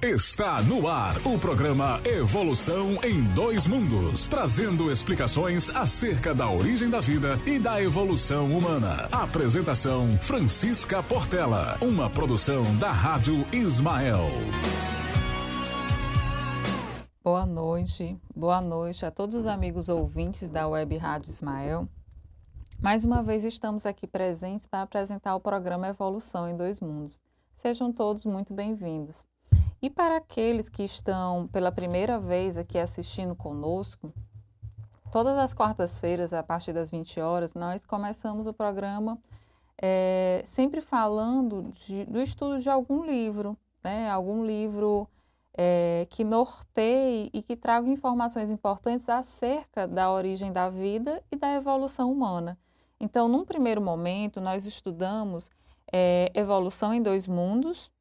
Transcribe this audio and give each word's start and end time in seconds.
Está 0.00 0.62
no 0.62 0.86
ar 0.86 1.16
o 1.26 1.36
programa 1.40 2.00
Evolução 2.04 3.02
em 3.02 3.20
Dois 3.34 3.66
Mundos, 3.66 4.28
trazendo 4.28 4.92
explicações 4.92 5.70
acerca 5.70 6.32
da 6.32 6.48
origem 6.48 6.88
da 6.88 7.00
vida 7.00 7.34
e 7.44 7.58
da 7.58 7.82
evolução 7.82 8.46
humana. 8.56 9.08
Apresentação 9.10 10.12
Francisca 10.18 11.02
Portela, 11.02 11.76
uma 11.82 12.08
produção 12.08 12.62
da 12.78 12.92
Rádio 12.92 13.44
Ismael. 13.52 14.28
Boa 17.24 17.44
noite, 17.44 18.16
boa 18.36 18.60
noite 18.60 19.04
a 19.04 19.10
todos 19.10 19.34
os 19.34 19.48
amigos 19.48 19.88
ouvintes 19.88 20.48
da 20.48 20.68
Web 20.68 20.96
Rádio 20.96 21.28
Ismael. 21.28 21.88
Mais 22.80 23.02
uma 23.02 23.20
vez 23.20 23.42
estamos 23.42 23.84
aqui 23.84 24.06
presentes 24.06 24.68
para 24.68 24.82
apresentar 24.82 25.34
o 25.34 25.40
programa 25.40 25.88
Evolução 25.88 26.48
em 26.48 26.56
Dois 26.56 26.78
Mundos. 26.80 27.20
Sejam 27.52 27.92
todos 27.92 28.24
muito 28.24 28.54
bem-vindos. 28.54 29.26
E 29.80 29.88
para 29.88 30.16
aqueles 30.16 30.68
que 30.68 30.82
estão 30.82 31.46
pela 31.48 31.70
primeira 31.70 32.18
vez 32.18 32.56
aqui 32.56 32.78
assistindo 32.78 33.36
conosco, 33.36 34.12
todas 35.12 35.38
as 35.38 35.54
quartas-feiras, 35.54 36.32
a 36.32 36.42
partir 36.42 36.72
das 36.72 36.90
20 36.90 37.20
horas, 37.20 37.54
nós 37.54 37.86
começamos 37.86 38.48
o 38.48 38.52
programa 38.52 39.18
é, 39.80 40.42
sempre 40.44 40.80
falando 40.80 41.72
de, 41.74 42.04
do 42.06 42.20
estudo 42.20 42.58
de 42.58 42.68
algum 42.68 43.04
livro, 43.04 43.56
né? 43.84 44.10
algum 44.10 44.44
livro 44.44 45.08
é, 45.56 46.08
que 46.10 46.24
norteie 46.24 47.30
e 47.32 47.40
que 47.40 47.54
traga 47.54 47.88
informações 47.88 48.50
importantes 48.50 49.08
acerca 49.08 49.86
da 49.86 50.10
origem 50.10 50.52
da 50.52 50.68
vida 50.68 51.22
e 51.30 51.36
da 51.36 51.54
evolução 51.54 52.10
humana. 52.10 52.58
Então, 52.98 53.28
num 53.28 53.44
primeiro 53.44 53.80
momento, 53.80 54.40
nós 54.40 54.66
estudamos 54.66 55.48
é, 55.92 56.32
Evolução 56.34 56.92
em 56.92 57.00
Dois 57.00 57.28
Mundos, 57.28 57.92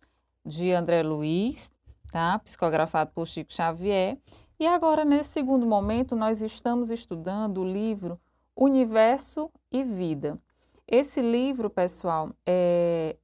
de 0.44 0.72
André 0.72 1.04
Luiz, 1.04 1.72
tá? 2.12 2.40
psicografado 2.40 3.12
por 3.14 3.28
Chico 3.28 3.54
Xavier. 3.54 4.18
E 4.60 4.66
agora, 4.66 5.06
nesse 5.06 5.30
segundo 5.30 5.66
momento, 5.66 6.16
nós 6.16 6.42
estamos 6.42 6.90
estudando 6.90 7.62
o 7.62 7.66
livro 7.66 8.20
Universo 8.56 9.52
e 9.72 9.84
Vida. 9.84 10.40
Esse 10.88 11.22
livro, 11.22 11.70
pessoal, 11.70 12.31
é, 12.46 13.18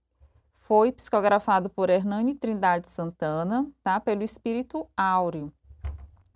foi 0.60 0.92
psicografado 0.92 1.70
por 1.70 1.90
Hernani 1.90 2.36
Trindade 2.36 2.88
Santana, 2.88 3.68
tá? 3.84 4.00
pelo 4.00 4.22
Espírito 4.22 4.88
Áureo. 4.96 5.52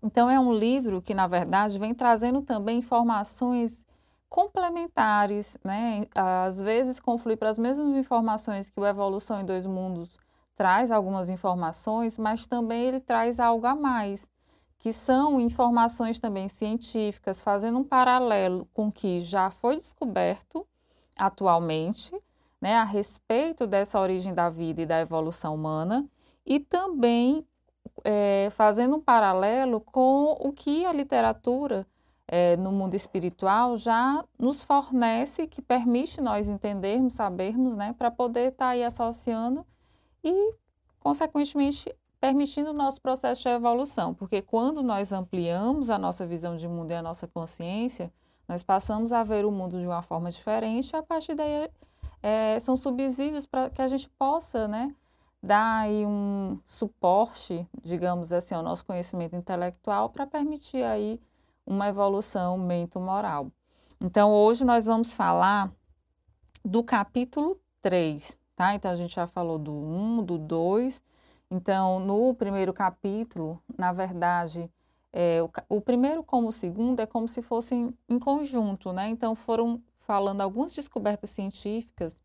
Então, 0.01 0.29
é 0.29 0.39
um 0.39 0.53
livro 0.53 1.01
que, 1.01 1.13
na 1.13 1.27
verdade, 1.27 1.77
vem 1.77 1.93
trazendo 1.93 2.41
também 2.41 2.79
informações 2.79 3.83
complementares, 4.29 5.57
né? 5.63 6.05
Às 6.13 6.59
vezes 6.59 6.99
conflui 6.99 7.35
para 7.35 7.49
as 7.49 7.57
mesmas 7.57 7.95
informações 7.95 8.69
que 8.69 8.79
o 8.79 8.85
Evolução 8.85 9.41
em 9.41 9.45
Dois 9.45 9.65
Mundos 9.65 10.17
traz 10.57 10.91
algumas 10.91 11.29
informações, 11.29 12.17
mas 12.17 12.47
também 12.47 12.85
ele 12.85 12.99
traz 12.99 13.39
algo 13.39 13.65
a 13.67 13.75
mais, 13.75 14.27
que 14.79 14.91
são 14.91 15.39
informações 15.39 16.19
também 16.19 16.49
científicas, 16.49 17.41
fazendo 17.41 17.77
um 17.77 17.83
paralelo 17.83 18.67
com 18.73 18.87
o 18.87 18.91
que 18.91 19.21
já 19.21 19.51
foi 19.51 19.75
descoberto 19.77 20.67
atualmente, 21.15 22.11
né, 22.59 22.75
a 22.75 22.83
respeito 22.83 23.67
dessa 23.67 23.99
origem 23.99 24.33
da 24.33 24.49
vida 24.49 24.81
e 24.81 24.85
da 24.85 24.99
evolução 24.99 25.53
humana, 25.53 26.05
e 26.43 26.59
também 26.59 27.45
é, 28.03 28.49
fazendo 28.51 28.95
um 28.95 29.01
paralelo 29.01 29.79
com 29.79 30.31
o 30.39 30.51
que 30.51 30.85
a 30.85 30.93
literatura 30.93 31.85
é, 32.27 32.57
no 32.57 32.71
mundo 32.71 32.95
espiritual 32.95 33.77
já 33.77 34.23
nos 34.39 34.63
fornece, 34.63 35.45
que 35.45 35.61
permite 35.61 36.19
nós 36.19 36.47
entendermos, 36.47 37.13
sabermos, 37.13 37.75
né, 37.75 37.93
para 37.95 38.09
poder 38.09 38.49
estar 38.49 38.65
tá 38.65 38.71
aí 38.71 38.83
associando 38.83 39.63
e, 40.29 40.53
consequentemente, 40.99 41.93
permitindo 42.19 42.71
o 42.71 42.73
nosso 42.73 42.99
processo 42.99 43.43
de 43.43 43.49
evolução, 43.49 44.13
porque 44.13 44.41
quando 44.41 44.81
nós 44.81 45.11
ampliamos 45.11 45.89
a 45.89 45.97
nossa 45.97 46.25
visão 46.25 46.55
de 46.55 46.67
mundo 46.67 46.91
e 46.91 46.95
a 46.95 47.01
nossa 47.01 47.27
consciência, 47.27 48.11
nós 48.47 48.63
passamos 48.63 49.11
a 49.11 49.23
ver 49.23 49.45
o 49.45 49.51
mundo 49.51 49.79
de 49.79 49.85
uma 49.85 50.01
forma 50.01 50.31
diferente, 50.31 50.95
a 50.95 51.03
partir 51.03 51.35
daí 51.35 51.69
é, 52.23 52.59
são 52.59 52.75
subsídios 52.75 53.45
para 53.45 53.69
que 53.69 53.81
a 53.81 53.87
gente 53.87 54.09
possa, 54.09 54.67
né, 54.67 54.95
dar 55.41 55.81
aí 55.81 56.05
um 56.05 56.59
suporte, 56.65 57.67
digamos 57.83 58.33
assim, 58.33 58.55
ao 58.55 58.63
nosso 58.63 58.85
conhecimento 58.85 59.35
intelectual 59.35 60.09
para 60.09 60.25
permitir 60.25 60.83
aí 60.83 61.21
uma 61.65 61.87
evolução 61.87 62.57
mento-moral. 62.57 63.51
Então, 63.99 64.31
hoje 64.31 64.63
nós 64.63 64.85
vamos 64.85 65.13
falar 65.13 65.71
do 66.63 66.83
capítulo 66.83 67.59
3, 67.81 68.37
tá? 68.57 68.73
Então, 68.73 68.91
a 68.91 68.95
gente 68.95 69.15
já 69.15 69.27
falou 69.27 69.59
do 69.59 69.71
1, 69.71 70.23
do 70.23 70.37
2. 70.37 71.01
Então, 71.49 71.99
no 71.99 72.33
primeiro 72.33 72.73
capítulo, 72.73 73.61
na 73.77 73.93
verdade, 73.93 74.69
é, 75.13 75.41
o, 75.41 75.49
o, 75.69 75.79
primeiro 75.79 76.23
como 76.23 76.49
o 76.49 76.51
segundo 76.51 76.99
é 76.99 77.05
como 77.05 77.27
se 77.29 77.41
fossem 77.41 77.93
em 78.09 78.19
conjunto, 78.19 78.91
né? 78.91 79.07
Então, 79.09 79.35
foram 79.35 79.81
falando 79.99 80.41
algumas 80.41 80.73
descobertas 80.75 81.29
científicas 81.29 82.19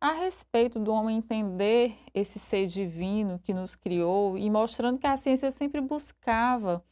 a 0.00 0.12
respeito 0.12 0.78
do 0.78 0.92
homem 0.92 1.18
entender 1.18 1.96
esse 2.12 2.38
ser 2.38 2.66
divino 2.66 3.38
que 3.38 3.54
nos 3.54 3.74
criou 3.74 4.36
e 4.36 4.50
mostrando 4.50 4.98
que 4.98 5.06
a 5.06 5.16
ciência 5.16 5.50
sempre 5.50 5.80
buscava 5.80 6.84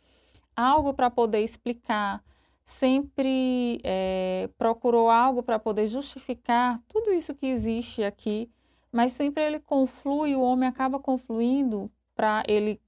algo 0.57 0.95
para 0.95 1.11
poder 1.11 1.41
explicar, 1.41 2.23
sempre 2.65 3.81
é, 3.85 4.49
procurou 4.57 5.11
algo 5.11 5.43
para 5.43 5.59
poder 5.59 5.87
justificar 5.89 6.81
tudo 6.89 7.13
isso 7.13 7.35
que 7.35 7.47
existe 7.47 8.03
aqui 8.03 8.51
mas 8.95 9.11
sempre 9.11 9.43
ele 9.43 9.59
conflui, 9.59 10.37
o 10.37 10.41
homem 10.41 10.69
acaba 10.69 11.01
confluindo 11.01 11.91
para 12.15 12.45
ele 12.47 12.81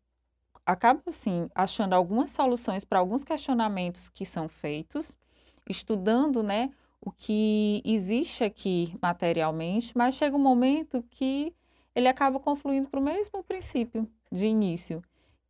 acaba 0.65 1.03
assim 1.07 1.51
achando 1.53 1.95
algumas 1.95 2.31
soluções 2.31 2.85
para 2.85 3.01
alguns 3.01 3.25
questionamentos 3.25 4.09
que 4.09 4.25
são 4.25 4.49
feitos, 4.49 5.19
estudando, 5.69 6.45
né, 6.45 6.71
o 7.01 7.11
que 7.11 7.83
existe 7.85 8.45
aqui 8.45 8.97
materialmente, 9.03 9.99
mas 9.99 10.15
chega 10.15 10.37
um 10.37 10.41
momento 10.41 11.05
que 11.11 11.53
ele 11.93 12.07
acaba 12.07 12.39
confluindo 12.39 12.89
para 12.89 13.01
o 13.01 13.03
mesmo 13.03 13.43
princípio 13.43 14.09
de 14.31 14.47
início, 14.47 15.03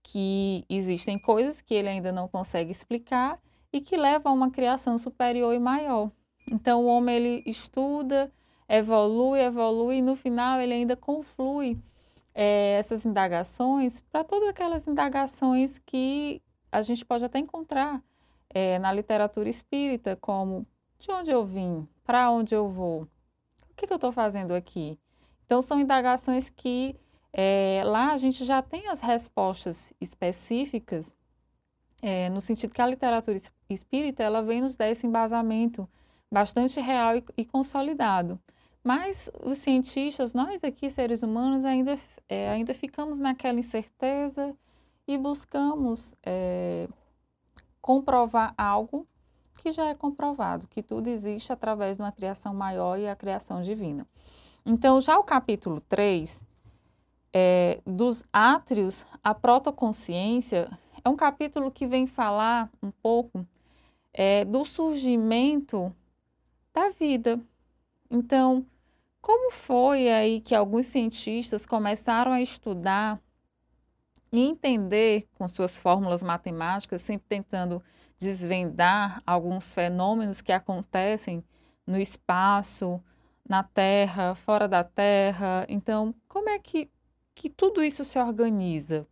que 0.03 0.65
existem 0.71 1.19
coisas 1.19 1.61
que 1.61 1.75
ele 1.75 1.89
ainda 1.89 2.11
não 2.11 2.29
consegue 2.29 2.71
explicar 2.71 3.39
e 3.71 3.81
que 3.81 3.97
levam 3.97 4.33
a 4.33 4.35
uma 4.35 4.51
criação 4.51 4.97
superior 4.97 5.55
e 5.55 5.59
maior. 5.59 6.11
Então 6.51 6.85
o 6.85 6.87
homem 6.87 7.15
ele 7.15 7.43
estuda, 7.45 8.33
evolui, 8.69 9.41
evolui, 9.41 9.97
e 9.97 10.03
no 10.03 10.17
final 10.17 10.61
ele 10.61 10.75
ainda 10.75 10.97
conflui 10.97 11.79
é, 12.35 12.77
essas 12.79 13.07
indagações 13.07 14.01
para 14.01 14.25
todas 14.25 14.49
aquelas 14.49 14.87
indagações 14.87 15.79
que 15.79 16.43
a 16.71 16.83
gente 16.83 17.05
pode 17.05 17.25
até 17.25 17.39
encontrar 17.39 18.03
é, 18.51 18.79
na 18.79 18.93
literatura 18.93 19.49
espírita, 19.49 20.17
como 20.17 20.67
de 20.99 21.11
onde 21.11 21.31
eu 21.31 21.45
vim, 21.45 21.89
para 22.05 22.31
onde 22.31 22.55
eu 22.55 22.69
vou, 22.69 23.03
o 23.03 23.75
que, 23.77 23.87
que 23.87 23.93
eu 23.93 23.97
estou 23.97 24.13
fazendo 24.13 24.53
aqui. 24.53 24.99
Então, 25.45 25.63
são 25.63 25.81
indagações 25.81 26.51
que 26.51 26.97
é, 27.33 27.83
lá 27.85 28.13
a 28.13 28.17
gente 28.17 28.45
já 28.45 28.63
tem 28.63 28.89
as 28.89 29.01
respostas 29.01 29.93
específicas, 30.01 31.15
é, 32.03 32.29
no 32.29 32.41
sentido 32.41 32.73
que 32.73 32.83
a 32.83 32.87
literatura 32.87 33.39
espírita 33.69 34.23
ela 34.23 34.43
vem 34.43 34.61
nos 34.61 34.77
dar 34.77 34.89
esse 34.89 35.07
embasamento 35.07 35.89
bastante 36.31 36.81
real 36.81 37.17
e, 37.17 37.25
e 37.37 37.45
consolidado. 37.45 38.41
Mas 38.87 39.29
os 39.43 39.59
cientistas, 39.59 40.33
nós 40.33 40.63
aqui, 40.63 40.89
seres 40.89 41.25
humanos, 41.25 41.65
ainda, 41.65 41.99
é, 42.29 42.51
ainda 42.51 42.73
ficamos 42.73 43.19
naquela 43.19 43.59
incerteza 43.59 44.57
e 45.09 45.19
buscamos 45.19 46.15
é, 46.25 46.89
comprovar 47.81 48.55
algo 48.57 49.05
que 49.55 49.73
já 49.73 49.87
é 49.87 49.95
comprovado, 49.97 50.69
que 50.69 50.85
tudo 50.85 51.09
existe 51.09 51.53
através 51.53 51.97
de 51.97 52.05
uma 52.05 52.13
criação 52.13 52.55
maior 52.55 52.97
e 52.97 53.09
a 53.09 53.17
criação 53.17 53.61
divina. 53.61 54.07
Então, 54.65 55.01
já 55.01 55.19
o 55.19 55.25
capítulo 55.25 55.81
3, 55.81 56.41
é, 57.33 57.81
dos 57.85 58.23
átrios 58.33 59.05
à 59.21 59.35
protoconsciência, 59.35 60.71
é 61.05 61.09
um 61.09 61.17
capítulo 61.17 61.73
que 61.73 61.89
vem 61.89 62.07
falar 62.07 62.71
um 62.81 62.93
pouco 62.93 63.45
é, 64.15 64.45
do 64.45 64.65
surgimento 64.65 65.93
da 66.73 66.91
vida. 66.91 67.41
Então, 68.09 68.65
como 69.27 69.51
foi 69.51 70.09
aí 70.09 70.41
que 70.41 70.55
alguns 70.55 70.87
cientistas 70.87 71.67
começaram 71.67 72.31
a 72.31 72.41
estudar 72.41 73.21
e 74.31 74.39
entender 74.39 75.27
com 75.35 75.49
suas 75.49 75.77
fórmulas 75.77 76.23
matemáticas, 76.23 77.03
sempre 77.03 77.27
tentando 77.29 77.83
desvendar 78.21 79.21
alguns 79.27 79.75
fenômenos 79.75 80.41
que 80.41 80.53
acontecem 80.53 81.43
no 81.85 81.99
espaço, 81.99 83.03
na 83.49 83.65
Terra, 83.65 84.37
fora 84.37 84.69
da 84.69 84.85
Terra. 84.85 85.67
Então, 85.69 86.15
como 86.29 86.49
é 86.49 86.61
que, 86.61 86.89
que 87.35 87.51
tudo 87.51 87.83
isso 87.83 88.05
se 88.05 88.21
organiza? 88.21 89.09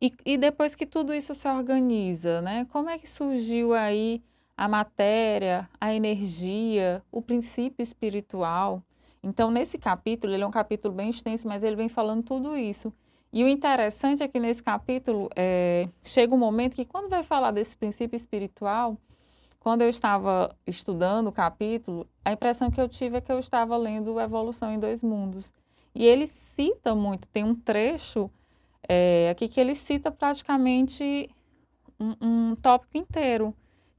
E, 0.00 0.10
e 0.24 0.38
depois 0.38 0.74
que 0.74 0.86
tudo 0.86 1.12
isso 1.12 1.34
se 1.34 1.46
organiza, 1.46 2.40
né? 2.40 2.66
Como 2.72 2.88
é 2.88 2.98
que 2.98 3.06
surgiu 3.06 3.74
aí 3.74 4.22
a 4.56 4.66
matéria, 4.66 5.68
a 5.78 5.92
energia, 5.92 7.02
o 7.12 7.20
princípio 7.20 7.82
espiritual? 7.82 8.82
Então, 9.28 9.50
nesse 9.50 9.78
capítulo, 9.78 10.32
ele 10.32 10.42
é 10.42 10.46
um 10.46 10.50
capítulo 10.50 10.94
bem 10.94 11.10
extenso, 11.10 11.46
mas 11.46 11.62
ele 11.62 11.76
vem 11.76 11.88
falando 11.88 12.22
tudo 12.22 12.56
isso. 12.56 12.92
E 13.30 13.44
o 13.44 13.48
interessante 13.48 14.22
é 14.22 14.28
que 14.28 14.40
nesse 14.40 14.62
capítulo 14.62 15.28
é, 15.36 15.88
chega 16.02 16.34
um 16.34 16.38
momento 16.38 16.74
que, 16.74 16.84
quando 16.84 17.10
vai 17.10 17.22
falar 17.22 17.50
desse 17.50 17.76
princípio 17.76 18.16
espiritual, 18.16 18.96
quando 19.60 19.82
eu 19.82 19.88
estava 19.88 20.56
estudando 20.66 21.26
o 21.26 21.32
capítulo, 21.32 22.08
a 22.24 22.32
impressão 22.32 22.70
que 22.70 22.80
eu 22.80 22.88
tive 22.88 23.18
é 23.18 23.20
que 23.20 23.30
eu 23.30 23.38
estava 23.38 23.76
lendo 23.76 24.18
Evolução 24.18 24.72
em 24.72 24.78
Dois 24.78 25.02
Mundos. 25.02 25.52
E 25.94 26.06
ele 26.06 26.26
cita 26.26 26.94
muito, 26.94 27.28
tem 27.28 27.44
um 27.44 27.54
trecho 27.54 28.30
é, 28.88 29.28
aqui 29.30 29.46
que 29.46 29.60
ele 29.60 29.74
cita 29.74 30.10
praticamente 30.10 31.28
um, 32.00 32.14
um 32.50 32.54
tópico 32.56 32.96
inteiro 32.96 33.54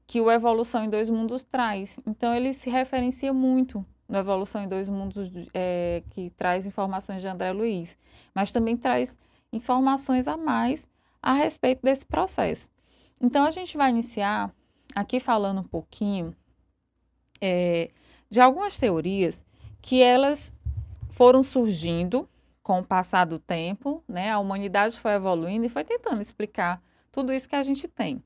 que 0.08 0.20
o 0.20 0.28
Evolução 0.28 0.84
em 0.84 0.90
Dois 0.90 1.08
Mundos 1.08 1.44
traz. 1.44 2.00
Então, 2.04 2.34
ele 2.34 2.52
se 2.52 2.68
referencia 2.68 3.32
muito 3.32 3.86
no 4.10 4.18
Evolução 4.18 4.62
em 4.64 4.68
Dois 4.68 4.88
Mundos, 4.88 5.30
é, 5.54 6.02
que 6.10 6.30
traz 6.30 6.66
informações 6.66 7.22
de 7.22 7.28
André 7.28 7.52
Luiz, 7.52 7.96
mas 8.34 8.50
também 8.50 8.76
traz 8.76 9.16
informações 9.52 10.26
a 10.26 10.36
mais 10.36 10.86
a 11.22 11.32
respeito 11.32 11.80
desse 11.82 12.04
processo. 12.04 12.68
Então, 13.20 13.44
a 13.44 13.50
gente 13.50 13.76
vai 13.76 13.88
iniciar 13.88 14.52
aqui 14.96 15.20
falando 15.20 15.60
um 15.60 15.64
pouquinho 15.64 16.34
é, 17.40 17.90
de 18.28 18.40
algumas 18.40 18.76
teorias 18.76 19.44
que 19.80 20.02
elas 20.02 20.52
foram 21.10 21.42
surgindo 21.42 22.28
com 22.64 22.80
o 22.80 22.84
passar 22.84 23.24
do 23.26 23.38
tempo, 23.38 24.02
né? 24.08 24.30
A 24.30 24.40
humanidade 24.40 24.98
foi 24.98 25.12
evoluindo 25.12 25.66
e 25.66 25.68
foi 25.68 25.84
tentando 25.84 26.20
explicar 26.20 26.82
tudo 27.12 27.32
isso 27.32 27.48
que 27.48 27.56
a 27.56 27.62
gente 27.62 27.86
tem, 27.86 28.22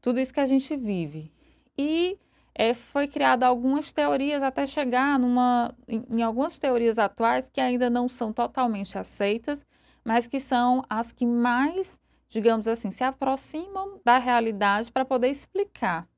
tudo 0.00 0.20
isso 0.20 0.32
que 0.32 0.40
a 0.40 0.46
gente 0.46 0.76
vive. 0.76 1.32
E 1.76 2.16
é, 2.54 2.74
foi 2.74 3.06
criada 3.06 3.46
algumas 3.46 3.92
teorias 3.92 4.42
até 4.42 4.66
chegar 4.66 5.18
numa, 5.18 5.74
em, 5.88 6.04
em 6.10 6.22
algumas 6.22 6.58
teorias 6.58 6.98
atuais 6.98 7.48
que 7.48 7.60
ainda 7.60 7.88
não 7.88 8.08
são 8.08 8.32
totalmente 8.32 8.98
aceitas, 8.98 9.64
mas 10.04 10.26
que 10.26 10.40
são 10.40 10.84
as 10.88 11.12
que 11.12 11.26
mais 11.26 12.00
digamos 12.30 12.68
assim, 12.68 12.92
se 12.92 13.02
aproximam 13.02 14.00
da 14.04 14.16
realidade 14.16 14.90
para 14.90 15.04
poder 15.04 15.28
explicar, 15.28 16.08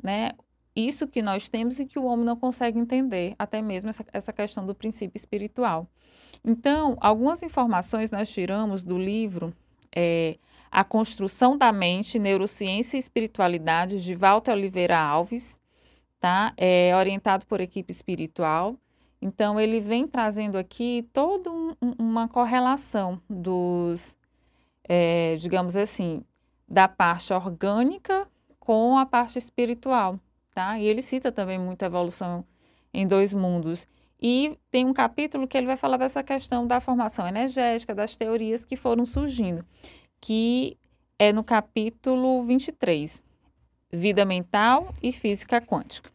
né? 0.00 0.32
Isso 0.76 1.08
que 1.08 1.22
nós 1.22 1.48
temos 1.48 1.80
e 1.80 1.86
que 1.86 1.98
o 1.98 2.04
homem 2.04 2.24
não 2.24 2.36
consegue 2.36 2.78
entender, 2.78 3.34
até 3.36 3.60
mesmo 3.60 3.88
essa, 3.88 4.04
essa 4.12 4.32
questão 4.32 4.64
do 4.64 4.74
princípio 4.74 5.18
espiritual. 5.18 5.88
Então, 6.44 6.96
algumas 7.00 7.42
informações 7.42 8.10
nós 8.10 8.30
tiramos 8.30 8.84
do 8.84 8.96
livro 8.96 9.52
é, 9.90 10.38
A 10.70 10.84
Construção 10.84 11.56
da 11.56 11.72
Mente, 11.72 12.18
Neurociência 12.18 12.96
e 12.96 13.00
Espiritualidade, 13.00 14.02
de 14.02 14.14
Walter 14.14 14.52
Oliveira 14.52 14.98
Alves, 14.98 15.58
tá? 16.20 16.52
É 16.56 16.94
orientado 16.96 17.46
por 17.46 17.60
equipe 17.60 17.92
espiritual. 17.92 18.76
Então, 19.20 19.58
ele 19.58 19.80
vem 19.80 20.06
trazendo 20.06 20.56
aqui 20.56 21.08
toda 21.12 21.50
um, 21.50 21.74
uma 21.98 22.28
correlação 22.28 23.20
dos 23.28 24.18
é, 24.88 25.36
digamos 25.36 25.76
assim, 25.76 26.24
da 26.66 26.88
parte 26.88 27.32
orgânica 27.32 28.26
com 28.58 28.98
a 28.98 29.04
parte 29.04 29.38
espiritual, 29.38 30.18
tá? 30.54 30.78
E 30.78 30.86
ele 30.86 31.02
cita 31.02 31.30
também 31.30 31.58
muito 31.58 31.82
a 31.82 31.86
evolução 31.86 32.44
em 32.92 33.06
dois 33.06 33.32
mundos. 33.32 33.86
E 34.20 34.58
tem 34.70 34.86
um 34.86 34.92
capítulo 34.92 35.46
que 35.46 35.56
ele 35.56 35.66
vai 35.66 35.76
falar 35.76 35.98
dessa 35.98 36.22
questão 36.22 36.66
da 36.66 36.80
formação 36.80 37.28
energética, 37.28 37.94
das 37.94 38.16
teorias 38.16 38.64
que 38.64 38.76
foram 38.76 39.06
surgindo, 39.06 39.64
que 40.20 40.78
é 41.18 41.32
no 41.32 41.44
capítulo 41.44 42.42
23, 42.44 43.22
Vida 43.90 44.24
Mental 44.24 44.94
e 45.02 45.12
Física 45.12 45.60
Quântica. 45.60 46.10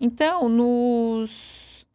Então, 0.00 0.48
nos... 0.48 1.86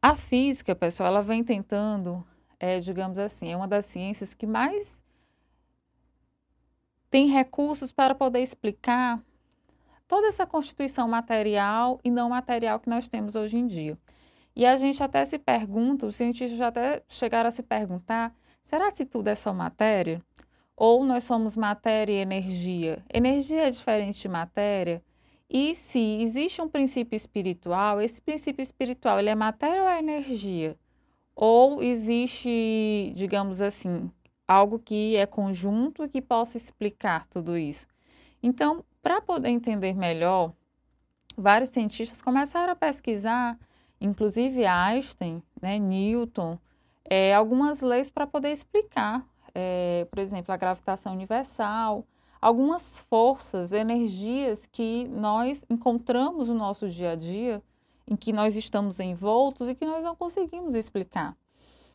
a 0.00 0.14
física, 0.14 0.74
pessoal, 0.74 1.08
ela 1.08 1.22
vem 1.22 1.42
tentando 1.42 2.24
é, 2.58 2.78
digamos 2.78 3.18
assim, 3.18 3.52
é 3.52 3.56
uma 3.56 3.68
das 3.68 3.86
ciências 3.86 4.34
que 4.34 4.46
mais 4.46 5.04
tem 7.10 7.28
recursos 7.28 7.92
para 7.92 8.14
poder 8.14 8.40
explicar 8.40 9.22
toda 10.08 10.26
essa 10.26 10.46
constituição 10.46 11.08
material 11.08 12.00
e 12.02 12.10
não 12.10 12.30
material 12.30 12.80
que 12.80 12.88
nós 12.88 13.08
temos 13.08 13.34
hoje 13.34 13.56
em 13.56 13.66
dia. 13.66 13.98
E 14.54 14.64
a 14.64 14.74
gente 14.76 15.02
até 15.02 15.24
se 15.24 15.38
pergunta, 15.38 16.06
os 16.06 16.16
cientistas 16.16 16.58
já 16.58 16.68
até 16.68 17.02
chegaram 17.08 17.48
a 17.48 17.50
se 17.50 17.62
perguntar: 17.62 18.34
será 18.66 18.92
que 18.92 19.06
tudo 19.06 19.28
é 19.28 19.34
só 19.34 19.54
matéria? 19.54 20.20
Ou 20.76 21.04
nós 21.04 21.24
somos 21.24 21.56
matéria 21.56 22.12
e 22.12 22.16
energia? 22.16 23.02
Energia 23.12 23.68
é 23.68 23.70
diferente 23.70 24.20
de 24.20 24.28
matéria? 24.28 25.02
E 25.48 25.74
se 25.74 26.20
existe 26.20 26.60
um 26.60 26.68
princípio 26.68 27.16
espiritual, 27.16 28.00
esse 28.00 28.20
princípio 28.20 28.60
espiritual 28.62 29.18
ele 29.18 29.30
é 29.30 29.34
matéria 29.34 29.82
ou 29.82 29.88
é 29.88 29.98
energia? 30.00 30.76
Ou 31.34 31.82
existe, 31.82 33.12
digamos 33.14 33.62
assim, 33.62 34.10
algo 34.46 34.78
que 34.78 35.16
é 35.16 35.24
conjunto 35.24 36.04
e 36.04 36.08
que 36.08 36.20
possa 36.20 36.56
explicar 36.56 37.24
tudo 37.26 37.56
isso? 37.56 37.86
Então, 38.42 38.84
para 39.00 39.20
poder 39.20 39.48
entender 39.48 39.94
melhor, 39.94 40.52
vários 41.36 41.70
cientistas 41.70 42.20
começaram 42.20 42.72
a 42.72 42.76
pesquisar, 42.76 43.56
inclusive 44.00 44.66
Einstein, 44.66 45.42
né, 45.62 45.78
Newton, 45.78 46.58
é, 47.08 47.34
algumas 47.34 47.80
leis 47.80 48.10
para 48.10 48.26
poder 48.26 48.50
explicar, 48.50 49.26
é, 49.54 50.06
por 50.10 50.18
exemplo, 50.18 50.52
a 50.52 50.56
gravitação 50.56 51.12
universal, 51.12 52.04
algumas 52.40 53.00
forças, 53.08 53.72
energias 53.72 54.66
que 54.66 55.08
nós 55.08 55.64
encontramos 55.70 56.48
no 56.48 56.54
nosso 56.54 56.88
dia 56.88 57.12
a 57.12 57.16
dia 57.16 57.62
em 58.06 58.14
que 58.14 58.32
nós 58.32 58.54
estamos 58.54 59.00
envoltos 59.00 59.68
e 59.68 59.74
que 59.74 59.84
nós 59.84 60.04
não 60.04 60.14
conseguimos 60.14 60.74
explicar. 60.74 61.36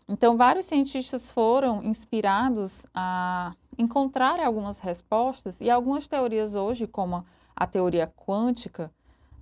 Então, 0.07 0.35
vários 0.35 0.65
cientistas 0.65 1.31
foram 1.31 1.83
inspirados 1.83 2.85
a 2.93 3.53
encontrar 3.77 4.39
algumas 4.39 4.79
respostas 4.79 5.61
e 5.61 5.69
algumas 5.69 6.07
teorias 6.07 6.53
hoje, 6.53 6.85
como 6.85 7.25
a 7.55 7.67
teoria 7.67 8.07
quântica, 8.07 8.91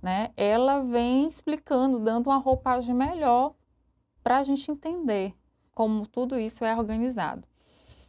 né, 0.00 0.30
ela 0.36 0.82
vem 0.82 1.26
explicando, 1.26 1.98
dando 1.98 2.28
uma 2.28 2.38
roupagem 2.38 2.94
melhor 2.94 3.54
para 4.22 4.38
a 4.38 4.42
gente 4.42 4.70
entender 4.70 5.34
como 5.80 6.06
tudo 6.06 6.38
isso 6.38 6.62
é 6.62 6.76
organizado. 6.76 7.42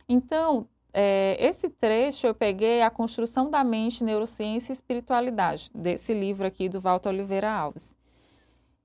Então, 0.10 0.68
é, 0.92 1.38
esse 1.40 1.70
trecho 1.70 2.28
eu 2.28 2.36
peguei 2.36 2.82
a 2.82 2.90
construção 2.90 3.50
da 3.50 3.64
mente, 3.64 4.04
neurociência 4.04 4.74
e 4.74 4.76
espiritualidade, 4.76 5.72
desse 5.74 6.14
livro 6.14 6.46
aqui 6.46 6.68
do 6.68 6.82
Walter 6.82 7.08
Oliveira 7.08 7.50
Alves. 7.50 7.96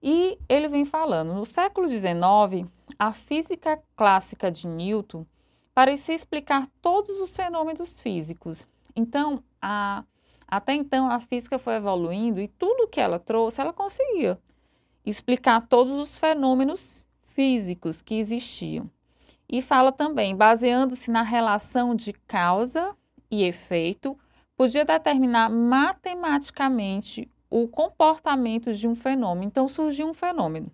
E 0.00 0.38
ele 0.48 0.68
vem 0.68 0.84
falando, 0.84 1.34
no 1.34 1.44
século 1.44 1.88
XIX, 1.90 2.70
a 2.96 3.12
física 3.12 3.82
clássica 3.96 4.52
de 4.52 4.68
Newton 4.68 5.26
parecia 5.74 6.14
explicar 6.14 6.68
todos 6.80 7.20
os 7.20 7.34
fenômenos 7.34 8.00
físicos. 8.00 8.68
Então, 8.94 9.42
a, 9.60 10.04
até 10.46 10.74
então, 10.74 11.10
a 11.10 11.18
física 11.18 11.58
foi 11.58 11.74
evoluindo 11.74 12.40
e 12.40 12.46
tudo 12.46 12.86
que 12.86 13.00
ela 13.00 13.18
trouxe, 13.18 13.60
ela 13.60 13.72
conseguia 13.72 14.38
explicar 15.04 15.66
todos 15.66 15.98
os 15.98 16.16
fenômenos 16.20 17.04
físicos 17.36 18.00
que 18.00 18.14
existiam. 18.14 18.90
E 19.46 19.60
fala 19.60 19.92
também, 19.92 20.34
baseando-se 20.34 21.10
na 21.10 21.20
relação 21.20 21.94
de 21.94 22.14
causa 22.14 22.96
e 23.30 23.44
efeito, 23.44 24.18
podia 24.56 24.86
determinar 24.86 25.50
matematicamente 25.50 27.30
o 27.50 27.68
comportamento 27.68 28.72
de 28.72 28.88
um 28.88 28.94
fenômeno. 28.94 29.46
Então 29.46 29.68
surgiu 29.68 30.08
um 30.08 30.14
fenômeno. 30.14 30.72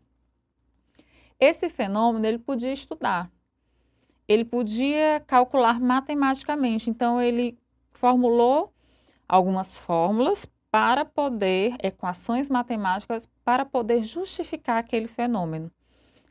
Esse 1.38 1.69
fenômeno 1.69 2.25
ele 2.25 2.38
podia 2.38 2.73
estudar, 2.73 3.28
ele 4.28 4.45
podia 4.45 5.21
calcular 5.26 5.81
matematicamente. 5.81 6.88
Então 6.88 7.21
ele 7.21 7.59
formulou 7.90 8.73
algumas 9.28 9.78
fórmulas 9.78 10.47
para 10.71 11.04
poder 11.04 11.75
equações 11.83 12.49
matemáticas 12.49 13.28
para 13.45 13.64
poder 13.64 14.04
justificar 14.04 14.78
aquele 14.78 15.09
fenômeno. 15.09 15.71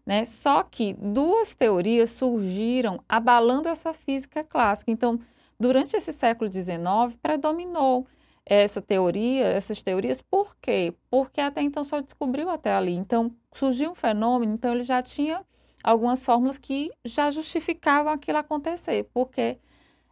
Né? 0.05 0.25
Só 0.25 0.63
que 0.63 0.93
duas 0.93 1.53
teorias 1.53 2.09
surgiram 2.11 3.03
abalando 3.07 3.69
essa 3.69 3.93
física 3.93 4.43
clássica. 4.43 4.91
Então, 4.91 5.19
durante 5.59 5.95
esse 5.95 6.11
século 6.11 6.51
XIX, 6.51 7.15
predominou 7.21 8.07
essa 8.45 8.81
teoria, 8.81 9.45
essas 9.45 9.81
teorias, 9.81 10.21
por 10.21 10.55
quê? 10.59 10.93
Porque 11.09 11.39
até 11.39 11.61
então 11.61 11.83
só 11.83 12.01
descobriu 12.01 12.49
até 12.49 12.73
ali. 12.73 12.93
Então, 12.93 13.31
surgiu 13.53 13.91
um 13.91 13.95
fenômeno, 13.95 14.53
então 14.53 14.73
ele 14.73 14.83
já 14.83 15.01
tinha 15.01 15.45
algumas 15.83 16.23
fórmulas 16.23 16.57
que 16.57 16.91
já 17.05 17.29
justificavam 17.29 18.11
aquilo 18.11 18.37
acontecer, 18.37 19.07
porque 19.13 19.57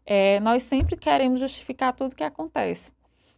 é, 0.05 0.39
nós 0.39 0.63
sempre 0.63 0.95
queremos 0.95 1.39
justificar 1.39 1.93
tudo 1.93 2.15
que 2.15 2.23
acontece. 2.23 2.93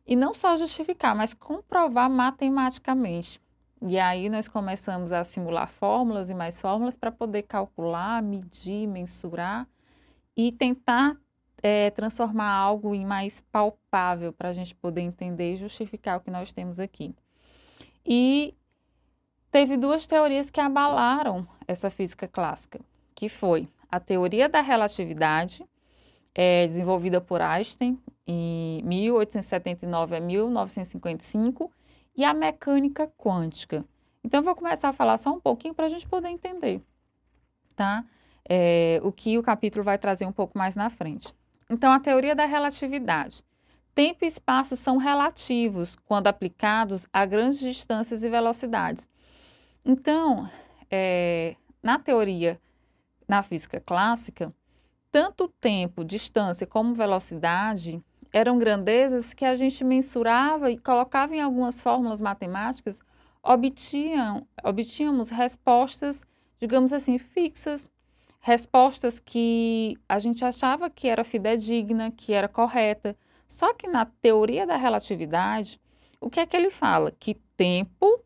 E 0.06 0.16
não 0.16 0.34
só 0.34 0.58
justificar, 0.58 1.16
mas 1.16 1.34
comprovar 1.34 2.10
matematicamente. 2.10 3.42
E 3.82 3.98
aí 3.98 4.30
nós 4.30 4.48
começamos 4.48 5.12
a 5.12 5.24
simular 5.24 5.68
fórmulas 5.68 6.30
e 6.30 6.36
mais 6.36 6.62
fórmulas 6.62 6.96
para 6.96 7.12
poder 7.12 7.44
calcular, 7.44 8.22
medir, 8.22 8.88
mensurar 8.88 9.68
e 10.38 10.52
tentar 10.52 11.18
é, 11.64 11.90
transformar 11.90 12.52
algo 12.52 12.94
em 12.94 13.06
mais 13.06 13.42
palpável 13.52 14.32
para 14.32 14.50
a 14.50 14.54
gente 14.54 14.76
poder 14.76 15.02
entender 15.02 15.54
e 15.54 15.56
justificar 15.56 16.18
o 16.18 16.22
que 16.22 16.30
nós 16.30 16.54
temos 16.54 16.80
aqui. 16.80 17.16
E 18.06 18.54
teve 19.52 19.78
duas 19.78 20.06
teorias 20.06 20.50
que 20.50 20.60
abalaram 20.60 21.48
essa 21.68 21.90
física 21.90 22.28
clássica, 22.28 22.80
que 23.16 23.30
foi 23.30 23.68
a 23.90 24.00
teoria 24.00 24.48
da 24.48 24.62
relatividade, 24.62 25.66
é, 26.34 26.66
desenvolvida 26.68 27.20
por 27.20 27.42
Einstein 27.42 28.00
em 28.26 28.82
1879 28.84 30.16
a 30.16 30.20
1955, 30.20 31.72
e 32.22 32.24
a 32.24 32.36
mecânica 32.36 33.12
quântica. 33.18 33.84
Então, 34.24 34.42
eu 34.42 34.44
vou 34.44 34.56
começar 34.56 34.90
a 34.90 34.94
falar 34.94 35.18
só 35.18 35.32
um 35.34 35.40
pouquinho 35.40 35.74
para 35.74 35.88
a 35.88 35.90
gente 35.90 36.08
poder 36.08 36.30
entender, 36.30 36.80
tá? 37.76 38.06
É, 38.48 39.00
o 39.04 39.12
que 39.12 39.40
o 39.40 39.44
capítulo 39.44 39.84
vai 39.84 39.98
trazer 39.98 40.28
um 40.28 40.32
pouco 40.32 40.56
mais 40.56 40.76
na 40.76 40.92
frente. 40.92 41.34
Então, 41.68 41.92
a 41.92 42.00
teoria 42.00 42.36
da 42.36 42.46
relatividade. 42.46 43.44
Tempo 43.96 44.24
e 44.24 44.28
espaço 44.28 44.76
são 44.76 44.98
relativos 44.98 45.98
quando 46.06 46.28
aplicados 46.28 47.08
a 47.12 47.26
grandes 47.26 47.60
distâncias 47.60 48.24
e 48.24 48.30
velocidades. 48.30 49.10
Então, 49.84 50.48
é, 50.92 51.56
na 51.82 51.98
teoria, 51.98 52.62
na 53.28 53.42
física 53.42 53.82
clássica, 53.82 54.54
tanto 55.12 55.48
tempo, 55.60 56.06
distância 56.06 56.68
como 56.68 56.94
velocidade 56.94 58.00
eram 58.32 58.58
grandezas 58.58 59.34
que 59.34 59.46
a 59.46 59.56
gente 59.56 59.84
mensurava 59.84 60.72
e 60.72 60.78
colocava 60.78 61.36
em 61.36 61.42
algumas 61.42 61.82
fórmulas 61.82 62.22
matemáticas, 62.22 63.02
obtinham, 63.44 64.48
obtínhamos 64.64 65.30
respostas, 65.30 66.26
digamos 66.60 66.94
assim, 66.94 67.18
fixas, 67.18 67.90
respostas 68.40 69.20
que 69.20 69.98
a 70.08 70.20
gente 70.20 70.46
achava 70.46 70.90
que 70.90 71.08
era 71.08 71.24
fidedigna, 71.24 72.12
que 72.12 72.34
era 72.34 72.48
correta. 72.48 73.18
Só 73.48 73.74
que 73.74 73.88
na 73.88 74.06
teoria 74.06 74.66
da 74.66 74.78
relatividade, 74.78 75.80
o 76.20 76.30
que 76.30 76.40
é 76.40 76.46
que 76.46 76.56
ele 76.56 76.70
fala? 76.70 77.12
Que 77.12 77.36
tempo 77.58 78.24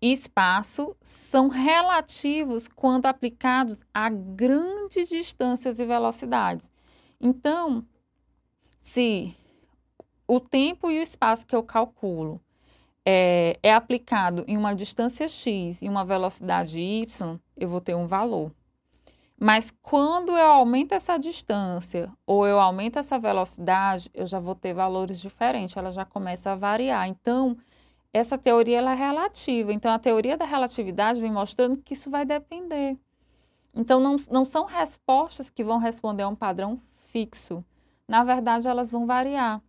e 0.00 0.12
espaço 0.12 0.96
são 1.02 1.48
relativos 1.48 2.68
quando 2.68 3.06
aplicados 3.06 3.84
a 3.92 4.08
grandes 4.08 5.08
distâncias 5.08 5.78
e 5.78 5.84
velocidades. 5.84 6.70
Então, 7.20 7.86
se 8.84 9.34
o 10.28 10.38
tempo 10.38 10.90
e 10.90 10.98
o 10.98 11.02
espaço 11.02 11.46
que 11.46 11.56
eu 11.56 11.62
calculo 11.62 12.38
é, 13.02 13.58
é 13.62 13.72
aplicado 13.72 14.44
em 14.46 14.58
uma 14.58 14.74
distância 14.74 15.26
x 15.26 15.80
e 15.80 15.88
uma 15.88 16.04
velocidade 16.04 16.78
y, 16.78 17.38
eu 17.56 17.66
vou 17.66 17.80
ter 17.80 17.94
um 17.94 18.06
valor. 18.06 18.52
Mas 19.40 19.72
quando 19.82 20.32
eu 20.32 20.46
aumento 20.46 20.92
essa 20.92 21.16
distância 21.16 22.12
ou 22.26 22.46
eu 22.46 22.60
aumento 22.60 22.98
essa 22.98 23.18
velocidade, 23.18 24.10
eu 24.12 24.26
já 24.26 24.38
vou 24.38 24.54
ter 24.54 24.74
valores 24.74 25.18
diferentes, 25.18 25.74
ela 25.74 25.90
já 25.90 26.04
começa 26.04 26.52
a 26.52 26.54
variar. 26.54 27.08
Então, 27.08 27.56
essa 28.12 28.36
teoria 28.36 28.78
ela 28.78 28.92
é 28.92 28.96
relativa. 28.96 29.72
Então, 29.72 29.90
a 29.90 29.98
teoria 29.98 30.36
da 30.36 30.44
relatividade 30.44 31.22
vem 31.22 31.32
mostrando 31.32 31.78
que 31.78 31.94
isso 31.94 32.10
vai 32.10 32.26
depender. 32.26 32.98
Então, 33.74 33.98
não, 33.98 34.16
não 34.30 34.44
são 34.44 34.66
respostas 34.66 35.48
que 35.48 35.64
vão 35.64 35.78
responder 35.78 36.24
a 36.24 36.28
um 36.28 36.36
padrão 36.36 36.78
fixo. 37.10 37.64
Na 38.08 38.24
verdade, 38.24 38.68
elas 38.68 38.90
vão 38.90 39.06
variar. 39.06 39.62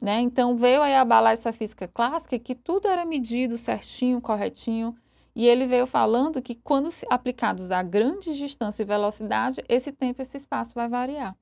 Né? 0.00 0.20
Então, 0.20 0.56
veio 0.56 0.82
aí 0.82 0.94
abalar 0.94 1.32
essa 1.32 1.52
física 1.52 1.86
clássica 1.86 2.38
que 2.38 2.54
tudo 2.54 2.88
era 2.88 3.04
medido 3.04 3.56
certinho, 3.56 4.20
corretinho. 4.20 4.96
E 5.34 5.46
ele 5.46 5.66
veio 5.66 5.86
falando 5.86 6.42
que 6.42 6.54
quando 6.54 6.90
aplicados 7.08 7.70
a 7.70 7.82
grandes 7.82 8.36
distância 8.36 8.82
e 8.82 8.86
velocidade, 8.86 9.64
esse 9.68 9.92
tempo 9.92 10.20
esse 10.20 10.36
espaço 10.36 10.74
vai 10.74 10.88
variar. 10.88 11.36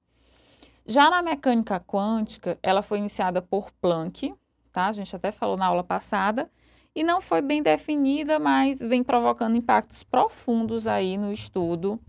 Já 0.87 1.11
na 1.11 1.23
mecânica 1.23 1.81
quântica, 1.81 2.59
ela 2.63 2.83
foi 2.83 2.99
iniciada 2.99 3.41
por 3.43 3.71
Planck, 3.81 4.35
tá? 4.73 4.87
A 4.87 4.93
gente 4.93 5.15
até 5.15 5.33
falou 5.33 5.57
na 5.57 5.67
aula 5.67 5.85
passada, 5.85 6.51
e 6.95 7.05
não 7.05 7.21
foi 7.21 7.41
bem 7.41 7.63
definida, 7.63 8.39
mas 8.39 8.81
vem 8.81 9.03
provocando 9.03 9.57
impactos 9.57 10.03
profundos 10.03 10.87
aí 10.87 11.17
no 11.17 11.33
estudo 11.33 12.01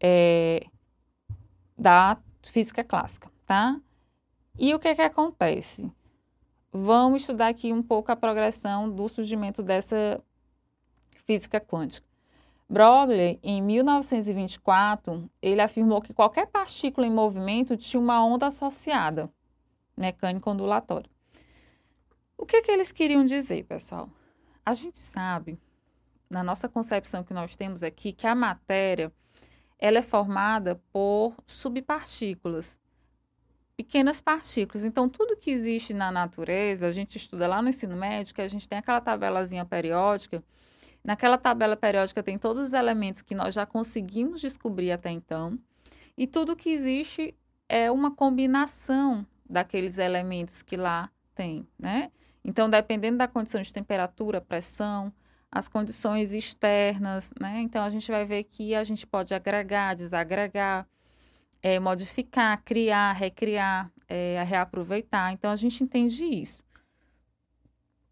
é, 0.00 0.66
da 1.76 2.16
física 2.42 2.82
clássica, 2.82 3.30
tá? 3.48 3.80
E 4.58 4.74
o 4.74 4.78
que 4.78 4.94
que 4.94 5.00
acontece? 5.00 5.90
Vamos 6.70 7.22
estudar 7.22 7.48
aqui 7.48 7.72
um 7.72 7.82
pouco 7.82 8.12
a 8.12 8.16
progressão 8.16 8.90
do 8.90 9.08
surgimento 9.08 9.62
dessa 9.62 10.22
física 11.24 11.58
quântica. 11.58 12.06
Broglie, 12.68 13.40
em 13.42 13.62
1924, 13.62 15.30
ele 15.40 15.62
afirmou 15.62 16.02
que 16.02 16.12
qualquer 16.12 16.46
partícula 16.48 17.06
em 17.06 17.10
movimento 17.10 17.74
tinha 17.74 17.98
uma 17.98 18.22
onda 18.22 18.48
associada, 18.48 19.30
mecânica 19.96 20.50
ondulatória. 20.50 21.10
O 22.36 22.44
que, 22.44 22.60
que 22.60 22.70
eles 22.70 22.92
queriam 22.92 23.24
dizer, 23.24 23.64
pessoal? 23.64 24.10
A 24.64 24.74
gente 24.74 24.98
sabe, 24.98 25.58
na 26.28 26.42
nossa 26.42 26.68
concepção 26.68 27.24
que 27.24 27.32
nós 27.32 27.56
temos 27.56 27.82
aqui, 27.82 28.12
que 28.12 28.26
a 28.26 28.34
matéria 28.34 29.10
ela 29.78 29.98
é 29.98 30.02
formada 30.02 30.78
por 30.92 31.34
subpartículas, 31.46 32.77
pequenas 33.78 34.20
partículas. 34.20 34.84
Então, 34.84 35.08
tudo 35.08 35.36
que 35.36 35.52
existe 35.52 35.94
na 35.94 36.10
natureza, 36.10 36.88
a 36.88 36.90
gente 36.90 37.16
estuda 37.16 37.46
lá 37.46 37.62
no 37.62 37.68
ensino 37.68 37.96
médio, 37.96 38.34
a 38.36 38.48
gente 38.48 38.68
tem 38.68 38.76
aquela 38.76 39.00
tabelazinha 39.00 39.64
periódica. 39.64 40.42
Naquela 41.04 41.38
tabela 41.38 41.76
periódica 41.76 42.20
tem 42.20 42.36
todos 42.36 42.60
os 42.60 42.72
elementos 42.72 43.22
que 43.22 43.36
nós 43.36 43.54
já 43.54 43.64
conseguimos 43.64 44.40
descobrir 44.40 44.90
até 44.90 45.10
então. 45.10 45.56
E 46.16 46.26
tudo 46.26 46.56
que 46.56 46.70
existe 46.70 47.32
é 47.68 47.88
uma 47.88 48.10
combinação 48.10 49.24
daqueles 49.48 49.98
elementos 49.98 50.60
que 50.60 50.76
lá 50.76 51.08
tem, 51.32 51.64
né? 51.78 52.10
Então, 52.44 52.68
dependendo 52.68 53.18
da 53.18 53.28
condição 53.28 53.62
de 53.62 53.72
temperatura, 53.72 54.40
pressão, 54.40 55.12
as 55.52 55.68
condições 55.68 56.32
externas, 56.32 57.30
né? 57.40 57.60
Então, 57.60 57.84
a 57.84 57.90
gente 57.90 58.10
vai 58.10 58.24
ver 58.24 58.42
que 58.42 58.74
a 58.74 58.82
gente 58.82 59.06
pode 59.06 59.32
agregar, 59.34 59.94
desagregar, 59.94 60.84
é, 61.62 61.78
modificar, 61.78 62.62
criar, 62.64 63.12
recriar, 63.12 63.90
é, 64.08 64.42
reaproveitar. 64.44 65.32
Então, 65.32 65.50
a 65.50 65.56
gente 65.56 65.82
entende 65.82 66.24
isso. 66.24 66.62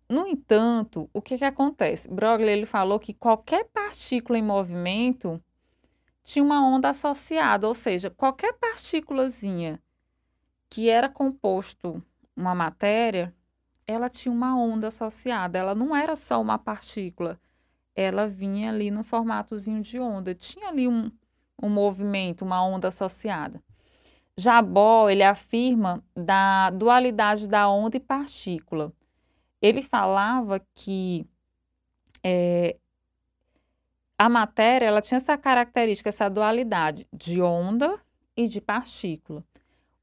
No 0.08 0.26
entanto, 0.26 1.10
o 1.12 1.20
que, 1.20 1.36
que 1.36 1.44
acontece? 1.44 2.08
Broglie 2.08 2.50
ele 2.50 2.66
falou 2.66 3.00
que 3.00 3.12
qualquer 3.12 3.64
partícula 3.66 4.38
em 4.38 4.42
movimento 4.42 5.42
tinha 6.22 6.44
uma 6.44 6.64
onda 6.64 6.90
associada, 6.90 7.66
ou 7.66 7.74
seja, 7.74 8.10
qualquer 8.10 8.52
partículazinha 8.54 9.80
que 10.68 10.88
era 10.88 11.08
composto 11.08 12.02
uma 12.36 12.54
matéria, 12.54 13.34
ela 13.86 14.10
tinha 14.10 14.32
uma 14.32 14.56
onda 14.56 14.88
associada, 14.88 15.58
ela 15.58 15.74
não 15.74 15.94
era 15.94 16.14
só 16.16 16.40
uma 16.40 16.58
partícula, 16.58 17.40
ela 17.94 18.26
vinha 18.26 18.70
ali 18.70 18.90
no 18.90 19.02
formatozinho 19.02 19.80
de 19.80 19.98
onda, 19.98 20.34
tinha 20.34 20.68
ali 20.68 20.86
um, 20.86 21.10
um 21.62 21.68
movimento, 21.68 22.44
uma 22.44 22.64
onda 22.64 22.88
associada. 22.88 23.62
Jabó, 24.36 25.08
ele 25.08 25.22
afirma 25.22 26.04
da 26.14 26.70
dualidade 26.70 27.48
da 27.48 27.68
onda 27.68 27.96
e 27.96 28.00
partícula. 28.00 28.92
Ele 29.62 29.80
falava 29.82 30.60
que 30.74 31.26
é, 32.22 32.76
a 34.18 34.28
matéria 34.28 34.86
ela 34.86 35.00
tinha 35.00 35.16
essa 35.16 35.36
característica, 35.38 36.10
essa 36.10 36.28
dualidade 36.28 37.06
de 37.12 37.40
onda 37.40 37.98
e 38.36 38.46
de 38.46 38.60
partícula. 38.60 39.42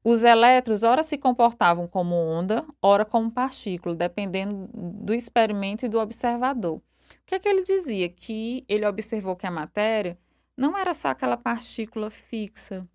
Os 0.02 0.22
elétrons, 0.22 0.82
ora 0.82 1.02
se 1.02 1.16
comportavam 1.16 1.86
como 1.86 2.14
onda, 2.14 2.64
ora 2.82 3.04
como 3.04 3.30
partícula, 3.30 3.94
dependendo 3.94 4.68
do 4.74 5.14
experimento 5.14 5.86
e 5.86 5.88
do 5.88 5.98
observador. 5.98 6.76
O 6.76 6.82
que, 7.26 7.36
é 7.36 7.38
que 7.38 7.48
ele 7.48 7.62
dizia? 7.62 8.08
Que 8.08 8.64
ele 8.68 8.86
observou 8.86 9.34
que 9.34 9.46
a 9.46 9.50
matéria 9.50 10.18
não 10.56 10.76
era 10.76 10.94
só 10.94 11.08
aquela 11.08 11.36
partícula 11.36 12.10
fixa. 12.10 12.88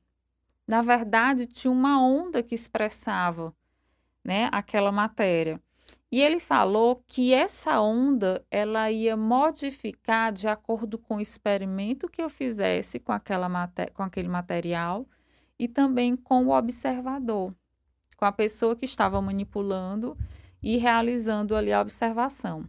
Na 0.67 0.81
verdade, 0.81 1.47
tinha 1.47 1.71
uma 1.71 2.01
onda 2.01 2.43
que 2.43 2.55
expressava 2.55 3.53
né, 4.23 4.49
aquela 4.51 4.91
matéria. 4.91 5.61
E 6.11 6.21
ele 6.21 6.39
falou 6.39 7.03
que 7.07 7.33
essa 7.33 7.79
onda 7.79 8.43
ela 8.49 8.91
ia 8.91 9.15
modificar 9.15 10.31
de 10.31 10.47
acordo 10.47 10.97
com 10.97 11.17
o 11.17 11.21
experimento 11.21 12.09
que 12.09 12.21
eu 12.21 12.29
fizesse 12.29 12.99
com, 12.99 13.11
aquela 13.11 13.47
com 13.93 14.01
aquele 14.03 14.27
material 14.27 15.07
e 15.57 15.67
também 15.67 16.15
com 16.15 16.47
o 16.47 16.57
observador, 16.57 17.53
com 18.17 18.25
a 18.25 18.31
pessoa 18.31 18.75
que 18.75 18.85
estava 18.85 19.21
manipulando 19.21 20.17
e 20.63 20.77
realizando 20.77 21.55
ali 21.55 21.71
a 21.71 21.81
observação. 21.81 22.67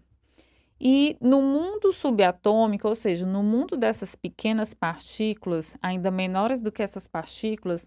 E 0.81 1.17
no 1.21 1.43
mundo 1.43 1.93
subatômico, 1.93 2.89
ou 2.89 2.95
seja, 2.95 3.27
no 3.27 3.43
mundo 3.43 3.77
dessas 3.77 4.15
pequenas 4.15 4.73
partículas, 4.73 5.77
ainda 5.83 6.11
menores 6.11 6.63
do 6.63 6.73
que 6.73 6.83
essas 6.83 7.07
partículas, 7.07 7.87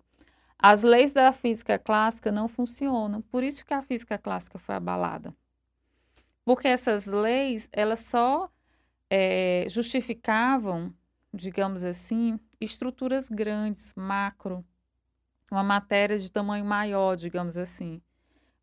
as 0.59 0.83
leis 0.83 1.11
da 1.11 1.31
física 1.33 1.79
clássica 1.79 2.31
não 2.31 2.47
funcionam. 2.47 3.21
Por 3.21 3.43
isso 3.43 3.65
que 3.65 3.73
a 3.73 3.81
física 3.81 4.17
clássica 4.17 4.59
foi 4.59 4.75
abalada. 4.75 5.35
Porque 6.45 6.67
essas 6.67 7.07
leis, 7.07 7.67
elas 7.71 7.99
só 7.99 8.49
é, 9.09 9.65
justificavam, 9.69 10.93
digamos 11.33 11.83
assim, 11.83 12.39
estruturas 12.61 13.27
grandes, 13.27 13.91
macro, 13.95 14.63
uma 15.51 15.63
matéria 15.63 16.19
de 16.19 16.31
tamanho 16.31 16.65
maior, 16.65 17.15
digamos 17.15 17.57
assim. 17.57 18.01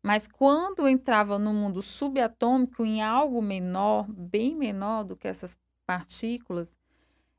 Mas 0.03 0.27
quando 0.27 0.87
entrava 0.87 1.37
no 1.37 1.53
mundo 1.53 1.81
subatômico, 1.81 2.83
em 2.85 3.01
algo 3.01 3.41
menor, 3.41 4.11
bem 4.11 4.55
menor 4.55 5.03
do 5.03 5.15
que 5.15 5.27
essas 5.27 5.55
partículas, 5.85 6.73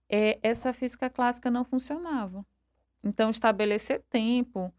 é, 0.08 0.38
essa 0.42 0.72
física 0.72 1.10
clássica 1.10 1.50
não 1.50 1.64
funcionava. 1.64 2.46
Então, 3.02 3.30
estabelecer 3.30 4.02
tempo, 4.08 4.72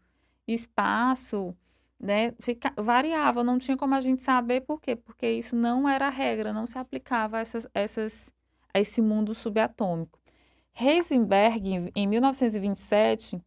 espaço, 0.46 1.54
né, 2.00 2.32
fica, 2.40 2.72
variava, 2.76 3.44
não 3.44 3.58
tinha 3.58 3.76
como 3.76 3.94
a 3.94 4.00
gente 4.00 4.22
saber 4.22 4.62
por 4.62 4.80
quê, 4.80 4.96
porque 4.96 5.30
isso 5.30 5.54
não 5.54 5.88
era 5.88 6.08
regra, 6.08 6.52
não 6.52 6.66
se 6.66 6.78
aplicava 6.78 7.38
a, 7.38 7.40
essas, 7.40 7.66
essas, 7.74 8.32
a 8.72 8.80
esse 8.80 9.02
mundo 9.02 9.34
subatômico. 9.34 10.18
Heisenberg, 10.74 11.92
em 11.94 12.06
1927, 12.06 13.40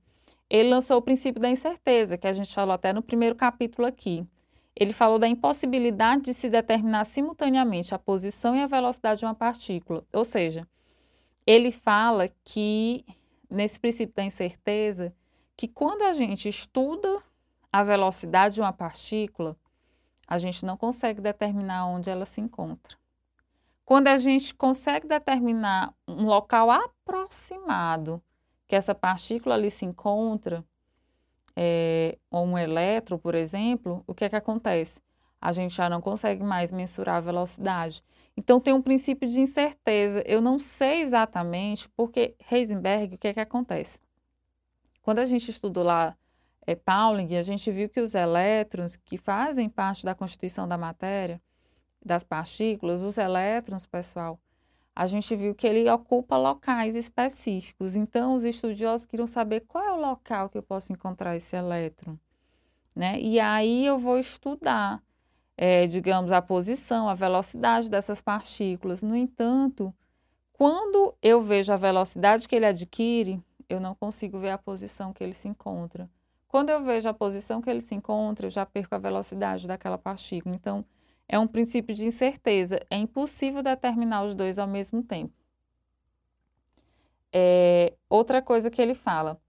ele 0.49 0.69
lançou 0.69 0.97
o 0.97 1.01
princípio 1.01 1.41
da 1.41 1.49
incerteza, 1.49 2.17
que 2.17 2.27
a 2.27 2.33
gente 2.33 2.53
falou 2.53 2.73
até 2.73 2.93
no 2.93 3.01
primeiro 3.01 3.35
capítulo 3.35 3.87
aqui. 3.87 4.25
Ele 4.75 4.93
falou 4.93 5.19
da 5.19 5.27
impossibilidade 5.27 6.23
de 6.23 6.33
se 6.33 6.49
determinar 6.49 7.03
simultaneamente 7.03 7.93
a 7.93 7.99
posição 7.99 8.55
e 8.55 8.61
a 8.61 8.67
velocidade 8.67 9.19
de 9.19 9.25
uma 9.25 9.35
partícula. 9.35 10.05
Ou 10.13 10.23
seja, 10.23 10.67
ele 11.45 11.71
fala 11.71 12.29
que, 12.43 13.03
nesse 13.49 13.79
princípio 13.79 14.15
da 14.15 14.23
incerteza, 14.23 15.13
que 15.55 15.67
quando 15.67 16.03
a 16.03 16.13
gente 16.13 16.47
estuda 16.47 17.21
a 17.71 17.83
velocidade 17.83 18.55
de 18.55 18.61
uma 18.61 18.71
partícula, 18.71 19.57
a 20.27 20.37
gente 20.37 20.65
não 20.65 20.77
consegue 20.77 21.19
determinar 21.19 21.87
onde 21.87 22.09
ela 22.09 22.25
se 22.25 22.39
encontra. 22.39 22.97
Quando 23.83 24.09
a 24.09 24.17
gente 24.17 24.53
consegue 24.53 25.07
determinar 25.07 25.93
um 26.07 26.25
local 26.25 26.69
aproximado 26.69 28.21
que 28.67 28.75
essa 28.75 28.93
partícula 28.93 29.55
ali 29.55 29.71
se 29.71 29.85
encontra, 29.85 30.63
é, 31.55 32.17
ou 32.29 32.45
um 32.45 32.57
elétron, 32.57 33.17
por 33.17 33.33
exemplo, 33.33 34.03
o 34.05 34.13
que 34.13 34.25
é 34.25 34.29
que 34.29 34.35
acontece? 34.35 35.01
A 35.41 35.51
gente 35.51 35.75
já 35.75 35.89
não 35.89 36.01
consegue 36.01 36.43
mais 36.43 36.71
mensurar 36.71 37.15
a 37.15 37.21
velocidade. 37.21 38.03
Então 38.35 38.59
tem 38.59 38.73
um 38.73 38.81
princípio 38.81 39.27
de 39.27 39.41
incerteza. 39.41 40.21
Eu 40.25 40.41
não 40.41 40.59
sei 40.59 41.01
exatamente 41.01 41.89
porque 41.89 42.35
Heisenberg, 42.51 43.15
o 43.15 43.17
que 43.17 43.29
é 43.29 43.33
que 43.33 43.39
acontece? 43.39 43.99
Quando 45.01 45.19
a 45.19 45.25
gente 45.25 45.49
estudou 45.49 45.83
lá 45.83 46.15
é, 46.67 46.75
Pauling, 46.75 47.35
a 47.37 47.43
gente 47.43 47.71
viu 47.71 47.87
que 47.89 48.01
os 48.01 48.13
elétrons 48.13 48.95
que 48.97 49.17
fazem 49.17 49.69
parte 49.69 50.03
da 50.03 50.13
constituição 50.13 50.67
da 50.67 50.77
matéria, 50.77 51.41
das 52.05 52.23
partículas, 52.23 53.01
os 53.01 53.17
elétrons, 53.17 53.87
pessoal, 53.87 54.39
a 54.97 55.05
gente 55.05 55.35
viu 55.35 55.53
que 55.53 55.67
ele 55.67 55.87
ocupa 55.91 56.35
locais 56.35 56.95
específicos. 56.95 57.95
Então, 57.95 58.33
os 58.33 58.43
estudiosos 58.43 59.05
queriam 59.05 59.27
saber 59.27 59.59
qual 59.67 59.83
é 59.83 59.91
o 59.91 60.01
local 60.01 60.49
que 60.49 60.57
eu 60.57 60.63
posso 60.63 60.91
encontrar 60.91 61.35
esse 61.35 61.55
elétron. 61.55 62.17
Né? 62.95 63.21
E 63.21 63.39
aí 63.39 63.85
eu 63.85 63.99
vou 63.99 64.17
estudar, 64.17 64.99
é, 65.55 65.85
digamos, 65.85 66.31
a 66.31 66.41
posição, 66.41 67.07
a 67.07 67.13
velocidade 67.13 67.91
dessas 67.91 68.19
partículas. 68.19 69.03
No 69.03 69.15
entanto, 69.15 69.93
quando 70.51 71.13
eu 71.21 71.43
vejo 71.43 71.71
a 71.71 71.77
velocidade 71.77 72.47
que 72.47 72.55
ele 72.55 72.65
adquire, 72.65 73.39
eu 73.69 73.79
não 73.79 73.93
consigo 73.93 74.39
ver 74.39 74.49
a 74.49 74.57
posição 74.57 75.13
que 75.13 75.23
ele 75.23 75.35
se 75.35 75.47
encontra. 75.47 76.09
Quando 76.47 76.71
eu 76.71 76.83
vejo 76.83 77.07
a 77.07 77.13
posição 77.13 77.61
que 77.61 77.69
ele 77.69 77.81
se 77.81 77.93
encontra, 77.93 78.47
eu 78.47 78.49
já 78.49 78.65
perco 78.65 78.95
a 78.95 78.97
velocidade 78.97 79.67
daquela 79.67 79.99
partícula. 79.99 80.55
Então, 80.55 80.83
é 81.27 81.37
um 81.37 81.47
princípio 81.47 81.95
de 81.95 82.05
incerteza. 82.05 82.79
É 82.89 82.97
impossível 82.97 83.61
determinar 83.61 84.23
os 84.23 84.35
dois 84.35 84.57
ao 84.57 84.67
mesmo 84.67 85.03
tempo. 85.03 85.33
É, 87.31 87.93
outra 88.09 88.41
coisa 88.41 88.69
que 88.69 88.81
ele 88.81 88.95
fala: 88.95 89.39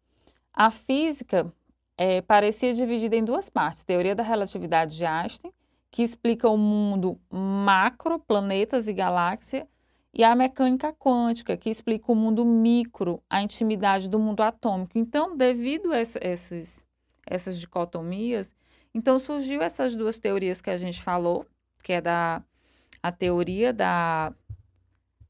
a 0.53 0.71
física 0.71 1.53
é, 1.97 2.21
parecia 2.21 2.75
dividida 2.75 3.17
em 3.17 3.25
duas 3.25 3.49
partes: 3.49 3.85
teoria 3.85 4.15
da 4.15 4.23
relatividade 4.23 4.97
de 4.97 5.05
Einstein, 5.07 5.53
que 5.91 6.03
explica 6.03 6.49
o 6.49 6.57
mundo 6.57 7.19
macro, 7.31 8.19
planetas 8.19 8.89
e 8.89 8.93
galáxia, 8.93 9.69
e 10.13 10.25
a 10.25 10.35
mecânica 10.35 10.93
quântica, 10.93 11.57
que 11.57 11.71
explica 11.71 12.11
o 12.11 12.15
mundo 12.15 12.45
micro, 12.45 13.23
a 13.31 13.43
intimidade 13.43 14.09
do 14.09 14.19
mundo 14.19 14.43
atômico. 14.43 14.99
Então, 14.99 15.37
devido 15.37 15.93
a 15.93 15.99
essas 15.99 17.59
dicotomias, 17.59 18.55
então 18.93 19.19
surgiu 19.19 19.63
essas 19.63 19.95
duas 19.95 20.19
teorias 20.19 20.61
que 20.61 20.71
a 20.71 20.77
gente 20.77 21.01
falou, 21.01 21.47
que 21.83 21.93
é 21.93 22.01
da 22.01 22.43
a 23.03 23.13
teoria 23.13 23.73
da, 23.73 24.33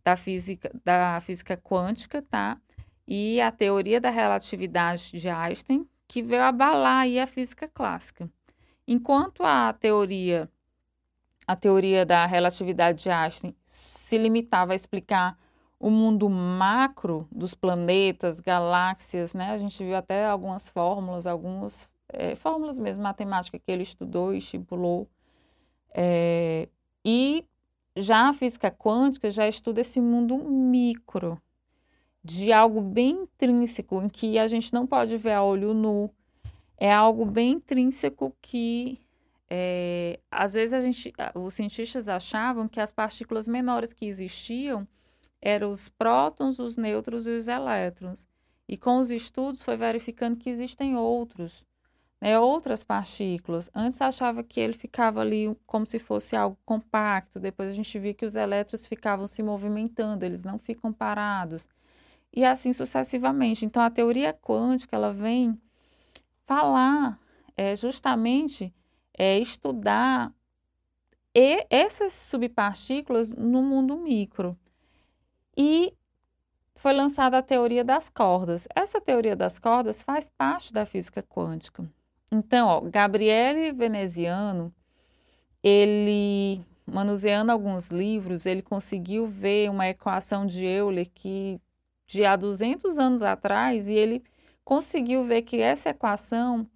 da 0.04 0.16
física 0.16 0.70
da 0.84 1.20
física 1.20 1.56
quântica, 1.56 2.22
tá? 2.22 2.58
E 3.06 3.40
a 3.40 3.50
teoria 3.50 4.00
da 4.00 4.10
relatividade 4.10 5.12
de 5.12 5.28
Einstein, 5.28 5.88
que 6.06 6.22
veio 6.22 6.42
abalar 6.42 7.02
aí 7.02 7.18
a 7.18 7.26
física 7.26 7.68
clássica. 7.68 8.30
Enquanto 8.86 9.42
a 9.42 9.72
teoria 9.72 10.48
a 11.46 11.56
teoria 11.56 12.04
da 12.04 12.26
relatividade 12.26 13.02
de 13.02 13.10
Einstein 13.10 13.56
se 13.64 14.18
limitava 14.18 14.72
a 14.72 14.76
explicar 14.76 15.38
o 15.80 15.90
mundo 15.90 16.28
macro 16.28 17.28
dos 17.30 17.54
planetas, 17.54 18.40
galáxias, 18.40 19.32
né? 19.32 19.52
A 19.52 19.58
gente 19.58 19.82
viu 19.84 19.96
até 19.96 20.26
algumas 20.26 20.68
fórmulas, 20.68 21.26
algumas 21.26 21.90
é, 22.08 22.34
fórmulas 22.34 22.78
mesmo 22.78 23.02
matemáticas 23.02 23.60
que 23.64 23.70
ele 23.70 23.82
estudou 23.82 24.34
e 24.34 24.38
estipulou. 24.38 25.08
É, 26.00 26.68
e 27.04 27.44
já 27.96 28.28
a 28.28 28.32
física 28.32 28.70
quântica 28.70 29.28
já 29.30 29.48
estuda 29.48 29.80
esse 29.80 30.00
mundo 30.00 30.38
micro, 30.38 31.42
de 32.22 32.52
algo 32.52 32.80
bem 32.80 33.22
intrínseco, 33.22 34.00
em 34.00 34.08
que 34.08 34.38
a 34.38 34.46
gente 34.46 34.72
não 34.72 34.86
pode 34.86 35.16
ver 35.16 35.32
a 35.32 35.42
olho 35.42 35.74
nu. 35.74 36.08
É 36.76 36.92
algo 36.92 37.26
bem 37.26 37.54
intrínseco 37.54 38.32
que 38.40 39.00
é, 39.50 40.20
às 40.30 40.52
vezes 40.52 40.72
a 40.72 40.80
gente, 40.80 41.12
os 41.34 41.54
cientistas 41.54 42.08
achavam 42.08 42.68
que 42.68 42.80
as 42.80 42.92
partículas 42.92 43.48
menores 43.48 43.92
que 43.92 44.06
existiam 44.06 44.86
eram 45.42 45.70
os 45.70 45.88
prótons, 45.88 46.60
os 46.60 46.76
nêutrons 46.76 47.26
e 47.26 47.30
os 47.30 47.48
elétrons. 47.48 48.24
E 48.68 48.76
com 48.76 48.98
os 48.98 49.10
estudos 49.10 49.62
foi 49.62 49.76
verificando 49.76 50.36
que 50.36 50.48
existem 50.48 50.96
outros, 50.96 51.64
né, 52.20 52.38
outras 52.38 52.82
partículas. 52.82 53.70
Antes 53.74 54.00
achava 54.00 54.42
que 54.42 54.60
ele 54.60 54.72
ficava 54.72 55.20
ali 55.20 55.56
como 55.66 55.86
se 55.86 55.98
fosse 55.98 56.36
algo 56.36 56.58
compacto, 56.64 57.40
depois 57.40 57.70
a 57.70 57.74
gente 57.74 57.98
viu 57.98 58.14
que 58.14 58.26
os 58.26 58.34
elétrons 58.34 58.86
ficavam 58.86 59.26
se 59.26 59.42
movimentando, 59.42 60.24
eles 60.24 60.44
não 60.44 60.58
ficam 60.58 60.92
parados. 60.92 61.68
E 62.32 62.44
assim 62.44 62.72
sucessivamente. 62.72 63.64
Então 63.64 63.82
a 63.82 63.90
teoria 63.90 64.32
quântica 64.32 64.96
ela 64.96 65.12
vem 65.12 65.60
falar 66.46 67.18
é, 67.56 67.74
justamente 67.76 68.74
é, 69.16 69.38
estudar 69.38 70.32
e 71.34 71.66
essas 71.70 72.12
subpartículas 72.12 73.28
no 73.30 73.62
mundo 73.62 73.96
micro. 73.96 74.58
E 75.56 75.94
foi 76.74 76.92
lançada 76.92 77.38
a 77.38 77.42
teoria 77.42 77.84
das 77.84 78.08
cordas. 78.08 78.66
Essa 78.74 79.00
teoria 79.00 79.36
das 79.36 79.58
cordas 79.58 80.02
faz 80.02 80.28
parte 80.28 80.72
da 80.72 80.86
física 80.86 81.22
quântica. 81.22 81.88
Então, 82.30 82.68
ó, 82.68 82.80
Gabriele 82.82 83.72
Veneziano, 83.72 84.72
ele 85.62 86.62
manuseando 86.86 87.52
alguns 87.52 87.90
livros, 87.90 88.46
ele 88.46 88.62
conseguiu 88.62 89.26
ver 89.26 89.70
uma 89.70 89.88
equação 89.88 90.46
de 90.46 90.64
Euler 90.64 91.08
que 91.10 91.60
de 92.06 92.24
há 92.24 92.34
200 92.34 92.98
anos 92.98 93.22
atrás 93.22 93.88
e 93.88 93.94
ele 93.94 94.24
conseguiu 94.64 95.24
ver 95.24 95.42
que 95.42 95.60
essa 95.60 95.90
equação 95.90 96.66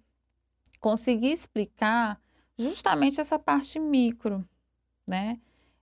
conseguia 0.79 1.33
explicar 1.33 2.21
justamente 2.57 3.19
essa 3.19 3.39
parte 3.39 3.79
micro, 3.79 4.47
né? 5.07 5.39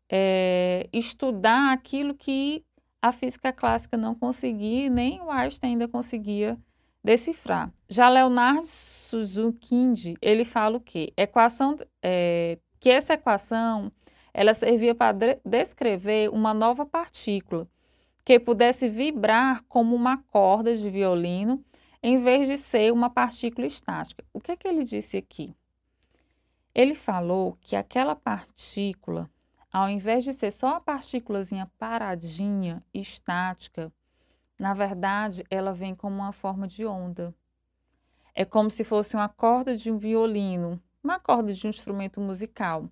É, 0.10 0.88
estudar 0.94 1.74
aquilo 1.74 2.14
que 2.14 2.66
a 3.02 3.12
física 3.12 3.52
clássica 3.52 3.98
não 3.98 4.14
conseguia, 4.14 4.90
nem 4.90 5.22
o 5.22 5.30
Einstein 5.32 5.74
ainda 5.74 5.88
conseguia 5.88 6.58
decifrar. 7.04 7.72
Já 7.90 8.10
Leonardo 8.10 8.64
Suzuki, 8.64 10.16
ele 10.22 10.46
fala 10.46 10.78
o 10.78 10.82
quê? 10.82 11.14
Equação, 11.18 11.78
é, 12.02 12.58
que 12.80 12.90
essa 12.90 13.14
equação 13.14 13.92
ela 14.34 14.54
servia 14.54 14.96
para 14.96 15.40
descrever 15.44 16.30
uma 16.30 16.54
nova 16.54 16.86
partícula 16.86 17.68
que 18.24 18.40
pudesse 18.40 18.88
vibrar 18.88 19.64
como 19.68 19.96
uma 19.96 20.18
corda 20.18 20.76
de 20.76 20.90
violino 20.90 21.64
em 22.04 22.24
vez 22.24 22.48
de 22.48 22.58
ser 22.58 22.92
uma 22.94 23.10
partícula 23.10 23.68
estática. 23.68 24.24
O 24.34 24.40
que 24.40 24.52
é 24.52 24.56
que 24.56 24.68
ele 24.68 24.84
disse 24.84 25.18
aqui? 25.18 25.56
Ele 26.74 26.96
falou 26.96 27.58
que 27.62 27.76
aquela 27.76 28.16
partícula, 28.16 29.30
ao 29.72 29.90
invés 29.90 30.24
de 30.24 30.34
ser 30.34 30.52
só 30.52 30.68
uma 30.68 30.82
partículazinha 30.82 31.70
paradinha, 31.78 32.84
estática, 32.94 33.92
na 34.62 34.76
verdade, 34.76 35.44
ela 35.50 35.74
vem 35.74 35.96
como 35.96 36.18
uma 36.18 36.32
forma 36.32 36.68
de 36.68 36.86
onda. 36.86 37.34
É 38.32 38.46
como 38.46 38.70
se 38.70 38.84
fosse 38.84 39.16
uma 39.16 39.28
corda 39.28 39.76
de 39.76 39.90
um 39.90 39.98
violino, 39.98 40.80
uma 41.04 41.20
corda 41.20 41.52
de 41.52 41.66
um 41.66 41.72
instrumento 41.72 42.22
musical. 42.22 42.88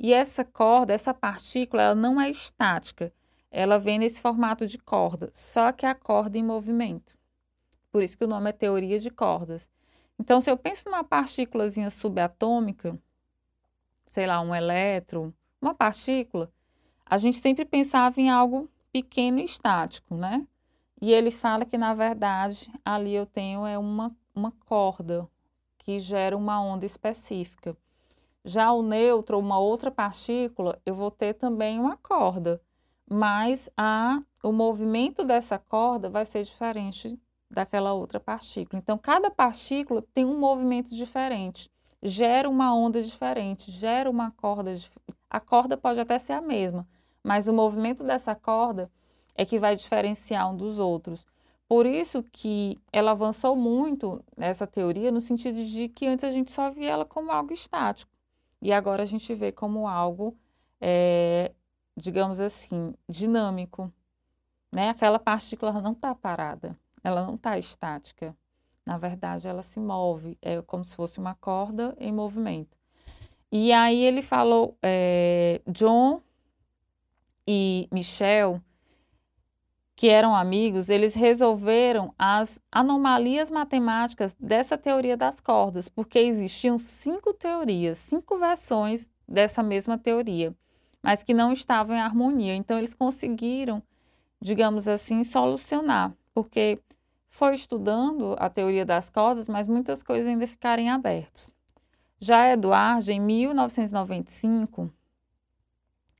E 0.00 0.14
essa 0.14 0.46
corda, 0.46 0.94
essa 0.94 1.12
partícula, 1.12 1.82
ela 1.82 1.94
não 1.94 2.18
é 2.18 2.30
estática. 2.30 3.12
Ela 3.50 3.78
vem 3.78 3.98
nesse 3.98 4.22
formato 4.22 4.66
de 4.66 4.78
corda, 4.78 5.28
só 5.34 5.72
que 5.72 5.84
a 5.84 5.94
corda 5.94 6.38
em 6.38 6.42
movimento. 6.42 7.18
Por 7.92 8.02
isso 8.02 8.16
que 8.16 8.24
o 8.24 8.28
nome 8.28 8.48
é 8.48 8.52
teoria 8.54 8.98
de 8.98 9.10
cordas. 9.10 9.68
Então, 10.18 10.40
se 10.40 10.50
eu 10.50 10.56
penso 10.56 10.84
numa 10.86 11.04
partículazinha 11.04 11.90
subatômica, 11.90 12.98
sei 14.06 14.26
lá, 14.26 14.40
um 14.40 14.54
elétron, 14.54 15.34
uma 15.60 15.74
partícula, 15.74 16.50
a 17.04 17.18
gente 17.18 17.36
sempre 17.36 17.66
pensava 17.66 18.18
em 18.18 18.30
algo 18.30 18.70
pequeno 18.90 19.38
e 19.38 19.44
estático, 19.44 20.16
né? 20.16 20.46
E 21.00 21.12
ele 21.12 21.30
fala 21.30 21.64
que, 21.64 21.78
na 21.78 21.94
verdade, 21.94 22.72
ali 22.84 23.14
eu 23.14 23.24
tenho 23.24 23.64
é 23.64 23.78
uma, 23.78 24.14
uma 24.34 24.52
corda 24.66 25.28
que 25.78 26.00
gera 26.00 26.36
uma 26.36 26.60
onda 26.60 26.84
específica. 26.84 27.76
Já 28.44 28.72
o 28.72 28.82
nêutron, 28.82 29.38
uma 29.38 29.58
outra 29.58 29.90
partícula, 29.90 30.80
eu 30.84 30.94
vou 30.94 31.10
ter 31.10 31.34
também 31.34 31.78
uma 31.78 31.96
corda, 31.96 32.60
mas 33.08 33.70
a, 33.76 34.20
o 34.42 34.52
movimento 34.52 35.24
dessa 35.24 35.58
corda 35.58 36.10
vai 36.10 36.24
ser 36.24 36.42
diferente 36.42 37.18
daquela 37.50 37.92
outra 37.92 38.18
partícula. 38.18 38.78
Então, 38.78 38.98
cada 38.98 39.30
partícula 39.30 40.02
tem 40.12 40.24
um 40.24 40.38
movimento 40.38 40.94
diferente, 40.94 41.70
gera 42.02 42.48
uma 42.48 42.74
onda 42.74 43.02
diferente, 43.02 43.70
gera 43.70 44.10
uma 44.10 44.30
corda. 44.32 44.74
A 45.30 45.40
corda 45.40 45.76
pode 45.76 46.00
até 46.00 46.18
ser 46.18 46.32
a 46.32 46.42
mesma, 46.42 46.86
mas 47.22 47.48
o 47.48 47.52
movimento 47.52 48.02
dessa 48.04 48.34
corda 48.34 48.90
é 49.38 49.46
que 49.46 49.58
vai 49.60 49.76
diferenciar 49.76 50.50
um 50.50 50.56
dos 50.56 50.80
outros. 50.80 51.24
Por 51.68 51.86
isso 51.86 52.24
que 52.32 52.76
ela 52.92 53.12
avançou 53.12 53.54
muito 53.54 54.20
nessa 54.36 54.66
teoria, 54.66 55.12
no 55.12 55.20
sentido 55.20 55.64
de 55.64 55.88
que 55.88 56.06
antes 56.06 56.24
a 56.24 56.30
gente 56.30 56.50
só 56.50 56.70
via 56.70 56.90
ela 56.90 57.04
como 57.04 57.30
algo 57.30 57.52
estático. 57.52 58.10
E 58.60 58.72
agora 58.72 59.04
a 59.04 59.06
gente 59.06 59.32
vê 59.36 59.52
como 59.52 59.86
algo, 59.86 60.36
é, 60.80 61.52
digamos 61.96 62.40
assim, 62.40 62.92
dinâmico. 63.08 63.92
Né? 64.72 64.88
Aquela 64.88 65.20
partícula 65.20 65.72
não 65.80 65.92
está 65.92 66.12
parada, 66.16 66.76
ela 67.04 67.24
não 67.24 67.36
está 67.36 67.56
estática. 67.56 68.36
Na 68.84 68.98
verdade, 68.98 69.46
ela 69.46 69.62
se 69.62 69.78
move, 69.78 70.36
é 70.42 70.60
como 70.62 70.84
se 70.84 70.96
fosse 70.96 71.20
uma 71.20 71.36
corda 71.36 71.94
em 72.00 72.10
movimento. 72.10 72.76
E 73.52 73.70
aí 73.72 74.02
ele 74.02 74.20
falou, 74.20 74.76
é, 74.82 75.60
John 75.68 76.20
e 77.46 77.88
Michel, 77.92 78.60
que 79.98 80.08
eram 80.08 80.32
amigos, 80.32 80.88
eles 80.90 81.12
resolveram 81.12 82.14
as 82.16 82.60
anomalias 82.70 83.50
matemáticas 83.50 84.32
dessa 84.38 84.78
teoria 84.78 85.16
das 85.16 85.40
cordas, 85.40 85.88
porque 85.88 86.20
existiam 86.20 86.78
cinco 86.78 87.34
teorias, 87.34 87.98
cinco 87.98 88.38
versões 88.38 89.10
dessa 89.26 89.60
mesma 89.60 89.98
teoria, 89.98 90.54
mas 91.02 91.24
que 91.24 91.34
não 91.34 91.52
estavam 91.52 91.96
em 91.96 92.00
harmonia. 92.00 92.54
Então, 92.54 92.78
eles 92.78 92.94
conseguiram, 92.94 93.82
digamos 94.40 94.86
assim, 94.86 95.24
solucionar, 95.24 96.14
porque 96.32 96.78
foi 97.28 97.54
estudando 97.54 98.36
a 98.38 98.48
teoria 98.48 98.86
das 98.86 99.10
cordas, 99.10 99.48
mas 99.48 99.66
muitas 99.66 100.00
coisas 100.00 100.30
ainda 100.30 100.46
ficaram 100.46 100.80
em 100.80 100.90
abertos. 100.90 101.52
Já 102.20 102.52
Eduardo, 102.52 103.10
em 103.10 103.18
1995, 103.18 104.92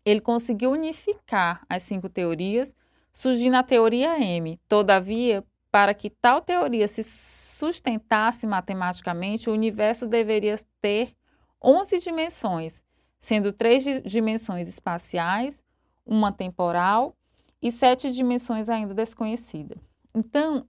ele 0.04 0.20
conseguiu 0.20 0.72
unificar 0.72 1.64
as 1.68 1.84
cinco 1.84 2.08
teorias 2.08 2.74
surgindo 3.18 3.57
a 3.57 3.64
teoria 3.64 4.16
M. 4.16 4.61
Todavia, 4.68 5.44
para 5.72 5.92
que 5.92 6.09
tal 6.09 6.40
teoria 6.40 6.87
se 6.87 7.02
sustentasse 7.02 8.46
matematicamente, 8.46 9.50
o 9.50 9.52
universo 9.52 10.07
deveria 10.07 10.54
ter 10.81 11.16
11 11.61 11.98
dimensões, 11.98 12.85
sendo 13.18 13.52
três 13.52 13.83
dimensões 14.04 14.68
espaciais, 14.68 15.64
uma 16.07 16.31
temporal 16.31 17.16
e 17.61 17.72
sete 17.72 18.12
dimensões 18.12 18.68
ainda 18.68 18.94
desconhecidas. 18.94 19.78
Então, 20.14 20.64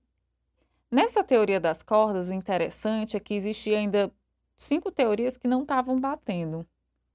nessa 0.90 1.24
teoria 1.24 1.60
das 1.60 1.84
cordas, 1.84 2.30
o 2.30 2.34
interessante 2.34 3.16
é 3.16 3.20
que 3.20 3.36
existia 3.36 3.78
ainda 3.78 4.12
cinco 4.58 4.92
teorias 4.92 5.38
que 5.38 5.48
não 5.48 5.62
estavam 5.62 6.00
batendo 6.00 6.66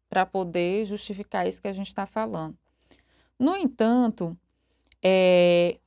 para 0.09 0.25
poder 0.25 0.85
justificar 0.85 1.45
isso 1.45 1.61
que 1.61 1.67
a 1.67 1.73
gente 1.73 1.89
está 1.89 2.07
falando. 2.07 2.57
No 3.37 3.57
entanto, 3.57 4.39
é, 5.05 5.79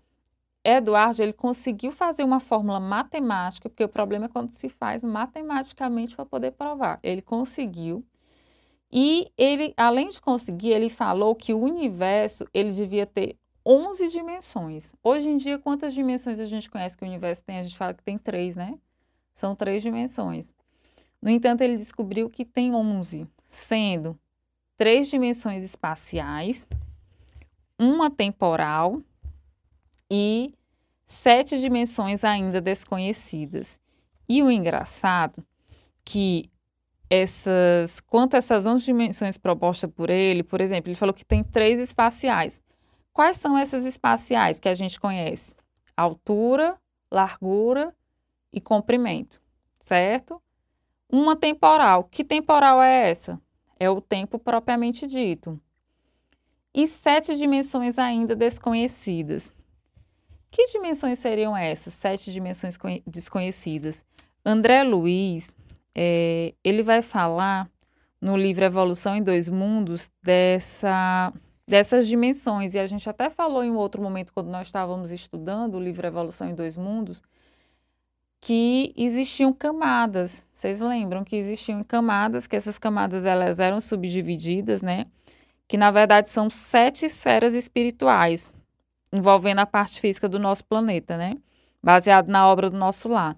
Eduardo 0.64 1.24
ele 1.24 1.34
conseguiu 1.34 1.92
fazer 1.92 2.24
uma 2.24 2.40
fórmula 2.40 2.80
matemática, 2.80 3.68
porque 3.70 3.84
o 3.84 3.90
problema 3.90 4.26
é 4.26 4.30
quando 4.30 4.52
se 4.52 4.70
faz 4.70 5.04
matematicamente 5.04 6.16
para 6.16 6.26
poder 6.26 6.52
provar. 6.52 7.00
Ele 7.02 7.22
conseguiu. 7.22 8.06
E 8.92 9.32
ele, 9.38 9.74
além 9.76 10.10
de 10.10 10.22
conseguir, 10.22 10.72
ele 10.72 10.90
falou 10.90 11.34
que 11.36 11.54
o 11.54 11.60
universo 11.60 12.46
ele 12.54 12.72
devia 12.72 13.06
ter 13.06 13.38
11 13.66 14.08
dimensões. 14.10 14.94
Hoje 15.04 15.30
em 15.30 15.38
dia, 15.38 15.58
quantas 15.58 15.94
dimensões 15.94 16.40
a 16.40 16.46
gente 16.46 16.70
conhece 16.70 16.98
que 16.98 17.04
o 17.04 17.08
universo 17.08 17.44
tem? 17.44 17.60
A 17.60 17.64
gente 17.64 17.78
fala 17.78 17.94
que 17.94 18.04
tem 18.04 18.18
três, 18.18 18.56
né? 18.56 18.78
São 19.34 19.56
três 19.56 19.82
dimensões. 19.82 20.52
No 21.22 21.30
entanto, 21.30 21.62
ele 21.62 21.76
descobriu 21.76 22.30
que 22.30 22.46
tem 22.46 22.74
11, 22.74 23.28
sendo 23.46 24.18
três 24.78 25.10
dimensões 25.10 25.64
espaciais, 25.64 26.68
uma 27.80 28.10
temporal 28.10 29.02
e 30.10 30.54
sete 31.06 31.60
dimensões 31.60 32.24
ainda 32.24 32.60
desconhecidas. 32.60 33.80
E 34.28 34.42
o 34.44 34.52
engraçado 34.52 35.46
que 36.04 36.50
essas, 37.10 38.00
quanto 38.02 38.36
a 38.36 38.38
essas 38.38 38.66
11 38.66 38.84
dimensões 38.86 39.38
propostas 39.38 39.90
por 39.90 40.10
ele, 40.10 40.44
por 40.44 40.60
exemplo, 40.60 40.90
ele 40.90 40.98
falou 40.98 41.14
que 41.14 41.26
tem 41.26 41.44
três 41.44 41.80
espaciais. 41.80 42.62
Quais 43.14 43.38
são 43.38 43.58
essas 43.58 43.86
espaciais 43.86 44.60
que 44.60 44.68
a 44.68 44.74
gente 44.74 45.00
conhece? 45.00 45.56
Altura, 45.96 46.78
largura 47.12 47.96
e 48.52 48.60
comprimento, 48.60 49.42
certo? 49.80 50.42
Uma 51.10 51.36
temporal. 51.36 52.04
Que 52.04 52.24
temporal 52.24 52.82
é 52.82 53.10
essa? 53.10 53.42
É 53.80 53.90
o 53.90 54.02
tempo 54.02 54.38
propriamente 54.38 55.08
dito 55.08 55.60
e 56.74 56.88
sete 56.88 57.36
dimensões 57.36 57.98
ainda 57.98 58.36
desconhecidas. 58.36 59.56
Que 60.50 60.68
dimensões 60.68 61.20
seriam 61.20 61.56
essas, 61.56 61.94
sete 61.94 62.32
dimensões 62.32 62.78
desconhecidas? 63.06 64.06
André 64.46 64.84
Luiz, 64.84 65.52
é, 65.94 66.54
ele 66.64 66.84
vai 66.84 67.02
falar 67.02 67.70
no 68.22 68.38
livro 68.38 68.64
Evolução 68.64 69.16
em 69.16 69.24
Dois 69.24 69.50
Mundos 69.50 70.10
dessa, 70.24 71.34
dessas 71.68 72.08
dimensões, 72.08 72.74
e 72.74 72.80
a 72.80 72.88
gente 72.88 73.10
até 73.10 73.30
falou 73.30 73.64
em 73.64 73.70
um 73.70 73.76
outro 73.76 74.02
momento, 74.02 74.34
quando 74.34 74.50
nós 74.50 74.68
estávamos 74.68 75.12
estudando 75.12 75.76
o 75.76 75.80
livro 75.80 76.08
Evolução 76.08 76.50
em 76.50 76.56
Dois 76.56 76.76
Mundos, 76.76 77.22
que 78.40 78.94
existiam 78.96 79.52
camadas. 79.52 80.48
Vocês 80.54 80.80
lembram 80.80 81.24
que 81.24 81.36
existiam 81.36 81.84
camadas, 81.84 82.48
que 82.48 82.56
essas 82.56 82.78
camadas 82.78 83.26
elas 83.26 83.60
eram 83.60 83.82
subdivididas, 83.82 84.82
né? 84.82 85.08
Que 85.68 85.78
na 85.78 85.92
verdade 85.92 86.30
são 86.30 86.50
sete 86.50 87.06
esferas 87.06 87.54
espirituais, 87.54 88.54
envolvendo 89.12 89.60
a 89.60 89.66
parte 89.66 90.00
física 90.00 90.30
do 90.30 90.40
nosso 90.40 90.64
planeta, 90.66 91.18
né? 91.18 91.36
Baseado 91.84 92.30
na 92.30 92.48
obra 92.48 92.70
do 92.70 92.78
nosso 92.78 93.10
lar. 93.10 93.36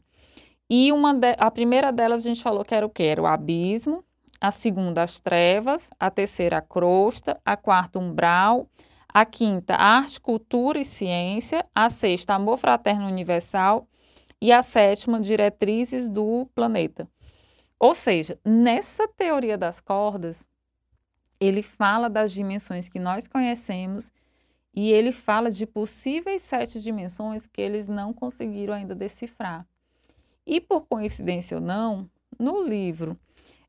E 0.69 0.91
uma 0.91 1.13
de, 1.13 1.35
a 1.39 1.49
primeira 1.49 1.91
delas 1.91 2.21
a 2.21 2.29
gente 2.29 2.43
falou 2.43 2.63
que 2.63 2.75
era 2.75 2.85
o 2.85 2.89
que? 2.89 3.03
Era 3.03 3.21
o 3.21 3.25
abismo, 3.25 4.03
a 4.39 4.51
segunda 4.51 5.01
as 5.03 5.19
trevas, 5.19 5.89
a 5.99 6.11
terceira 6.11 6.59
a 6.59 6.61
crosta, 6.61 7.39
a 7.43 7.57
quarta 7.57 7.97
umbral, 7.97 8.67
a 9.11 9.25
quinta 9.25 9.75
arte, 9.75 10.21
cultura 10.21 10.79
e 10.79 10.85
ciência, 10.85 11.65
a 11.73 11.89
sexta 11.89 12.35
amor 12.35 12.57
fraterno 12.57 13.07
universal 13.07 13.87
e 14.39 14.51
a 14.51 14.61
sétima 14.61 15.19
diretrizes 15.19 16.07
do 16.07 16.47
planeta. 16.53 17.07
Ou 17.79 17.95
seja, 17.95 18.39
nessa 18.45 19.07
teoria 19.07 19.57
das 19.57 19.79
cordas, 19.79 20.45
ele 21.39 21.63
fala 21.63 22.09
das 22.09 22.31
dimensões 22.31 22.89
que 22.89 22.99
nós 22.99 23.27
conhecemos 23.27 24.11
e 24.75 24.91
ele 24.91 25.11
fala 25.11 25.49
de 25.49 25.65
possíveis 25.65 26.41
sete 26.41 26.79
dimensões 26.79 27.47
que 27.47 27.61
eles 27.61 27.87
não 27.87 28.13
conseguiram 28.13 28.73
ainda 28.73 28.93
decifrar. 28.93 29.65
E 30.45 30.59
por 30.59 30.81
coincidência 30.81 31.57
ou 31.57 31.63
não, 31.63 32.09
no 32.37 32.63
livro 32.63 33.17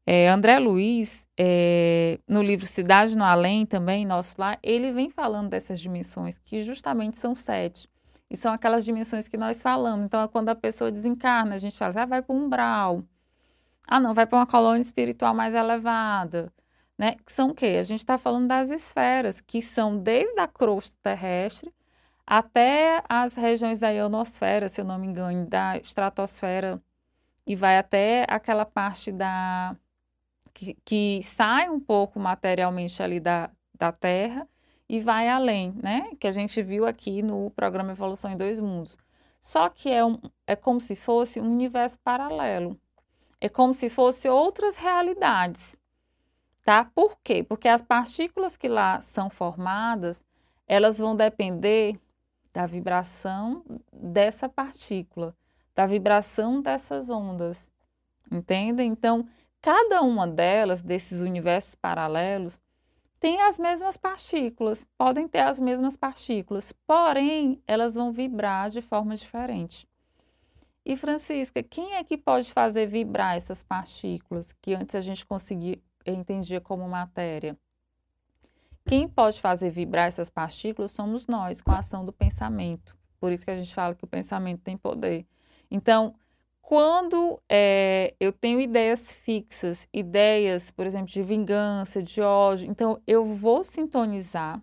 é, 0.07 0.29
André 0.29 0.59
Luiz, 0.59 1.27
é, 1.39 2.19
no 2.27 2.43
livro 2.43 2.67
Cidade 2.67 3.17
no 3.17 3.25
Além, 3.25 3.65
também, 3.67 4.05
nosso 4.05 4.35
lá, 4.39 4.59
ele 4.63 4.93
vem 4.93 5.11
falando 5.11 5.51
dessas 5.51 5.79
dimensões, 5.81 6.39
que 6.39 6.63
justamente 6.63 7.17
são 7.17 7.35
sete. 7.35 7.89
E 8.29 8.37
são 8.37 8.53
aquelas 8.53 8.85
dimensões 8.85 9.29
que 9.29 9.37
nós 9.37 9.61
falamos. 9.61 10.07
Então, 10.07 10.23
é 10.23 10.29
quando 10.29 10.49
a 10.49 10.55
pessoa 10.55 10.91
desencarna, 10.91 11.55
a 11.55 11.59
gente 11.59 11.77
fala, 11.77 12.03
ah, 12.03 12.07
vai 12.07 12.23
para 12.23 12.35
um 12.35 12.45
umbral. 12.47 13.05
Ah, 13.87 14.01
não, 14.01 14.15
vai 14.15 14.27
para 14.27 14.39
uma 14.39 14.47
colônia 14.47 14.81
espiritual 14.81 15.35
mais 15.35 15.55
elevada 15.55 16.53
né? 17.01 17.17
Que 17.25 17.33
são 17.33 17.49
o 17.49 17.55
quê? 17.55 17.79
A 17.81 17.83
gente 17.83 18.01
está 18.01 18.19
falando 18.19 18.49
das 18.49 18.69
esferas, 18.69 19.41
que 19.41 19.63
são 19.63 19.97
desde 19.97 20.39
a 20.39 20.47
crosta 20.47 20.95
terrestre 21.03 21.73
até 22.27 23.03
as 23.09 23.37
regiões 23.37 23.81
da 23.81 23.89
ionosfera, 23.89 24.69
se 24.69 24.83
eu 24.83 24.85
não 24.85 24.99
me 24.99 25.07
engano, 25.07 25.47
da 25.47 25.79
estratosfera, 25.79 26.81
e 27.47 27.57
vai 27.57 27.79
até 27.79 28.27
aquela 28.29 28.67
parte 28.67 29.11
da 29.11 29.75
que, 30.53 30.77
que 30.85 31.23
sai 31.23 31.71
um 31.71 31.81
pouco 31.81 32.21
materialmente 32.21 33.03
ali 33.03 33.19
da, 33.19 33.51
da 33.79 33.91
Terra 33.93 34.47
e 34.87 35.01
vai 35.01 35.27
além, 35.27 35.73
né? 35.83 36.11
Que 36.21 36.27
a 36.29 36.33
gente 36.33 36.63
viu 36.63 36.87
aqui 36.87 37.23
no 37.23 37.51
programa 37.53 37.93
Evolução 37.93 38.31
em 38.31 38.37
Dois 38.37 38.61
Mundos. 38.61 38.99
Só 39.41 39.71
que 39.71 39.91
é, 39.91 40.05
um, 40.05 40.21
é 40.47 40.55
como 40.55 40.83
se 40.83 40.95
fosse 40.95 41.41
um 41.41 41.51
universo 41.51 41.99
paralelo. 42.01 42.79
É 43.41 43.49
como 43.49 43.73
se 43.73 43.89
fosse 43.89 44.29
outras 44.29 44.77
realidades 44.77 45.80
tá? 46.65 46.85
Por 46.85 47.17
quê? 47.23 47.43
Porque 47.43 47.69
as 47.69 47.83
partículas 47.83 48.57
que 48.57 48.69
lá 48.69 49.01
são 49.01 49.31
formadas, 49.31 50.25
elas 50.67 50.99
vão 50.99 51.17
depender 51.17 51.99
da 52.53 52.67
vibração 52.67 53.65
dessa 53.93 54.49
partícula, 54.49 55.37
da 55.75 55.87
vibração 55.87 56.61
dessas 56.61 57.09
ondas. 57.11 57.71
Entende? 58.31 58.83
Então, 58.83 59.27
cada 59.61 60.03
uma 60.03 60.27
delas, 60.27 60.83
desses 60.83 61.21
universos 61.21 61.75
paralelos, 61.75 62.61
tem 63.19 63.43
as 63.43 63.59
mesmas 63.59 63.97
partículas, 63.97 64.87
podem 64.97 65.29
ter 65.29 65.41
as 65.41 65.59
mesmas 65.59 65.97
partículas, 65.97 66.73
porém, 66.87 67.63
elas 67.67 67.95
vão 67.95 68.13
vibrar 68.13 68.71
de 68.71 68.81
forma 68.81 69.15
diferente. 69.15 69.87
E 70.85 70.97
Francisca, 70.97 71.63
quem 71.63 71.97
é 71.97 72.03
que 72.03 72.17
pode 72.17 72.51
fazer 72.51 72.87
vibrar 72.87 73.37
essas 73.37 73.63
partículas 73.63 74.53
que 74.53 74.75
antes 74.75 74.95
a 74.95 75.01
gente 75.01 75.27
conseguia 75.27 75.79
entendia 76.07 76.61
como 76.61 76.89
matéria? 76.89 77.57
Quem 78.87 79.07
pode 79.07 79.41
fazer 79.41 79.71
vibrar 79.71 80.09
essas 80.09 80.31
partículas 80.31 80.91
somos 80.91 81.27
nós, 81.27 81.61
com 81.61 81.71
a 81.71 81.79
ação 81.79 82.05
do 82.05 82.13
pensamento. 82.13 82.97
Por 83.21 83.31
isso 83.31 83.45
que 83.45 83.51
a 83.51 83.57
gente 83.57 83.75
fala 83.75 83.95
que 83.95 84.05
o 84.05 84.09
pensamento 84.09 84.63
tem 84.63 84.77
poder. 84.77 85.27
Então, 85.71 86.15
quando 86.61 87.41
é, 87.49 88.15
eu 88.19 88.33
tenho 88.33 88.61
ideias 88.61 89.13
fixas, 89.13 89.89
ideias, 89.93 90.71
por 90.71 90.87
exemplo, 90.87 91.09
de 91.09 91.23
vingança, 91.23 92.03
de 92.03 92.21
ódio, 92.21 92.71
então 92.71 93.03
eu 93.07 93.25
vou 93.25 93.63
sintonizar, 93.65 94.63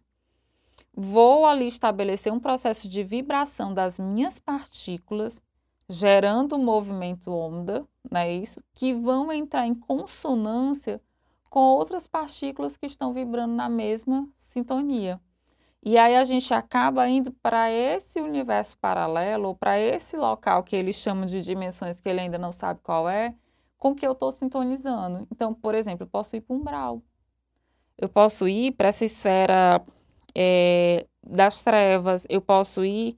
vou 0.94 1.46
ali 1.46 1.68
estabelecer 1.68 2.32
um 2.32 2.40
processo 2.40 2.88
de 2.88 3.04
vibração 3.04 3.74
das 3.74 4.00
minhas 4.00 4.40
partículas, 4.40 5.44
gerando 5.90 6.56
um 6.56 6.64
movimento 6.64 7.32
onda, 7.32 7.86
não 8.10 8.20
é 8.20 8.34
isso? 8.34 8.64
Que 8.74 8.94
vão 8.94 9.32
entrar 9.32 9.68
em 9.68 9.76
consonância 9.76 11.02
com 11.50 11.60
outras 11.60 12.06
partículas 12.08 12.78
que 12.78 12.86
estão 12.86 13.14
vibrando 13.14 13.54
na 13.54 13.70
mesma 13.70 14.28
sintonia. 14.36 15.20
E 15.84 15.98
aí 15.98 16.16
a 16.16 16.24
gente 16.24 16.54
acaba 16.54 17.08
indo 17.08 17.32
para 17.32 17.72
esse 17.72 18.20
universo 18.20 18.78
paralelo, 18.80 19.50
ou 19.50 19.56
para 19.56 19.80
esse 19.80 20.18
local 20.18 20.64
que 20.64 20.76
ele 20.76 20.92
chama 20.92 21.26
de 21.26 21.42
dimensões 21.42 22.02
que 22.02 22.10
ele 22.10 22.20
ainda 22.20 22.38
não 22.38 22.52
sabe 22.52 22.80
qual 22.84 23.08
é, 23.08 23.34
com 23.78 23.96
que 23.96 24.06
eu 24.06 24.12
estou 24.12 24.32
sintonizando. 24.32 25.28
Então, 25.32 25.54
por 25.54 25.76
exemplo, 25.76 26.04
eu 26.04 26.10
posso 26.10 26.36
ir 26.36 26.42
para 26.42 26.56
um 26.56 26.60
umbral. 26.60 27.02
Eu 27.98 28.10
posso 28.10 28.48
ir 28.48 28.74
para 28.74 28.90
essa 28.90 29.06
esfera 29.06 29.82
é, 30.36 31.08
das 31.24 31.64
trevas, 31.64 32.26
eu 32.30 32.42
posso 32.42 32.84
ir 32.84 33.18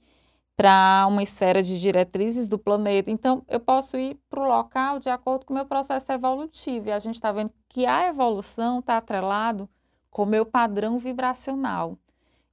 para 0.59 1.07
uma 1.07 1.23
esfera 1.23 1.63
de 1.63 1.79
diretrizes 1.79 2.45
do 2.45 2.59
planeta. 2.59 3.09
Então, 3.09 3.45
eu 3.47 3.61
posso 3.61 3.97
ir 3.97 4.19
para 4.29 4.41
o 4.41 4.45
local 4.45 4.99
de 4.99 5.07
acordo 5.07 5.45
com 5.45 5.53
o 5.53 5.55
meu 5.55 5.65
processo 5.65 6.11
evolutivo. 6.11 6.89
E 6.89 6.91
a 6.91 6.99
gente 6.99 7.15
está 7.15 7.31
vendo 7.31 7.53
que 7.69 7.85
a 7.85 8.09
evolução 8.09 8.79
está 8.79 8.97
atrelado 8.97 9.69
com 10.11 10.23
o 10.23 10.25
meu 10.25 10.45
padrão 10.45 10.97
vibracional. 10.97 11.97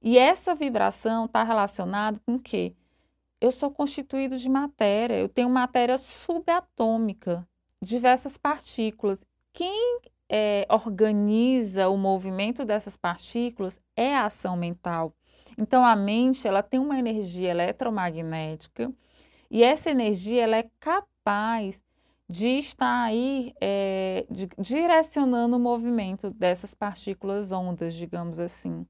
E 0.01 0.17
essa 0.17 0.55
vibração 0.55 1.25
está 1.25 1.43
relacionada 1.43 2.17
com 2.25 2.35
o 2.35 2.39
quê? 2.39 2.73
Eu 3.41 3.51
sou 3.51 3.69
constituído 3.69 4.37
de 4.37 4.47
matéria, 4.47 5.15
eu 5.15 5.27
tenho 5.27 5.49
matéria 5.49 5.97
subatômica, 5.97 7.45
diversas 7.81 8.37
partículas. 8.37 9.19
Quem 9.51 9.99
é, 10.29 10.65
organiza 10.69 11.89
o 11.89 11.97
movimento 11.97 12.63
dessas 12.63 12.95
partículas 12.95 13.81
é 13.97 14.15
a 14.15 14.27
ação 14.27 14.55
mental. 14.55 15.13
Então, 15.57 15.85
a 15.85 15.95
mente 15.95 16.47
ela 16.47 16.63
tem 16.63 16.79
uma 16.79 16.97
energia 16.97 17.49
eletromagnética 17.51 18.91
e 19.49 19.63
essa 19.63 19.89
energia 19.89 20.43
ela 20.43 20.57
é 20.57 20.69
capaz 20.79 21.83
de 22.29 22.57
estar 22.57 23.03
aí 23.03 23.53
é, 23.61 24.25
de, 24.29 24.49
direcionando 24.59 25.55
o 25.55 25.59
movimento 25.59 26.29
dessas 26.31 26.73
partículas 26.73 27.51
ondas, 27.51 27.93
digamos 27.93 28.39
assim. 28.39 28.85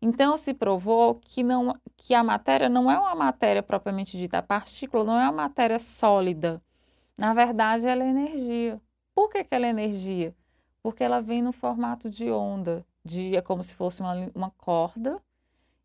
Então 0.00 0.36
se 0.36 0.52
provou 0.52 1.14
que, 1.14 1.42
não, 1.42 1.74
que 1.96 2.12
a 2.14 2.24
matéria 2.24 2.68
não 2.68 2.90
é 2.90 2.98
uma 2.98 3.14
matéria 3.14 3.62
propriamente 3.62 4.18
dita, 4.18 4.38
a 4.38 4.42
partícula 4.42 5.04
não 5.04 5.18
é 5.18 5.24
uma 5.24 5.32
matéria 5.32 5.78
sólida. 5.78 6.60
Na 7.16 7.32
verdade, 7.34 7.86
ela 7.86 8.02
é 8.02 8.08
energia. 8.08 8.80
Por 9.14 9.30
que, 9.30 9.44
que 9.44 9.54
ela 9.54 9.66
é 9.66 9.70
energia? 9.70 10.34
Porque 10.82 11.04
ela 11.04 11.20
vem 11.22 11.42
no 11.42 11.52
formato 11.52 12.10
de 12.10 12.30
onda, 12.30 12.84
de, 13.04 13.36
é 13.36 13.40
como 13.40 13.62
se 13.62 13.74
fosse 13.74 14.00
uma, 14.00 14.14
uma 14.34 14.50
corda, 14.50 15.22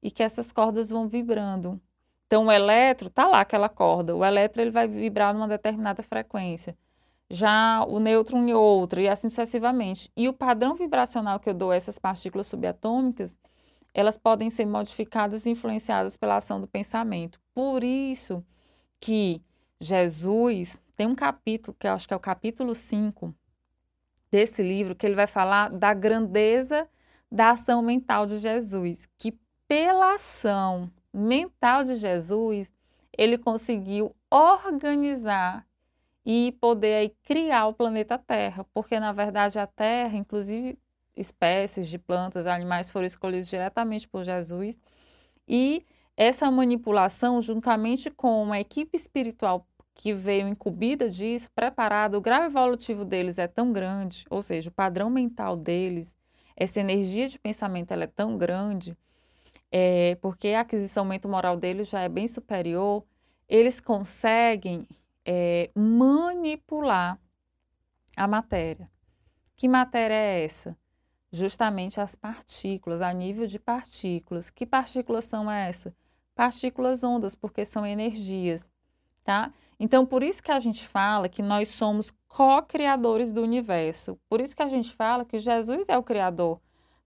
e 0.08 0.12
que 0.12 0.24
essas 0.24 0.54
cordas 0.54 0.89
vão 0.89 1.06
vibrando. 1.06 1.82
Então, 2.26 2.46
o 2.46 2.52
eletro, 2.52 3.10
tá 3.10 3.28
lá 3.28 3.41
aquela 3.41 3.67
corda, 3.67 4.15
o 4.15 4.24
eletro 4.24 4.62
ele 4.62 4.72
vai 4.72 4.88
vibrar 4.88 5.34
numa 5.34 5.50
determinada 5.50 6.02
frequência. 6.02 6.78
Já 7.30 7.84
o 7.86 8.00
nêutron 8.00 8.39
em 8.48 8.54
outra, 8.54 9.02
e 9.02 9.10
assim 9.10 9.28
sucessivamente. 9.28 10.10
E 10.15 10.30
o 10.30 10.34
padrão 10.34 10.76
vibracional 10.76 11.41
que 11.41 11.50
eu 11.50 11.54
dou 11.54 11.72
a 11.72 11.76
essas 11.76 12.00
partículas 12.00 12.48
subatômicas 12.48 13.38
elas 13.93 14.15
podem 14.15 14.50
ser 14.50 14.65
modificadas 14.65 15.46
e 15.46 15.50
influenciadas 15.50 16.15
pela 16.15 16.38
ação 16.38 16.62
do 16.62 16.67
pensamento. 16.67 17.38
Por 17.54 17.84
isso 17.84 18.46
que 19.00 19.41
Jesus 19.82 20.80
tem 20.96 21.06
um 21.06 21.15
capítulo, 21.15 21.76
que 21.78 21.86
eu 21.86 21.91
acho 21.91 22.08
que 22.08 22.13
é 22.13 22.17
o 22.17 22.20
capítulo 22.20 22.74
5 22.74 23.34
desse 24.32 24.62
livro, 24.62 24.96
que 24.96 25.06
ele 25.06 25.15
vai 25.15 25.28
falar 25.28 25.70
da 25.70 25.93
grandeza 25.93 26.88
da 27.30 27.50
ação 27.50 27.82
mental 27.82 28.26
de 28.26 28.38
Jesus, 28.38 29.10
que 29.17 29.38
pela 29.67 30.15
ação 30.15 30.89
mental 31.13 31.84
de 31.84 31.95
Jesus, 31.95 32.73
ele 33.17 33.38
conseguiu 33.38 34.15
organizar 34.30 35.65
e 36.25 36.51
poder 36.60 36.95
aí 36.95 37.10
criar 37.23 37.67
o 37.67 37.73
planeta 37.73 38.17
Terra, 38.17 38.65
porque 38.73 38.99
na 38.99 39.12
verdade 39.12 39.58
a 39.60 39.65
Terra, 39.65 40.17
inclusive 40.17 40.77
espécies 41.15 41.88
de 41.88 41.97
plantas, 41.97 42.45
animais 42.45 42.91
foram 42.91 43.08
escolhidos 43.08 43.47
diretamente 43.47 44.08
por 44.08 44.23
Jesus. 44.23 44.80
E 45.47 45.86
essa 46.15 46.49
manipulação, 46.51 47.41
juntamente 47.41 48.12
com 48.12 48.43
uma 48.43 48.60
equipe 48.60 48.95
espiritual 48.95 49.67
que 49.95 50.13
veio 50.13 50.47
incumbida 50.47 51.10
disso, 51.10 51.49
preparada, 51.56 52.17
o 52.17 52.21
grau 52.21 52.43
evolutivo 52.43 53.03
deles 53.03 53.39
é 53.39 53.47
tão 53.47 53.71
grande, 53.71 54.25
ou 54.30 54.41
seja, 54.41 54.69
o 54.69 54.73
padrão 54.73 55.10
mental 55.10 55.58
deles, 55.58 56.15
essa 56.56 56.80
energia 56.80 57.27
de 57.27 57.39
pensamento 57.39 57.91
é 57.91 58.08
tão 58.08 58.38
grande, 58.38 58.95
é, 59.71 60.15
porque 60.21 60.49
a 60.49 60.62
aquisição 60.62 61.06
mental-moral 61.06 61.58
deles 61.58 61.89
já 61.89 62.01
é 62.01 62.10
bem 62.10 62.27
superior, 62.27 63.03
eles 63.47 63.80
conseguem 63.80 64.88
é, 65.25 65.69
manipular 65.75 67.19
a 68.15 68.27
matéria. 68.27 68.89
Que 69.56 69.67
matéria 69.67 70.13
é 70.13 70.43
essa? 70.43 70.77
justamente 71.32 71.99
as 71.99 72.15
partículas, 72.15 73.01
a 73.01 73.12
nível 73.13 73.47
de 73.47 73.60
partículas. 73.60 74.49
Que 74.49 74.65
partículas 74.65 75.25
são 75.25 75.49
essas? 75.49 75.93
Partículas 76.36 77.03
ondas, 77.03 77.36
porque 77.36 77.65
são 77.65 77.86
energias, 77.86 78.69
tá? 79.23 79.51
Então, 79.80 80.06
por 80.06 80.23
isso 80.23 80.41
que 80.41 80.51
a 80.51 80.60
gente 80.60 80.88
fala 80.88 81.30
que 81.30 81.41
nós 81.41 81.69
somos 81.69 82.12
co-criadores 82.27 83.34
do 83.34 83.41
universo. 83.41 84.19
Por 84.30 84.41
isso 84.41 84.56
que 84.56 84.63
a 84.63 84.67
gente 84.67 84.93
fala 84.93 85.25
que 85.25 85.39
Jesus 85.39 85.89
é 85.89 85.97
o 85.97 86.03
criador 86.03 86.60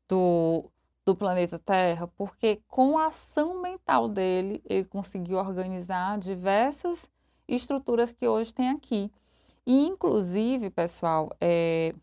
do, 0.08 0.70
do 1.06 1.16
planeta 1.16 1.58
Terra, 1.58 2.08
porque 2.08 2.62
com 2.68 2.98
a 2.98 3.08
ação 3.08 3.62
mental 3.62 4.08
dele, 4.08 4.62
ele 4.66 4.86
conseguiu 4.86 5.38
organizar 5.38 6.18
diversas 6.20 7.10
estruturas 7.48 8.12
que 8.12 8.28
hoje 8.28 8.54
tem 8.54 8.70
aqui. 8.70 9.12
E, 9.66 9.86
inclusive, 9.86 10.70
pessoal, 10.70 11.30
é, 11.40 11.94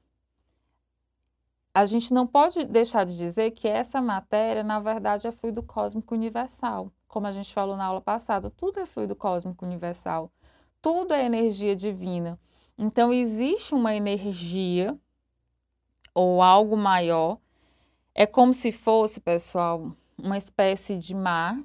a 1.74 1.86
gente 1.86 2.12
não 2.12 2.26
pode 2.26 2.64
deixar 2.66 3.04
de 3.04 3.16
dizer 3.16 3.52
que 3.52 3.68
essa 3.68 4.00
matéria, 4.00 4.64
na 4.64 4.80
verdade, 4.80 5.26
é 5.26 5.32
fluido 5.32 5.62
cósmico 5.62 6.14
universal. 6.14 6.90
Como 7.06 7.26
a 7.26 7.32
gente 7.32 7.54
falou 7.54 7.76
na 7.76 7.84
aula 7.84 8.00
passada, 8.00 8.50
tudo 8.50 8.80
é 8.80 8.86
fluido 8.86 9.14
cósmico 9.14 9.64
universal. 9.64 10.30
Tudo 10.82 11.14
é 11.14 11.24
energia 11.24 11.76
divina. 11.76 12.38
Então, 12.76 13.12
existe 13.12 13.74
uma 13.74 13.94
energia 13.94 14.98
ou 16.12 16.42
algo 16.42 16.76
maior. 16.76 17.38
É 18.20 18.26
como 18.26 18.52
se 18.52 18.72
fosse, 18.72 19.20
pessoal, 19.20 19.92
uma 20.18 20.36
espécie 20.36 20.98
de 20.98 21.14
mar, 21.14 21.56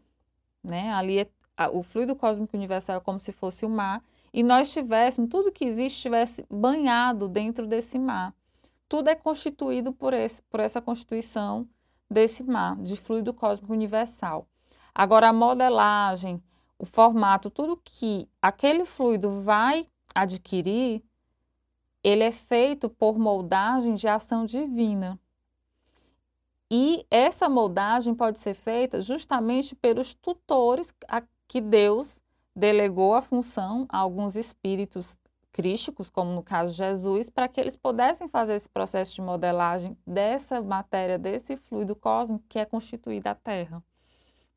né? 0.63 0.93
Ali 0.93 1.19
é, 1.19 1.27
o 1.71 1.81
fluido 1.81 2.15
cósmico 2.15 2.55
universal 2.55 2.97
é 2.97 2.99
como 2.99 3.17
se 3.17 3.31
fosse 3.31 3.65
o 3.65 3.69
mar 3.69 4.03
e 4.31 4.43
nós 4.43 4.71
tivéssemos, 4.71 5.29
tudo 5.29 5.51
que 5.51 5.65
existe 5.65 5.95
estivesse 5.95 6.45
banhado 6.49 7.27
dentro 7.27 7.65
desse 7.65 7.97
mar 7.97 8.33
tudo 8.93 9.07
é 9.07 9.15
constituído 9.15 9.91
por, 9.91 10.13
esse, 10.13 10.43
por 10.43 10.59
essa 10.59 10.79
constituição 10.79 11.67
desse 12.07 12.43
mar, 12.43 12.75
de 12.75 12.95
fluido 12.95 13.33
cósmico 13.33 13.73
universal. 13.73 14.47
Agora, 14.93 15.29
a 15.29 15.33
modelagem, 15.33 16.39
o 16.77 16.85
formato, 16.85 17.49
tudo 17.49 17.81
que 17.83 18.29
aquele 18.39 18.85
fluido 18.85 19.41
vai 19.41 19.87
adquirir, 20.13 21.03
ele 22.03 22.23
é 22.23 22.31
feito 22.31 22.87
por 22.87 23.17
moldagem 23.17 23.95
de 23.95 24.07
ação 24.07 24.45
divina. 24.45 25.19
E 26.75 27.05
essa 27.11 27.47
moldagem 27.47 28.15
pode 28.15 28.39
ser 28.39 28.55
feita 28.55 28.99
justamente 28.99 29.75
pelos 29.75 30.15
tutores 30.15 30.91
a 31.07 31.21
que 31.47 31.61
Deus 31.61 32.19
delegou 32.55 33.13
a 33.13 33.21
função 33.21 33.85
a 33.87 33.99
alguns 33.99 34.35
espíritos 34.35 35.15
crísticos, 35.51 36.09
como 36.09 36.33
no 36.33 36.41
caso 36.41 36.75
Jesus, 36.75 37.29
para 37.29 37.47
que 37.47 37.61
eles 37.61 37.75
pudessem 37.75 38.27
fazer 38.27 38.55
esse 38.55 38.67
processo 38.67 39.13
de 39.13 39.21
modelagem 39.21 39.95
dessa 40.03 40.63
matéria, 40.63 41.19
desse 41.19 41.57
fluido 41.57 41.95
cósmico 41.95 42.43
que 42.49 42.57
é 42.57 42.65
constituída 42.65 43.29
a 43.29 43.35
Terra. 43.35 43.83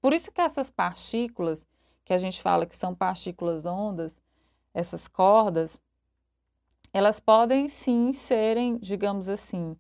Por 0.01 0.15
isso 0.15 0.33
que 0.33 0.41
essas 0.41 0.71
partículas, 0.71 1.67
que 2.03 2.15
a 2.15 2.19
gente 2.19 2.41
fala 2.41 2.65
que 2.65 2.77
são 2.77 2.95
partículas 2.95 3.67
ondas, 3.67 4.17
essas 4.73 5.07
cordas, 5.07 5.79
elas 6.95 7.21
podem 7.21 7.69
sim 7.69 8.11
serem, 8.15 8.79
digamos 8.79 9.29
assim, 9.29 9.77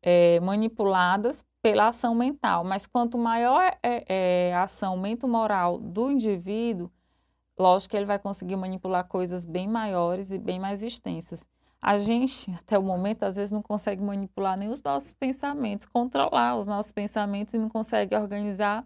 é, 0.00 0.38
manipuladas 0.38 1.44
pela 1.62 1.86
ação 1.86 2.14
mental, 2.14 2.64
mas 2.64 2.86
quanto 2.86 3.16
maior 3.16 3.72
é, 3.82 4.48
é 4.48 4.54
a 4.54 4.64
ação 4.64 4.96
mental-moral 4.96 5.78
do 5.78 6.10
indivíduo, 6.10 6.90
lógico 7.56 7.92
que 7.92 7.96
ele 7.96 8.04
vai 8.04 8.18
conseguir 8.18 8.56
manipular 8.56 9.06
coisas 9.06 9.44
bem 9.44 9.68
maiores 9.68 10.32
e 10.32 10.38
bem 10.38 10.58
mais 10.58 10.82
extensas. 10.82 11.46
A 11.80 11.98
gente, 11.98 12.50
até 12.58 12.76
o 12.76 12.82
momento, 12.82 13.22
às 13.22 13.36
vezes 13.36 13.52
não 13.52 13.62
consegue 13.62 14.02
manipular 14.02 14.58
nem 14.58 14.68
os 14.68 14.82
nossos 14.82 15.12
pensamentos, 15.12 15.86
controlar 15.86 16.56
os 16.56 16.66
nossos 16.66 16.90
pensamentos 16.90 17.54
e 17.54 17.58
não 17.58 17.68
consegue 17.68 18.16
organizar 18.16 18.84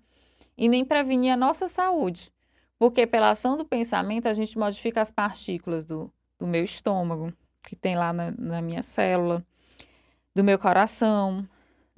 e 0.56 0.68
nem 0.68 0.84
prevenir 0.84 1.32
a 1.32 1.36
nossa 1.36 1.68
saúde. 1.68 2.30
Porque 2.78 3.06
pela 3.06 3.30
ação 3.30 3.56
do 3.56 3.64
pensamento, 3.64 4.28
a 4.28 4.34
gente 4.34 4.58
modifica 4.58 5.00
as 5.00 5.10
partículas 5.10 5.82
do, 5.82 6.12
do 6.38 6.46
meu 6.46 6.62
estômago, 6.62 7.32
que 7.62 7.74
tem 7.74 7.96
lá 7.96 8.12
na, 8.12 8.30
na 8.32 8.60
minha 8.60 8.82
célula, 8.82 9.42
do 10.34 10.44
meu 10.44 10.58
coração, 10.58 11.48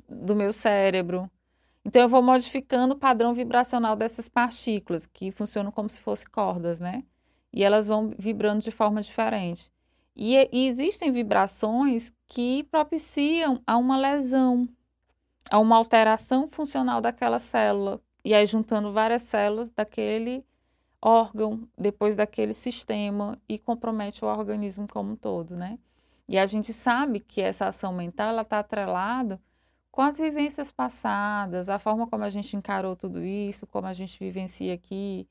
do 0.08 0.34
meu 0.34 0.52
cérebro. 0.52 1.30
Então, 1.84 2.02
eu 2.02 2.08
vou 2.08 2.22
modificando 2.22 2.94
o 2.94 2.98
padrão 2.98 3.32
vibracional 3.32 3.96
dessas 3.96 4.28
partículas, 4.28 5.06
que 5.06 5.30
funcionam 5.30 5.70
como 5.70 5.88
se 5.88 6.00
fossem 6.00 6.28
cordas, 6.30 6.80
né? 6.80 7.04
E 7.52 7.64
elas 7.64 7.86
vão 7.86 8.10
vibrando 8.18 8.62
de 8.62 8.70
forma 8.70 9.00
diferente. 9.00 9.70
E, 10.14 10.36
e 10.52 10.66
existem 10.66 11.12
vibrações 11.12 12.12
que 12.26 12.64
propiciam 12.64 13.62
a 13.66 13.76
uma 13.76 13.96
lesão, 13.96 14.68
a 15.50 15.58
uma 15.58 15.76
alteração 15.76 16.46
funcional 16.46 17.00
daquela 17.00 17.38
célula. 17.38 18.00
E 18.24 18.34
aí, 18.34 18.44
juntando 18.44 18.92
várias 18.92 19.22
células 19.22 19.70
daquele 19.70 20.44
órgão, 21.00 21.66
depois 21.78 22.16
daquele 22.16 22.52
sistema, 22.52 23.40
e 23.48 23.58
compromete 23.58 24.24
o 24.24 24.28
organismo 24.28 24.86
como 24.88 25.12
um 25.12 25.16
todo, 25.16 25.56
né? 25.56 25.78
E 26.28 26.36
a 26.36 26.44
gente 26.44 26.72
sabe 26.72 27.20
que 27.20 27.40
essa 27.40 27.68
ação 27.68 27.94
mental 27.94 28.38
está 28.40 28.58
atrelada 28.58 29.40
com 29.98 30.02
as 30.02 30.16
vivências 30.16 30.70
passadas, 30.70 31.68
a 31.68 31.76
forma 31.76 32.06
como 32.06 32.22
a 32.22 32.30
gente 32.30 32.56
encarou 32.56 32.94
tudo 32.94 33.20
isso, 33.20 33.66
como 33.66 33.88
a 33.88 33.92
gente 33.92 34.16
vivencia 34.16 34.72
aqui, 34.72 35.26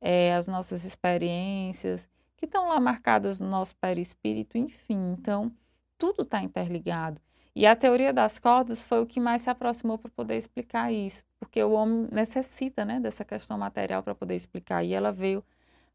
é, 0.00 0.32
as 0.36 0.46
nossas 0.46 0.84
experiências, 0.84 2.08
que 2.36 2.44
estão 2.44 2.68
lá 2.68 2.78
marcadas 2.78 3.40
no 3.40 3.48
nosso 3.48 3.74
perispírito, 3.74 4.56
enfim. 4.56 5.16
Então, 5.18 5.50
tudo 5.98 6.22
está 6.22 6.40
interligado. 6.40 7.20
E 7.52 7.66
a 7.66 7.74
teoria 7.74 8.12
das 8.12 8.38
cordas 8.38 8.84
foi 8.84 9.02
o 9.02 9.06
que 9.06 9.18
mais 9.18 9.42
se 9.42 9.50
aproximou 9.50 9.98
para 9.98 10.12
poder 10.12 10.36
explicar 10.36 10.92
isso, 10.92 11.24
porque 11.40 11.60
o 11.60 11.72
homem 11.72 12.08
necessita 12.12 12.84
né, 12.84 13.00
dessa 13.00 13.24
questão 13.24 13.58
material 13.58 14.04
para 14.04 14.14
poder 14.14 14.36
explicar, 14.36 14.84
e 14.84 14.94
ela 14.94 15.10
veio 15.10 15.42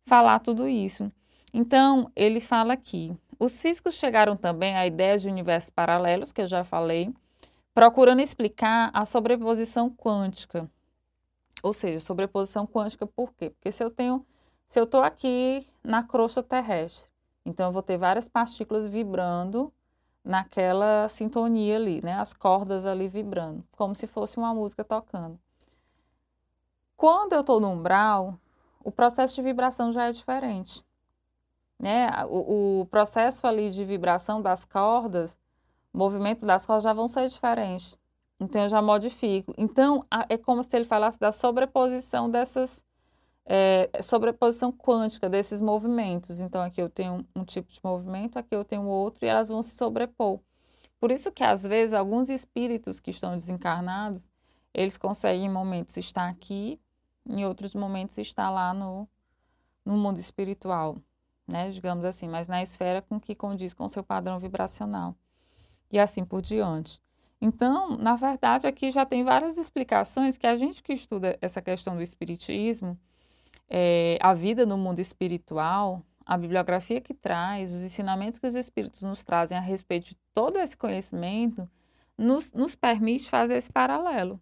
falar 0.05 0.39
tudo 0.39 0.67
isso. 0.67 1.09
Então, 1.53 2.11
ele 2.13 2.41
fala 2.41 2.73
aqui: 2.73 3.17
os 3.39 3.61
físicos 3.61 3.93
chegaram 3.93 4.35
também 4.35 4.75
à 4.75 4.85
ideia 4.85 5.17
de 5.17 5.29
universos 5.29 5.69
paralelos, 5.69 6.33
que 6.33 6.41
eu 6.41 6.47
já 6.47 6.65
falei, 6.65 7.13
procurando 7.77 8.21
explicar 8.21 8.89
a 8.91 9.05
sobreposição 9.05 9.87
quântica. 9.87 10.67
Ou 11.61 11.71
seja, 11.71 11.99
sobreposição 11.99 12.65
quântica 12.65 13.05
por 13.05 13.31
quê? 13.35 13.51
Porque 13.51 13.71
se 13.71 13.83
eu 13.83 13.91
tenho, 13.91 14.25
se 14.65 14.79
eu 14.79 14.85
estou 14.85 15.03
aqui 15.03 15.63
na 15.83 16.01
crosta 16.01 16.41
terrestre, 16.41 17.07
então 17.45 17.67
eu 17.67 17.71
vou 17.71 17.83
ter 17.83 17.95
várias 17.99 18.27
partículas 18.27 18.87
vibrando 18.87 19.71
naquela 20.23 21.07
sintonia 21.07 21.75
ali, 21.75 22.01
né? 22.01 22.13
As 22.13 22.33
cordas 22.33 22.83
ali 22.83 23.07
vibrando, 23.07 23.63
como 23.73 23.95
se 23.95 24.07
fosse 24.07 24.37
uma 24.37 24.55
música 24.55 24.83
tocando. 24.83 25.39
Quando 26.95 27.33
eu 27.33 27.41
estou 27.41 27.59
no 27.59 27.69
umbral, 27.69 28.39
o 28.83 28.91
processo 28.91 29.35
de 29.35 29.43
vibração 29.43 29.91
já 29.91 30.07
é 30.07 30.11
diferente. 30.11 30.83
Né? 31.77 32.09
O, 32.25 32.81
o 32.81 32.85
processo 32.87 33.45
ali 33.45 33.69
de 33.69 33.85
vibração 33.85 34.41
das 34.41 34.65
cordas 34.65 35.37
movimentos 35.97 36.43
das 36.43 36.65
cordas 36.65 36.83
já 36.83 36.93
vão 36.93 37.07
ser 37.07 37.27
diferentes. 37.27 37.97
Então, 38.39 38.61
eu 38.61 38.69
já 38.69 38.81
modifico. 38.81 39.51
Então, 39.57 40.05
é 40.29 40.37
como 40.37 40.61
se 40.61 40.75
ele 40.77 40.85
falasse 40.85 41.19
da 41.19 41.31
sobreposição 41.31 42.29
dessas, 42.29 42.85
é, 43.43 43.89
sobreposição 44.03 44.71
quântica 44.71 45.27
desses 45.27 45.59
movimentos. 45.59 46.39
Então, 46.39 46.61
aqui 46.61 46.79
eu 46.79 46.87
tenho 46.89 47.25
um 47.35 47.43
tipo 47.43 47.71
de 47.71 47.79
movimento, 47.83 48.37
aqui 48.37 48.55
eu 48.55 48.63
tenho 48.63 48.85
outro, 48.85 49.25
e 49.25 49.27
elas 49.27 49.49
vão 49.49 49.63
se 49.63 49.75
sobrepor. 49.75 50.39
Por 50.99 51.11
isso 51.11 51.31
que, 51.31 51.43
às 51.43 51.63
vezes, 51.63 51.95
alguns 51.95 52.29
espíritos 52.29 52.99
que 52.99 53.09
estão 53.09 53.31
desencarnados, 53.31 54.29
eles 54.73 54.97
conseguem 54.97 55.45
em 55.45 55.51
momentos 55.51 55.97
estar 55.97 56.29
aqui, 56.29 56.79
em 57.25 57.43
outros 57.43 57.73
momentos 57.73 58.19
estar 58.19 58.51
lá 58.51 58.71
no, 58.71 59.09
no 59.83 59.97
mundo 59.97 60.19
espiritual, 60.19 60.97
né? 61.47 61.71
Digamos 61.71 62.05
assim, 62.05 62.27
mas 62.27 62.47
na 62.47 62.61
esfera 62.61 63.01
com 63.01 63.19
que 63.19 63.33
condiz 63.35 63.73
com 63.73 63.85
o 63.85 63.89
seu 63.89 64.03
padrão 64.03 64.39
vibracional 64.39 65.15
e 65.91 65.99
assim 65.99 66.25
por 66.25 66.41
diante. 66.41 67.01
Então, 67.39 67.97
na 67.97 68.15
verdade, 68.15 68.65
aqui 68.65 68.91
já 68.91 69.05
tem 69.05 69.23
várias 69.23 69.57
explicações 69.57 70.37
que 70.37 70.47
a 70.47 70.55
gente 70.55 70.81
que 70.81 70.93
estuda 70.93 71.37
essa 71.41 71.61
questão 71.61 71.95
do 71.95 72.01
espiritismo, 72.01 72.97
é, 73.69 74.17
a 74.21 74.33
vida 74.33 74.65
no 74.65 74.77
mundo 74.77 74.99
espiritual, 74.99 76.01
a 76.25 76.37
bibliografia 76.37 76.99
que 76.99 77.13
traz, 77.13 77.71
os 77.71 77.83
ensinamentos 77.83 78.39
que 78.39 78.47
os 78.47 78.55
espíritos 78.55 79.01
nos 79.03 79.23
trazem 79.23 79.57
a 79.57 79.61
respeito 79.61 80.09
de 80.09 80.17
todo 80.33 80.57
esse 80.57 80.75
conhecimento, 80.75 81.69
nos, 82.17 82.51
nos 82.53 82.75
permite 82.75 83.29
fazer 83.29 83.55
esse 83.55 83.71
paralelo. 83.71 84.41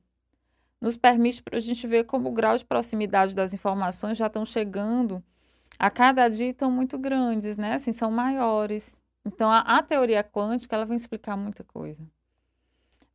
Nos 0.79 0.95
permite 0.95 1.43
para 1.43 1.57
a 1.57 1.61
gente 1.61 1.85
ver 1.85 2.05
como 2.05 2.29
o 2.29 2.31
grau 2.31 2.57
de 2.57 2.63
proximidade 2.63 3.35
das 3.35 3.53
informações 3.53 4.17
já 4.17 4.27
estão 4.27 4.45
chegando 4.45 5.23
a 5.77 5.91
cada 5.91 6.27
dia 6.29 6.49
estão 6.49 6.71
muito 6.71 6.97
grandes, 6.97 7.57
né? 7.57 7.73
Assim, 7.73 7.91
são 7.91 8.09
maiores. 8.09 9.01
Então, 9.25 9.51
a, 9.51 9.59
a, 9.61 9.81
teoria 9.81 10.23
quântica, 10.23 10.75
ela 10.75 10.85
vem 10.85 10.95
explicar 10.95 11.35
muita 11.35 11.63
coisa. 11.63 12.07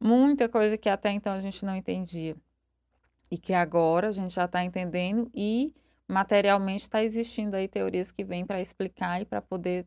Muita 0.01 0.49
coisa 0.49 0.77
que 0.77 0.89
até 0.89 1.11
então 1.13 1.33
a 1.33 1.39
gente 1.39 1.65
não 1.65 1.77
entendia. 1.77 2.37
E 3.31 3.39
que 3.39 3.55
agora 3.55 4.09
a 4.09 4.13
gente 4.13 4.35
já 4.35 4.47
está 4.47 4.65
entendendo 4.65 5.31
e 5.33 5.73
materialmente 6.09 6.83
está 6.83 7.03
existindo 7.05 7.55
aí 7.55 7.69
teorias 7.69 8.11
que 8.11 8.25
vêm 8.25 8.45
para 8.45 8.61
explicar 8.61 9.23
e 9.23 9.25
para 9.25 9.41
poder, 9.41 9.87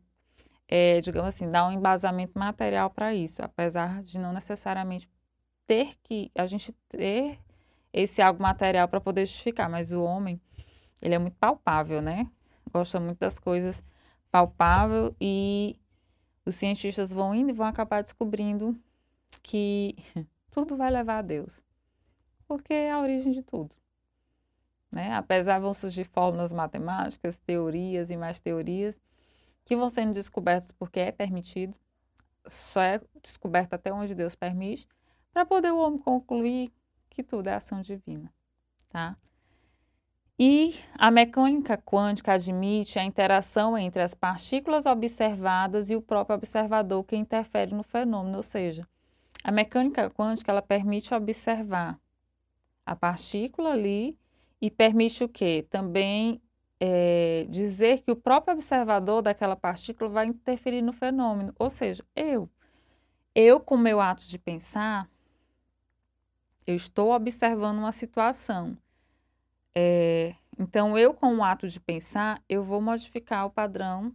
é, 0.66 1.02
digamos 1.02 1.28
assim, 1.28 1.50
dar 1.50 1.68
um 1.68 1.72
embasamento 1.72 2.38
material 2.38 2.88
para 2.88 3.14
isso. 3.14 3.42
Apesar 3.44 4.02
de 4.02 4.18
não 4.18 4.32
necessariamente 4.32 5.06
ter 5.66 5.94
que, 6.02 6.30
a 6.34 6.46
gente 6.46 6.72
ter 6.88 7.38
esse 7.92 8.22
algo 8.22 8.42
material 8.42 8.88
para 8.88 9.00
poder 9.00 9.26
justificar. 9.26 9.68
Mas 9.68 9.92
o 9.92 10.02
homem, 10.02 10.40
ele 11.02 11.14
é 11.14 11.18
muito 11.18 11.36
palpável, 11.36 12.00
né? 12.00 12.26
Gosta 12.72 12.98
muito 12.98 13.18
das 13.18 13.38
coisas 13.38 13.84
palpável 14.30 15.14
e 15.20 15.78
os 16.44 16.54
cientistas 16.54 17.12
vão 17.12 17.34
indo 17.34 17.50
e 17.50 17.54
vão 17.54 17.66
acabar 17.66 18.02
descobrindo 18.02 18.78
que 19.42 19.96
tudo 20.50 20.76
vai 20.76 20.90
levar 20.90 21.18
a 21.18 21.22
Deus. 21.22 21.64
Porque 22.46 22.72
é 22.72 22.90
a 22.90 23.00
origem 23.00 23.32
de 23.32 23.42
tudo. 23.42 23.74
Né? 24.90 25.12
Apesar 25.14 25.58
vão 25.58 25.74
surgir 25.74 26.04
fórmulas 26.04 26.52
matemáticas, 26.52 27.38
teorias 27.38 28.10
e 28.10 28.16
mais 28.16 28.38
teorias 28.38 29.00
que 29.64 29.74
vão 29.74 29.88
sendo 29.88 30.12
descobertas 30.12 30.70
porque 30.70 31.00
é 31.00 31.10
permitido, 31.10 31.74
só 32.46 32.82
é 32.82 33.00
descoberto 33.22 33.74
até 33.74 33.92
onde 33.92 34.14
Deus 34.14 34.34
permite, 34.34 34.86
para 35.32 35.46
poder 35.46 35.72
o 35.72 35.78
homem 35.78 35.98
concluir 35.98 36.70
que 37.08 37.22
tudo 37.22 37.48
é 37.48 37.54
ação 37.54 37.80
divina, 37.80 38.32
tá? 38.88 39.16
E 40.38 40.74
a 40.98 41.12
mecânica 41.12 41.78
quântica 41.78 42.32
admite 42.32 42.98
a 42.98 43.04
interação 43.04 43.78
entre 43.78 44.02
as 44.02 44.14
partículas 44.14 44.84
observadas 44.84 45.90
e 45.90 45.94
o 45.94 46.02
próprio 46.02 46.36
observador 46.36 47.04
que 47.04 47.14
interfere 47.14 47.72
no 47.72 47.84
fenômeno, 47.84 48.38
ou 48.38 48.42
seja, 48.42 48.86
a 49.44 49.52
mecânica 49.52 50.10
quântica 50.10 50.50
ela 50.50 50.60
permite 50.60 51.14
observar 51.14 52.00
a 52.84 52.96
partícula 52.96 53.70
ali 53.70 54.18
e 54.60 54.70
permite 54.72 55.22
o 55.22 55.28
quê? 55.28 55.64
Também 55.70 56.42
é, 56.80 57.46
dizer 57.48 58.02
que 58.02 58.10
o 58.10 58.16
próprio 58.16 58.54
observador 58.54 59.22
daquela 59.22 59.54
partícula 59.54 60.10
vai 60.10 60.26
interferir 60.26 60.82
no 60.82 60.92
fenômeno, 60.92 61.54
ou 61.56 61.70
seja, 61.70 62.04
eu, 62.16 62.50
eu 63.36 63.60
com 63.60 63.76
meu 63.76 64.00
ato 64.00 64.26
de 64.26 64.38
pensar, 64.38 65.08
eu 66.66 66.74
estou 66.74 67.12
observando 67.12 67.78
uma 67.78 67.92
situação 67.92 68.76
é, 69.74 70.34
então, 70.58 70.96
eu, 70.96 71.12
com 71.12 71.36
o 71.36 71.44
ato 71.44 71.68
de 71.68 71.80
pensar, 71.80 72.40
eu 72.48 72.62
vou 72.62 72.80
modificar 72.80 73.46
o 73.46 73.50
padrão 73.50 74.14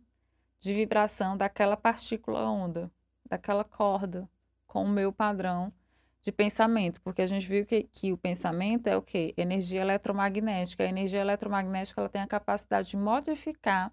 de 0.60 0.74
vibração 0.74 1.36
daquela 1.36 1.76
partícula 1.76 2.50
onda, 2.50 2.92
daquela 3.28 3.64
corda, 3.64 4.30
com 4.66 4.84
o 4.84 4.90
meu 4.90 5.12
padrão 5.12 5.74
de 6.22 6.32
pensamento, 6.32 7.02
porque 7.02 7.22
a 7.22 7.28
gente 7.28 7.48
viu 7.48 7.66
que, 7.66 7.84
que 7.84 8.12
o 8.12 8.18
pensamento 8.18 8.88
é 8.88 8.96
o 8.96 9.02
quê? 9.02 9.34
Energia 9.38 9.82
eletromagnética. 9.82 10.84
A 10.84 10.88
energia 10.88 11.22
eletromagnética 11.22 12.02
ela 12.02 12.10
tem 12.10 12.22
a 12.22 12.28
capacidade 12.28 12.90
de 12.90 12.98
modificar 12.98 13.92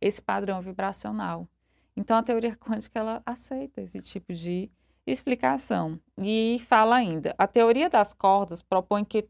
esse 0.00 0.20
padrão 0.20 0.60
vibracional. 0.60 1.48
Então, 1.96 2.16
a 2.16 2.22
teoria 2.22 2.56
quântica 2.56 2.98
ela 2.98 3.22
aceita 3.24 3.80
esse 3.80 4.00
tipo 4.00 4.32
de 4.32 4.70
explicação. 5.06 6.00
E 6.18 6.58
fala 6.66 6.96
ainda: 6.96 7.34
a 7.38 7.46
teoria 7.46 7.88
das 7.88 8.12
cordas 8.12 8.62
propõe 8.62 9.04
que 9.04 9.28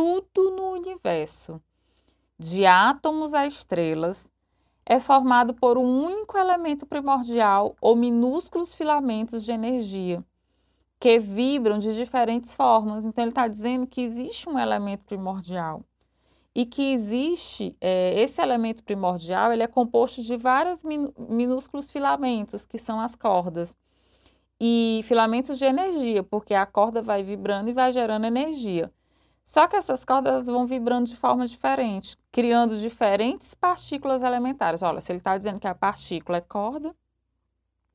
tudo 0.00 0.50
no 0.50 0.70
universo, 0.72 1.60
de 2.38 2.66
átomos 2.66 3.34
a 3.34 3.46
estrelas, 3.46 4.28
é 4.84 4.98
formado 4.98 5.54
por 5.54 5.78
um 5.78 6.04
único 6.04 6.36
elemento 6.36 6.86
primordial 6.86 7.76
ou 7.80 7.94
minúsculos 7.94 8.74
filamentos 8.74 9.44
de 9.44 9.52
energia 9.52 10.24
que 10.98 11.18
vibram 11.18 11.78
de 11.78 11.94
diferentes 11.94 12.54
formas. 12.54 13.04
Então, 13.04 13.24
ele 13.24 13.30
está 13.30 13.48
dizendo 13.48 13.86
que 13.86 14.02
existe 14.02 14.48
um 14.48 14.58
elemento 14.58 15.04
primordial 15.04 15.82
e 16.54 16.66
que 16.66 16.92
existe 16.92 17.74
é, 17.80 18.20
esse 18.20 18.42
elemento 18.42 18.82
primordial, 18.82 19.52
ele 19.52 19.62
é 19.62 19.66
composto 19.66 20.22
de 20.22 20.36
vários 20.36 20.82
minúsculos 20.82 21.90
filamentos, 21.90 22.66
que 22.66 22.78
são 22.78 23.00
as 23.00 23.14
cordas, 23.14 23.76
e 24.60 25.00
filamentos 25.04 25.58
de 25.58 25.64
energia, 25.64 26.22
porque 26.22 26.52
a 26.52 26.66
corda 26.66 27.00
vai 27.00 27.22
vibrando 27.22 27.70
e 27.70 27.72
vai 27.72 27.92
gerando 27.92 28.26
energia. 28.26 28.92
Só 29.50 29.66
que 29.66 29.74
essas 29.74 30.04
cordas 30.04 30.46
vão 30.46 30.64
vibrando 30.64 31.08
de 31.08 31.16
forma 31.16 31.44
diferente, 31.44 32.16
criando 32.30 32.78
diferentes 32.78 33.52
partículas 33.52 34.22
elementares. 34.22 34.80
Olha, 34.80 35.00
se 35.00 35.10
ele 35.10 35.18
está 35.18 35.36
dizendo 35.36 35.58
que 35.58 35.66
a 35.66 35.74
partícula 35.74 36.38
é 36.38 36.40
corda, 36.40 36.94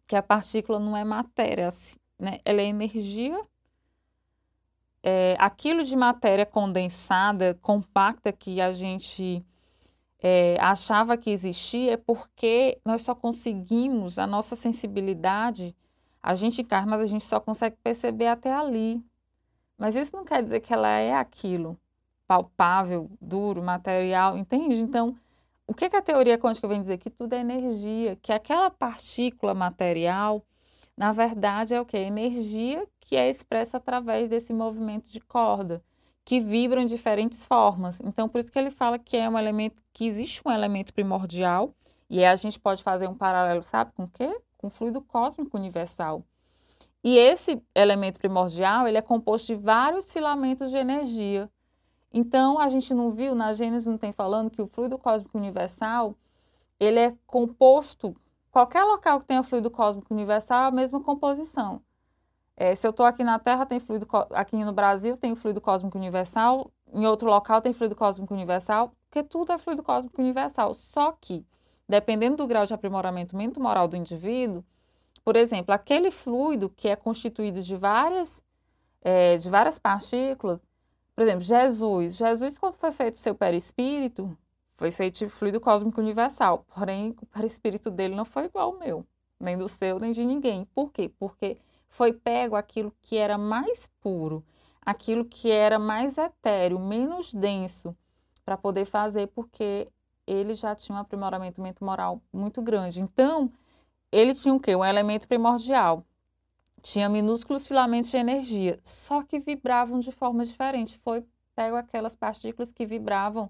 que 0.05 0.17
a 0.17 0.21
partícula 0.21 0.79
não 0.79 0.97
é 0.97 1.05
matéria, 1.05 1.69
né? 2.19 2.39
ela 2.43 2.59
é 2.59 2.65
energia 2.65 3.41
é, 5.01 5.37
aquilo 5.39 5.81
de 5.81 5.95
matéria 5.95 6.45
condensada, 6.45 7.57
compacta 7.61 8.33
que 8.33 8.59
a 8.59 8.73
gente 8.73 9.41
é, 10.19 10.57
achava 10.59 11.15
que 11.15 11.29
existia, 11.29 11.93
é 11.93 11.97
porque 11.97 12.81
nós 12.83 13.03
só 13.03 13.15
conseguimos, 13.15 14.19
a 14.19 14.27
nossa 14.27 14.57
sensibilidade, 14.57 15.73
a 16.21 16.35
gente 16.35 16.61
encarnada, 16.61 17.01
a 17.01 17.05
gente 17.05 17.23
só 17.23 17.39
consegue 17.39 17.77
perceber 17.81 18.27
até 18.27 18.51
ali. 18.51 19.01
Mas 19.78 19.95
isso 19.95 20.15
não 20.15 20.26
quer 20.26 20.43
dizer 20.43 20.61
que 20.61 20.73
ela 20.73 20.89
é 20.89 21.13
aquilo, 21.13 21.78
palpável, 22.28 23.09
duro, 23.21 23.61
material, 23.61 24.38
entende? 24.38 24.76
Então, 24.82 25.15
o 25.67 25.73
que, 25.73 25.89
que 25.89 25.95
a 25.95 26.01
teoria 26.01 26.38
quântica 26.38 26.67
vem 26.67 26.82
dizer? 26.82 26.97
Que 26.97 27.09
tudo 27.09 27.34
é 27.34 27.39
energia, 27.39 28.15
que 28.17 28.32
aquela 28.32 28.69
partícula 28.69 29.53
material 29.53 30.43
na 30.97 31.11
verdade, 31.11 31.73
é 31.73 31.82
o 31.82 31.86
que? 31.86 31.97
Energia 31.97 32.88
que 33.01 33.15
é 33.15 33.30
expressa 33.30 33.78
através 33.78 34.30
desse 34.30 34.53
movimento 34.53 35.11
de 35.11 35.19
corda, 35.19 35.84
que 36.23 36.39
vibram 36.39 36.82
em 36.82 36.88
diferentes 36.88 37.45
formas. 37.45 37.99
Então, 38.01 38.28
por 38.30 38.39
isso 38.39 38.51
que 38.51 38.57
ele 38.57 38.71
fala 38.71 38.97
que 38.97 39.17
é 39.17 39.30
um 39.30 39.38
elemento, 39.38 39.82
que 39.93 40.05
existe 40.05 40.41
um 40.45 40.51
elemento 40.51 40.93
primordial, 40.93 41.76
e 42.09 42.19
aí 42.19 42.26
a 42.26 42.36
gente 42.36 42.59
pode 42.59 42.82
fazer 42.82 43.07
um 43.07 43.15
paralelo, 43.15 43.63
sabe 43.63 43.91
com 43.93 44.03
o 44.05 44.07
quê? 44.07 44.39
Com 44.57 44.67
o 44.67 44.69
fluido 44.69 45.01
cósmico 45.01 45.57
universal. 45.57 46.23
E 47.05 47.17
esse 47.17 47.61
elemento 47.73 48.19
primordial, 48.19 48.85
ele 48.85 48.97
é 48.97 49.01
composto 49.01 49.47
de 49.47 49.55
vários 49.55 50.11
filamentos 50.11 50.69
de 50.69 50.75
energia. 50.77 51.49
Então, 52.11 52.59
a 52.59 52.67
gente 52.67 52.93
não 52.93 53.11
viu, 53.11 53.33
na 53.33 53.53
Gênesis 53.53 53.87
não 53.87 53.97
tem 53.97 54.11
falando 54.11 54.49
que 54.49 54.61
o 54.61 54.67
fluido 54.67 54.97
cósmico 54.97 55.37
universal, 55.37 56.17
ele 56.77 56.99
é 56.99 57.15
composto 57.25 58.13
Qualquer 58.55 58.85
local 58.85 59.19
que 59.19 59.25
tenha 59.25 59.43
fluido 59.43 59.69
cósmico 59.69 60.13
universal 60.13 60.63
é 60.63 60.67
a 60.67 60.71
mesma 60.71 61.01
composição. 61.01 61.81
É, 62.55 62.73
se 62.73 62.87
eu 62.87 62.91
estou 62.91 63.05
aqui 63.05 63.21
na 63.21 63.37
Terra, 63.37 63.65
tem 63.65 63.81
fluido 63.81 64.07
aqui 64.31 64.55
no 64.55 64.71
Brasil 64.71 65.17
tem 65.17 65.35
fluido 65.35 65.59
cósmico 65.59 65.97
universal, 65.97 66.71
em 66.93 67.05
outro 67.05 67.29
local 67.29 67.61
tem 67.61 67.73
fluido 67.73 67.97
cósmico 67.97 68.33
universal, 68.33 68.93
porque 69.09 69.21
tudo 69.21 69.51
é 69.51 69.57
fluido 69.57 69.83
cósmico 69.83 70.21
universal. 70.21 70.73
Só 70.73 71.11
que, 71.19 71.45
dependendo 71.85 72.37
do 72.37 72.47
grau 72.47 72.65
de 72.65 72.73
aprimoramento 72.73 73.35
moral 73.59 73.89
do 73.89 73.97
indivíduo, 73.97 74.63
por 75.26 75.36
exemplo, 75.36 75.73
aquele 75.73 76.11
fluido 76.11 76.69
que 76.69 76.88
é 76.88 76.95
constituído 76.95 77.63
de 77.63 77.76
várias, 77.76 78.43
é, 79.01 79.36
de 79.38 79.49
várias 79.49 79.80
partículas, 79.80 80.61
por 81.15 81.23
exemplo, 81.23 81.41
Jesus. 81.41 82.15
Jesus, 82.15 82.59
quando 82.59 82.76
foi 82.76 82.91
feito 82.91 83.15
o 83.15 83.19
seu 83.19 83.34
perispírito, 83.34 84.38
foi 84.78 84.91
feito 84.91 85.28
fluido 85.30 85.59
cósmico 85.59 85.99
universal, 85.99 86.63
porém 86.76 87.15
o 87.19 87.26
perispírito 87.26 87.89
dele 87.89 88.15
não 88.15 88.23
foi 88.23 88.45
igual 88.45 88.73
ao 88.73 88.80
meu, 88.80 89.03
nem 89.39 89.57
do 89.57 89.67
seu, 89.67 89.97
nem 89.99 90.11
de 90.11 90.23
ninguém. 90.23 90.65
Por 90.76 90.91
quê? 90.91 91.11
Porque 91.17 91.57
foi 91.89 92.13
pego 92.13 92.55
aquilo 92.55 92.93
que 93.01 93.17
era 93.17 93.36
mais 93.36 93.89
puro, 94.01 94.45
aquilo 94.80 95.26
que 95.26 95.49
era 95.49 95.80
mais 95.80 96.19
etéreo, 96.19 96.78
menos 96.78 97.34
denso, 97.34 97.97
para 98.45 98.57
poder 98.57 98.86
fazer, 98.86 99.28
porque 99.30 99.91
ele 100.28 100.53
já 100.53 100.76
tinha 100.76 100.95
um 100.95 101.01
aprimoramento 101.01 101.61
moral 101.82 102.21
muito 102.32 102.61
grande. 102.61 103.01
Então, 103.01 103.51
ele 104.16 104.34
tinha 104.34 104.53
o 104.53 104.59
quê? 104.59 104.76
Um 104.76 104.86
elemento 104.86 105.28
primordial. 105.28 106.05
Tinha 106.82 107.09
minúsculos 107.09 107.68
filamentos 107.68 108.11
de 108.11 108.18
energia, 108.18 108.80
só 108.84 109.24
que 109.24 109.39
vibravam 109.39 109.99
de 109.99 110.11
forma 110.11 110.45
diferente. 110.45 110.97
Foi 110.99 111.26
pego 111.55 111.76
aquelas 111.76 112.16
partículas 112.16 112.72
que 112.72 112.86
vibravam 112.86 113.49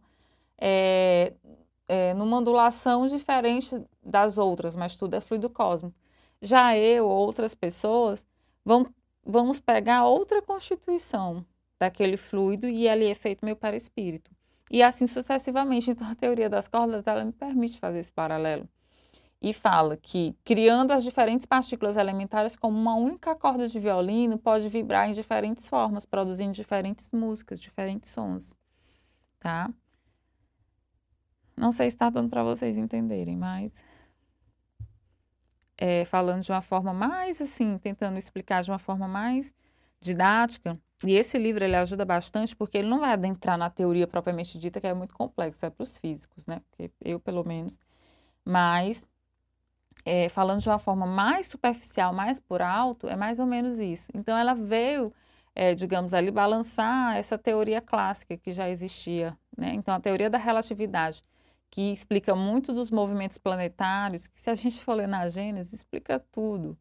é, 0.57 1.33
é, 1.87 2.13
numa 2.13 2.37
ondulação 2.37 3.07
diferente 3.07 3.83
das 4.03 4.37
outras, 4.37 4.75
mas 4.75 4.95
tudo 4.95 5.15
é 5.15 5.19
fluido 5.19 5.49
cósmico. 5.49 5.95
Já 6.41 6.77
eu, 6.77 7.07
outras 7.07 7.53
pessoas, 7.53 8.25
vão, 8.63 8.85
vamos 9.25 9.59
pegar 9.59 10.05
outra 10.05 10.41
constituição 10.41 11.45
daquele 11.79 12.17
fluido 12.17 12.67
e 12.67 12.87
ali 12.87 13.07
é 13.07 13.15
feito 13.15 13.45
meu 13.45 13.55
perispírito. 13.55 14.31
E 14.71 14.81
assim 14.81 15.07
sucessivamente. 15.07 15.91
Então, 15.91 16.07
a 16.09 16.15
teoria 16.15 16.49
das 16.49 16.67
cordas, 16.67 17.05
ela 17.07 17.23
me 17.23 17.31
permite 17.31 17.79
fazer 17.79 17.99
esse 17.99 18.11
paralelo. 18.11 18.67
E 19.45 19.53
fala 19.53 19.95
que, 19.95 20.35
criando 20.43 20.89
as 20.89 21.03
diferentes 21.03 21.45
partículas 21.45 21.97
elementares 21.97 22.55
como 22.55 22.75
uma 22.75 22.95
única 22.95 23.35
corda 23.35 23.67
de 23.67 23.79
violino, 23.79 24.39
pode 24.39 24.67
vibrar 24.67 25.07
em 25.07 25.11
diferentes 25.11 25.69
formas, 25.69 26.03
produzindo 26.03 26.51
diferentes 26.51 27.11
músicas, 27.11 27.61
diferentes 27.61 28.09
sons, 28.09 28.57
tá? 29.39 29.69
Não 31.55 31.71
sei 31.71 31.91
se 31.91 31.95
está 31.95 32.09
dando 32.09 32.27
para 32.27 32.41
vocês 32.41 32.75
entenderem, 32.75 33.37
mas 33.37 33.71
é, 35.77 36.05
falando 36.05 36.41
de 36.41 36.51
uma 36.51 36.63
forma 36.63 36.91
mais 36.91 37.39
assim, 37.39 37.77
tentando 37.77 38.17
explicar 38.17 38.63
de 38.63 38.71
uma 38.71 38.79
forma 38.79 39.07
mais 39.07 39.53
didática. 40.01 40.75
E 41.05 41.13
esse 41.13 41.37
livro 41.37 41.63
ele 41.63 41.75
ajuda 41.75 42.03
bastante 42.03 42.55
porque 42.55 42.79
ele 42.79 42.89
não 42.89 42.99
vai 42.99 43.13
adentrar 43.13 43.59
na 43.59 43.69
teoria 43.69 44.07
propriamente 44.07 44.57
dita, 44.57 44.81
que 44.81 44.87
é 44.87 44.93
muito 44.95 45.13
complexo, 45.13 45.63
é 45.67 45.69
para 45.69 45.83
os 45.83 45.99
físicos, 45.99 46.47
né? 46.47 46.63
Porque 46.71 46.91
eu, 46.99 47.19
pelo 47.19 47.43
menos. 47.43 47.77
Mas, 48.43 49.03
é, 50.05 50.29
falando 50.29 50.61
de 50.61 50.69
uma 50.69 50.79
forma 50.79 51.05
mais 51.07 51.47
superficial, 51.47 52.13
mais 52.13 52.39
por 52.39 52.61
alto, 52.61 53.07
é 53.07 53.15
mais 53.15 53.39
ou 53.39 53.45
menos 53.45 53.79
isso. 53.79 54.11
Então, 54.13 54.37
ela 54.37 54.53
veio, 54.53 55.11
é, 55.55 55.73
digamos 55.75 56.13
ali, 56.13 56.31
balançar 56.31 57.17
essa 57.17 57.37
teoria 57.37 57.81
clássica 57.81 58.37
que 58.37 58.51
já 58.53 58.69
existia, 58.69 59.37
né? 59.57 59.73
Então, 59.73 59.93
a 59.95 59.99
teoria 59.99 60.29
da 60.29 60.37
relatividade 60.37 61.23
que 61.69 61.91
explica 61.91 62.35
muito 62.35 62.73
dos 62.73 62.89
movimentos 62.91 63.37
planetários, 63.37 64.27
que 64.27 64.39
se 64.39 64.49
a 64.49 64.55
gente 64.55 64.81
for 64.81 64.93
ler 64.93 65.07
na 65.07 65.27
Gênesis, 65.27 65.73
explica 65.73 66.19
tudo. 66.31 66.77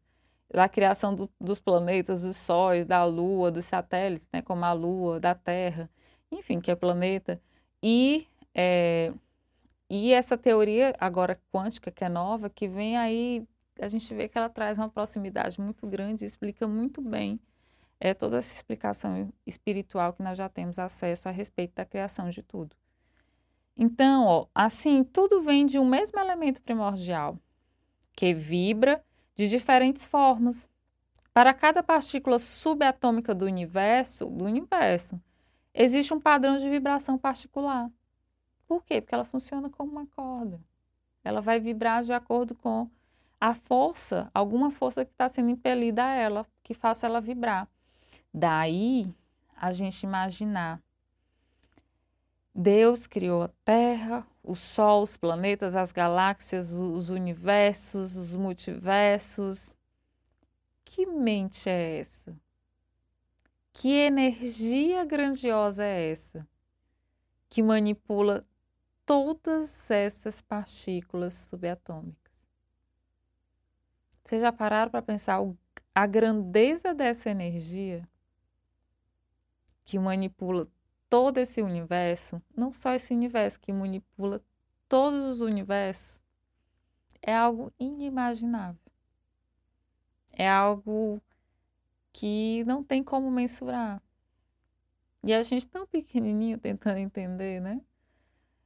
Da 0.53 0.69
criação 0.69 1.13
do, 1.13 1.29
dos 1.41 1.59
planetas, 1.59 2.21
dos 2.21 2.37
sóis, 2.37 2.85
da 2.85 3.03
Lua, 3.03 3.51
dos 3.51 3.65
satélites, 3.65 4.27
né, 4.31 4.41
como 4.41 4.63
a 4.63 4.71
Lua, 4.71 5.19
da 5.19 5.35
Terra, 5.35 5.89
enfim, 6.31 6.61
que 6.61 6.71
é 6.71 6.75
planeta. 6.75 7.41
E, 7.83 8.27
é, 8.53 9.11
e 9.89 10.11
essa 10.13 10.37
teoria 10.37 10.93
agora 10.99 11.39
quântica, 11.51 11.91
que 11.91 12.03
é 12.03 12.09
nova, 12.09 12.49
que 12.49 12.67
vem 12.67 12.97
aí, 12.97 13.47
a 13.79 13.87
gente 13.87 14.13
vê 14.13 14.27
que 14.27 14.37
ela 14.37 14.49
traz 14.49 14.77
uma 14.77 14.89
proximidade 14.89 15.59
muito 15.59 15.85
grande 15.85 16.23
e 16.23 16.27
explica 16.27 16.67
muito 16.67 17.01
bem 17.01 17.39
é, 17.99 18.13
toda 18.13 18.37
essa 18.37 18.53
explicação 18.53 19.31
espiritual 19.45 20.13
que 20.13 20.23
nós 20.23 20.37
já 20.37 20.49
temos 20.49 20.79
acesso 20.79 21.29
a 21.29 21.31
respeito 21.31 21.75
da 21.75 21.85
criação 21.85 22.29
de 22.29 22.41
tudo. 22.41 22.75
Então, 23.77 24.25
ó, 24.25 24.47
assim, 24.55 25.03
tudo 25.03 25.41
vem 25.41 25.65
de 25.65 25.77
um 25.77 25.87
mesmo 25.87 26.19
elemento 26.19 26.61
primordial, 26.61 27.37
que 28.13 28.33
vibra 28.33 29.03
de 29.35 29.49
diferentes 29.49 30.07
formas. 30.07 30.69
Para 31.33 31.53
cada 31.53 31.83
partícula 31.83 32.39
subatômica 32.39 33.35
do 33.35 33.45
universo, 33.45 34.25
do 34.27 34.45
universo, 34.45 35.21
existe 35.73 36.13
um 36.13 36.19
padrão 36.19 36.55
de 36.55 36.69
vibração 36.69 37.17
particular. 37.17 37.91
Por 38.67 38.83
quê? 38.83 39.01
Porque 39.01 39.15
ela 39.15 39.23
funciona 39.23 39.69
como 39.69 39.91
uma 39.91 40.05
corda. 40.07 40.59
Ela 41.23 41.41
vai 41.41 41.59
vibrar 41.59 42.03
de 42.03 42.13
acordo 42.13 42.55
com 42.55 42.89
a 43.39 43.53
força, 43.53 44.29
alguma 44.33 44.71
força 44.71 45.05
que 45.05 45.11
está 45.11 45.27
sendo 45.29 45.49
impelida 45.49 46.03
a 46.03 46.15
ela, 46.15 46.47
que 46.63 46.73
faça 46.73 47.05
ela 47.05 47.21
vibrar. 47.21 47.67
Daí 48.33 49.13
a 49.55 49.71
gente 49.71 50.03
imaginar 50.03 50.81
Deus 52.57 53.05
criou 53.05 53.43
a 53.43 53.49
Terra, 53.65 54.25
o 54.41 54.55
Sol, 54.55 55.03
os 55.03 55.17
planetas, 55.17 55.75
as 55.75 55.91
galáxias, 55.91 56.71
os 56.71 57.09
universos, 57.09 58.15
os 58.15 58.33
multiversos. 58.33 59.75
Que 60.85 61.05
mente 61.05 61.69
é 61.69 61.99
essa? 61.99 62.33
Que 63.73 63.89
energia 63.89 65.03
grandiosa 65.03 65.83
é 65.83 66.11
essa 66.11 66.47
que 67.49 67.61
manipula 67.61 68.45
todas 69.05 69.89
essas 69.91 70.41
partículas 70.41 71.33
subatômicas? 71.33 72.33
Vocês 74.23 74.41
já 74.41 74.51
pararam 74.51 74.91
para 74.91 75.01
pensar 75.01 75.39
a 75.93 76.07
grandeza 76.07 76.93
dessa 76.93 77.29
energia 77.29 78.07
que 79.85 79.99
manipula 79.99 80.67
todo 81.09 81.37
esse 81.37 81.61
universo, 81.61 82.41
não 82.57 82.73
só 82.73 82.93
esse 82.93 83.13
universo 83.13 83.59
que 83.59 83.71
manipula 83.71 84.43
todos 84.89 85.35
os 85.35 85.41
universos, 85.41 86.21
é 87.21 87.35
algo 87.35 87.71
inimaginável. 87.79 88.81
É 90.33 90.49
algo 90.49 91.21
que 92.11 92.63
não 92.65 92.83
tem 92.83 93.03
como 93.03 93.29
mensurar. 93.31 94.01
E 95.23 95.33
a 95.33 95.41
gente 95.43 95.67
tão 95.67 95.87
pequenininho 95.87 96.57
tentando 96.57 96.97
entender, 96.97 97.59
né? 97.59 97.81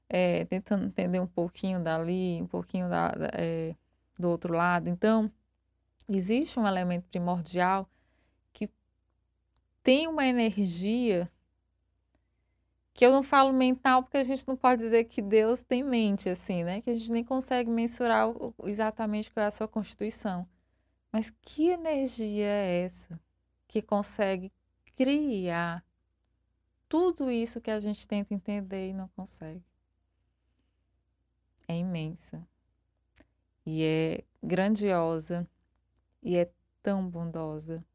É, 0.09 0.45
tentando 0.45 0.85
entender 0.85 1.19
um 1.19 1.27
pouquinho 1.27 1.83
dali, 1.83 2.41
um 2.41 2.47
pouquinho 2.47 2.89
da, 2.89 3.09
da 3.09 3.29
é, 3.33 3.75
do 4.17 4.29
outro 4.29 4.53
lado. 4.53 4.89
Então, 4.89 5.31
existe 6.07 6.59
um 6.59 6.67
elemento 6.67 7.07
primordial 7.09 7.87
que 8.51 8.69
tem 9.83 10.07
uma 10.07 10.25
energia 10.25 11.31
que 12.93 13.05
eu 13.05 13.11
não 13.11 13.23
falo 13.23 13.53
mental 13.53 14.03
porque 14.03 14.17
a 14.17 14.23
gente 14.23 14.45
não 14.45 14.57
pode 14.57 14.81
dizer 14.81 15.05
que 15.05 15.21
Deus 15.21 15.63
tem 15.63 15.83
mente 15.83 16.27
assim, 16.27 16.65
né? 16.65 16.81
Que 16.81 16.89
a 16.89 16.95
gente 16.95 17.11
nem 17.11 17.23
consegue 17.23 17.69
mensurar 17.69 18.27
exatamente 18.65 19.31
qual 19.31 19.45
é 19.45 19.47
a 19.47 19.51
sua 19.51 19.69
constituição. 19.69 20.45
Mas 21.11 21.29
que 21.29 21.69
energia 21.69 22.45
é 22.45 22.83
essa 22.83 23.19
que 23.67 23.81
consegue 23.81 24.51
criar 24.97 25.81
tudo 26.89 27.31
isso 27.31 27.61
que 27.61 27.71
a 27.71 27.79
gente 27.79 28.07
tenta 28.07 28.33
entender 28.33 28.89
e 28.89 28.93
não 28.93 29.07
consegue? 29.09 29.63
É 31.69 31.77
imensa. 31.77 32.43
E 33.63 33.83
é 33.83 34.23
grandiosa 34.41 35.47
e 36.23 36.35
é 36.35 36.49
tão 36.81 37.07
bondosa. 37.07 37.85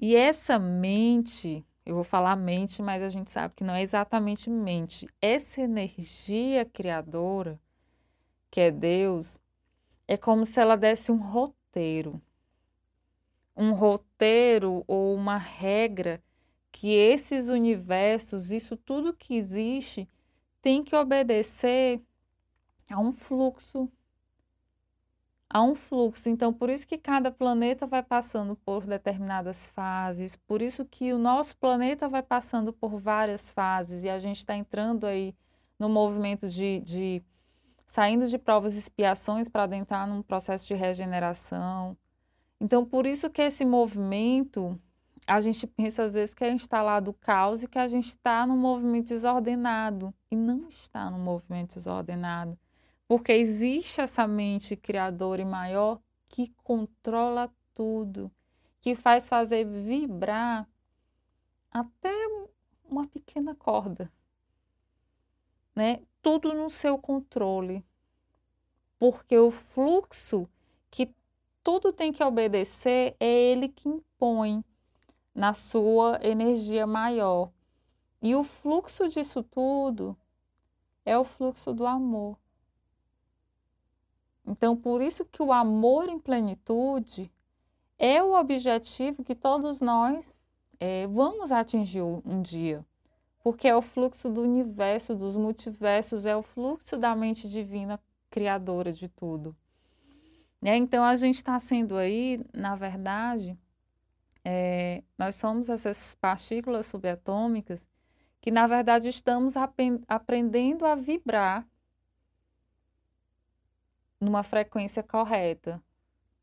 E 0.00 0.16
essa 0.16 0.58
mente, 0.58 1.62
eu 1.84 1.94
vou 1.94 2.02
falar 2.02 2.34
mente, 2.34 2.80
mas 2.80 3.02
a 3.02 3.08
gente 3.08 3.30
sabe 3.30 3.52
que 3.54 3.62
não 3.62 3.74
é 3.74 3.82
exatamente 3.82 4.48
mente. 4.48 5.06
Essa 5.20 5.60
energia 5.60 6.64
criadora, 6.64 7.60
que 8.50 8.58
é 8.58 8.70
Deus, 8.70 9.38
é 10.06 10.16
como 10.16 10.46
se 10.46 10.58
ela 10.58 10.74
desse 10.74 11.12
um 11.12 11.18
roteiro. 11.18 12.22
Um 13.54 13.74
roteiro 13.74 14.82
ou 14.86 15.14
uma 15.14 15.36
regra 15.36 16.22
que 16.72 16.94
esses 16.94 17.50
universos, 17.50 18.50
isso 18.50 18.78
tudo 18.78 19.12
que 19.12 19.36
existe, 19.36 20.08
tem 20.62 20.82
que 20.82 20.96
obedecer 20.96 22.00
a 22.90 22.98
um 22.98 23.12
fluxo 23.12 23.90
há 25.48 25.62
um 25.62 25.74
fluxo. 25.74 26.28
Então, 26.28 26.52
por 26.52 26.70
isso 26.70 26.86
que 26.86 26.98
cada 26.98 27.30
planeta 27.30 27.86
vai 27.86 28.02
passando 28.02 28.56
por 28.56 28.86
determinadas 28.86 29.66
fases, 29.66 30.36
por 30.36 30.60
isso 30.62 30.84
que 30.84 31.12
o 31.12 31.18
nosso 31.18 31.56
planeta 31.56 32.08
vai 32.08 32.22
passando 32.22 32.72
por 32.72 32.98
várias 32.98 33.50
fases 33.50 34.04
e 34.04 34.08
a 34.08 34.18
gente 34.18 34.38
está 34.38 34.54
entrando 34.54 35.06
aí 35.06 35.34
no 35.78 35.88
movimento 35.88 36.48
de, 36.48 36.80
de 36.80 37.22
saindo 37.86 38.26
de 38.26 38.38
provas 38.38 38.74
e 38.74 38.78
expiações 38.78 39.48
para 39.48 39.64
adentrar 39.64 40.06
num 40.06 40.22
processo 40.22 40.66
de 40.66 40.74
regeneração. 40.74 41.96
Então, 42.60 42.84
por 42.84 43.06
isso 43.06 43.30
que 43.30 43.42
esse 43.42 43.64
movimento, 43.64 44.78
a 45.26 45.40
gente 45.40 45.66
pensa 45.66 46.02
às 46.02 46.14
vezes 46.14 46.34
que 46.34 46.44
é 46.44 46.52
instalado 46.52 47.12
o 47.12 47.14
caos 47.14 47.62
e 47.62 47.68
que 47.68 47.78
a 47.78 47.86
gente 47.86 48.08
está 48.08 48.44
num 48.46 48.58
movimento 48.58 49.08
desordenado. 49.08 50.12
E 50.30 50.36
não 50.36 50.68
está 50.68 51.08
num 51.08 51.20
movimento 51.20 51.74
desordenado. 51.74 52.58
Porque 53.08 53.32
existe 53.32 54.02
essa 54.02 54.26
mente 54.26 54.76
criadora 54.76 55.40
e 55.40 55.44
maior 55.44 55.98
que 56.28 56.54
controla 56.62 57.50
tudo, 57.74 58.30
que 58.82 58.94
faz 58.94 59.26
fazer 59.26 59.64
vibrar 59.64 60.68
até 61.70 62.12
uma 62.84 63.06
pequena 63.06 63.54
corda, 63.54 64.12
né? 65.74 66.02
Tudo 66.20 66.52
no 66.52 66.68
seu 66.68 66.98
controle. 66.98 67.82
Porque 68.98 69.38
o 69.38 69.50
fluxo 69.50 70.46
que 70.90 71.14
tudo 71.62 71.92
tem 71.92 72.12
que 72.12 72.22
obedecer 72.22 73.16
é 73.18 73.26
ele 73.26 73.68
que 73.68 73.88
impõe 73.88 74.62
na 75.34 75.54
sua 75.54 76.18
energia 76.20 76.86
maior. 76.86 77.50
E 78.20 78.34
o 78.34 78.44
fluxo 78.44 79.08
disso 79.08 79.42
tudo 79.42 80.14
é 81.06 81.16
o 81.16 81.24
fluxo 81.24 81.72
do 81.72 81.86
amor. 81.86 82.36
Então, 84.48 84.74
por 84.74 85.02
isso 85.02 85.24
que 85.24 85.42
o 85.42 85.52
amor 85.52 86.08
em 86.08 86.18
plenitude 86.18 87.30
é 87.98 88.22
o 88.22 88.32
objetivo 88.32 89.22
que 89.22 89.34
todos 89.34 89.80
nós 89.80 90.34
é, 90.80 91.06
vamos 91.06 91.52
atingir 91.52 92.02
um 92.02 92.40
dia. 92.40 92.84
Porque 93.42 93.68
é 93.68 93.76
o 93.76 93.82
fluxo 93.82 94.28
do 94.30 94.42
universo, 94.42 95.14
dos 95.14 95.36
multiversos, 95.36 96.24
é 96.24 96.34
o 96.34 96.42
fluxo 96.42 96.96
da 96.96 97.14
mente 97.14 97.48
divina 97.48 98.00
criadora 98.30 98.92
de 98.92 99.08
tudo. 99.08 99.54
É, 100.62 100.76
então, 100.76 101.04
a 101.04 101.14
gente 101.14 101.36
está 101.36 101.58
sendo 101.58 101.96
aí, 101.96 102.40
na 102.54 102.74
verdade, 102.74 103.56
é, 104.44 105.02
nós 105.16 105.36
somos 105.36 105.68
essas 105.68 106.16
partículas 106.20 106.86
subatômicas 106.86 107.88
que, 108.40 108.50
na 108.50 108.66
verdade, 108.66 109.08
estamos 109.08 109.54
aprendendo 110.08 110.86
a 110.86 110.94
vibrar 110.94 111.66
numa 114.20 114.42
frequência 114.42 115.02
correta. 115.02 115.82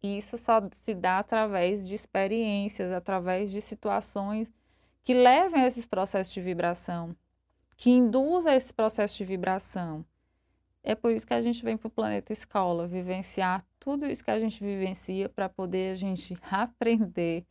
E 0.02 0.18
isso 0.18 0.38
só 0.38 0.62
se 0.74 0.94
dá 0.94 1.20
através 1.20 1.88
de 1.88 1.94
experiências, 1.94 2.92
através 2.92 3.50
de 3.52 3.62
situações 3.62 4.54
que 5.04 5.14
levem 5.14 5.64
a 5.64 5.68
esses 5.68 5.86
processos 5.86 6.34
de 6.34 6.42
vibração, 6.42 7.16
que 7.76 7.90
induzam 7.90 8.54
esse 8.54 8.74
processo 8.74 9.18
de 9.18 9.26
vibração. 9.26 10.06
É 10.84 10.94
por 10.94 11.12
isso 11.12 11.26
que 11.26 11.34
a 11.34 11.42
gente 11.42 11.64
vem 11.64 11.78
para 11.78 11.88
o 11.88 11.92
planeta 11.92 12.32
escola, 12.32 12.88
vivenciar 12.88 13.64
tudo 13.80 14.06
isso 14.06 14.24
que 14.24 14.32
a 14.32 14.40
gente 14.40 14.64
vivencia 14.64 15.28
para 15.28 15.50
poder 15.50 15.94
a 15.94 15.96
gente 15.96 16.38
aprender 16.50 17.46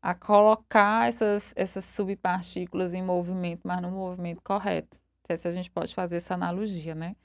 a 0.00 0.14
colocar 0.14 1.08
essas, 1.08 1.52
essas 1.56 1.84
subpartículas 1.84 2.92
em 2.92 3.02
movimento, 3.02 3.62
mas 3.64 3.80
no 3.80 3.90
movimento 3.90 4.42
correto. 4.42 5.00
Se 5.36 5.48
a 5.48 5.52
gente 5.52 5.70
pode 5.70 5.94
fazer 5.94 6.16
essa 6.16 6.34
analogia, 6.34 6.94
né? 6.94 7.16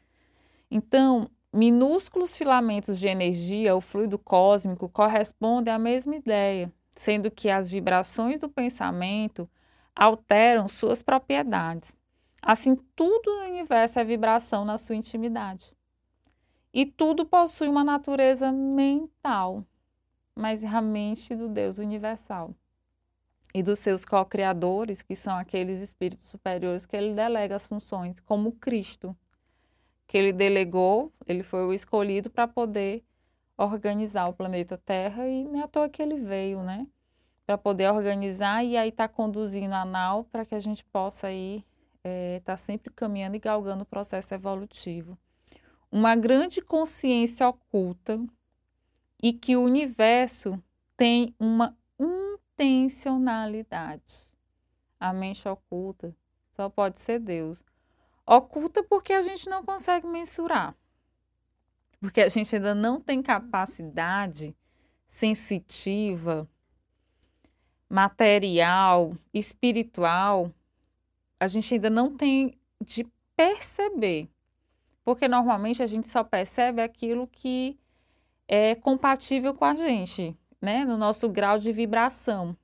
Então, 0.71 1.29
Minúsculos 1.51 2.37
filamentos 2.37 2.99
de 2.99 3.07
energia, 3.07 3.75
o 3.75 3.81
fluido 3.81 4.19
cósmico, 4.19 4.87
correspondem 4.87 5.73
à 5.73 5.79
mesma 5.79 6.15
ideia, 6.15 6.71
sendo 6.93 7.31
que 7.31 7.49
as 7.49 7.67
vibrações 7.67 8.39
do 8.39 8.47
pensamento 8.47 9.49
alteram 9.95 10.67
suas 10.67 11.01
propriedades. 11.01 11.97
Assim, 12.39 12.75
tudo 12.95 13.35
no 13.35 13.45
universo 13.45 13.99
é 13.99 14.03
vibração 14.03 14.63
na 14.63 14.77
sua 14.77 14.95
intimidade. 14.95 15.75
E 16.71 16.85
tudo 16.85 17.25
possui 17.25 17.67
uma 17.67 17.83
natureza 17.83 18.51
mental, 18.51 19.65
mas 20.35 20.61
realmente 20.61 21.35
do 21.35 21.49
Deus 21.49 21.79
universal. 21.79 22.53
E 23.55 23.63
dos 23.63 23.79
seus 23.79 24.05
co-criadores, 24.05 25.01
que 25.01 25.15
são 25.15 25.35
aqueles 25.35 25.79
espíritos 25.79 26.29
superiores 26.29 26.85
que 26.85 26.95
ele 26.95 27.15
delega 27.15 27.55
as 27.55 27.65
funções, 27.65 28.19
como 28.19 28.51
Cristo 28.51 29.17
que 30.09 30.17
ele 30.17 30.33
delegou, 30.33 31.13
ele 31.27 31.43
foi 31.43 31.63
o 31.63 31.71
escolhido 31.71 32.31
para 32.31 32.47
poder 32.47 33.05
organizar 33.55 34.27
o 34.27 34.33
planeta 34.33 34.75
Terra 34.75 35.27
e 35.27 35.43
não 35.43 35.59
é 35.59 35.63
à 35.63 35.67
toa 35.67 35.87
que 35.87 36.01
ele 36.01 36.19
veio, 36.19 36.63
né? 36.63 36.87
Para 37.45 37.59
poder 37.59 37.91
organizar 37.91 38.63
e 38.63 38.75
aí 38.75 38.91
tá 38.91 39.07
conduzindo 39.07 39.75
a 39.75 39.85
nau 39.85 40.23
para 40.23 40.47
que 40.47 40.55
a 40.55 40.59
gente 40.59 40.83
possa 40.85 41.27
aí 41.27 41.57
estar 41.57 41.67
é, 42.03 42.39
tá 42.39 42.57
sempre 42.57 42.91
caminhando 42.91 43.35
e 43.35 43.39
galgando 43.39 43.83
o 43.83 43.85
processo 43.85 44.33
evolutivo. 44.33 45.15
Uma 45.91 46.15
grande 46.15 46.59
consciência 46.59 47.47
oculta 47.47 48.19
e 49.21 49.31
que 49.31 49.55
o 49.55 49.61
universo 49.61 50.59
tem 50.97 51.35
uma 51.39 51.77
intencionalidade. 51.99 54.27
A 54.99 55.13
mente 55.13 55.47
oculta 55.47 56.15
só 56.49 56.67
pode 56.67 56.99
ser 56.99 57.19
Deus. 57.19 57.63
Oculta 58.31 58.83
porque 58.83 59.11
a 59.11 59.23
gente 59.23 59.49
não 59.49 59.65
consegue 59.65 60.05
mensurar. 60.05 60.75
Porque 61.99 62.21
a 62.21 62.29
gente 62.29 62.55
ainda 62.55 62.75
não 62.75 63.01
tem 63.01 63.23
capacidade 63.23 64.55
sensitiva, 65.07 66.47
material, 67.89 69.17
espiritual, 69.33 70.53
a 71.39 71.47
gente 71.47 71.73
ainda 71.73 71.89
não 71.89 72.15
tem 72.15 72.55
de 72.79 73.03
perceber. 73.35 74.29
Porque 75.03 75.27
normalmente 75.27 75.81
a 75.81 75.87
gente 75.87 76.07
só 76.07 76.23
percebe 76.23 76.83
aquilo 76.83 77.25
que 77.25 77.79
é 78.47 78.75
compatível 78.75 79.55
com 79.55 79.65
a 79.65 79.73
gente, 79.73 80.37
né? 80.61 80.85
No 80.85 80.97
nosso 80.97 81.27
grau 81.27 81.57
de 81.57 81.71
vibração. 81.71 82.55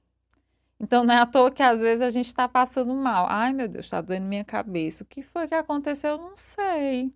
Então 0.79 1.03
não 1.03 1.13
é 1.13 1.19
à 1.19 1.25
toa 1.25 1.51
que 1.51 1.63
às 1.63 1.79
vezes 1.81 2.01
a 2.01 2.09
gente 2.09 2.27
está 2.27 2.47
passando 2.49 2.93
mal. 2.93 3.27
Ai, 3.29 3.53
meu 3.53 3.67
Deus, 3.67 3.85
está 3.85 4.01
doendo 4.01 4.25
minha 4.27 4.43
cabeça. 4.45 5.03
O 5.03 5.07
que 5.07 5.21
foi 5.23 5.47
que 5.47 5.55
aconteceu? 5.55 6.11
Eu 6.11 6.17
não 6.17 6.37
sei. 6.37 7.13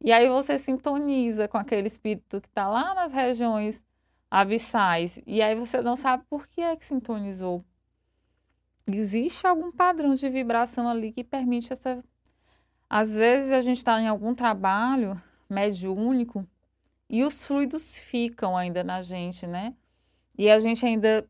E 0.00 0.12
aí 0.12 0.28
você 0.28 0.58
sintoniza 0.58 1.48
com 1.48 1.58
aquele 1.58 1.86
espírito 1.88 2.40
que 2.40 2.48
está 2.48 2.68
lá 2.68 2.94
nas 2.94 3.12
regiões 3.12 3.82
abissais. 4.30 5.20
E 5.26 5.42
aí 5.42 5.54
você 5.54 5.80
não 5.82 5.96
sabe 5.96 6.24
por 6.28 6.46
que 6.46 6.60
é 6.60 6.76
que 6.76 6.84
sintonizou. 6.84 7.64
existe 8.86 9.46
algum 9.46 9.72
padrão 9.72 10.14
de 10.14 10.28
vibração 10.28 10.88
ali 10.88 11.12
que 11.12 11.24
permite 11.24 11.72
essa. 11.72 12.02
Às 12.88 13.14
vezes 13.16 13.52
a 13.52 13.60
gente 13.60 13.78
está 13.78 14.00
em 14.00 14.08
algum 14.08 14.34
trabalho 14.34 15.20
mediúnico 15.48 16.46
e 17.08 17.24
os 17.24 17.44
fluidos 17.44 17.98
ficam 17.98 18.56
ainda 18.56 18.84
na 18.84 19.02
gente, 19.02 19.46
né? 19.46 19.74
E 20.38 20.50
a 20.50 20.58
gente 20.58 20.84
ainda, 20.86 21.28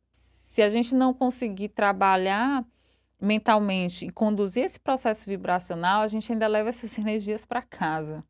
se 0.56 0.62
a 0.62 0.70
gente 0.70 0.94
não 0.94 1.12
conseguir 1.12 1.68
trabalhar 1.68 2.64
mentalmente 3.20 4.06
e 4.06 4.10
conduzir 4.10 4.64
esse 4.64 4.80
processo 4.80 5.28
vibracional, 5.28 6.00
a 6.00 6.08
gente 6.08 6.32
ainda 6.32 6.46
leva 6.46 6.70
essas 6.70 6.96
energias 6.96 7.44
para 7.44 7.60
casa. 7.60 8.24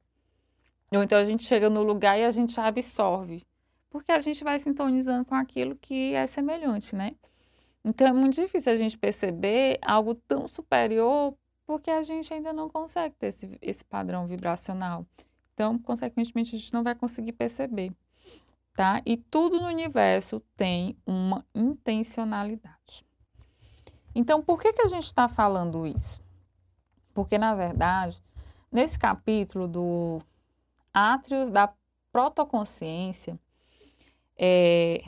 Ou 0.92 1.04
então 1.04 1.20
a 1.20 1.24
gente 1.24 1.44
chega 1.44 1.70
no 1.70 1.84
lugar 1.84 2.18
e 2.18 2.24
a 2.24 2.30
gente 2.32 2.58
absorve, 2.58 3.46
porque 3.88 4.10
a 4.10 4.18
gente 4.18 4.42
vai 4.42 4.58
sintonizando 4.58 5.24
com 5.24 5.36
aquilo 5.36 5.76
que 5.76 6.14
é 6.14 6.26
semelhante, 6.26 6.96
né? 6.96 7.14
Então 7.84 8.08
é 8.08 8.12
muito 8.12 8.34
difícil 8.34 8.72
a 8.72 8.76
gente 8.76 8.98
perceber 8.98 9.78
algo 9.80 10.16
tão 10.16 10.48
superior 10.48 11.32
porque 11.64 11.92
a 11.92 12.02
gente 12.02 12.34
ainda 12.34 12.52
não 12.52 12.68
consegue 12.68 13.14
ter 13.14 13.28
esse, 13.28 13.56
esse 13.62 13.84
padrão 13.84 14.26
vibracional. 14.26 15.06
Então, 15.54 15.78
consequentemente, 15.78 16.56
a 16.56 16.58
gente 16.58 16.72
não 16.72 16.82
vai 16.82 16.96
conseguir 16.96 17.34
perceber, 17.34 17.92
tá? 18.76 19.00
E 19.06 19.16
tudo 19.16 19.58
no 19.58 19.66
universo 19.66 20.40
tem 20.54 20.96
uma 21.06 21.44
intencionalidade. 21.54 23.04
Então, 24.14 24.42
por 24.42 24.60
que, 24.60 24.72
que 24.72 24.82
a 24.82 24.88
gente 24.88 25.04
está 25.04 25.26
falando 25.26 25.86
isso? 25.86 26.22
Porque, 27.14 27.38
na 27.38 27.54
verdade, 27.54 28.22
nesse 28.70 28.98
capítulo 28.98 29.66
do 29.66 30.20
Átrios 30.92 31.50
da 31.50 31.72
Protoconsciência, 32.12 33.38
é, 34.38 35.02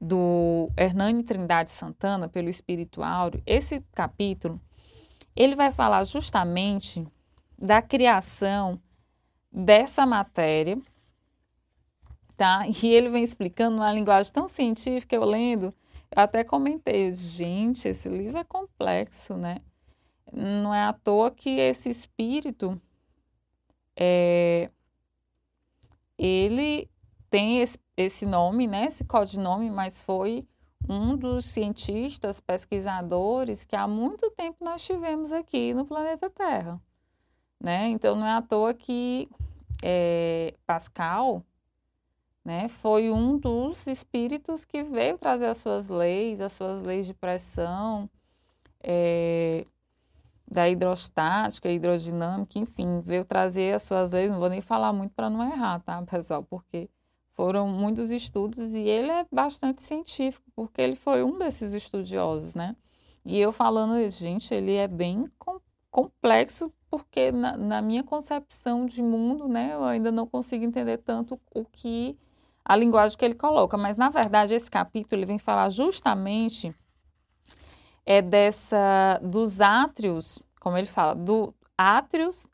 do 0.00 0.70
Hernani 0.76 1.22
Trindade 1.22 1.70
Santana, 1.70 2.28
pelo 2.28 2.48
Espírito 2.48 3.02
Áureo, 3.02 3.42
esse 3.46 3.80
capítulo, 3.92 4.60
ele 5.34 5.56
vai 5.56 5.72
falar 5.72 6.04
justamente 6.04 7.06
da 7.56 7.80
criação 7.80 8.80
dessa 9.50 10.04
matéria, 10.04 10.76
tá? 12.42 12.66
E 12.66 12.88
ele 12.88 13.08
vem 13.08 13.22
explicando 13.22 13.76
uma 13.76 13.92
linguagem 13.92 14.32
tão 14.32 14.48
científica, 14.48 15.14
eu 15.14 15.24
lendo, 15.24 15.66
eu 16.10 16.22
até 16.22 16.42
comentei, 16.42 17.12
gente, 17.12 17.86
esse 17.86 18.08
livro 18.08 18.36
é 18.36 18.42
complexo, 18.42 19.36
né? 19.36 19.58
Não 20.32 20.74
é 20.74 20.82
à 20.82 20.92
toa 20.92 21.30
que 21.30 21.50
esse 21.50 21.88
espírito 21.88 22.82
é, 23.96 24.68
ele 26.18 26.90
tem 27.30 27.60
esse 27.60 27.78
esse 27.96 28.26
nome, 28.26 28.66
né, 28.66 28.86
esse 28.86 29.04
codinome, 29.04 29.70
mas 29.70 30.02
foi 30.02 30.48
um 30.88 31.14
dos 31.16 31.44
cientistas, 31.44 32.40
pesquisadores 32.40 33.64
que 33.64 33.76
há 33.76 33.86
muito 33.86 34.30
tempo 34.32 34.64
nós 34.64 34.82
tivemos 34.82 35.30
aqui 35.30 35.74
no 35.74 35.84
planeta 35.84 36.28
Terra. 36.30 36.80
Né? 37.60 37.88
Então, 37.88 38.16
não 38.16 38.26
é 38.26 38.32
à 38.32 38.42
toa 38.42 38.74
que 38.74 39.28
é, 39.82 40.54
Pascal 40.66 41.44
né, 42.44 42.68
foi 42.68 43.10
um 43.10 43.38
dos 43.38 43.86
espíritos 43.86 44.64
que 44.64 44.82
veio 44.82 45.16
trazer 45.16 45.46
as 45.46 45.58
suas 45.58 45.88
leis, 45.88 46.40
as 46.40 46.52
suas 46.52 46.82
leis 46.82 47.06
de 47.06 47.14
pressão, 47.14 48.10
é, 48.82 49.64
da 50.50 50.68
hidrostática, 50.68 51.70
hidrodinâmica, 51.70 52.58
enfim, 52.58 53.00
veio 53.00 53.24
trazer 53.24 53.74
as 53.74 53.82
suas 53.82 54.12
leis. 54.12 54.30
Não 54.30 54.38
vou 54.38 54.50
nem 54.50 54.60
falar 54.60 54.92
muito 54.92 55.14
para 55.14 55.30
não 55.30 55.42
errar, 55.42 55.80
tá, 55.80 56.02
pessoal? 56.06 56.42
Porque 56.42 56.90
foram 57.34 57.66
muitos 57.68 58.10
estudos 58.10 58.74
e 58.74 58.80
ele 58.80 59.10
é 59.10 59.26
bastante 59.32 59.82
científico, 59.82 60.44
porque 60.54 60.80
ele 60.80 60.96
foi 60.96 61.22
um 61.22 61.38
desses 61.38 61.72
estudiosos, 61.72 62.54
né? 62.54 62.76
E 63.24 63.38
eu 63.38 63.52
falando 63.52 64.06
gente, 64.08 64.52
ele 64.52 64.74
é 64.74 64.88
bem 64.88 65.26
com, 65.38 65.60
complexo, 65.90 66.72
porque 66.90 67.30
na, 67.32 67.56
na, 67.56 67.80
minha 67.80 68.02
concepção 68.02 68.84
de 68.84 69.02
mundo, 69.02 69.48
né, 69.48 69.74
eu 69.74 69.84
ainda 69.84 70.10
não 70.10 70.26
consigo 70.26 70.64
entender 70.64 70.98
tanto 70.98 71.40
o 71.54 71.64
que 71.64 72.18
a 72.64 72.76
linguagem 72.76 73.16
que 73.16 73.24
ele 73.24 73.34
coloca. 73.34 73.76
Mas, 73.76 73.96
na 73.96 74.08
verdade, 74.08 74.54
esse 74.54 74.70
capítulo 74.70 75.20
ele 75.20 75.26
vem 75.26 75.38
falar 75.38 75.68
justamente 75.68 76.74
é 78.04 78.20
dessa 78.20 79.20
dos 79.22 79.60
átrios, 79.60 80.42
como 80.60 80.76
ele 80.76 80.86
fala, 80.86 81.14
do 81.14 81.54
átrios 81.76 82.46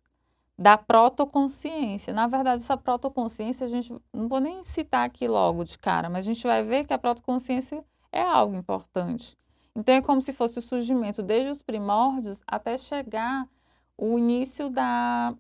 da 0.59 0.77
protoconsciência. 0.77 2.13
Na 2.13 2.27
verdade, 2.27 2.63
essa 2.63 2.77
protoconsciência, 2.77 3.67
a 3.67 3.71
gente 3.71 3.95
não 4.13 4.29
vou 4.29 4.41
nem 4.41 4.63
citar 4.63 5.07
aqui 5.07 5.29
logo 5.29 5.65
de 5.65 5.79
cara, 5.79 6.11
mas 6.11 6.25
a 6.25 6.29
gente 6.33 6.47
vai 6.47 6.63
ver 6.63 6.85
que 6.85 6.93
a 6.93 6.99
protoconsciência 6.99 7.85
é 8.11 8.23
algo 8.23 8.57
importante. 8.57 9.39
Então, 9.75 9.95
é 9.95 10.03
como 10.03 10.21
se 10.21 10.33
fosse 10.33 10.59
o 10.59 10.63
surgimento 10.63 11.23
desde 11.23 11.51
os 11.51 11.63
primórdios 11.63 12.43
até 12.47 12.77
chegar 12.77 13.49
o 13.97 14.19
início 14.19 14.69
da, 14.69 15.35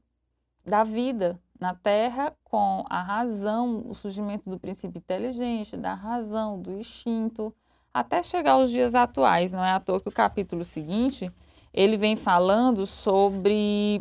da 0.64 0.85
vida 0.85 1.41
na 1.61 1.75
Terra 1.75 2.35
com 2.45 2.85
a 2.89 3.03
razão, 3.03 3.85
o 3.87 3.95
surgimento 3.95 4.49
do 4.49 4.59
princípio 4.59 4.99
inteligente, 4.99 5.77
da 5.77 5.95
razão, 5.95 6.61
do 6.61 6.73
instinto, 6.73 7.55
até 7.93 8.23
chegar 8.23 8.53
aos 8.53 8.71
dias 8.71 8.95
atuais. 8.95 9.53
Não 9.53 9.65
é 9.65 9.73
à 9.73 9.81
toa 9.81 10.01
que 10.01 10.09
o 10.09 10.13
capítulo 10.13 10.65
seguinte 10.65 11.31
ele 11.73 11.97
vem 11.97 12.17
falando 12.17 12.87
sobre 12.87 14.01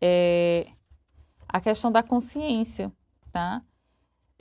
é, 0.00 0.66
a 1.48 1.60
questão 1.60 1.92
da 1.92 2.02
consciência, 2.02 2.92
tá? 3.32 3.62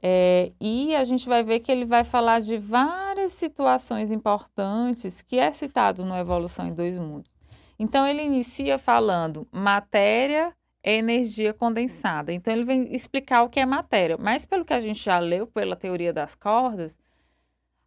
É, 0.01 0.51
e 0.59 0.95
a 0.95 1.03
gente 1.03 1.29
vai 1.29 1.43
ver 1.43 1.59
que 1.59 1.71
ele 1.71 1.85
vai 1.85 2.03
falar 2.03 2.41
de 2.41 2.57
várias 2.57 3.33
situações 3.33 4.11
importantes 4.11 5.21
que 5.21 5.37
é 5.37 5.51
citado 5.51 6.03
no 6.03 6.15
Evolução 6.15 6.67
em 6.67 6.73
Dois 6.73 6.97
Mundos. 6.97 7.29
Então, 7.77 8.05
ele 8.05 8.23
inicia 8.23 8.77
falando 8.77 9.47
matéria 9.51 10.55
é 10.83 10.95
energia 10.95 11.53
condensada. 11.53 12.33
Então, 12.33 12.53
ele 12.53 12.63
vem 12.63 12.93
explicar 12.93 13.43
o 13.43 13.49
que 13.49 13.59
é 13.59 13.65
matéria. 13.65 14.17
Mas, 14.17 14.45
pelo 14.45 14.65
que 14.65 14.73
a 14.73 14.79
gente 14.79 15.03
já 15.03 15.19
leu, 15.19 15.47
pela 15.47 15.75
teoria 15.75 16.11
das 16.11 16.35
cordas, 16.35 16.97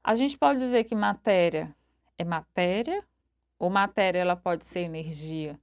a 0.02 0.14
gente 0.14 0.38
pode 0.38 0.58
dizer 0.60 0.84
que 0.84 0.94
matéria 0.94 1.74
é 2.18 2.24
matéria 2.24 3.02
ou 3.58 3.70
matéria 3.70 4.18
ela 4.18 4.36
pode 4.36 4.64
ser 4.64 4.80
energia. 4.80 5.58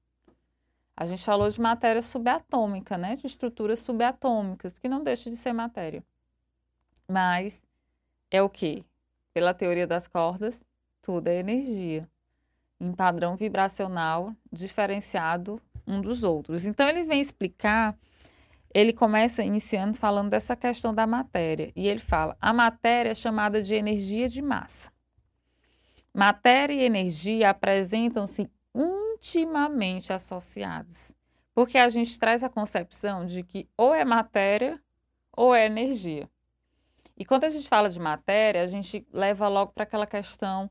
A 0.96 1.06
gente 1.06 1.24
falou 1.24 1.50
de 1.50 1.60
matéria 1.60 2.02
subatômica, 2.02 2.98
né? 2.98 3.16
De 3.16 3.26
estruturas 3.26 3.80
subatômicas, 3.80 4.78
que 4.78 4.90
não 4.90 5.04
deixa 5.04 5.30
de 5.30 5.36
ser 5.36 5.54
matéria. 5.54 6.04
Mas 7.08 7.64
é 8.30 8.42
o 8.42 8.50
que? 8.50 8.86
Pela 9.34 9.54
teoria 9.54 9.88
das 9.88 10.08
cordas, 10.08 10.64
tudo 11.02 11.28
é 11.28 11.40
energia. 11.40 12.08
Em 12.82 12.94
padrão 12.94 13.36
vibracional 13.36 14.34
diferenciado 14.52 15.62
um 15.86 16.02
dos 16.02 16.24
outros. 16.24 16.66
Então 16.66 16.90
ele 16.90 17.04
vem 17.04 17.22
explicar, 17.22 17.96
ele 18.74 18.92
começa 18.92 19.44
iniciando 19.44 19.96
falando 19.96 20.32
dessa 20.32 20.56
questão 20.56 20.92
da 20.92 21.06
matéria. 21.06 21.72
E 21.76 21.88
ele 21.88 22.00
fala: 22.00 22.36
a 22.42 22.52
matéria 22.52 23.12
é 23.12 23.14
chamada 23.14 23.62
de 23.62 23.76
energia 23.76 24.28
de 24.28 24.42
massa. 24.42 24.92
Matéria 26.12 26.74
e 26.74 26.84
energia 26.84 27.52
apresentam-se 27.52 28.50
intimamente 28.74 30.12
associados. 30.12 31.14
Porque 31.54 31.78
a 31.78 31.88
gente 31.88 32.18
traz 32.18 32.44
a 32.44 32.50
concepção 32.50 33.28
de 33.28 33.44
que 33.44 33.70
ou 33.78 33.94
é 33.94 34.04
matéria 34.04 34.82
ou 35.32 35.54
é 35.54 35.68
energia. 35.68 36.28
E 37.16 37.24
quando 37.24 37.44
a 37.44 37.50
gente 37.50 37.68
fala 37.68 37.90
de 37.90 38.00
matéria, 38.00 38.64
a 38.64 38.68
gente 38.68 39.06
leva 39.14 39.48
logo 39.48 39.72
para 39.72 39.84
aquela 39.84 40.08
questão 40.08 40.68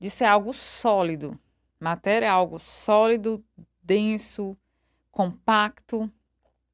de 0.00 0.10
ser 0.10 0.24
algo 0.24 0.52
sólido. 0.52 1.38
Matéria 1.82 2.26
é 2.26 2.28
algo 2.28 2.60
sólido, 2.60 3.44
denso, 3.82 4.56
compacto, 5.10 6.08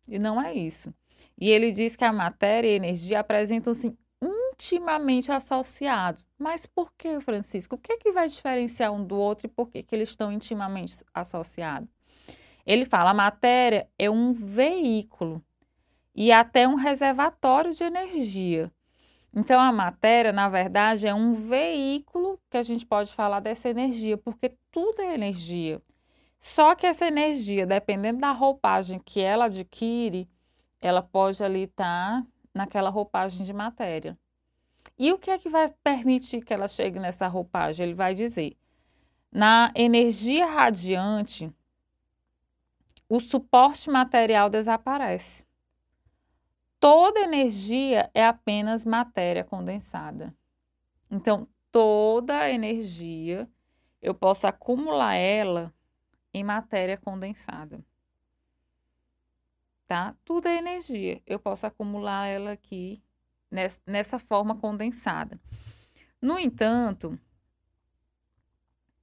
e 0.07 0.19
não 0.19 0.39
é 0.39 0.53
isso. 0.53 0.93
E 1.41 1.51
ele 1.51 1.73
diz 1.73 1.97
que 1.97 2.05
a 2.05 2.13
matéria 2.13 2.69
e 2.69 2.73
a 2.75 2.77
energia 2.77 3.21
apresentam-se 3.21 3.99
intimamente 4.21 5.33
associados. 5.33 6.23
Mas 6.39 6.67
por 6.67 6.93
que, 6.93 7.21
Francisco? 7.21 7.77
O 7.77 7.79
que, 7.79 7.95
é 7.95 7.97
que 7.97 8.13
vai 8.13 8.29
diferenciar 8.29 8.93
um 8.93 9.03
do 9.03 9.17
outro 9.17 9.47
e 9.47 9.51
por 9.51 9.71
que, 9.71 9.83
que 9.83 9.95
eles 9.95 10.11
estão 10.11 10.31
intimamente 10.31 11.03
associados? 11.15 11.89
Ele 12.67 12.85
fala: 12.85 13.13
a 13.13 13.15
matéria 13.15 13.89
é 13.99 14.11
um 14.11 14.35
veículo 14.35 15.43
e 16.15 16.31
até 16.31 16.69
um 16.69 16.75
reservatório 16.75 17.73
de 17.73 17.83
energia. 17.83 18.71
Então, 19.35 19.61
a 19.61 19.71
matéria, 19.71 20.33
na 20.33 20.49
verdade, 20.49 21.07
é 21.07 21.15
um 21.15 21.35
veículo 21.35 22.41
que 22.51 22.57
a 22.57 22.63
gente 22.63 22.85
pode 22.85 23.13
falar 23.13 23.41
dessa 23.41 23.69
energia, 23.69 24.17
porque 24.17 24.55
tudo 24.71 25.03
é 25.03 25.15
energia. 25.15 25.83
Só 26.41 26.75
que 26.75 26.87
essa 26.87 27.07
energia, 27.07 27.67
dependendo 27.67 28.21
da 28.21 28.33
roupagem 28.33 28.99
que 28.99 29.21
ela 29.21 29.47
adquire, 29.47 30.29
ela 30.81 31.03
pode 31.03 31.43
ali 31.43 31.65
estar 31.65 32.25
naquela 32.55 32.91
roupagem 32.91 33.45
de 33.45 33.53
matéria. 33.53 34.19
E 34.99 35.13
o 35.13 35.19
que 35.19 35.31
é 35.31 35.39
que 35.39 35.49
vai 35.49 35.73
permitir 35.83 36.43
que 36.43 36.53
ela 36.53 36.67
chegue 36.67 36.99
nessa 36.99 37.27
roupagem? 37.27 37.87
Ele 37.87 37.95
vai 37.95 38.15
dizer: 38.15 38.57
na 39.31 39.73
energia 39.75 40.47
radiante, 40.47 41.53
o 43.09 43.21
suporte 43.21 43.91
material 43.91 44.51
desaparece. 44.51 45.48
Toda 46.81 47.21
energia 47.21 48.11
é 48.15 48.25
apenas 48.25 48.85
matéria 48.85 49.43
condensada. 49.43 50.35
Então, 51.11 51.49
toda 51.73 52.51
energia 52.51 53.49
eu 54.01 54.15
posso 54.15 54.47
acumular 54.47 55.15
ela 55.15 55.75
em 56.33 56.45
matéria 56.45 56.97
condensada. 56.97 57.85
Tá? 59.87 60.15
Tudo 60.25 60.47
é 60.47 60.57
energia. 60.59 61.23
Eu 61.27 61.39
posso 61.39 61.67
acumular 61.67 62.27
ela 62.27 62.53
aqui 62.53 63.03
nessa, 63.51 64.19
forma 64.19 64.57
condensada. 64.57 65.41
No 66.21 66.39
entanto, 66.39 67.19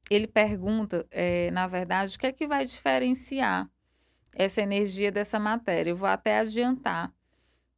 ele 0.10 0.28
pergunta, 0.28 1.08
é, 1.10 1.50
na 1.52 1.66
verdade, 1.68 2.16
o 2.16 2.20
que 2.20 2.28
é 2.28 2.32
que 2.32 2.48
vai 2.48 2.66
diferenciar 2.66 3.70
essa 4.36 4.62
energia 4.62 5.12
dessa 5.12 5.40
matéria? 5.40 5.90
Eu 5.90 5.98
vou 5.98 6.08
até 6.08 6.40
adiantar. 6.40 7.12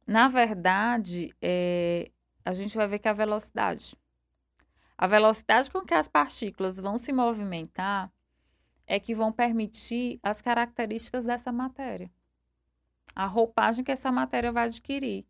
Na 0.08 0.26
verdade, 0.26 1.36
é, 1.42 2.10
a 2.42 2.54
gente 2.54 2.74
vai 2.74 2.88
ver 2.88 2.98
que 2.98 3.08
a 3.08 3.12
velocidade. 3.12 3.94
A 4.96 5.06
velocidade 5.06 5.70
com 5.70 5.82
que 5.82 5.92
as 5.92 6.08
partículas 6.08 6.78
vão 6.78 6.96
se 6.96 7.12
movimentar 7.12 8.10
é 8.86 8.98
que 8.98 9.14
vão 9.14 9.30
permitir 9.30 10.18
as 10.22 10.40
características 10.40 11.26
dessa 11.26 11.52
matéria. 11.52 12.10
A 13.14 13.26
roupagem 13.26 13.84
que 13.84 13.92
essa 13.92 14.10
matéria 14.10 14.50
vai 14.50 14.64
adquirir. 14.64 15.26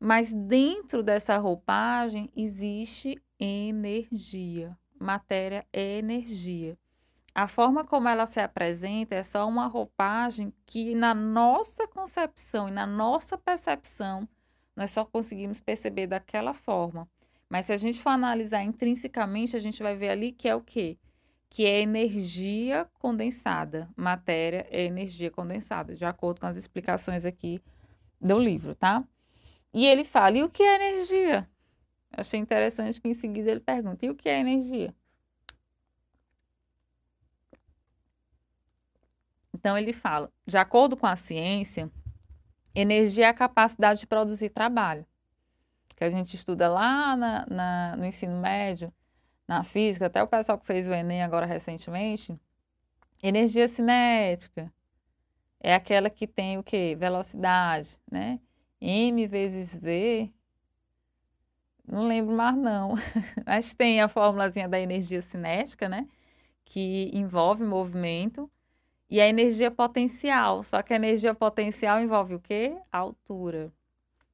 Mas 0.00 0.32
dentro 0.32 1.02
dessa 1.02 1.36
roupagem 1.36 2.32
existe 2.34 3.22
energia. 3.38 4.74
Matéria 4.98 5.66
é 5.70 5.98
energia. 5.98 6.78
A 7.34 7.48
forma 7.48 7.84
como 7.84 8.08
ela 8.08 8.26
se 8.26 8.38
apresenta 8.38 9.16
é 9.16 9.22
só 9.24 9.48
uma 9.48 9.66
roupagem 9.66 10.54
que, 10.64 10.94
na 10.94 11.12
nossa 11.12 11.88
concepção 11.88 12.68
e 12.68 12.72
na 12.72 12.86
nossa 12.86 13.36
percepção, 13.36 14.28
nós 14.76 14.92
só 14.92 15.04
conseguimos 15.04 15.60
perceber 15.60 16.06
daquela 16.06 16.54
forma. 16.54 17.08
Mas 17.50 17.66
se 17.66 17.72
a 17.72 17.76
gente 17.76 18.00
for 18.00 18.10
analisar 18.10 18.62
intrinsecamente, 18.62 19.56
a 19.56 19.58
gente 19.58 19.82
vai 19.82 19.96
ver 19.96 20.10
ali 20.10 20.30
que 20.30 20.48
é 20.48 20.54
o 20.54 20.60
quê? 20.60 20.96
Que 21.50 21.66
é 21.66 21.80
energia 21.80 22.88
condensada. 23.00 23.88
Matéria 23.96 24.66
é 24.70 24.84
energia 24.84 25.30
condensada, 25.30 25.94
de 25.94 26.04
acordo 26.04 26.40
com 26.40 26.46
as 26.46 26.56
explicações 26.56 27.24
aqui 27.24 27.60
do 28.20 28.38
livro, 28.38 28.76
tá? 28.76 29.04
E 29.72 29.86
ele 29.86 30.04
fala: 30.04 30.38
e 30.38 30.42
o 30.44 30.48
que 30.48 30.62
é 30.62 30.76
energia? 30.76 31.48
Eu 32.12 32.20
achei 32.20 32.38
interessante 32.38 33.00
que 33.00 33.08
em 33.08 33.14
seguida 33.14 33.50
ele 33.50 33.60
pergunta: 33.60 34.06
e 34.06 34.10
o 34.10 34.14
que 34.14 34.28
é 34.28 34.38
energia? 34.40 34.94
Então 39.64 39.78
ele 39.78 39.94
fala: 39.94 40.30
de 40.46 40.58
acordo 40.58 40.94
com 40.94 41.06
a 41.06 41.16
ciência, 41.16 41.90
energia 42.74 43.24
é 43.24 43.28
a 43.30 43.32
capacidade 43.32 44.00
de 44.00 44.06
produzir 44.06 44.50
trabalho, 44.50 45.06
que 45.96 46.04
a 46.04 46.10
gente 46.10 46.36
estuda 46.36 46.68
lá 46.68 47.16
na, 47.16 47.46
na, 47.46 47.96
no 47.96 48.04
ensino 48.04 48.38
médio, 48.38 48.92
na 49.48 49.64
física, 49.64 50.04
até 50.04 50.22
o 50.22 50.28
pessoal 50.28 50.58
que 50.58 50.66
fez 50.66 50.86
o 50.86 50.92
Enem 50.92 51.22
agora 51.22 51.46
recentemente. 51.46 52.38
Energia 53.22 53.66
cinética 53.66 54.70
é 55.58 55.74
aquela 55.74 56.10
que 56.10 56.26
tem 56.26 56.58
o 56.58 56.62
que? 56.62 56.94
Velocidade, 56.96 57.98
né? 58.12 58.38
M 58.82 59.26
vezes 59.26 59.74
V. 59.74 60.30
Não 61.90 62.06
lembro 62.06 62.36
mais, 62.36 62.54
não. 62.54 62.96
Mas 63.46 63.72
tem 63.72 64.02
a 64.02 64.08
formulazinha 64.08 64.68
da 64.68 64.78
energia 64.78 65.22
cinética, 65.22 65.88
né? 65.88 66.06
Que 66.66 67.10
envolve 67.14 67.64
movimento. 67.64 68.50
E 69.14 69.20
a 69.20 69.28
energia 69.28 69.70
potencial. 69.70 70.64
Só 70.64 70.82
que 70.82 70.92
a 70.92 70.96
energia 70.96 71.32
potencial 71.32 72.00
envolve 72.00 72.34
o 72.34 72.40
quê? 72.40 72.76
Altura. 72.90 73.72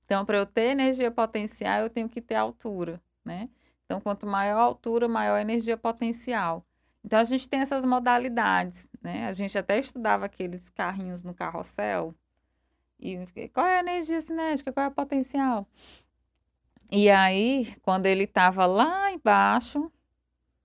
Então, 0.06 0.24
para 0.24 0.38
eu 0.38 0.46
ter 0.46 0.70
energia 0.70 1.10
potencial, 1.10 1.82
eu 1.82 1.90
tenho 1.90 2.08
que 2.08 2.22
ter 2.22 2.36
altura, 2.36 2.98
né? 3.22 3.50
Então, 3.84 4.00
quanto 4.00 4.26
maior 4.26 4.58
a 4.58 4.62
altura, 4.62 5.06
maior 5.06 5.34
a 5.34 5.42
energia 5.42 5.76
potencial. 5.76 6.64
Então, 7.04 7.18
a 7.18 7.24
gente 7.24 7.46
tem 7.46 7.60
essas 7.60 7.84
modalidades, 7.84 8.88
né? 9.02 9.26
A 9.26 9.32
gente 9.34 9.58
até 9.58 9.78
estudava 9.78 10.24
aqueles 10.24 10.70
carrinhos 10.70 11.22
no 11.22 11.34
carrossel, 11.34 12.14
e 12.98 13.18
qual 13.52 13.66
é 13.66 13.76
a 13.76 13.80
energia 13.80 14.18
cinética? 14.22 14.72
Qual 14.72 14.84
é 14.84 14.88
o 14.88 14.92
potencial? 14.92 15.68
E 16.90 17.10
aí, 17.10 17.76
quando 17.82 18.06
ele 18.06 18.24
estava 18.24 18.64
lá 18.64 19.12
embaixo, 19.12 19.92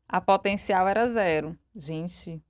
a 0.07 0.21
potencial 0.21 0.87
era 0.87 1.05
zero. 1.05 1.57
Gente, 1.75 2.41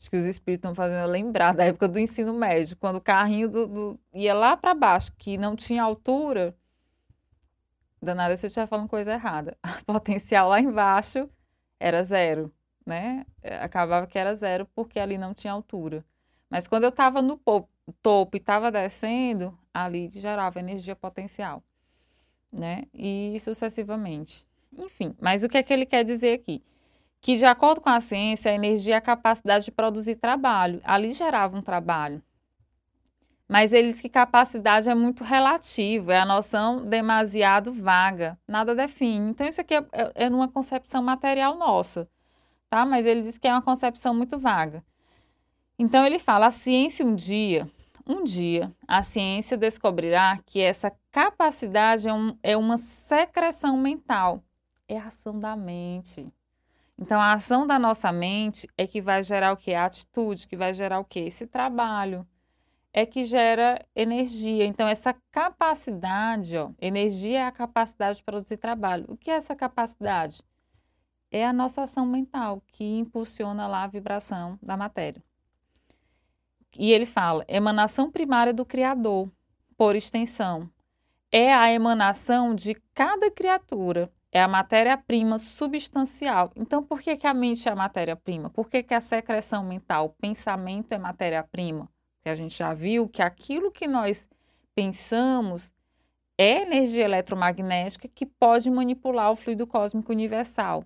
acho 0.00 0.10
que 0.10 0.16
os 0.16 0.24
espíritos 0.24 0.60
estão 0.70 0.74
fazendo 0.74 1.06
lembrar 1.10 1.52
da 1.52 1.64
época 1.64 1.86
do 1.86 1.98
ensino 1.98 2.32
médio, 2.32 2.74
quando 2.78 2.96
o 2.96 3.00
carrinho 3.02 3.50
do, 3.50 3.66
do 3.66 4.00
ia 4.14 4.32
lá 4.32 4.56
para 4.56 4.74
baixo, 4.74 5.12
que 5.18 5.36
não 5.36 5.54
tinha 5.54 5.82
altura. 5.82 6.56
Danada 8.00 8.34
se 8.34 8.46
eu 8.46 8.48
estiver 8.48 8.66
falando 8.66 8.88
coisa 8.88 9.12
errada. 9.12 9.58
A 9.62 9.82
potencial 9.84 10.48
lá 10.48 10.58
embaixo 10.58 11.28
era 11.78 12.02
zero, 12.02 12.50
né? 12.86 13.26
Acabava 13.60 14.06
que 14.06 14.18
era 14.18 14.34
zero 14.34 14.66
porque 14.74 14.98
ali 14.98 15.18
não 15.18 15.34
tinha 15.34 15.52
altura. 15.52 16.02
Mas 16.48 16.66
quando 16.66 16.84
eu 16.84 16.88
estava 16.88 17.20
no 17.20 17.38
topo 18.00 18.36
e 18.36 18.38
estava 18.38 18.72
descendo, 18.72 19.56
ali 19.72 20.08
gerava 20.08 20.58
energia 20.58 20.96
potencial, 20.96 21.62
né? 22.50 22.84
E 22.94 23.36
sucessivamente. 23.38 24.46
Enfim, 24.72 25.14
mas 25.20 25.44
o 25.44 25.48
que 25.48 25.58
é 25.58 25.62
que 25.62 25.72
ele 25.74 25.84
quer 25.84 26.04
dizer 26.04 26.32
aqui? 26.32 26.62
Que, 27.20 27.36
de 27.36 27.44
acordo 27.44 27.80
com 27.80 27.90
a 27.90 28.00
ciência, 28.00 28.50
a 28.50 28.54
energia 28.54 28.94
é 28.94 28.98
a 28.98 29.00
capacidade 29.00 29.66
de 29.66 29.70
produzir 29.70 30.16
trabalho. 30.16 30.80
Ali 30.84 31.10
gerava 31.10 31.56
um 31.56 31.62
trabalho. 31.62 32.22
Mas 33.46 33.72
ele 33.72 33.90
diz 33.90 34.00
que 34.00 34.08
capacidade 34.08 34.88
é 34.88 34.94
muito 34.94 35.24
relativo, 35.24 36.12
é 36.12 36.20
a 36.20 36.24
noção 36.24 36.86
demasiado 36.86 37.72
vaga, 37.72 38.38
nada 38.46 38.74
define. 38.74 39.30
Então, 39.30 39.46
isso 39.46 39.60
aqui 39.60 39.74
é, 39.74 39.84
é, 39.92 40.12
é 40.14 40.30
numa 40.30 40.48
concepção 40.48 41.02
material 41.02 41.58
nossa, 41.58 42.08
tá? 42.68 42.86
Mas 42.86 43.06
ele 43.06 43.22
diz 43.22 43.38
que 43.38 43.48
é 43.48 43.52
uma 43.52 43.60
concepção 43.60 44.14
muito 44.14 44.38
vaga. 44.38 44.84
Então 45.80 46.04
ele 46.04 46.18
fala: 46.18 46.48
a 46.48 46.50
ciência 46.50 47.06
um 47.06 47.14
dia, 47.14 47.66
um 48.06 48.22
dia, 48.22 48.70
a 48.86 49.02
ciência 49.02 49.56
descobrirá 49.56 50.38
que 50.44 50.60
essa 50.60 50.92
capacidade 51.10 52.06
é, 52.06 52.12
um, 52.12 52.36
é 52.42 52.54
uma 52.54 52.76
secreção 52.76 53.78
mental, 53.78 54.44
é 54.86 54.98
ação 54.98 55.40
da 55.40 55.56
mente. 55.56 56.30
Então, 57.00 57.18
a 57.18 57.32
ação 57.32 57.66
da 57.66 57.78
nossa 57.78 58.12
mente 58.12 58.68
é 58.76 58.86
que 58.86 59.00
vai 59.00 59.22
gerar 59.22 59.52
o 59.52 59.56
que? 59.56 59.72
A 59.72 59.86
atitude, 59.86 60.46
que 60.46 60.54
vai 60.54 60.74
gerar 60.74 61.00
o 61.00 61.04
que? 61.04 61.20
Esse 61.20 61.46
trabalho. 61.46 62.26
É 62.92 63.06
que 63.06 63.24
gera 63.24 63.82
energia. 63.96 64.66
Então, 64.66 64.86
essa 64.86 65.14
capacidade, 65.30 66.58
ó, 66.58 66.70
energia 66.78 67.38
é 67.38 67.44
a 67.46 67.52
capacidade 67.52 68.18
de 68.18 68.24
produzir 68.24 68.58
trabalho. 68.58 69.06
O 69.08 69.16
que 69.16 69.30
é 69.30 69.34
essa 69.34 69.56
capacidade? 69.56 70.42
É 71.30 71.46
a 71.46 71.52
nossa 71.52 71.82
ação 71.82 72.04
mental 72.04 72.62
que 72.66 72.84
impulsiona 72.84 73.66
lá 73.66 73.84
a 73.84 73.86
vibração 73.86 74.58
da 74.60 74.76
matéria. 74.76 75.22
E 76.76 76.92
ele 76.92 77.06
fala: 77.06 77.44
emanação 77.48 78.10
primária 78.10 78.52
do 78.52 78.66
Criador, 78.66 79.30
por 79.76 79.96
extensão. 79.96 80.68
É 81.32 81.54
a 81.54 81.72
emanação 81.72 82.54
de 82.54 82.74
cada 82.92 83.30
criatura, 83.30 84.12
é 84.32 84.42
a 84.42 84.48
matéria-prima 84.48 85.38
substancial. 85.38 86.52
Então, 86.54 86.82
por 86.82 87.00
que, 87.00 87.16
que 87.16 87.26
a 87.26 87.34
mente 87.34 87.68
é 87.68 87.72
a 87.72 87.76
matéria-prima? 87.76 88.50
Por 88.50 88.68
que, 88.68 88.82
que 88.82 88.94
a 88.94 89.00
secreção 89.00 89.64
mental, 89.64 90.06
o 90.06 90.10
pensamento 90.10 90.92
é 90.92 90.98
matéria-prima? 90.98 91.88
Porque 92.16 92.28
a 92.28 92.34
gente 92.34 92.56
já 92.56 92.72
viu 92.72 93.08
que 93.08 93.22
aquilo 93.22 93.70
que 93.70 93.86
nós 93.86 94.28
pensamos 94.74 95.72
é 96.38 96.62
energia 96.62 97.04
eletromagnética 97.04 98.08
que 98.08 98.24
pode 98.24 98.70
manipular 98.70 99.32
o 99.32 99.36
fluido 99.36 99.66
cósmico 99.66 100.12
universal 100.12 100.84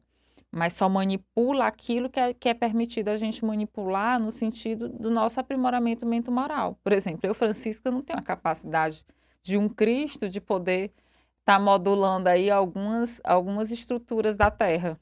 mas 0.55 0.75
só 0.75 0.89
manipula 0.89 1.67
aquilo 1.67 2.09
que 2.09 2.21
é, 2.21 2.33
que 2.33 2.49
é 2.49 2.55
permitido 2.55 3.09
a 3.09 3.17
gente 3.17 3.45
manipular 3.45 4.21
no 4.21 4.31
sentido 4.31 4.89
do 4.89 5.11
nosso 5.11 5.41
aprimoramento 5.41 6.07
mental-moral. 6.07 6.79
Por 6.83 6.93
exemplo, 6.93 7.23
eu, 7.25 7.35
Francisca, 7.35 7.91
não 7.91 8.01
tenho 8.01 8.21
a 8.21 8.23
capacidade 8.23 9.05
de 9.43 9.59
um 9.59 9.69
Cristo 9.69 10.29
de 10.29 10.41
poder 10.41 10.93
estar 11.45 11.59
tá 11.59 11.61
modulando 11.61 12.29
aí 12.31 12.51
algumas, 12.51 13.21
algumas 13.23 13.71
estruturas 13.71 14.35
da 14.35 14.51
Terra. 14.51 14.99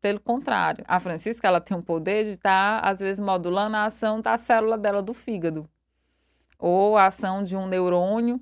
Pelo 0.00 0.20
contrário, 0.20 0.84
a 0.86 1.00
Francisca 1.00 1.46
ela 1.46 1.60
tem 1.60 1.76
o 1.76 1.82
poder 1.82 2.24
de 2.24 2.30
estar, 2.30 2.80
tá, 2.80 2.88
às 2.88 3.00
vezes, 3.00 3.18
modulando 3.18 3.76
a 3.76 3.84
ação 3.84 4.20
da 4.20 4.38
célula 4.38 4.78
dela 4.78 5.02
do 5.02 5.12
fígado, 5.12 5.68
ou 6.58 6.96
a 6.96 7.06
ação 7.06 7.42
de 7.42 7.56
um 7.56 7.66
neurônio 7.66 8.40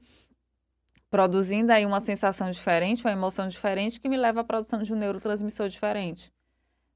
produzindo 1.11 1.73
aí 1.73 1.87
uma 1.87 2.01
sensação 2.01 2.51
diferente, 2.51 3.03
uma 3.03 3.13
emoção 3.13 3.49
diferente 3.49 3.99
que 3.99 4.09
me 4.09 4.17
leva 4.17 4.43
à 4.43 4.45
produção 4.45 4.83
de 4.83 4.93
um 4.93 4.97
neurotransmissor 4.97 5.69
diferente. 5.69 6.31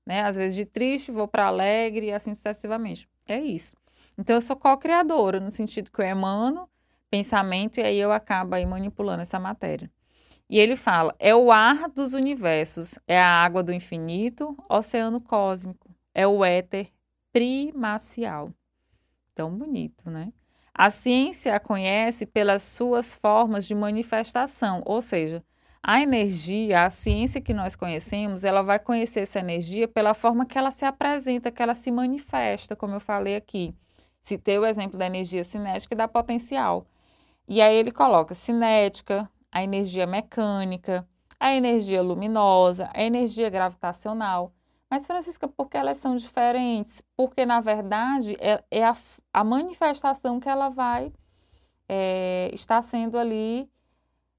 Né? 0.06 0.22
Às 0.22 0.36
vezes 0.36 0.54
de 0.54 0.66
triste, 0.66 1.10
vou 1.10 1.26
para 1.26 1.46
alegre 1.46 2.06
e 2.06 2.12
assim 2.12 2.34
sucessivamente. 2.34 3.08
É 3.26 3.40
isso. 3.40 3.74
Então 4.18 4.36
eu 4.36 4.40
sou 4.42 4.54
co-criadora, 4.56 5.40
no 5.40 5.50
sentido 5.50 5.90
que 5.90 6.02
eu 6.02 6.04
emano 6.04 6.68
pensamento 7.10 7.78
e 7.78 7.82
aí 7.82 7.98
eu 7.98 8.12
acabo 8.12 8.54
aí 8.54 8.64
manipulando 8.66 9.22
essa 9.22 9.40
matéria. 9.40 9.90
E 10.52 10.58
ele 10.60 10.76
fala: 10.76 11.16
é 11.18 11.34
o 11.34 11.50
ar 11.50 11.88
dos 11.88 12.12
universos, 12.12 12.98
é 13.08 13.18
a 13.18 13.26
água 13.26 13.62
do 13.62 13.72
infinito, 13.72 14.54
oceano 14.68 15.18
cósmico, 15.18 15.88
é 16.14 16.26
o 16.26 16.44
éter 16.44 16.92
primacial. 17.32 18.52
Tão 19.34 19.50
bonito, 19.56 20.10
né? 20.10 20.30
A 20.74 20.90
ciência 20.90 21.56
a 21.56 21.60
conhece 21.60 22.26
pelas 22.26 22.62
suas 22.62 23.16
formas 23.16 23.66
de 23.66 23.74
manifestação, 23.74 24.82
ou 24.84 25.00
seja, 25.00 25.42
A 25.84 26.00
energia, 26.00 26.84
a 26.84 26.90
ciência 26.90 27.40
que 27.40 27.52
nós 27.52 27.74
conhecemos, 27.74 28.44
ela 28.44 28.62
vai 28.62 28.78
conhecer 28.78 29.20
essa 29.20 29.40
energia 29.40 29.88
pela 29.88 30.14
forma 30.14 30.46
que 30.46 30.56
ela 30.56 30.70
se 30.70 30.84
apresenta, 30.84 31.50
que 31.50 31.60
ela 31.62 31.74
se 31.74 31.90
manifesta, 31.90 32.76
como 32.76 32.94
eu 32.94 33.00
falei 33.00 33.34
aqui. 33.34 33.74
Citei 34.20 34.58
o 34.58 34.66
exemplo 34.66 34.96
da 34.98 35.06
energia 35.06 35.42
cinética 35.42 35.94
e 35.94 35.96
da 35.96 36.06
potencial. 36.06 36.86
E 37.48 37.60
aí 37.62 37.76
ele 37.76 37.90
coloca 37.92 38.34
cinética, 38.34 39.28
a 39.52 39.62
energia 39.62 40.06
mecânica, 40.06 41.06
a 41.38 41.54
energia 41.54 42.00
luminosa, 42.02 42.88
a 42.94 43.02
energia 43.02 43.50
gravitacional. 43.50 44.52
Mas, 44.88 45.06
Francisca, 45.06 45.46
por 45.46 45.68
que 45.68 45.76
elas 45.76 45.98
são 45.98 46.16
diferentes? 46.16 47.02
Porque, 47.16 47.44
na 47.44 47.60
verdade, 47.60 48.36
é, 48.40 48.62
é 48.70 48.84
a, 48.84 48.96
a, 49.32 49.44
manifestação 49.44 50.40
que 50.40 50.48
ela 50.48 50.68
vai 50.68 51.12
é, 51.88 52.50
estar 52.54 52.80
sendo 52.82 53.18
ali 53.18 53.70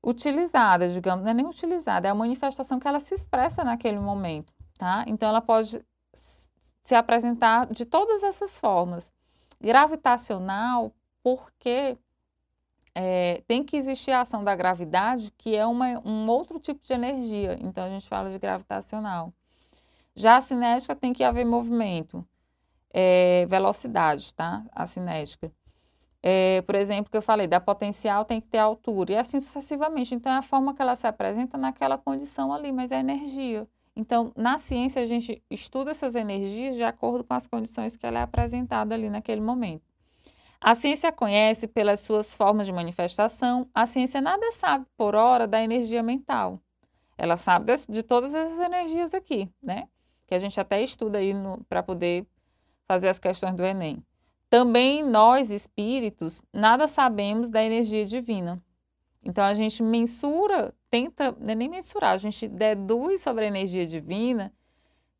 utilizada, 0.05 0.89
digamos, 0.89 1.23
não 1.23 1.31
é 1.31 1.33
nem 1.33 1.45
utilizada, 1.45 2.07
é 2.07 2.11
a 2.11 2.15
manifestação 2.15 2.79
que 2.79 2.87
ela 2.87 2.99
se 2.99 3.15
expressa 3.15 3.63
naquele 3.63 3.99
momento, 3.99 4.53
tá? 4.77 5.05
Então, 5.07 5.29
ela 5.29 5.41
pode 5.41 5.83
se 6.83 6.95
apresentar 6.95 7.67
de 7.67 7.85
todas 7.85 8.23
essas 8.23 8.59
formas. 8.59 9.11
Gravitacional, 9.59 10.93
porque 11.23 11.97
é, 12.95 13.43
tem 13.47 13.63
que 13.63 13.75
existir 13.75 14.11
a 14.11 14.21
ação 14.21 14.43
da 14.43 14.55
gravidade, 14.55 15.31
que 15.37 15.55
é 15.55 15.65
uma, 15.65 15.99
um 16.05 16.29
outro 16.29 16.59
tipo 16.59 16.85
de 16.85 16.93
energia. 16.93 17.57
Então, 17.61 17.83
a 17.83 17.89
gente 17.89 18.07
fala 18.07 18.29
de 18.29 18.37
gravitacional. 18.37 19.33
Já 20.15 20.37
a 20.37 20.41
cinética 20.41 20.95
tem 20.95 21.11
que 21.11 21.23
haver 21.23 21.45
movimento, 21.45 22.25
é, 22.93 23.45
velocidade, 23.47 24.33
tá? 24.33 24.63
A 24.71 24.85
cinética. 24.85 25.51
É, 26.21 26.61
por 26.61 26.75
exemplo, 26.75 27.11
que 27.11 27.17
eu 27.17 27.21
falei, 27.21 27.47
da 27.47 27.59
potencial 27.59 28.23
tem 28.23 28.39
que 28.39 28.47
ter 28.47 28.59
altura, 28.59 29.13
e 29.13 29.17
assim 29.17 29.39
sucessivamente. 29.39 30.15
Então, 30.15 30.31
é 30.31 30.37
a 30.37 30.41
forma 30.41 30.73
que 30.73 30.81
ela 30.81 30.95
se 30.95 31.07
apresenta 31.07 31.57
naquela 31.57 31.97
condição 31.97 32.53
ali, 32.53 32.71
mas 32.71 32.91
é 32.91 32.99
energia. 32.99 33.67
Então, 33.95 34.31
na 34.35 34.57
ciência, 34.57 35.01
a 35.01 35.05
gente 35.05 35.43
estuda 35.49 35.91
essas 35.91 36.15
energias 36.15 36.75
de 36.75 36.83
acordo 36.83 37.23
com 37.23 37.33
as 37.33 37.47
condições 37.47 37.95
que 37.95 38.05
ela 38.05 38.19
é 38.19 38.23
apresentada 38.23 38.95
ali 38.95 39.09
naquele 39.09 39.41
momento. 39.41 39.92
A 40.63 40.75
ciência 40.75 41.11
conhece 41.11 41.67
pelas 41.67 41.99
suas 41.99 42.37
formas 42.37 42.65
de 42.65 42.71
manifestação, 42.71 43.69
a 43.73 43.85
ciência 43.85 44.21
nada 44.21 44.49
sabe 44.53 44.85
por 44.95 45.13
hora 45.13 45.45
da 45.45 45.61
energia 45.61 46.01
mental. 46.01 46.57
Ela 47.17 47.35
sabe 47.35 47.73
de, 47.89 48.01
todas 48.01 48.33
essas 48.33 48.61
energias 48.61 49.13
aqui, 49.13 49.51
né? 49.61 49.89
Que 50.25 50.33
a 50.33 50.39
gente 50.39 50.57
até 50.57 50.81
estuda 50.81 51.17
aí 51.17 51.33
para 51.67 51.83
poder 51.83 52.25
fazer 52.87 53.09
as 53.09 53.19
questões 53.19 53.55
do 53.55 53.65
Enem. 53.65 54.01
Também 54.49 55.03
nós, 55.03 55.51
espíritos, 55.51 56.41
nada 56.53 56.87
sabemos 56.87 57.49
da 57.49 57.61
energia 57.61 58.05
divina. 58.05 58.63
Então 59.21 59.43
a 59.43 59.53
gente 59.53 59.83
mensura, 59.83 60.73
tenta, 60.89 61.35
não 61.41 61.49
é 61.51 61.55
nem 61.55 61.67
mensurar, 61.67 62.11
a 62.11 62.17
gente 62.17 62.47
deduz 62.47 63.19
sobre 63.19 63.43
a 63.43 63.49
energia 63.49 63.85
divina 63.85 64.53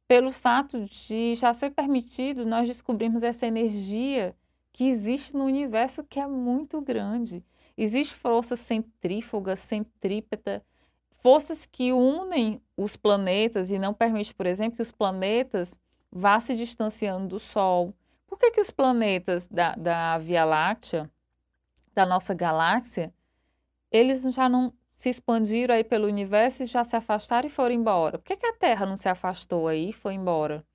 pelo 0.08 0.32
fato 0.32 0.86
de 0.86 1.36
já 1.36 1.54
ser 1.54 1.72
permitido 1.72 2.46
nós 2.46 2.66
descobrirmos 2.66 3.24
essa 3.24 3.46
energia 3.46 4.34
que 4.74 4.90
existe 4.90 5.38
no 5.38 5.46
universo 5.46 6.04
que 6.04 6.20
é 6.20 6.26
muito 6.28 6.82
grande. 6.82 7.46
Existe 7.78 8.16
força 8.16 8.56
centrífuga, 8.56 9.56
centrípeta, 9.56 10.66
forças 11.22 11.66
que 11.66 11.94
unem 11.94 12.60
os 12.76 12.98
planetas 12.98 13.72
e 13.72 13.78
não 13.78 13.94
permite, 13.94 14.34
por 14.34 14.48
exemplo, 14.48 14.76
que 14.76 14.82
os 14.82 14.92
planetas 14.92 15.80
vá 16.12 16.40
se 16.40 16.56
distanciando 16.56 17.28
do 17.28 17.40
Sol. 17.40 17.94
Por 18.28 18.38
que, 18.38 18.52
que 18.52 18.62
os 18.62 18.72
planetas 18.72 19.48
da, 19.48 19.76
da 19.76 20.18
Via 20.18 20.44
Láctea, 20.44 21.10
da 21.94 22.06
nossa 22.06 22.34
galáxia, 22.34 23.14
eles 23.92 24.24
já 24.34 24.50
não 24.50 24.74
se 24.96 25.10
expandiram 25.10 25.76
aí 25.76 25.84
pelo 25.84 26.08
universo 26.08 26.64
e 26.64 26.66
já 26.66 26.84
se 26.84 26.96
afastaram 26.96 27.48
e 27.48 27.52
foram 27.52 27.76
embora? 27.76 28.18
Por 28.18 28.26
que, 28.26 28.38
que 28.38 28.46
a 28.48 28.54
Terra 28.54 28.88
não 28.88 28.98
se 28.98 29.08
afastou 29.08 29.68
aí 29.68 29.90
e 29.90 29.94
foi 29.94 30.16
embora? 30.16 30.66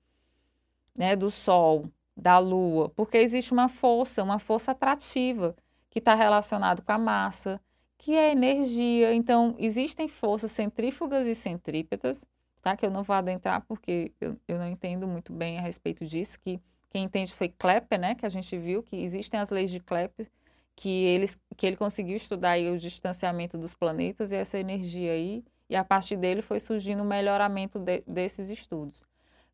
Né, 0.95 1.15
do 1.15 1.29
Sol, 1.29 1.89
da 2.19 2.37
Lua? 2.37 2.89
Porque 2.89 3.17
existe 3.17 3.51
uma 3.53 3.69
força, 3.69 4.23
uma 4.23 4.39
força 4.39 4.71
atrativa 4.71 5.55
que 5.89 5.99
está 5.99 6.13
relacionada 6.13 6.81
com 6.81 6.91
a 6.91 6.97
massa, 6.97 7.59
que 7.97 8.15
é 8.15 8.31
energia. 8.31 9.13
Então, 9.13 9.55
existem 9.57 10.07
forças 10.07 10.51
centrífugas 10.51 11.25
e 11.27 11.35
centrípetas, 11.35 12.25
tá? 12.61 12.75
Que 12.75 12.85
eu 12.85 12.91
não 12.91 13.03
vou 13.03 13.15
adentrar 13.15 13.63
porque 13.67 14.11
eu, 14.21 14.37
eu 14.47 14.57
não 14.57 14.67
entendo 14.67 15.07
muito 15.07 15.33
bem 15.33 15.57
a 15.57 15.61
respeito 15.61 16.05
disso, 16.05 16.39
que 16.39 16.59
quem 16.89 17.03
entende 17.03 17.33
foi 17.33 17.49
Klepper, 17.49 17.99
né? 17.99 18.15
Que 18.15 18.25
a 18.25 18.29
gente 18.29 18.57
viu 18.57 18.83
que 18.83 18.97
existem 18.97 19.39
as 19.39 19.49
leis 19.49 19.69
de 19.71 19.79
Klepper, 19.79 20.27
que, 20.75 20.89
eles, 20.89 21.37
que 21.57 21.67
ele 21.67 21.75
conseguiu 21.75 22.15
estudar 22.15 22.51
aí 22.51 22.69
o 22.71 22.77
distanciamento 22.77 23.57
dos 23.57 23.73
planetas 23.73 24.31
e 24.31 24.35
essa 24.35 24.57
energia 24.57 25.11
aí, 25.11 25.43
e 25.69 25.75
a 25.75 25.83
partir 25.83 26.15
dele 26.15 26.41
foi 26.41 26.59
surgindo 26.59 27.03
o 27.03 27.05
melhoramento 27.05 27.79
de, 27.79 28.01
desses 28.07 28.49
estudos. 28.49 29.03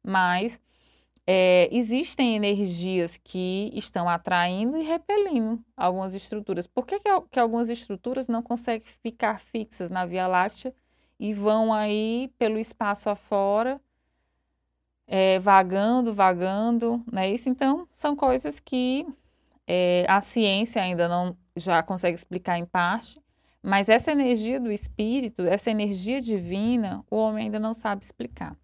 Mas 0.03 0.61
é, 1.28 1.67
existem 1.71 2.36
energias 2.36 3.19
que 3.23 3.71
estão 3.73 4.07
atraindo 4.07 4.78
e 4.78 4.84
repelindo 4.84 5.59
algumas 5.76 6.13
estruturas. 6.13 6.67
Por 6.67 6.86
que, 6.86 6.99
que, 6.99 7.09
que 7.32 7.39
algumas 7.39 7.69
estruturas 7.69 8.28
não 8.28 8.43
conseguem 8.43 8.88
ficar 9.01 9.39
fixas 9.39 9.89
na 9.89 10.05
Via 10.05 10.28
Láctea 10.28 10.73
e 11.19 11.34
vão 11.34 11.73
aí 11.73 12.32
pelo 12.38 12.59
espaço 12.59 13.09
afora 13.09 13.82
é, 15.07 15.39
vagando, 15.39 16.13
vagando, 16.13 17.03
né? 17.11 17.32
Isso 17.32 17.49
então 17.49 17.88
são 17.95 18.15
coisas 18.15 18.59
que 18.59 19.05
é, 19.67 20.05
a 20.07 20.21
ciência 20.21 20.82
ainda 20.82 21.07
não 21.07 21.36
já 21.55 21.82
consegue 21.82 22.17
explicar 22.17 22.57
em 22.57 22.65
parte, 22.65 23.21
mas 23.63 23.89
essa 23.89 24.11
energia 24.11 24.59
do 24.59 24.71
espírito, 24.71 25.41
essa 25.43 25.71
energia 25.71 26.21
divina, 26.21 27.03
o 27.09 27.15
homem 27.15 27.45
ainda 27.45 27.59
não 27.59 27.73
sabe 27.73 28.03
explicar. 28.03 28.55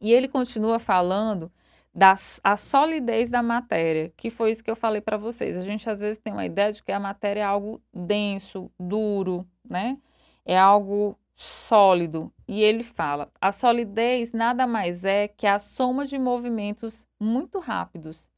E 0.00 0.12
ele 0.12 0.26
continua 0.26 0.78
falando 0.78 1.52
da 1.98 2.14
a 2.44 2.56
solidez 2.56 3.28
da 3.28 3.42
matéria, 3.42 4.12
que 4.16 4.30
foi 4.30 4.52
isso 4.52 4.62
que 4.62 4.70
eu 4.70 4.76
falei 4.76 5.00
para 5.00 5.16
vocês. 5.16 5.56
A 5.56 5.62
gente 5.62 5.90
às 5.90 5.98
vezes 5.98 6.16
tem 6.18 6.32
uma 6.32 6.46
ideia 6.46 6.72
de 6.72 6.80
que 6.80 6.92
a 6.92 7.00
matéria 7.00 7.40
é 7.40 7.44
algo 7.44 7.82
denso, 7.92 8.70
duro, 8.78 9.44
né? 9.68 9.98
É 10.46 10.56
algo 10.56 11.18
sólido. 11.34 12.32
E 12.46 12.62
ele 12.62 12.84
fala: 12.84 13.32
a 13.40 13.50
solidez 13.50 14.30
nada 14.32 14.64
mais 14.64 15.04
é 15.04 15.26
que 15.26 15.44
a 15.44 15.58
soma 15.58 16.06
de 16.06 16.16
movimentos 16.18 17.04
muito 17.18 17.58
rápidos, 17.58 18.28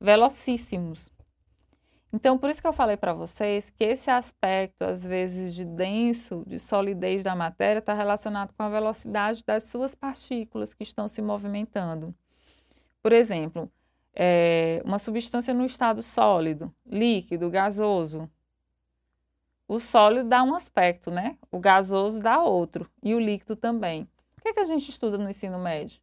velocíssimos. 0.00 1.12
Então, 2.12 2.38
por 2.38 2.48
isso 2.48 2.60
que 2.60 2.68
eu 2.68 2.72
falei 2.72 2.96
para 2.96 3.12
vocês 3.12 3.70
que 3.70 3.82
esse 3.82 4.08
aspecto, 4.08 4.82
às 4.82 5.04
vezes, 5.04 5.52
de 5.52 5.64
denso, 5.64 6.44
de 6.46 6.60
solidez 6.60 7.24
da 7.24 7.34
matéria, 7.34 7.80
está 7.80 7.92
relacionado 7.92 8.54
com 8.54 8.62
a 8.62 8.68
velocidade 8.68 9.42
das 9.44 9.64
suas 9.64 9.96
partículas 9.96 10.72
que 10.72 10.84
estão 10.84 11.08
se 11.08 11.20
movimentando. 11.20 12.14
Por 13.04 13.12
exemplo, 13.12 13.70
é, 14.14 14.80
uma 14.82 14.98
substância 14.98 15.52
no 15.52 15.66
estado 15.66 16.02
sólido, 16.02 16.74
líquido, 16.86 17.50
gasoso, 17.50 18.30
o 19.68 19.78
sólido 19.78 20.26
dá 20.26 20.42
um 20.42 20.54
aspecto, 20.54 21.10
né? 21.10 21.36
O 21.52 21.58
gasoso 21.58 22.18
dá 22.18 22.40
outro. 22.40 22.90
E 23.02 23.14
o 23.14 23.20
líquido 23.20 23.56
também. 23.56 24.08
O 24.38 24.40
que, 24.40 24.48
é 24.48 24.54
que 24.54 24.60
a 24.60 24.64
gente 24.64 24.88
estuda 24.88 25.18
no 25.18 25.28
ensino 25.28 25.58
médio? 25.58 26.00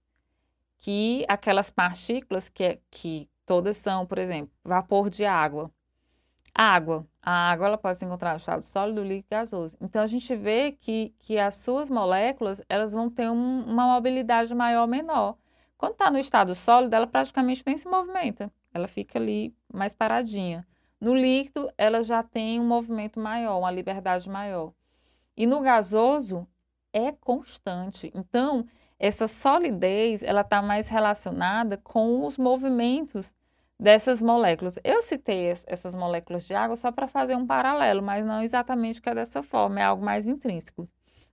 Que 0.80 1.26
aquelas 1.28 1.72
partículas 1.72 2.50
que, 2.50 2.64
é, 2.64 2.80
que 2.92 3.28
todas 3.48 3.78
são, 3.78 4.06
por 4.06 4.20
exemplo, 4.20 4.54
vapor 4.64 5.10
de 5.10 5.26
água. 5.26 5.72
Água. 6.54 7.08
A 7.20 7.50
água 7.50 7.66
ela 7.66 7.78
pode 7.80 7.98
se 7.98 8.06
encontrar 8.06 8.34
no 8.34 8.38
estado 8.38 8.62
sólido, 8.62 9.02
líquido 9.02 9.26
e 9.28 9.36
gasoso. 9.38 9.76
Então 9.82 10.04
a 10.04 10.08
gente 10.08 10.36
vê 10.36 10.72
que, 10.74 11.16
que 11.18 11.40
as 11.40 11.56
suas 11.56 11.90
moléculas 11.90 12.62
elas 12.70 12.94
vão 12.94 13.10
ter 13.10 13.28
um, 13.28 13.64
uma 13.64 13.88
mobilidade 13.88 14.54
maior 14.54 14.84
ou 14.84 14.88
menor. 14.88 15.36
Quando 15.82 15.94
está 15.94 16.12
no 16.12 16.20
estado 16.20 16.54
sólido, 16.54 16.96
ela 16.96 17.08
praticamente 17.08 17.64
nem 17.66 17.76
se 17.76 17.88
movimenta. 17.88 18.54
Ela 18.72 18.88
fica 18.88 19.18
ali 19.18 19.52
mais 19.74 19.96
paradinha. 19.96 20.64
No 21.00 21.12
líquido, 21.12 21.72
ela 21.76 22.04
já 22.04 22.22
tem 22.22 22.60
um 22.60 22.68
movimento 22.68 23.20
maior, 23.20 23.58
uma 23.58 23.72
liberdade 23.72 24.30
maior. 24.30 24.74
E 25.36 25.48
no 25.48 25.60
gasoso, 25.60 26.48
é 26.94 27.12
constante. 27.12 28.12
Então, 28.14 28.64
essa 29.00 29.28
solidez, 29.28 30.22
ela 30.22 30.42
está 30.42 30.62
mais 30.62 30.88
relacionada 30.88 31.78
com 31.78 32.28
os 32.28 32.38
movimentos 32.38 33.34
dessas 33.80 34.22
moléculas. 34.22 34.78
Eu 34.84 35.02
citei 35.02 35.48
essas 35.66 35.96
moléculas 35.96 36.44
de 36.44 36.54
água 36.54 36.76
só 36.76 36.92
para 36.92 37.08
fazer 37.08 37.36
um 37.36 37.48
paralelo, 37.48 38.04
mas 38.04 38.24
não 38.24 38.44
exatamente 38.44 39.02
que 39.02 39.10
é 39.10 39.16
dessa 39.16 39.42
forma, 39.42 39.80
é 39.80 39.84
algo 39.84 40.06
mais 40.06 40.28
intrínseco. 40.28 40.88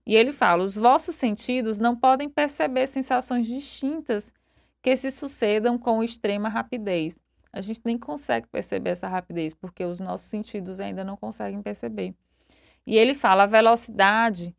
E 0.05 0.15
ele 0.15 0.31
fala: 0.31 0.63
os 0.63 0.75
vossos 0.75 1.15
sentidos 1.15 1.79
não 1.79 1.95
podem 1.95 2.29
perceber 2.29 2.87
sensações 2.87 3.47
distintas 3.47 4.33
que 4.81 4.95
se 4.95 5.11
sucedam 5.11 5.77
com 5.77 6.03
extrema 6.03 6.49
rapidez 6.49 7.17
a 7.51 7.61
gente 7.61 7.81
nem 7.83 7.97
consegue 7.97 8.47
perceber 8.47 8.91
essa 8.91 9.07
rapidez, 9.07 9.53
porque 9.53 9.83
os 9.83 9.99
nossos 9.99 10.29
sentidos 10.29 10.79
ainda 10.79 11.03
não 11.03 11.17
conseguem 11.17 11.61
perceber. 11.61 12.15
E 12.85 12.95
ele 12.95 13.13
fala: 13.13 13.43
a 13.43 13.47
velocidade 13.47 14.55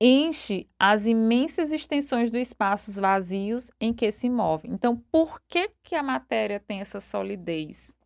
enche 0.00 0.68
as 0.78 1.06
imensas 1.06 1.72
extensões 1.72 2.30
dos 2.30 2.40
espaços 2.40 2.96
vazios 2.96 3.70
em 3.80 3.92
que 3.92 4.10
se 4.12 4.28
move. 4.28 4.68
Então, 4.68 4.96
por 4.96 5.40
que, 5.48 5.70
que 5.82 5.94
a 5.94 6.02
matéria 6.02 6.60
tem 6.60 6.80
essa 6.80 7.00
solidez? 7.00 7.96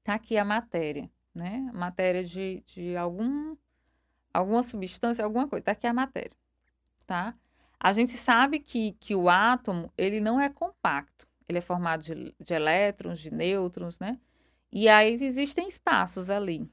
Está 0.00 0.14
aqui 0.14 0.36
a 0.36 0.44
matéria, 0.44 1.10
né? 1.34 1.70
Matéria 1.72 2.24
de, 2.24 2.62
de 2.66 2.96
algum, 2.96 3.56
alguma 4.36 4.62
substância, 4.62 5.24
alguma 5.24 5.48
coisa. 5.48 5.60
Está 5.60 5.72
aqui 5.72 5.86
a 5.86 5.92
matéria, 5.92 6.32
tá? 7.06 7.34
A 7.78 7.92
gente 7.92 8.12
sabe 8.12 8.58
que, 8.58 8.92
que 9.00 9.14
o 9.14 9.28
átomo, 9.28 9.92
ele 9.96 10.20
não 10.20 10.40
é 10.40 10.48
compacto. 10.48 11.26
Ele 11.48 11.58
é 11.58 11.60
formado 11.60 12.02
de, 12.02 12.34
de 12.40 12.54
elétrons, 12.54 13.20
de 13.20 13.32
nêutrons, 13.32 13.98
né? 13.98 14.18
E 14.72 14.88
aí 14.88 15.12
existem 15.12 15.68
espaços 15.68 16.28
ali. 16.28 16.68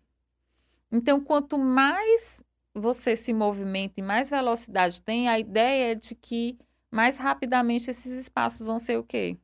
Então, 0.91 1.21
quanto 1.21 1.57
mais 1.57 2.43
você 2.73 3.15
se 3.15 3.31
movimenta 3.31 3.93
e 3.97 4.03
mais 4.03 4.29
velocidade 4.29 5.01
tem, 5.01 5.29
a 5.29 5.39
ideia 5.39 5.91
é 5.91 5.95
de 5.95 6.15
que 6.15 6.57
mais 6.89 7.17
rapidamente 7.17 7.89
esses 7.89 8.11
espaços 8.11 8.65
vão 8.65 8.79
ser 8.79 8.97
o 8.97 9.03
quê? 9.03 9.37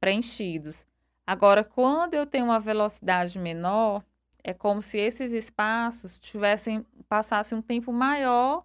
Preenchidos. 0.00 0.86
Agora, 1.26 1.64
quando 1.64 2.14
eu 2.14 2.24
tenho 2.24 2.44
uma 2.44 2.60
velocidade 2.60 3.38
menor, 3.38 4.04
é 4.44 4.54
como 4.54 4.80
se 4.80 4.96
esses 4.96 5.32
espaços 5.32 6.20
tivessem 6.20 6.86
passassem 7.08 7.56
um 7.56 7.62
tempo 7.62 7.92
maior 7.92 8.64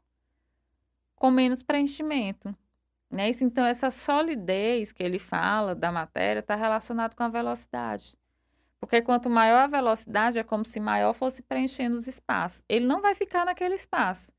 com 1.16 1.30
menos 1.30 1.62
preenchimento. 1.62 2.56
Né? 3.10 3.30
Então, 3.42 3.66
essa 3.66 3.92
solidez 3.92 4.92
que 4.92 5.04
ele 5.04 5.20
fala 5.20 5.76
da 5.76 5.92
matéria 5.92 6.40
está 6.40 6.56
relacionado 6.56 7.16
com 7.16 7.24
a 7.24 7.28
velocidade. 7.28 8.18
Porque 8.80 9.02
quanto 9.02 9.30
maior 9.30 9.64
a 9.64 9.68
velocidade, 9.68 10.40
é 10.40 10.44
como 10.44 10.66
se 10.66 10.80
maior 10.80 11.14
fosse 11.14 11.44
preenchendo 11.44 11.96
os 11.96 12.08
espaços. 12.08 12.64
Ele 12.68 12.86
não 12.86 13.02
vai 13.02 13.14
ficar 13.14 13.46
naquele 13.46 13.76
espaço, 13.76 14.32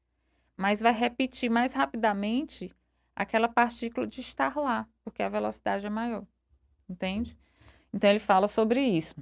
mas 0.57 0.81
vai 0.81 0.93
repetir 0.93 1.51
mais 1.51 1.73
rapidamente 1.75 2.75
aquela 3.15 3.47
partícula 3.47 4.07
de 4.07 4.21
estar 4.21 4.57
lá, 4.57 4.89
porque 5.05 5.23
a 5.23 5.29
velocidade 5.29 5.87
é 5.87 5.91
maior. 5.91 6.27
Entende? 6.89 7.39
Então, 7.93 8.11
ele 8.11 8.19
fala 8.19 8.49
sobre 8.49 8.81
isso. 8.81 9.15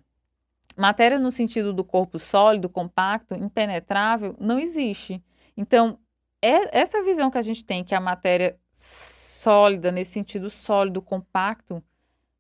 Matéria 0.80 1.18
no 1.18 1.30
sentido 1.30 1.74
do 1.74 1.84
corpo 1.84 2.18
sólido, 2.18 2.66
compacto, 2.66 3.34
impenetrável, 3.34 4.34
não 4.40 4.58
existe. 4.58 5.22
Então, 5.54 5.98
é 6.40 6.80
essa 6.80 7.02
visão 7.02 7.30
que 7.30 7.36
a 7.36 7.42
gente 7.42 7.62
tem 7.62 7.84
que 7.84 7.94
a 7.94 8.00
matéria 8.00 8.58
sólida, 8.70 9.92
nesse 9.92 10.12
sentido 10.12 10.48
sólido, 10.48 11.02
compacto, 11.02 11.84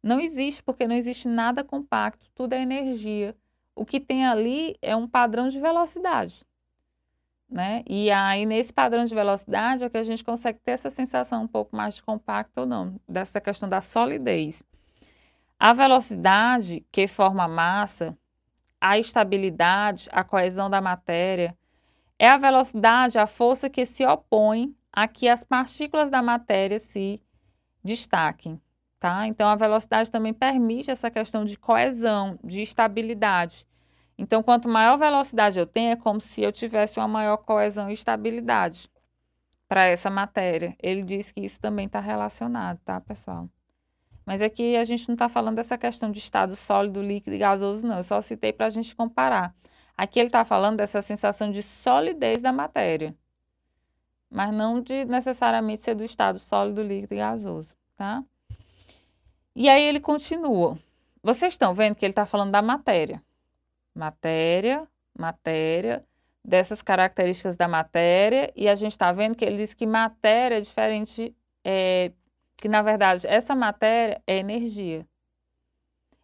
não 0.02 0.18
existe, 0.18 0.62
porque 0.62 0.86
não 0.86 0.94
existe 0.96 1.28
nada 1.28 1.62
compacto, 1.62 2.30
tudo 2.34 2.54
é 2.54 2.62
energia. 2.62 3.36
O 3.76 3.84
que 3.84 4.00
tem 4.00 4.26
ali 4.26 4.74
é 4.80 4.96
um 4.96 5.06
padrão 5.06 5.50
de 5.50 5.60
velocidade. 5.60 6.42
Né? 7.46 7.82
E 7.86 8.10
aí, 8.10 8.46
nesse 8.46 8.72
padrão 8.72 9.04
de 9.04 9.14
velocidade, 9.14 9.84
é 9.84 9.90
que 9.90 9.98
a 9.98 10.02
gente 10.02 10.24
consegue 10.24 10.60
ter 10.60 10.70
essa 10.70 10.88
sensação 10.88 11.42
um 11.42 11.46
pouco 11.46 11.76
mais 11.76 11.96
de 11.96 12.02
compacto 12.02 12.60
ou 12.60 12.66
não, 12.66 12.98
dessa 13.06 13.38
questão 13.38 13.68
da 13.68 13.82
solidez. 13.82 14.62
A 15.58 15.74
velocidade 15.74 16.86
que 16.90 17.06
forma 17.06 17.44
a 17.44 17.48
massa, 17.48 18.16
a 18.80 18.98
estabilidade, 18.98 20.08
a 20.10 20.24
coesão 20.24 20.70
da 20.70 20.80
matéria, 20.80 21.56
é 22.18 22.28
a 22.28 22.38
velocidade, 22.38 23.18
a 23.18 23.26
força 23.26 23.68
que 23.68 23.84
se 23.84 24.04
opõe 24.04 24.74
a 24.92 25.06
que 25.06 25.28
as 25.28 25.44
partículas 25.44 26.10
da 26.10 26.22
matéria 26.22 26.78
se 26.78 27.22
destaquem. 27.82 28.60
Tá? 28.98 29.26
Então, 29.26 29.48
a 29.48 29.54
velocidade 29.54 30.10
também 30.10 30.34
permite 30.34 30.90
essa 30.90 31.10
questão 31.10 31.44
de 31.44 31.56
coesão, 31.58 32.38
de 32.44 32.60
estabilidade. 32.60 33.66
Então, 34.18 34.42
quanto 34.42 34.68
maior 34.68 34.98
velocidade 34.98 35.58
eu 35.58 35.66
tenho, 35.66 35.92
é 35.92 35.96
como 35.96 36.20
se 36.20 36.42
eu 36.42 36.52
tivesse 36.52 36.98
uma 36.98 37.08
maior 37.08 37.38
coesão 37.38 37.88
e 37.88 37.94
estabilidade 37.94 38.90
para 39.66 39.84
essa 39.84 40.10
matéria. 40.10 40.76
Ele 40.82 41.02
diz 41.02 41.32
que 41.32 41.40
isso 41.40 41.58
também 41.58 41.86
está 41.86 42.00
relacionado, 42.00 42.78
tá, 42.84 43.00
pessoal? 43.00 43.48
Mas 44.30 44.42
aqui 44.42 44.76
a 44.76 44.84
gente 44.84 45.08
não 45.08 45.14
está 45.16 45.28
falando 45.28 45.56
dessa 45.56 45.76
questão 45.76 46.08
de 46.08 46.20
estado 46.20 46.54
sólido, 46.54 47.02
líquido 47.02 47.34
e 47.34 47.38
gasoso, 47.40 47.84
não. 47.84 47.96
Eu 47.96 48.04
só 48.04 48.20
citei 48.20 48.52
para 48.52 48.66
a 48.66 48.70
gente 48.70 48.94
comparar. 48.94 49.52
Aqui 49.96 50.20
ele 50.20 50.28
está 50.28 50.44
falando 50.44 50.76
dessa 50.76 51.02
sensação 51.02 51.50
de 51.50 51.64
solidez 51.64 52.40
da 52.40 52.52
matéria, 52.52 53.12
mas 54.30 54.54
não 54.54 54.80
de 54.80 55.04
necessariamente 55.04 55.80
ser 55.80 55.96
do 55.96 56.04
estado 56.04 56.38
sólido, 56.38 56.80
líquido 56.80 57.12
e 57.12 57.16
gasoso, 57.16 57.74
tá? 57.96 58.22
E 59.52 59.68
aí 59.68 59.82
ele 59.82 59.98
continua. 59.98 60.78
Vocês 61.20 61.54
estão 61.54 61.74
vendo 61.74 61.96
que 61.96 62.04
ele 62.04 62.12
está 62.12 62.24
falando 62.24 62.52
da 62.52 62.62
matéria. 62.62 63.20
Matéria, 63.92 64.86
matéria, 65.18 66.04
dessas 66.44 66.80
características 66.80 67.56
da 67.56 67.66
matéria, 67.66 68.52
e 68.54 68.68
a 68.68 68.76
gente 68.76 68.92
está 68.92 69.10
vendo 69.10 69.34
que 69.34 69.44
ele 69.44 69.56
diz 69.56 69.74
que 69.74 69.88
matéria 69.88 70.58
é 70.58 70.60
diferente 70.60 71.34
é, 71.64 72.12
que 72.60 72.68
na 72.68 72.82
verdade 72.82 73.26
essa 73.26 73.54
matéria 73.54 74.22
é 74.26 74.38
energia. 74.38 75.06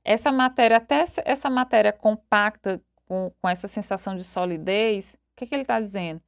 Essa 0.04 0.30
matéria, 0.30 0.76
até 0.76 1.04
essa 1.24 1.50
matéria 1.50 1.92
compacta, 1.92 2.80
com, 3.06 3.32
com 3.40 3.48
essa 3.48 3.66
sensação 3.66 4.16
de 4.16 4.22
solidez, 4.22 5.14
o 5.14 5.36
que, 5.36 5.46
que 5.46 5.54
ele 5.54 5.62
está 5.62 5.80
dizendo? 5.80 6.20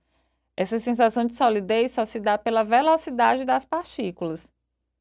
Essa 0.56 0.78
sensação 0.78 1.24
de 1.24 1.34
solidez 1.34 1.92
só 1.92 2.04
se 2.04 2.18
dá 2.18 2.36
pela 2.36 2.64
velocidade 2.64 3.44
das 3.44 3.64
partículas 3.64 4.50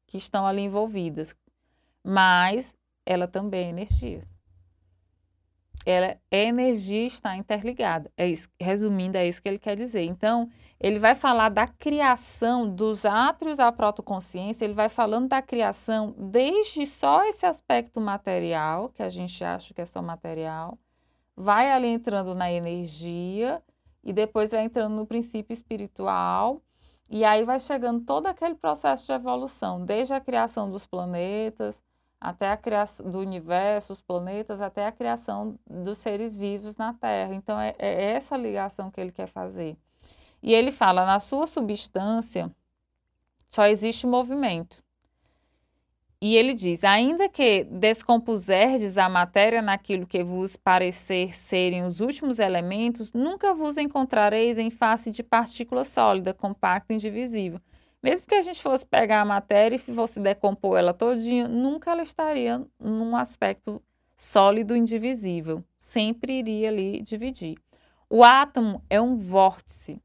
que 0.06 0.16
estão 0.16 0.46
ali 0.46 0.62
envolvidas, 0.62 1.36
mas 2.04 2.76
ela 3.04 3.26
também 3.26 3.66
é 3.66 3.70
energia. 3.70 4.22
Ela 5.86 6.18
é 6.30 6.44
energia 6.44 7.06
está 7.06 7.36
interligada. 7.36 8.10
É 8.16 8.26
isso, 8.26 8.48
resumindo, 8.60 9.16
é 9.16 9.26
isso 9.26 9.40
que 9.40 9.48
ele 9.48 9.58
quer 9.58 9.76
dizer. 9.76 10.02
Então, 10.02 10.50
ele 10.80 10.98
vai 10.98 11.14
falar 11.14 11.48
da 11.48 11.66
criação 11.66 12.72
dos 12.72 13.04
átrios 13.04 13.58
à 13.58 13.72
protoconsciência, 13.72 14.64
ele 14.64 14.74
vai 14.74 14.88
falando 14.88 15.28
da 15.28 15.42
criação 15.42 16.14
desde 16.16 16.86
só 16.86 17.24
esse 17.24 17.44
aspecto 17.44 18.00
material, 18.00 18.90
que 18.90 19.02
a 19.02 19.08
gente 19.08 19.42
acha 19.42 19.74
que 19.74 19.80
é 19.80 19.86
só 19.86 20.00
material, 20.00 20.78
vai 21.36 21.70
ali 21.70 21.88
entrando 21.88 22.34
na 22.34 22.50
energia 22.52 23.62
e 24.04 24.12
depois 24.12 24.52
vai 24.52 24.64
entrando 24.64 24.94
no 24.94 25.06
princípio 25.06 25.52
espiritual, 25.52 26.62
e 27.10 27.24
aí 27.24 27.44
vai 27.44 27.58
chegando 27.58 28.04
todo 28.04 28.26
aquele 28.26 28.54
processo 28.54 29.06
de 29.06 29.12
evolução, 29.12 29.84
desde 29.84 30.14
a 30.14 30.20
criação 30.20 30.70
dos 30.70 30.86
planetas, 30.86 31.80
até 32.20 32.50
a 32.50 32.56
criação 32.56 33.10
do 33.10 33.18
universo, 33.18 33.92
os 33.92 34.00
planetas, 34.00 34.60
até 34.60 34.86
a 34.86 34.92
criação 34.92 35.58
dos 35.68 35.98
seres 35.98 36.36
vivos 36.36 36.76
na 36.76 36.92
Terra. 36.94 37.34
Então, 37.34 37.58
é, 37.60 37.74
é 37.78 38.12
essa 38.12 38.36
ligação 38.36 38.90
que 38.90 39.00
ele 39.00 39.12
quer 39.12 39.28
fazer. 39.28 39.76
E 40.42 40.52
ele 40.52 40.72
fala: 40.72 41.06
na 41.06 41.20
sua 41.20 41.46
substância 41.46 42.50
só 43.48 43.66
existe 43.66 44.06
movimento. 44.06 44.82
E 46.20 46.36
ele 46.36 46.52
diz: 46.52 46.82
ainda 46.82 47.28
que 47.28 47.64
descompuserdes 47.64 48.98
a 48.98 49.08
matéria 49.08 49.62
naquilo 49.62 50.06
que 50.06 50.22
vos 50.22 50.56
parecer 50.56 51.32
serem 51.32 51.84
os 51.84 52.00
últimos 52.00 52.40
elementos, 52.40 53.12
nunca 53.12 53.54
vos 53.54 53.76
encontrareis 53.76 54.58
em 54.58 54.70
face 54.70 55.12
de 55.12 55.22
partícula 55.22 55.84
sólida, 55.84 56.34
compacta 56.34 56.92
e 56.92 56.96
indivisível. 56.96 57.60
Mesmo 58.02 58.26
que 58.26 58.34
a 58.34 58.42
gente 58.42 58.62
fosse 58.62 58.86
pegar 58.86 59.20
a 59.20 59.24
matéria 59.24 59.76
e 59.76 59.78
fosse 59.78 60.20
decompor 60.20 60.78
ela 60.78 60.94
todinha, 60.94 61.48
nunca 61.48 61.90
ela 61.90 62.02
estaria 62.02 62.64
num 62.78 63.16
aspecto 63.16 63.82
sólido 64.16 64.76
indivisível. 64.76 65.64
Sempre 65.78 66.38
iria 66.38 66.68
ali 66.68 67.02
dividir. 67.02 67.56
O 68.08 68.22
átomo 68.24 68.82
é 68.88 69.00
um 69.00 69.16
vórtice. 69.16 70.00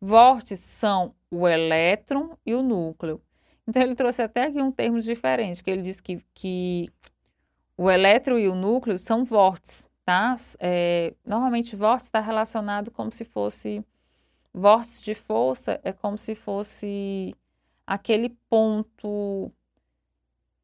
Vórtices 0.00 0.64
são 0.64 1.14
o 1.30 1.46
elétron 1.46 2.36
e 2.44 2.54
o 2.54 2.62
núcleo. 2.62 3.20
Então, 3.66 3.82
ele 3.82 3.94
trouxe 3.94 4.22
até 4.22 4.44
aqui 4.44 4.62
um 4.62 4.70
termo 4.70 5.00
diferente, 5.00 5.62
que 5.62 5.70
ele 5.70 5.82
diz 5.82 6.00
que, 6.00 6.24
que 6.32 6.88
o 7.76 7.90
elétron 7.90 8.38
e 8.38 8.48
o 8.48 8.54
núcleo 8.54 8.98
são 8.98 9.24
vórtices, 9.24 9.88
tá? 10.04 10.36
É, 10.58 11.14
normalmente, 11.24 11.76
vórtice 11.76 12.08
está 12.08 12.20
relacionado 12.20 12.90
como 12.90 13.12
se 13.12 13.24
fosse... 13.24 13.84
Vórtice 14.58 15.02
de 15.02 15.14
força 15.14 15.78
é 15.84 15.92
como 15.92 16.16
se 16.16 16.34
fosse 16.34 17.34
aquele 17.86 18.30
ponto... 18.48 19.52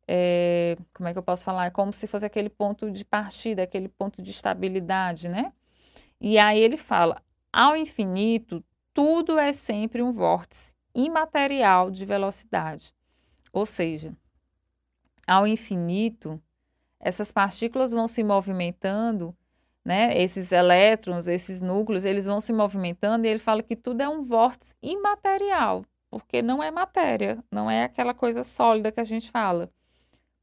É, 0.08 0.78
como 0.94 1.10
é 1.10 1.12
que 1.12 1.18
eu 1.18 1.22
posso 1.22 1.44
falar? 1.44 1.66
É 1.66 1.70
como 1.70 1.92
se 1.92 2.06
fosse 2.06 2.24
aquele 2.24 2.48
ponto 2.48 2.90
de 2.90 3.04
partida, 3.04 3.62
aquele 3.62 3.88
ponto 3.88 4.22
de 4.22 4.30
estabilidade, 4.30 5.28
né? 5.28 5.52
E 6.18 6.38
aí 6.38 6.58
ele 6.58 6.78
fala, 6.78 7.22
ao 7.52 7.76
infinito, 7.76 8.64
tudo 8.94 9.38
é 9.38 9.52
sempre 9.52 10.02
um 10.02 10.10
vórtice 10.10 10.74
imaterial 10.94 11.90
de 11.90 12.06
velocidade. 12.06 12.94
Ou 13.52 13.66
seja, 13.66 14.16
ao 15.26 15.46
infinito, 15.46 16.42
essas 16.98 17.30
partículas 17.30 17.92
vão 17.92 18.08
se 18.08 18.24
movimentando, 18.24 19.36
né? 19.84 20.20
Esses 20.20 20.52
elétrons, 20.52 21.26
esses 21.26 21.60
núcleos, 21.60 22.04
eles 22.04 22.26
vão 22.26 22.40
se 22.40 22.52
movimentando 22.52 23.26
e 23.26 23.28
ele 23.28 23.38
fala 23.38 23.62
que 23.62 23.76
tudo 23.76 24.00
é 24.00 24.08
um 24.08 24.22
vórtice 24.22 24.74
imaterial, 24.82 25.84
porque 26.10 26.40
não 26.42 26.62
é 26.62 26.70
matéria, 26.70 27.42
não 27.50 27.70
é 27.70 27.84
aquela 27.84 28.14
coisa 28.14 28.42
sólida 28.42 28.92
que 28.92 29.00
a 29.00 29.04
gente 29.04 29.30
fala, 29.30 29.70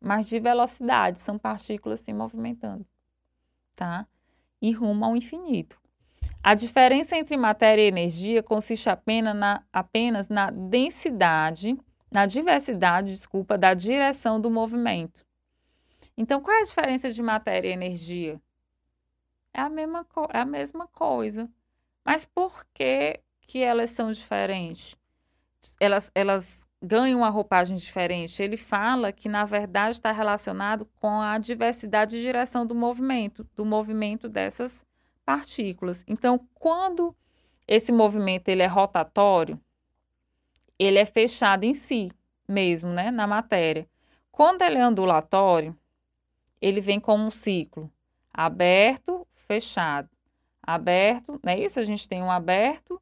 mas 0.02 0.28
de 0.28 0.40
velocidade, 0.40 1.20
são 1.20 1.38
partículas 1.38 2.00
se 2.02 2.14
movimentando, 2.14 2.86
tá? 3.76 4.06
E 4.62 4.72
rumo 4.72 5.06
ao 5.06 5.16
infinito. 5.16 5.80
A 6.42 6.56
diferença 6.56 7.18
entre 7.18 7.36
matéria 7.36 7.82
e 7.82 7.88
energia 7.88 8.42
consiste 8.42 8.90
apenas 8.90 9.36
na, 9.36 9.64
apenas 9.74 10.30
na 10.30 10.50
densidade, 10.50 11.78
na 12.12 12.26
diversidade, 12.26 13.14
desculpa, 13.14 13.58
da 13.58 13.74
direção 13.74 14.40
do 14.40 14.50
movimento. 14.50 15.26
Então, 16.18 16.42
qual 16.42 16.56
é 16.56 16.62
a 16.62 16.66
diferença 16.66 17.12
de 17.12 17.22
matéria 17.22 17.70
e 17.70 17.74
energia? 17.74 18.42
É 19.54 19.62
a 19.62 19.70
mesma, 19.70 20.06
é 20.34 20.39
a 20.39 20.45
mesma 20.45 20.88
coisa. 20.88 21.50
Mas 22.06 22.26
por 22.26 22.66
que, 22.74 23.20
que 23.41 23.62
elas 23.62 23.91
são 23.91 24.12
diferentes? 24.12 24.95
Elas, 25.80 26.12
elas 26.16 26.68
ganham 26.82 27.20
uma 27.20 27.30
roupagem 27.30 27.76
diferente? 27.76 28.41
Ele 28.41 28.58
fala 28.58 29.12
que, 29.12 29.28
na 29.28 29.45
verdade, 29.45 29.97
está 29.97 30.12
relacionado 30.12 30.86
com 31.00 31.22
a 31.22 31.38
diversidade 31.38 32.18
de 32.18 32.22
direção 32.22 32.66
do 32.66 32.74
movimento, 32.74 33.47
do 33.56 33.66
movimento 33.66 34.30
dessas 34.30 34.86
partículas. 35.26 36.04
Então, 36.08 36.39
quando 36.56 37.16
esse 37.68 37.91
movimento 37.91 38.50
ele 38.50 38.64
é 38.64 38.68
rotatório, 38.68 39.60
ele 40.78 40.97
é 40.97 41.06
fechado 41.06 41.66
em 41.66 41.74
si 41.74 42.12
mesmo, 42.47 42.89
né, 42.89 43.12
na 43.12 43.28
matéria. 43.28 43.88
Quando 44.32 44.62
ele 44.62 44.78
é 44.78 44.88
ondulatório, 44.88 45.78
ele 46.62 46.82
vem 46.82 47.00
como 47.00 47.26
um 47.26 47.32
ciclo 47.32 47.91
aberto, 48.34 49.28
fechado, 49.50 50.08
aberto, 50.62 51.39
não 51.43 51.52
é 51.52 51.60
isso? 51.60 51.80
A 51.80 51.84
gente 51.84 52.08
tem 52.08 52.22
um 52.22 52.30
aberto 52.30 53.02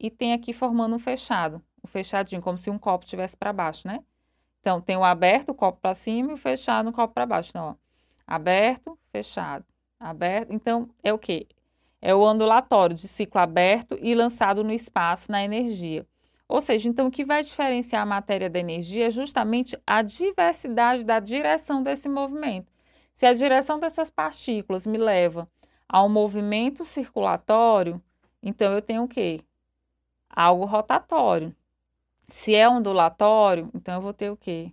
e 0.00 0.10
tem 0.10 0.32
aqui 0.32 0.52
formando 0.52 0.96
um 0.96 0.98
fechado, 0.98 1.62
um 1.82 1.86
fechadinho, 1.86 2.42
como 2.42 2.58
se 2.58 2.68
um 2.68 2.76
copo 2.76 3.06
tivesse 3.06 3.36
para 3.36 3.52
baixo, 3.52 3.86
né? 3.86 4.02
Então, 4.60 4.80
tem 4.80 4.96
o 4.96 5.04
aberto, 5.04 5.50
o 5.50 5.54
copo 5.54 5.78
para 5.80 5.94
cima 5.94 6.32
e 6.32 6.34
o 6.34 6.36
fechado, 6.36 6.88
o 6.88 6.92
copo 6.92 7.14
para 7.14 7.24
baixo. 7.24 7.50
Então, 7.50 7.68
ó, 7.68 7.74
aberto, 8.26 8.98
fechado, 9.12 9.64
aberto. 10.00 10.52
Então, 10.52 10.90
é 11.04 11.12
o 11.12 11.18
quê? 11.18 11.46
É 12.02 12.12
o 12.12 12.20
ondulatório 12.20 12.96
de 12.96 13.06
ciclo 13.06 13.40
aberto 13.40 13.96
e 14.00 14.12
lançado 14.12 14.64
no 14.64 14.72
espaço, 14.72 15.30
na 15.30 15.44
energia. 15.44 16.04
Ou 16.48 16.60
seja, 16.60 16.88
então 16.88 17.06
o 17.06 17.10
que 17.12 17.24
vai 17.24 17.44
diferenciar 17.44 18.02
a 18.02 18.06
matéria 18.06 18.50
da 18.50 18.58
energia 18.58 19.06
é 19.06 19.10
justamente 19.10 19.78
a 19.86 20.02
diversidade 20.02 21.04
da 21.04 21.20
direção 21.20 21.82
desse 21.82 22.08
movimento. 22.08 22.72
Se 23.14 23.24
a 23.24 23.32
direção 23.32 23.80
dessas 23.80 24.10
partículas 24.10 24.86
me 24.86 24.98
leva 24.98 25.48
a 25.88 26.02
um 26.02 26.08
movimento 26.08 26.84
circulatório, 26.84 28.02
então 28.42 28.72
eu 28.72 28.82
tenho 28.82 29.04
o 29.04 29.08
quê? 29.08 29.40
Algo 30.28 30.64
rotatório. 30.64 31.54
Se 32.28 32.54
é 32.54 32.68
ondulatório, 32.68 33.70
então 33.72 33.94
eu 33.94 34.00
vou 34.00 34.12
ter 34.12 34.30
o 34.30 34.36
quê? 34.36 34.72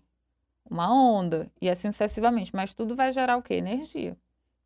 Uma 0.69 0.91
onda, 0.93 1.51
e 1.61 1.69
assim 1.69 1.91
sucessivamente. 1.91 2.55
Mas 2.55 2.73
tudo 2.73 2.95
vai 2.95 3.11
gerar 3.11 3.37
o 3.37 3.43
quê? 3.43 3.55
Energia, 3.55 4.17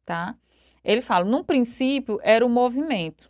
tá? 0.06 0.36
Ele 0.84 1.02
fala, 1.02 1.26
num 1.26 1.43
princípio 1.43 2.18
era 2.24 2.45
o 2.45 2.50
movimento. 2.50 3.30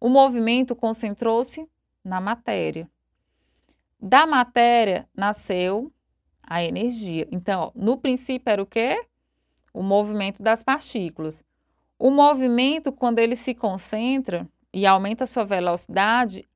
O 0.00 0.08
movimento 0.08 0.74
concentrou-se 0.74 1.68
na 2.02 2.20
matéria. 2.20 2.88
Da 4.00 4.26
matéria 4.26 5.08
nasceu 5.14 5.92
a 6.42 6.62
energia. 6.62 7.26
Então, 7.30 7.62
ó, 7.62 7.72
no 7.74 7.96
princípio 7.98 8.50
era 8.50 8.62
o 8.62 8.66
quê? 8.66 9.06
O 9.72 9.82
movimento 9.82 10.42
das 10.42 10.62
partículas. 10.62 11.44
O 11.98 12.10
movimento, 12.10 12.92
quando 12.92 13.18
ele 13.18 13.36
se 13.36 13.54
concentra 13.54 14.48
e 14.72 14.86
aumenta 14.86 15.24
a 15.24 15.26
sua 15.26 15.44
velocidade, 15.44 16.48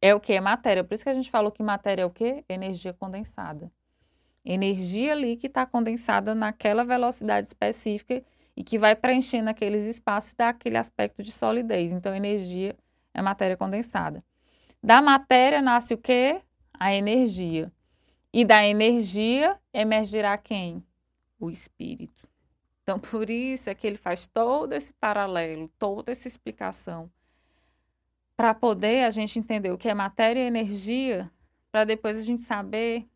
é 0.00 0.14
o 0.14 0.20
que? 0.20 0.32
É 0.32 0.40
matéria. 0.40 0.84
Por 0.84 0.94
isso 0.94 1.04
que 1.04 1.10
a 1.10 1.14
gente 1.14 1.30
falou 1.30 1.50
que 1.50 1.62
matéria 1.62 2.02
é 2.02 2.06
o 2.06 2.10
quê? 2.10 2.44
Energia 2.48 2.92
condensada. 2.92 3.70
Energia 4.44 5.12
ali 5.12 5.36
que 5.36 5.46
está 5.46 5.64
condensada 5.66 6.34
naquela 6.34 6.84
velocidade 6.84 7.46
específica 7.46 8.22
e 8.56 8.62
que 8.62 8.78
vai 8.78 8.94
preenchendo 8.94 9.50
aqueles 9.50 9.84
espaços 9.84 10.32
e 10.32 10.36
dá 10.36 10.50
aquele 10.50 10.76
aspecto 10.76 11.22
de 11.22 11.32
solidez. 11.32 11.92
Então, 11.92 12.14
energia 12.14 12.76
é 13.12 13.22
matéria 13.22 13.56
condensada. 13.56 14.22
Da 14.82 15.00
matéria 15.00 15.62
nasce 15.62 15.94
o 15.94 15.98
quê? 15.98 16.42
a 16.78 16.92
energia. 16.94 17.72
E 18.32 18.44
da 18.44 18.66
energia 18.66 19.58
emergirá 19.72 20.36
quem? 20.36 20.84
O 21.38 21.50
espírito. 21.50 22.23
Então, 22.84 23.00
por 23.00 23.30
isso 23.30 23.70
é 23.70 23.74
que 23.74 23.86
ele 23.86 23.96
faz 23.96 24.26
todo 24.26 24.74
esse 24.74 24.92
paralelo, 24.92 25.68
toda 25.78 26.12
essa 26.12 26.28
explicação, 26.28 27.10
para 28.36 28.52
poder 28.54 29.04
a 29.04 29.10
gente 29.10 29.38
entender 29.38 29.70
o 29.72 29.78
que 29.78 29.88
é 29.88 29.94
matéria 29.94 30.40
e 30.40 30.46
energia, 30.46 31.30
para 31.72 31.84
depois 31.84 32.18
a 32.18 32.22
gente 32.22 32.42
saber 32.42 33.08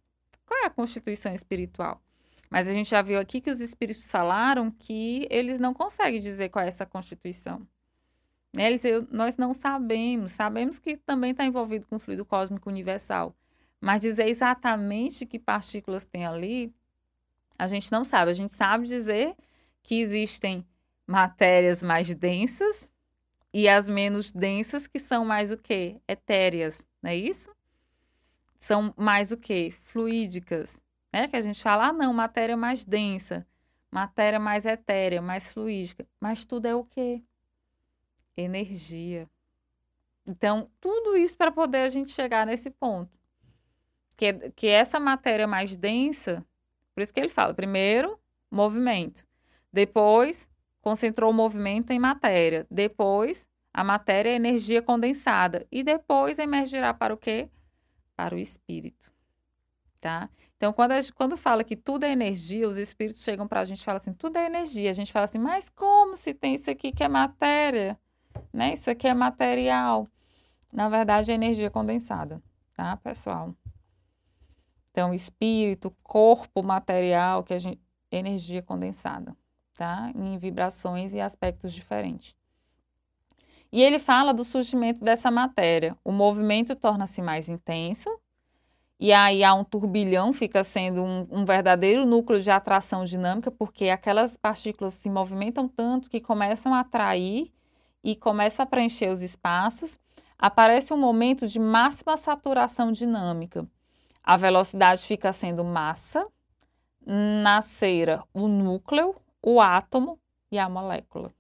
qual 0.47 0.63
é 0.63 0.67
a 0.67 0.71
constituição 0.71 1.35
espiritual. 1.35 2.01
Mas 2.49 2.67
a 2.67 2.73
gente 2.73 2.89
já 2.89 3.03
viu 3.03 3.21
aqui 3.21 3.43
que 3.43 3.51
os 3.51 3.61
espíritos 3.61 4.11
falaram 4.11 4.71
que 4.71 5.29
eles 5.31 5.59
não 5.59 5.75
conseguem 5.75 6.19
dizer 6.19 6.49
qual 6.49 6.65
é 6.65 6.69
essa 6.69 6.87
constituição. 6.87 7.61
Eles, 8.57 8.87
eu, 8.87 9.07
nós 9.11 9.37
não 9.37 9.53
sabemos, 9.53 10.33
sabemos 10.33 10.79
que 10.79 10.97
também 10.97 11.33
está 11.33 11.45
envolvido 11.45 11.87
com 11.87 11.97
o 11.97 11.99
fluido 11.99 12.25
cósmico 12.25 12.71
universal, 12.71 13.37
mas 13.79 14.01
dizer 14.01 14.29
exatamente 14.29 15.27
que 15.27 15.39
partículas 15.39 16.07
tem 16.07 16.25
ali, 16.25 16.73
a 17.59 17.67
gente 17.67 17.93
não 17.93 18.03
sabe. 18.03 18.31
A 18.31 18.35
gente 18.35 18.55
sabe 18.55 18.87
dizer 18.87 19.37
que 19.83 20.01
existem 20.01 20.67
matérias 21.07 21.83
mais 21.83 22.15
densas 22.15 22.93
e 23.53 23.69
as 23.69 23.87
menos 23.87 24.31
densas 24.31 24.87
que 24.87 24.99
são 24.99 25.25
mais 25.25 25.51
o 25.51 25.57
quê? 25.57 26.01
Etéreas, 26.07 26.87
não 27.03 27.11
é 27.11 27.17
isso? 27.17 27.51
São 28.59 28.93
mais 28.97 29.33
o 29.33 29.37
quê? 29.37 29.75
Fluídicas, 29.83 30.83
né? 31.13 31.29
Que 31.29 31.37
a 31.37 31.41
gente 31.41 31.63
fala, 31.63 31.89
ah, 31.89 31.93
não, 31.93 32.13
matéria 32.13 32.57
mais 32.57 32.85
densa, 32.85 33.47
matéria 33.91 34.39
mais 34.39 34.67
etérea, 34.67 35.23
mais 35.23 35.53
fluídica. 35.53 36.07
Mas 36.21 36.45
tudo 36.45 36.67
é 36.67 36.75
o 36.75 36.85
quê? 36.85 37.23
Energia. 38.37 39.29
Então, 40.27 40.71
tudo 40.81 41.17
isso 41.17 41.37
para 41.37 41.51
poder 41.51 41.79
a 41.79 41.89
gente 41.89 42.11
chegar 42.11 42.47
nesse 42.47 42.71
ponto 42.71 43.19
que, 44.19 44.51
que 44.51 44.67
essa 44.67 44.99
matéria 44.99 45.47
mais 45.47 45.77
densa, 45.77 46.45
por 46.93 47.01
isso 47.01 47.15
que 47.15 47.21
ele 47.21 47.29
fala, 47.29 47.55
primeiro, 47.55 48.19
movimento. 48.51 49.25
Depois, 49.73 50.49
concentrou 50.81 51.31
o 51.31 51.35
movimento 51.35 51.93
em 51.93 51.99
matéria. 51.99 52.67
Depois, 52.71 53.47
a 53.73 53.85
matéria 53.85 54.31
é 54.31 54.35
energia 54.35 54.83
condensada. 54.83 55.67
E 55.71 55.83
depois 55.83 56.39
emergirá 56.39 56.93
para 56.95 57.13
o 57.13 57.17
quê? 57.17 57.49
Para 58.17 58.35
o 58.35 58.39
espírito. 58.39 59.13
Tá? 60.01 60.31
Então, 60.57 60.73
quando, 60.73 60.93
a, 60.93 60.99
quando 61.15 61.37
fala 61.37 61.63
que 61.63 61.77
tudo 61.77 62.05
é 62.05 62.11
energia, 62.11 62.69
os 62.69 62.77
espíritos 62.77 63.23
chegam 63.23 63.47
para 63.47 63.61
a 63.61 63.65
gente 63.65 63.81
e 63.81 63.85
falam 63.85 63.99
assim, 63.99 64.13
tudo 64.13 64.37
é 64.37 64.47
energia. 64.47 64.91
A 64.91 64.93
gente 64.95 65.13
fala 65.13 65.25
assim, 65.25 65.39
mas 65.39 65.69
como 65.69 66.17
se 66.17 66.35
tem 66.35 66.55
isso 66.55 66.71
aqui 66.71 66.91
que 66.91 67.05
é 67.05 67.09
matéria? 67.09 67.99
Né? 68.53 68.73
Isso 68.73 68.91
aqui 68.91 69.07
é 69.07 69.15
material. 69.15 70.09
Na 70.73 70.89
verdade, 70.89 71.31
é 71.31 71.35
energia 71.35 71.71
condensada, 71.71 72.43
tá, 72.75 72.97
pessoal? 72.97 73.55
Então, 74.91 75.15
espírito, 75.15 75.95
corpo 76.03 76.63
material, 76.63 77.45
que 77.45 77.55
a 77.55 77.59
gente, 77.59 77.81
energia 78.11 78.63
condensada, 78.63 79.37
tá? 79.79 80.11
Em 80.15 80.37
vibrações 80.37 81.15
e 81.15 81.21
aspectos 81.21 81.73
diferentes. 81.73 82.35
E 83.71 83.81
ele 83.81 84.01
fala 84.01 84.35
do 84.35 84.45
surgimento 84.45 85.05
dessa 85.05 85.31
matéria. 85.31 85.97
O 86.05 86.11
movimento 86.11 86.75
torna-se 86.75 87.23
mais 87.23 87.49
intenso, 87.49 88.11
e 88.99 89.13
aí 89.13 89.45
há 89.45 89.55
um 89.55 89.63
turbilhão, 89.63 90.33
fica 90.33 90.65
sendo 90.65 91.05
um, 91.05 91.27
um, 91.31 91.45
verdadeiro 91.45 92.05
núcleo 92.05 92.41
de 92.41 92.51
atração 92.51 93.05
dinâmica, 93.05 93.51
porque 93.51 93.89
aquelas 93.89 94.37
partículas 94.37 94.95
se 94.95 95.09
movimentam 95.09 95.69
tanto 95.69 96.11
que 96.11 96.21
começam 96.21 96.75
a 96.75 96.81
atrair 96.81 97.53
e 98.03 98.17
começa 98.17 98.65
a 98.65 98.67
preencher 98.67 99.09
os 99.11 99.23
espaços. 99.23 100.01
Aparece 100.37 100.93
um 100.93 100.99
momento 100.99 101.47
de 101.47 101.61
máxima 101.61 102.17
saturação 102.17 102.91
dinâmica. 102.91 103.65
A 104.25 104.37
velocidade 104.37 105.03
fica 105.03 105.33
sendo 105.33 105.63
massa, 105.63 106.27
na 107.07 107.63
cera 107.63 108.25
o 108.35 108.49
núcleo, 108.49 109.15
o 109.55 109.61
átomo 109.61 110.19
e 110.51 110.59
a 110.59 110.69
molécula. 110.69 111.33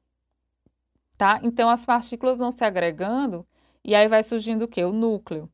Tá? 1.16 1.40
Então 1.42 1.68
as 1.68 1.84
partículas 1.84 2.38
vão 2.38 2.50
se 2.50 2.64
agregando 2.64 3.46
e 3.84 3.94
aí 3.94 4.08
vai 4.08 4.22
surgindo 4.22 4.64
o 4.64 4.68
que? 4.68 4.84
O 4.84 4.92
núcleo. 4.92 5.50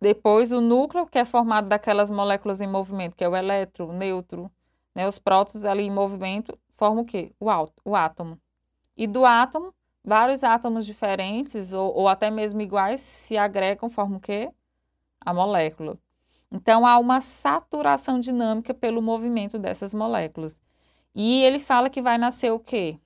Depois 0.00 0.52
o 0.52 0.60
núcleo, 0.60 1.06
que 1.06 1.18
é 1.18 1.24
formado 1.24 1.68
daquelas 1.68 2.10
moléculas 2.10 2.60
em 2.60 2.66
movimento, 2.66 3.16
que 3.16 3.24
é 3.24 3.28
o 3.28 3.34
elétron, 3.34 3.88
o 3.88 3.92
nêutron, 3.92 4.50
né? 4.94 5.08
os 5.08 5.18
prótons 5.18 5.64
ali 5.64 5.84
em 5.84 5.90
movimento, 5.90 6.58
formam 6.76 7.02
o 7.04 7.06
quê? 7.06 7.34
O, 7.40 7.46
o 7.84 7.96
átomo. 7.96 8.38
E 8.96 9.06
do 9.06 9.24
átomo, 9.24 9.74
vários 10.04 10.44
átomos 10.44 10.84
diferentes 10.84 11.72
ou, 11.72 11.94
ou 11.94 12.08
até 12.08 12.30
mesmo 12.30 12.60
iguais 12.60 13.00
se 13.00 13.36
agregam, 13.36 13.88
formam 13.88 14.18
o 14.18 14.20
quê? 14.20 14.50
a 15.24 15.32
molécula. 15.32 15.98
Então, 16.50 16.86
há 16.86 16.98
uma 16.98 17.20
saturação 17.20 18.20
dinâmica 18.20 18.72
pelo 18.74 19.02
movimento 19.02 19.58
dessas 19.58 19.94
moléculas. 19.94 20.56
E 21.14 21.42
ele 21.42 21.58
fala 21.58 21.88
que 21.88 22.02
vai 22.02 22.18
nascer 22.18 22.50
o 22.50 22.58
quê? 22.58 22.98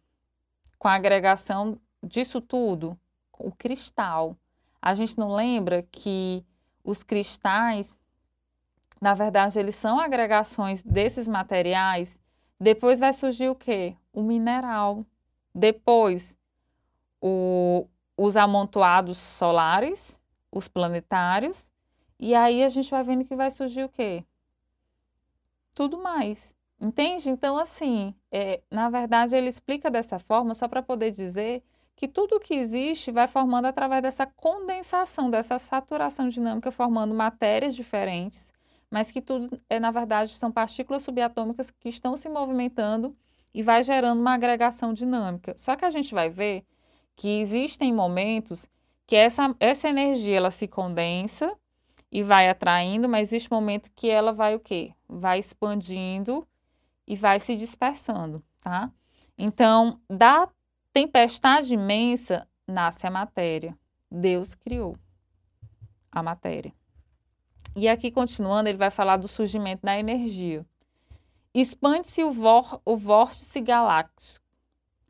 Com 0.79 0.89
a 0.89 0.95
agregação 0.95 1.79
disso 2.03 2.41
tudo, 2.41 2.99
o 3.39 3.53
cristal. 3.53 4.37
A 4.81 4.95
gente 4.95 5.19
não 5.19 5.35
lembra 5.35 5.83
que 5.83 6.45
os 6.83 7.03
cristais, 7.03 7.95
na 9.01 9.13
verdade, 9.15 9.59
eles 9.59 9.77
são 9.77 10.01
agregações 10.01 10.83
desses 10.83 11.29
materiais. 11.29 12.19
Depois 12.59 12.99
vai 12.99 13.13
surgir 13.13 13.51
o 13.51 13.55
quê? 13.55 13.95
O 14.13 14.23
mineral. 14.23 15.05
Depois, 15.55 16.37
o, 17.21 17.87
os 18.17 18.37
amontoados 18.37 19.19
solares, 19.19 20.19
os 20.51 20.67
planetários, 20.67 21.71
e 22.19 22.35
aí 22.35 22.65
a 22.65 22.69
gente 22.69 22.91
vai 22.91 23.03
vendo 23.03 23.25
que 23.25 23.37
vai 23.37 23.51
surgir 23.51 23.85
o 23.85 23.89
quê? 23.89 24.25
Tudo 25.75 25.99
mais. 25.99 26.58
Entende? 26.81 27.29
Então, 27.29 27.59
assim, 27.59 28.15
é, 28.31 28.61
na 28.71 28.89
verdade, 28.89 29.35
ele 29.35 29.49
explica 29.49 29.91
dessa 29.91 30.19
forma 30.19 30.55
só 30.55 30.69
para 30.69 30.83
poder 30.83 31.11
dizer 31.11 31.63
que 31.97 32.07
tudo 32.07 32.39
que 32.39 32.55
existe 32.55 33.11
vai 33.11 33.27
formando 33.27 33.65
através 33.65 34.01
dessa 34.03 34.25
condensação, 34.25 35.29
dessa 35.29 35.59
saturação 35.59 36.29
dinâmica, 36.29 36.71
formando 36.71 37.13
matérias 37.13 37.75
diferentes, 37.75 38.53
mas 38.89 39.11
que 39.11 39.21
tudo, 39.21 39.61
é, 39.69 39.81
na 39.81 39.91
verdade, 39.91 40.31
são 40.37 40.53
partículas 40.53 41.03
subatômicas 41.03 41.71
que 41.73 41.89
estão 41.89 42.17
se 42.17 42.29
movimentando 42.29 43.17
e 43.53 43.61
vai 43.61 43.83
gerando 43.83 44.21
uma 44.21 44.35
agregação 44.35 44.93
dinâmica. 44.93 45.57
Só 45.57 45.75
que 45.75 45.85
a 45.85 45.91
gente 45.91 46.15
vai 46.15 46.31
ver 46.31 46.65
que 47.17 47.41
existem 47.41 47.93
momentos 47.93 48.69
que 49.05 49.17
essa, 49.17 49.53
essa 49.59 49.89
energia 49.89 50.37
ela 50.37 50.53
se 50.53 50.69
condensa 50.69 51.53
e 52.13 52.23
vai 52.23 52.49
atraindo, 52.49 53.09
mas 53.09 53.29
existe 53.29 53.51
momento 53.51 53.91
que 53.97 54.09
ela 54.09 54.33
vai 54.33 54.55
o 54.55 54.61
quê? 54.61 54.93
Vai 55.09 55.41
expandindo 55.41 56.47
e 57.09 57.17
vai 57.17 57.41
se 57.41 57.57
dispersando, 57.57 58.45
tá? 58.61 58.93
Então, 59.37 59.99
da 60.11 60.47
tempestade 60.93 61.73
imensa 61.73 62.47
nasce 62.67 63.07
a 63.07 63.11
matéria. 63.11 63.77
Deus 64.11 64.55
criou 64.55 64.95
a 66.13 66.23
matéria. 66.23 66.71
E 67.75 67.89
aqui, 67.89 68.11
continuando, 68.11 68.69
ele 68.69 68.77
vai 68.77 68.91
falar 68.91 69.17
do 69.17 69.27
surgimento 69.27 69.87
da 69.87 69.99
energia. 69.99 70.67
Expande-se 71.55 72.23
o, 72.23 72.33
o 72.85 72.97
vórtice 72.97 73.61
galáctico. 73.63 74.45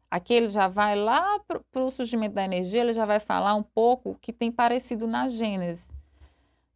Aqui 0.08 0.32
ele 0.32 0.50
já 0.50 0.68
vai 0.68 0.94
lá 0.94 1.40
para 1.40 1.84
o 1.84 1.90
surgimento 1.90 2.34
da 2.34 2.44
energia, 2.44 2.80
ele 2.80 2.92
já 2.92 3.04
vai 3.04 3.18
falar 3.18 3.54
um 3.54 3.62
pouco 3.62 4.16
que 4.22 4.32
tem 4.32 4.52
parecido 4.52 5.06
na 5.06 5.28
Gênesis. 5.28 5.90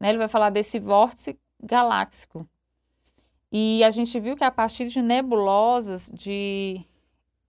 Né? 0.00 0.08
Ele 0.08 0.18
vai 0.18 0.28
falar 0.28 0.50
desse 0.50 0.80
vórtice 0.80 1.38
galáctico. 1.62 2.46
E 3.54 3.84
a 3.84 3.90
gente 3.90 4.18
viu 4.18 4.34
que 4.34 4.44
a 4.44 4.50
partir 4.50 4.88
de 4.88 5.02
nebulosas, 5.02 6.10
de 6.10 6.82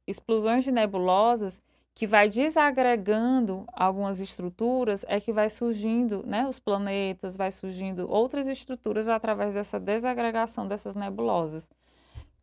explosões 0.05 0.65
de 0.65 0.71
nebulosas, 0.71 1.63
que 1.95 2.05
vai 2.05 2.27
desagregando 2.27 3.65
algumas 3.71 4.19
estruturas, 4.19 5.05
é 5.07 5.21
que 5.21 5.31
vai 5.31 5.49
surgindo, 5.49 6.21
né, 6.25 6.45
os 6.45 6.59
planetas, 6.59 7.37
vai 7.37 7.51
surgindo 7.51 8.11
outras 8.11 8.47
estruturas 8.47 9.07
através 9.07 9.53
dessa 9.53 9.79
desagregação 9.79 10.67
dessas 10.67 10.93
nebulosas. 10.93 11.69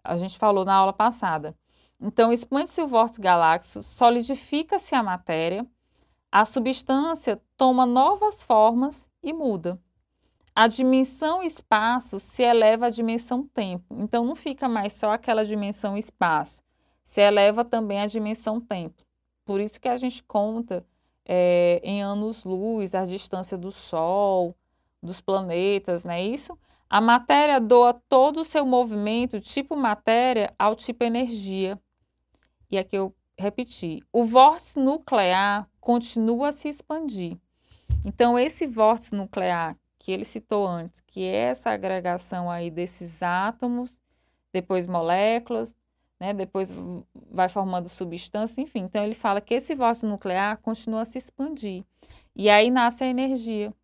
A 0.03 0.17
gente 0.17 0.39
falou 0.39 0.65
na 0.65 0.75
aula 0.75 0.95
passada. 0.95 1.55
Então, 2.01 2.33
expande-se 2.33 2.81
o 2.81 2.89
vórtice 2.89 3.21
galáctico, 3.21 3.83
solidifica-se 3.83 4.95
a 4.95 5.03
matéria, 5.03 5.67
a 6.33 6.47
substância 6.47 7.39
toma 7.59 7.85
novas 7.85 8.43
formas 8.43 9.11
e 9.23 9.35
muda. 9.35 9.79
A 10.55 10.67
dimensão 10.67 11.43
espaço 11.43 12.19
se 12.19 12.43
eleva 12.43 12.87
à 12.87 12.91
dimensão 12.91 13.47
tempo. 13.47 13.95
Então, 13.99 14.25
não 14.25 14.35
fica 14.35 14.69
mais 14.69 14.93
só 14.95 15.13
aquela 15.13 15.45
dimensão 15.45 15.97
espaço, 15.97 16.63
se 17.03 17.21
eleva 17.21 17.65
também 17.65 18.01
à 18.01 18.07
dimensão 18.07 18.61
tempo. 18.61 19.03
Por 19.45 19.61
isso 19.61 19.81
que 19.81 19.89
a 19.89 19.97
gente 19.97 20.23
conta 20.25 20.85
é, 21.25 21.81
em 21.85 22.03
anos-luz 22.03 22.95
a 22.95 23.05
distância 23.07 23.57
do 23.57 23.71
Sol, 23.71 24.57
dos 25.03 25.21
planetas, 25.21 26.05
não 26.05 26.13
é 26.13 26.23
isso? 26.23 26.59
A 26.89 27.01
matéria 27.01 27.61
doa 27.61 27.95
todo 27.95 28.41
o 28.41 28.45
seu 28.45 28.67
movimento, 28.67 29.41
tipo 29.41 29.77
matéria, 29.77 30.53
ao 30.59 30.75
tipo 30.75 31.05
energia. 31.05 31.81
E 32.71 32.77
aqui 32.77 32.97
eu 32.97 33.15
repeti. 33.39 34.03
O 34.13 34.25
vórtice 34.25 34.79
nuclear 34.79 35.69
continua 35.81 36.49
a 36.49 36.53
se 36.53 36.69
expandir. 36.69 37.39
Então, 38.05 38.39
esse 38.39 38.67
vórtice 38.67 39.15
nuclear 39.15 39.77
que 40.01 40.11
ele 40.11 40.25
citou 40.25 40.67
antes, 40.67 41.01
que 41.03 41.23
é 41.23 41.51
essa 41.51 41.71
agregação 41.71 42.51
aí 42.51 42.71
desses 42.71 43.23
átomos, 43.23 44.01
depois 44.51 44.87
moléculas, 44.87 45.77
né, 46.19 46.33
depois 46.33 46.73
vai 47.31 47.51
formando 47.51 47.89
substância, 47.89 48.63
enfim. 48.63 48.81
Então, 48.81 49.05
ele 49.05 49.15
fala 49.15 49.43
que 49.43 49.55
esse 49.55 49.75
vórtice 49.75 50.07
nuclear 50.07 50.57
continua 50.59 51.03
a 51.03 51.05
se 51.05 51.19
expandir. 51.19 51.85
E 52.35 52.49
aí 52.49 52.71
nasce 52.71 53.05
a 53.05 53.07
energia 53.07 53.75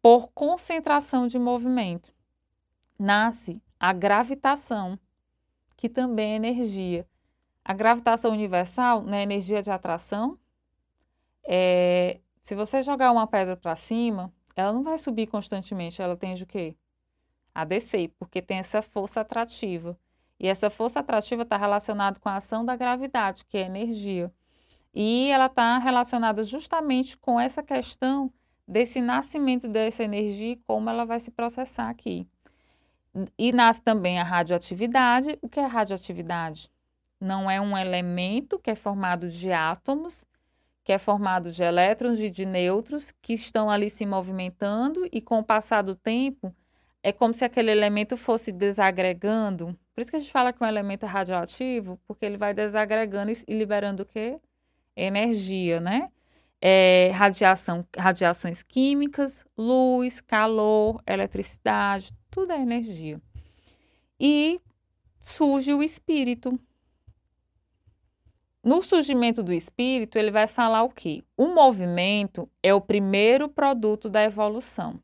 por 0.00 0.28
concentração 0.28 1.26
de 1.26 1.38
movimento. 1.38 2.10
Nasce 2.98 3.62
a 3.78 3.92
gravitação, 3.92 4.98
que 5.76 5.90
também 5.90 6.32
é 6.32 6.36
energia. 6.36 7.06
A 7.62 7.74
gravitação 7.74 8.32
universal 8.32 9.02
não 9.02 9.14
é 9.14 9.22
energia 9.22 9.62
de 9.62 9.70
atração. 9.70 10.38
É, 11.44 12.18
se 12.40 12.54
você 12.54 12.80
jogar 12.80 13.12
uma 13.12 13.26
pedra 13.26 13.58
para 13.58 13.76
cima, 13.76 14.32
ela 14.58 14.72
não 14.72 14.82
vai 14.82 14.98
subir 14.98 15.28
constantemente, 15.28 16.02
ela 16.02 16.16
tende 16.16 16.42
o 16.42 16.46
quê? 16.46 16.76
A 17.54 17.64
descer, 17.64 18.12
porque 18.18 18.42
tem 18.42 18.58
essa 18.58 18.82
força 18.82 19.20
atrativa. 19.20 19.96
E 20.40 20.48
essa 20.48 20.68
força 20.68 20.98
atrativa 20.98 21.42
está 21.42 21.56
relacionada 21.56 22.18
com 22.18 22.28
a 22.28 22.36
ação 22.36 22.64
da 22.64 22.74
gravidade, 22.74 23.44
que 23.44 23.56
é 23.56 23.66
energia. 23.66 24.32
E 24.92 25.28
ela 25.30 25.46
está 25.46 25.78
relacionada 25.78 26.42
justamente 26.42 27.16
com 27.16 27.38
essa 27.38 27.62
questão 27.62 28.32
desse 28.66 29.00
nascimento 29.00 29.68
dessa 29.68 30.02
energia 30.02 30.52
e 30.54 30.56
como 30.56 30.90
ela 30.90 31.04
vai 31.04 31.20
se 31.20 31.30
processar 31.30 31.88
aqui. 31.88 32.26
E 33.38 33.52
nasce 33.52 33.80
também 33.80 34.18
a 34.18 34.24
radioatividade. 34.24 35.38
O 35.40 35.48
que 35.48 35.60
é 35.60 35.66
radioatividade? 35.66 36.68
Não 37.20 37.48
é 37.48 37.60
um 37.60 37.78
elemento 37.78 38.58
que 38.58 38.72
é 38.72 38.74
formado 38.74 39.28
de 39.28 39.52
átomos 39.52 40.26
que 40.88 40.92
é 40.94 40.96
formado 40.96 41.52
de 41.52 41.62
elétrons 41.62 42.18
e 42.18 42.30
de 42.30 42.46
nêutrons 42.46 43.12
que 43.20 43.34
estão 43.34 43.68
ali 43.68 43.90
se 43.90 44.06
movimentando 44.06 45.06
e 45.12 45.20
com 45.20 45.38
o 45.38 45.44
passar 45.44 45.82
do 45.82 45.94
tempo 45.94 46.50
é 47.02 47.12
como 47.12 47.34
se 47.34 47.44
aquele 47.44 47.70
elemento 47.70 48.16
fosse 48.16 48.50
desagregando. 48.50 49.78
Por 49.94 50.00
isso 50.00 50.08
que 50.08 50.16
a 50.16 50.18
gente 50.18 50.32
fala 50.32 50.50
que 50.50 50.64
um 50.64 50.66
elemento 50.66 51.04
é 51.04 51.06
radioativo, 51.06 52.00
porque 52.08 52.24
ele 52.24 52.38
vai 52.38 52.54
desagregando 52.54 53.30
e 53.30 53.54
liberando 53.54 54.02
o 54.02 54.06
quê? 54.06 54.40
Energia, 54.96 55.78
né? 55.78 56.10
É, 56.58 57.10
radiação, 57.12 57.86
radiações 57.94 58.62
químicas, 58.62 59.44
luz, 59.58 60.22
calor, 60.22 61.02
eletricidade, 61.06 62.14
tudo 62.30 62.54
é 62.54 62.62
energia. 62.62 63.20
E 64.18 64.58
surge 65.20 65.74
o 65.74 65.82
espírito, 65.82 66.58
no 68.68 68.82
surgimento 68.82 69.42
do 69.42 69.50
espírito, 69.50 70.18
ele 70.18 70.30
vai 70.30 70.46
falar 70.46 70.82
o 70.82 70.90
quê? 70.90 71.24
O 71.34 71.46
movimento 71.46 72.46
é 72.62 72.74
o 72.74 72.82
primeiro 72.82 73.48
produto 73.48 74.10
da 74.10 74.22
evolução. 74.22 75.00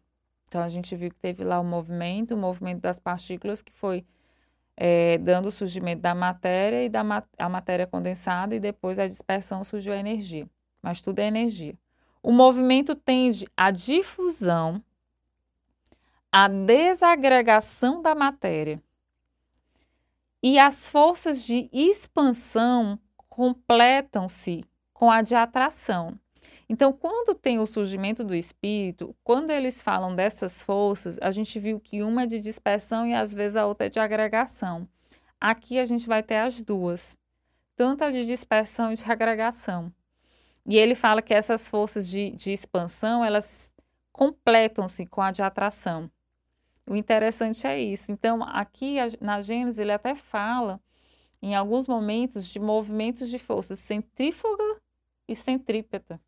Então, 0.47 0.62
a 0.62 0.69
gente 0.69 0.95
viu 0.95 1.09
que 1.09 1.19
teve 1.19 1.43
lá 1.43 1.59
o 1.59 1.65
movimento, 1.65 2.35
o 2.35 2.36
movimento 2.36 2.82
das 2.82 2.99
partículas, 2.99 3.62
que 3.62 3.73
foi 3.73 4.05
é, 4.77 5.16
dando 5.16 5.47
o 5.47 5.51
surgimento 5.51 6.03
da 6.03 6.15
matéria 6.15 6.85
e 6.85 6.91
da 6.91 7.03
ma 7.03 7.24
a 7.39 7.49
matéria 7.49 7.86
condensada, 7.86 8.55
e 8.55 8.61
depois 8.61 8.99
a 8.99 9.09
dispersão 9.09 9.65
surgiu 9.65 9.95
a 9.95 9.97
energia. 9.97 10.47
Mas 10.82 11.01
tudo 11.01 11.20
é 11.20 11.27
energia. 11.27 11.74
O 12.23 12.32
movimento 12.32 12.95
tende 12.95 13.49
à 13.57 13.70
difusão, 13.70 14.85
à 16.31 16.49
desagregação 16.49 18.03
da 18.03 18.15
matéria. 18.15 18.78
E 20.43 20.59
as 20.59 20.86
forças 20.86 21.47
de 21.47 21.70
expansão 21.73 22.99
completam-se 23.35 24.65
com 24.93 25.11
a 25.11 25.20
de 25.20 25.35
atração. 25.35 26.16
Então, 26.69 26.93
quando 26.93 27.35
tem 27.35 27.59
o 27.59 27.66
surgimento 27.66 28.23
do 28.23 28.32
espírito, 28.32 29.12
quando 29.24 29.51
eles 29.51 29.82
falam 29.82 30.15
dessas 30.15 30.62
forças, 30.62 31.19
a 31.20 31.32
gente 31.32 31.59
viu 31.59 31.81
que 31.81 32.01
uma 32.01 32.23
é 32.23 32.27
de 32.27 32.39
dispersão 32.39 33.05
e 33.05 33.12
às 33.12 33.35
vezes 33.35 33.56
a 33.56 33.66
outra 33.66 33.89
é 33.89 33.90
de 33.90 33.98
agregação. 33.98 34.89
Aqui 35.40 35.81
a 35.81 35.85
gente 35.85 36.06
vai 36.06 36.23
ter 36.23 36.36
as 36.36 36.62
duas, 36.62 37.19
tanto 37.77 38.05
a 38.05 38.12
de 38.12 38.24
dispersão 38.24 38.93
e 38.93 38.94
de 38.94 39.11
agregação. 39.11 39.93
E 40.65 40.77
ele 40.77 40.94
fala 40.94 41.20
que 41.20 41.35
essas 41.35 41.69
forças 41.69 42.09
de, 42.09 42.31
de 42.31 42.52
expansão, 42.52 43.24
elas 43.24 43.74
completam-se 44.12 45.06
com 45.06 45.20
a 45.20 45.32
de 45.32 45.43
atração. 45.43 46.09
O 46.89 46.94
interessante 46.94 47.66
é 47.66 47.81
isso. 47.81 48.12
Então, 48.12 48.44
aqui 48.44 48.98
na 49.20 49.40
Gênesis, 49.40 49.81
ele 49.81 49.90
até 49.90 50.15
fala 50.15 50.81
em 51.44 51.54
alguns 51.54 51.86
momentos 51.86 52.46
de 52.46 52.58
movimentos 52.58 53.28
de 53.28 53.38
força 53.38 53.76
centrífuga 53.76 54.80
e 55.28 55.36
centrípeta. 55.36 56.18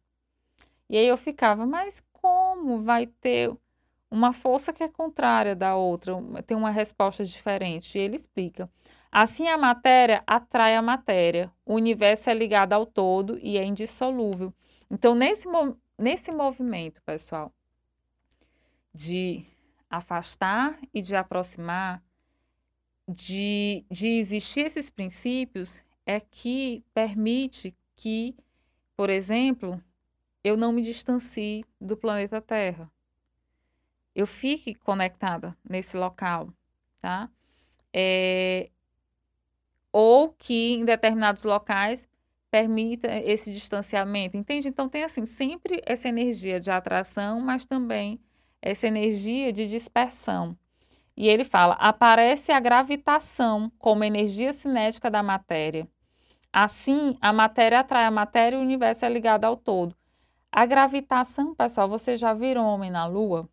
E 0.90 0.98
aí 0.98 1.08
eu 1.08 1.16
ficava, 1.16 1.64
mas 1.64 2.04
como 2.12 2.82
vai 2.82 3.06
ter 3.06 3.50
uma 4.10 4.34
força 4.34 4.74
que 4.74 4.82
é 4.82 4.88
contrária 4.88 5.56
da 5.56 5.74
outra, 5.74 6.12
tem 6.46 6.54
uma 6.54 6.68
resposta 6.68 7.24
diferente? 7.24 7.96
E 7.96 8.00
ele 8.02 8.14
explica. 8.14 8.70
Assim, 9.10 9.48
a 9.48 9.56
matéria 9.56 10.22
atrai 10.26 10.76
a 10.76 10.82
matéria, 10.82 11.50
o 11.64 11.76
universo 11.76 12.28
é 12.28 12.34
ligado 12.34 12.74
ao 12.74 12.84
todo 12.84 13.38
e 13.40 13.56
é 13.56 13.64
indissolúvel. 13.64 14.52
Então, 14.90 15.14
nesse, 15.14 15.48
nesse 15.98 16.30
movimento, 16.30 17.02
pessoal, 17.02 17.50
de 18.92 19.46
afastar 19.88 20.78
e 20.92 21.00
de 21.00 21.16
aproximar, 21.16 22.02
de, 23.08 23.84
de 23.90 24.08
existir 24.18 24.66
esses 24.66 24.90
princípios 24.90 25.82
é 26.04 26.20
que 26.20 26.84
permite 26.92 27.74
que, 27.94 28.34
por 28.96 29.10
exemplo, 29.10 29.82
eu 30.42 30.56
não 30.56 30.72
me 30.72 30.82
distancie 30.82 31.64
do 31.80 31.96
planeta 31.96 32.40
Terra. 32.40 32.90
Eu 34.14 34.26
fique 34.26 34.74
conectada 34.74 35.56
nesse 35.68 35.96
local, 35.96 36.52
tá? 37.00 37.30
É, 37.92 38.70
ou 39.92 40.30
que 40.30 40.74
em 40.74 40.84
determinados 40.84 41.44
locais 41.44 42.08
permita 42.50 43.08
esse 43.08 43.52
distanciamento, 43.52 44.36
entende? 44.36 44.68
Então 44.68 44.88
tem 44.88 45.04
assim, 45.04 45.26
sempre 45.26 45.82
essa 45.84 46.08
energia 46.08 46.60
de 46.60 46.70
atração, 46.70 47.40
mas 47.40 47.64
também 47.64 48.20
essa 48.62 48.86
energia 48.86 49.52
de 49.52 49.68
dispersão. 49.68 50.56
E 51.16 51.28
ele 51.28 51.44
fala: 51.44 51.74
aparece 51.74 52.52
a 52.52 52.60
gravitação 52.60 53.70
como 53.78 54.04
energia 54.04 54.52
cinética 54.52 55.10
da 55.10 55.22
matéria. 55.22 55.88
Assim, 56.52 57.16
a 57.20 57.32
matéria 57.32 57.80
atrai 57.80 58.04
a 58.04 58.10
matéria 58.10 58.56
e 58.56 58.58
o 58.58 58.62
universo 58.62 59.04
é 59.04 59.08
ligado 59.08 59.44
ao 59.44 59.56
todo. 59.56 59.96
A 60.50 60.64
gravitação, 60.66 61.54
pessoal, 61.54 61.88
você 61.88 62.16
já 62.16 62.32
viram 62.32 62.66
homem 62.66 62.90
na 62.90 63.06
Lua? 63.06 63.48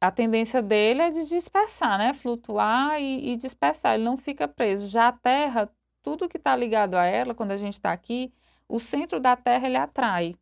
A 0.00 0.10
tendência 0.10 0.62
dele 0.62 1.02
é 1.02 1.10
de 1.10 1.26
dispersar, 1.26 1.98
né? 1.98 2.14
Flutuar 2.14 3.00
e, 3.00 3.32
e 3.32 3.36
dispersar, 3.36 3.94
ele 3.94 4.04
não 4.04 4.16
fica 4.16 4.46
preso. 4.46 4.86
Já 4.86 5.08
a 5.08 5.12
Terra, 5.12 5.70
tudo 6.02 6.28
que 6.28 6.36
está 6.36 6.54
ligado 6.54 6.94
a 6.94 7.04
ela, 7.04 7.34
quando 7.34 7.50
a 7.50 7.56
gente 7.56 7.74
está 7.74 7.92
aqui, 7.92 8.32
o 8.68 8.78
centro 8.78 9.18
da 9.18 9.34
Terra 9.36 9.66
ele 9.66 9.76
atrai, 9.76 10.36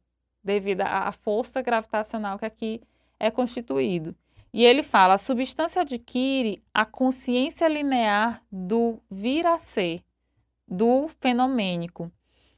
devido 0.45 0.83
à 0.83 1.11
força 1.11 1.63
gravitacional 1.63 2.39
que 2.39 2.45
aqui 2.45 2.83
é 3.19 3.31
constituído. 3.31 4.15
E 4.57 4.65
ele 4.65 4.83
fala: 4.83 5.13
a 5.13 5.19
substância 5.19 5.83
adquire 5.83 6.65
a 6.73 6.87
consciência 6.87 7.69
linear 7.69 8.43
do 8.51 9.03
vir 9.11 9.47
a 9.47 9.59
ser, 9.59 10.01
do 10.67 11.09
fenomênico. 11.21 12.11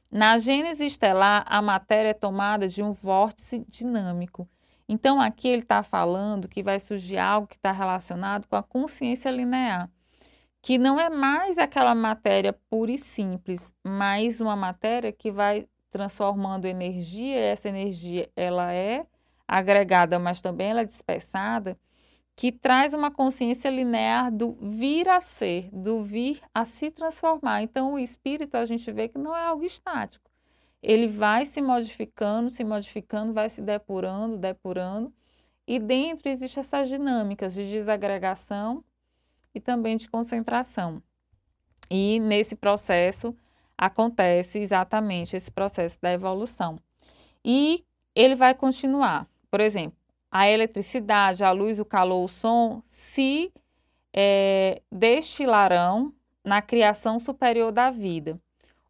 Na 0.09 0.37
gênese 0.37 0.85
estelar, 0.85 1.43
a 1.45 1.61
matéria 1.61 2.11
é 2.11 2.13
tomada 2.13 2.69
de 2.69 2.81
um 2.81 2.93
vórtice 2.93 3.65
dinâmico. 3.67 4.47
Então, 4.87 5.19
aqui 5.19 5.49
ele 5.49 5.61
está 5.61 5.83
falando 5.83 6.47
que 6.47 6.63
vai 6.63 6.79
surgir 6.79 7.17
algo 7.17 7.47
que 7.47 7.57
está 7.57 7.73
relacionado 7.73 8.47
com 8.47 8.55
a 8.55 8.63
consciência 8.63 9.29
linear, 9.29 9.91
que 10.61 10.77
não 10.77 10.97
é 10.97 11.09
mais 11.09 11.57
aquela 11.57 11.93
matéria 11.93 12.53
pura 12.69 12.91
e 12.91 12.97
simples, 12.97 13.75
mas 13.83 14.39
uma 14.39 14.55
matéria 14.55 15.11
que 15.11 15.29
vai 15.31 15.67
transformando 15.91 16.63
energia, 16.63 17.37
essa 17.37 17.67
energia 17.67 18.31
ela 18.37 18.71
é 18.71 19.05
agregada, 19.45 20.17
mas 20.17 20.39
também 20.39 20.69
ela 20.69 20.81
é 20.81 20.85
dispersada, 20.85 21.77
que 22.39 22.53
traz 22.53 22.93
uma 22.93 23.11
consciência 23.11 23.69
linear 23.69 24.31
do 24.31 24.53
vir 24.61 25.09
a 25.09 25.19
ser, 25.19 25.69
do 25.73 26.01
vir 26.01 26.39
a 26.53 26.63
se 26.63 26.89
transformar. 26.89 27.63
Então, 27.63 27.95
o 27.95 27.99
espírito 27.99 28.55
a 28.55 28.63
gente 28.63 28.89
vê 28.93 29.09
que 29.09 29.17
não 29.17 29.35
é 29.35 29.43
algo 29.43 29.65
estático. 29.65 30.31
Ele 30.81 31.05
vai 31.05 31.45
se 31.45 31.61
modificando, 31.61 32.49
se 32.49 32.63
modificando, 32.63 33.33
vai 33.33 33.49
se 33.49 33.61
depurando, 33.61 34.37
depurando. 34.37 35.13
E 35.67 35.79
dentro 35.79 36.29
existem 36.29 36.61
essas 36.61 36.87
dinâmicas 36.87 37.53
de 37.53 37.69
desagregação 37.69 38.85
e 39.53 39.59
também 39.59 39.97
de 39.97 40.07
concentração. 40.07 41.03
E 41.91 42.21
nesse 42.21 42.55
processo 42.55 43.35
acontece 43.77 44.59
exatamente 44.59 45.35
esse 45.35 45.51
processo 45.51 45.99
da 46.01 46.13
evolução. 46.13 46.79
E 47.43 47.83
ele 48.15 48.35
vai 48.35 48.55
continuar. 48.55 49.27
Por 49.51 49.59
exemplo, 49.59 49.98
a 50.31 50.49
eletricidade, 50.49 51.43
a 51.43 51.51
luz, 51.51 51.79
o 51.79 51.85
calor, 51.85 52.25
o 52.25 52.29
som 52.29 52.81
se 52.85 53.51
é, 54.13 54.81
destilarão 54.91 56.13
na 56.43 56.61
criação 56.61 57.19
superior 57.19 57.71
da 57.71 57.89
vida. 57.89 58.39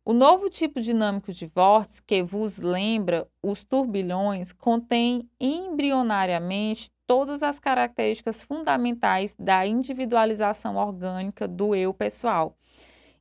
O 0.06 0.14
novo 0.14 0.49
tipo 0.49 0.82
dinâmico 0.82 1.32
de 1.32 1.45
vórtice 1.45 2.02
que 2.02 2.24
vos 2.24 2.57
lembra 2.57 3.28
os 3.44 3.64
turbilhões 3.64 4.52
contém 4.52 5.30
embrionariamente 5.40 6.90
todas 7.06 7.44
as 7.44 7.60
características 7.60 8.44
fundamentais 8.44 9.36
da 9.38 9.68
individualização 9.68 10.78
orgânica 10.78 11.48
do 11.48 11.76
eu 11.76 11.94
pessoal. 11.94 12.57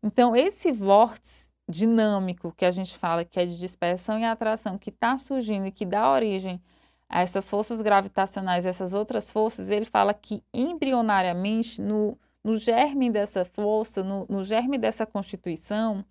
Então, 0.03 0.35
esse 0.35 0.73
vórtice 0.73 1.53
dinâmico 1.69 2.55
que 2.57 2.65
a 2.65 2.71
gente 2.71 2.97
fala 2.97 3.25
que 3.25 3.39
é 3.39 3.45
de 3.45 3.59
dispersão 3.59 4.19
e 4.19 4.25
atração 4.25 4.79
que 4.79 4.89
está 4.89 5.17
surgindo 5.19 5.67
e 5.67 5.73
que 5.73 5.85
dá 5.85 6.11
origem 6.11 6.61
essas 7.09 7.49
forças 7.49 7.81
gravitacionais, 7.81 8.67
essas 8.67 8.93
outras 8.93 9.31
forças, 9.31 9.71
ele 9.71 9.87
fala 9.87 10.13
que 10.13 10.43
embrionariamente, 10.53 11.81
no, 11.81 12.19
no 12.45 12.57
germe 12.57 13.11
dessa 13.11 13.45
força, 13.45 14.03
no, 14.03 14.27
no 14.29 14.45
germe 14.45 14.77
dessa 14.77 15.07
constituição, 15.07 16.05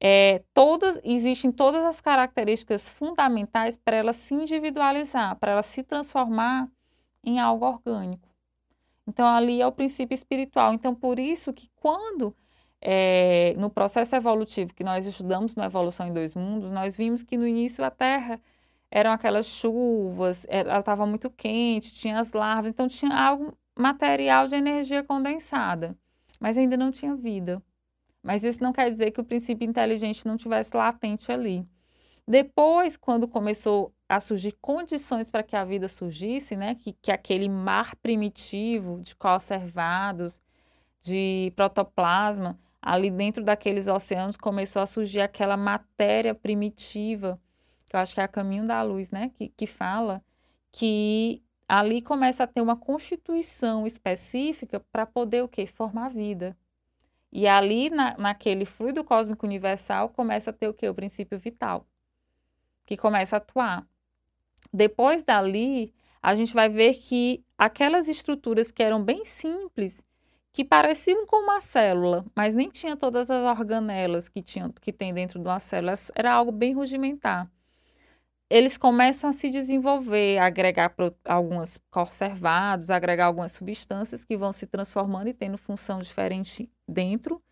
é, 0.00 0.42
todas, 0.52 1.00
existem 1.04 1.52
todas 1.52 1.84
as 1.84 2.00
características 2.00 2.88
fundamentais 2.88 3.76
para 3.76 3.96
ela 3.96 4.12
se 4.12 4.34
individualizar, 4.34 5.36
para 5.36 5.52
ela 5.52 5.62
se 5.62 5.82
transformar 5.82 6.68
em 7.24 7.38
algo 7.38 7.64
orgânico. 7.64 8.28
Então, 9.06 9.26
ali 9.26 9.60
é 9.60 9.66
o 9.66 9.72
princípio 9.72 10.14
espiritual. 10.14 10.72
Então, 10.72 10.94
por 10.94 11.18
isso 11.18 11.52
que 11.52 11.68
quando, 11.76 12.34
é, 12.80 13.54
no 13.56 13.70
processo 13.70 14.14
evolutivo 14.16 14.74
que 14.74 14.84
nós 14.84 15.06
estudamos 15.06 15.54
na 15.54 15.66
Evolução 15.66 16.08
em 16.08 16.12
Dois 16.12 16.34
Mundos, 16.34 16.70
nós 16.72 16.96
vimos 16.96 17.22
que 17.22 17.36
no 17.36 17.46
início 17.46 17.84
a 17.84 17.90
Terra 17.90 18.40
eram 18.94 19.10
aquelas 19.10 19.46
chuvas, 19.46 20.46
ela 20.50 20.80
estava 20.80 21.06
muito 21.06 21.30
quente, 21.30 21.94
tinha 21.94 22.18
as 22.20 22.34
larvas, 22.34 22.70
então 22.70 22.86
tinha 22.86 23.16
algo 23.16 23.56
material 23.76 24.46
de 24.46 24.54
energia 24.54 25.02
condensada, 25.02 25.96
mas 26.38 26.58
ainda 26.58 26.76
não 26.76 26.90
tinha 26.90 27.16
vida. 27.16 27.62
Mas 28.22 28.44
isso 28.44 28.62
não 28.62 28.70
quer 28.70 28.90
dizer 28.90 29.10
que 29.10 29.20
o 29.20 29.24
princípio 29.24 29.66
inteligente 29.66 30.26
não 30.26 30.36
tivesse 30.36 30.76
latente 30.76 31.32
ali. 31.32 31.66
Depois, 32.28 32.94
quando 32.94 33.26
começou 33.26 33.94
a 34.06 34.20
surgir 34.20 34.52
condições 34.60 35.30
para 35.30 35.42
que 35.42 35.56
a 35.56 35.64
vida 35.64 35.88
surgisse, 35.88 36.54
né, 36.54 36.74
que, 36.74 36.92
que 36.92 37.10
aquele 37.10 37.48
mar 37.48 37.96
primitivo 37.96 39.00
de 39.00 39.16
conservados, 39.16 40.38
de 41.00 41.50
protoplasma, 41.56 42.58
ali 42.80 43.10
dentro 43.10 43.42
daqueles 43.42 43.88
oceanos 43.88 44.36
começou 44.36 44.82
a 44.82 44.86
surgir 44.86 45.22
aquela 45.22 45.56
matéria 45.56 46.34
primitiva 46.34 47.40
que 47.92 47.96
eu 47.96 48.00
acho 48.00 48.14
que 48.14 48.20
é 48.20 48.24
a 48.24 48.28
Caminho 48.28 48.66
da 48.66 48.82
Luz, 48.82 49.10
né? 49.10 49.30
Que, 49.34 49.50
que 49.50 49.66
fala 49.66 50.24
que 50.72 51.42
ali 51.68 52.00
começa 52.00 52.44
a 52.44 52.46
ter 52.46 52.62
uma 52.62 52.74
constituição 52.74 53.86
específica 53.86 54.80
para 54.90 55.04
poder 55.04 55.42
o 55.42 55.48
quê? 55.48 55.66
Formar 55.66 56.08
vida. 56.08 56.56
E 57.30 57.46
ali, 57.46 57.90
na, 57.90 58.16
naquele 58.16 58.64
fluido 58.64 59.04
cósmico 59.04 59.46
universal, 59.46 60.08
começa 60.08 60.48
a 60.48 60.52
ter 60.54 60.68
o 60.68 60.74
quê? 60.74 60.88
O 60.88 60.94
princípio 60.94 61.38
vital, 61.38 61.86
que 62.86 62.96
começa 62.96 63.36
a 63.36 63.38
atuar. 63.38 63.86
Depois 64.72 65.22
dali, 65.22 65.92
a 66.22 66.34
gente 66.34 66.54
vai 66.54 66.70
ver 66.70 66.94
que 66.94 67.44
aquelas 67.58 68.08
estruturas 68.08 68.70
que 68.70 68.82
eram 68.82 69.04
bem 69.04 69.22
simples, 69.26 70.02
que 70.50 70.64
pareciam 70.64 71.26
com 71.26 71.44
uma 71.44 71.60
célula, 71.60 72.24
mas 72.34 72.54
nem 72.54 72.70
tinha 72.70 72.96
todas 72.96 73.30
as 73.30 73.58
organelas 73.58 74.30
que, 74.30 74.42
tinham, 74.42 74.70
que 74.70 74.92
tem 74.92 75.12
dentro 75.12 75.38
de 75.38 75.46
uma 75.46 75.60
célula, 75.60 75.94
era 76.14 76.32
algo 76.32 76.52
bem 76.52 76.72
rudimentar 76.72 77.50
eles 78.52 78.76
começam 78.76 79.30
a 79.30 79.32
se 79.32 79.48
desenvolver, 79.48 80.36
agregar 80.36 80.94
alguns 81.24 81.78
conservados, 81.90 82.90
agregar 82.90 83.24
algumas 83.24 83.52
substâncias 83.52 84.26
que 84.26 84.36
vão 84.36 84.52
se 84.52 84.66
transformando 84.66 85.28
e 85.28 85.32
tendo 85.32 85.56
função 85.56 86.00
diferente 86.00 86.70
dentro. 86.86 87.42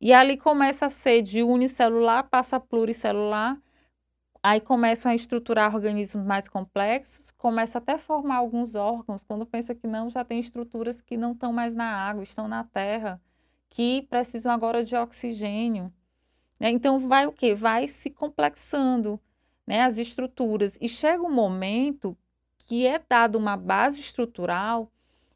E 0.00 0.12
ali 0.12 0.36
começa 0.36 0.86
a 0.86 0.90
ser 0.90 1.22
de 1.22 1.42
unicelular, 1.42 2.28
passa 2.28 2.54
a 2.54 2.60
pluricelular, 2.60 3.60
aí 4.40 4.60
começam 4.60 5.10
a 5.10 5.14
estruturar 5.16 5.74
organismos 5.74 6.24
mais 6.24 6.48
complexos, 6.48 7.32
começa 7.32 7.78
até 7.78 7.94
a 7.94 7.98
formar 7.98 8.36
alguns 8.36 8.76
órgãos, 8.76 9.24
quando 9.24 9.44
pensa 9.44 9.74
que 9.74 9.88
não, 9.88 10.08
já 10.08 10.24
tem 10.24 10.38
estruturas 10.38 11.00
que 11.00 11.16
não 11.16 11.32
estão 11.32 11.52
mais 11.52 11.74
na 11.74 11.96
água, 11.96 12.22
estão 12.22 12.46
na 12.46 12.62
terra, 12.62 13.20
que 13.68 14.02
precisam 14.02 14.52
agora 14.52 14.84
de 14.84 14.94
oxigênio. 14.94 15.92
Então 16.60 17.00
vai 17.00 17.26
o 17.26 17.32
quê? 17.32 17.56
Vai 17.56 17.88
se 17.88 18.08
complexando 18.08 19.20
né, 19.66 19.82
as 19.82 19.98
estruturas. 19.98 20.78
E 20.80 20.88
chega 20.88 21.22
um 21.22 21.32
momento 21.32 22.16
que 22.66 22.86
é 22.86 23.00
dado 23.08 23.36
uma 23.36 23.56
base 23.56 24.00
estrutural 24.00 24.90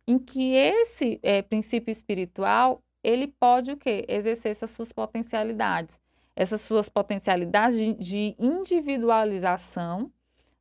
em 0.06 0.18
que 0.18 0.54
esse 0.54 1.20
é, 1.22 1.42
princípio 1.42 1.92
espiritual 1.92 2.82
ele 3.02 3.28
pode 3.28 3.70
o 3.70 3.76
quê? 3.76 4.04
Exercer 4.08 4.50
essas 4.50 4.70
suas 4.70 4.92
potencialidades. 4.92 6.00
Essas 6.34 6.60
suas 6.60 6.88
potencialidades 6.88 7.78
de, 7.78 7.94
de 7.94 8.36
individualização, 8.38 10.10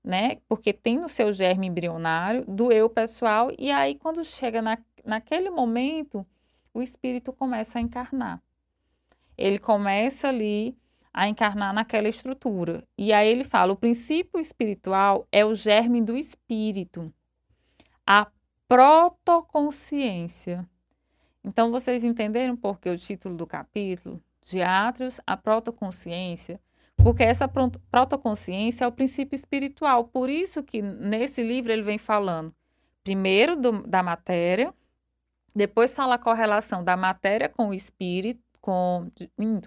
né? 0.04 0.38
Porque 0.48 0.74
tem 0.74 1.00
no 1.00 1.10
seu 1.10 1.32
germe 1.32 1.68
embrionário 1.68 2.44
do 2.46 2.72
eu 2.72 2.90
pessoal, 2.90 3.52
e 3.58 3.72
aí 3.72 3.96
quando 3.96 4.24
chega 4.24 4.62
na, 4.62 4.78
naquele 5.06 5.50
momento, 5.50 6.26
o 6.74 6.82
espírito 6.82 7.32
começa 7.32 7.80
a 7.80 7.82
encarnar. 7.82 8.42
Ele 9.38 9.60
começa 9.60 10.30
ali 10.30 10.76
a 11.18 11.28
encarnar 11.28 11.74
naquela 11.74 12.08
estrutura. 12.08 12.84
E 12.96 13.12
aí 13.12 13.28
ele 13.28 13.44
fala: 13.44 13.74
o 13.74 13.76
princípio 13.76 14.40
espiritual 14.40 15.28
é 15.32 15.44
o 15.44 15.56
germe 15.56 16.00
do 16.00 16.16
espírito, 16.16 17.12
a 18.06 18.28
protoconsciência. 18.68 20.64
Então 21.44 21.72
vocês 21.72 22.04
entenderam 22.04 22.56
por 22.56 22.80
que 22.80 22.88
o 22.88 22.98
título 22.98 23.36
do 23.36 23.48
capítulo? 23.48 24.22
De 24.46 24.62
a 24.62 24.94
protoconsciência, 25.36 26.62
porque 26.96 27.24
essa 27.24 27.50
protoconsciência 27.92 28.86
é 28.86 28.88
o 28.88 28.92
princípio 28.92 29.36
espiritual. 29.36 30.06
Por 30.06 30.30
isso 30.30 30.62
que 30.62 30.84
nesse 30.84 31.42
livro 31.42 31.72
ele 31.72 31.82
vem 31.82 31.98
falando 31.98 32.54
primeiro 33.04 33.56
do, 33.56 33.88
da 33.88 34.04
matéria, 34.04 34.72
depois 35.56 35.96
fala 35.96 36.16
a 36.16 36.20
correlação 36.20 36.84
da 36.84 36.96
matéria 36.96 37.50
com 37.50 37.70
o 37.70 37.74
espírito, 37.74 38.42
com, 38.62 39.10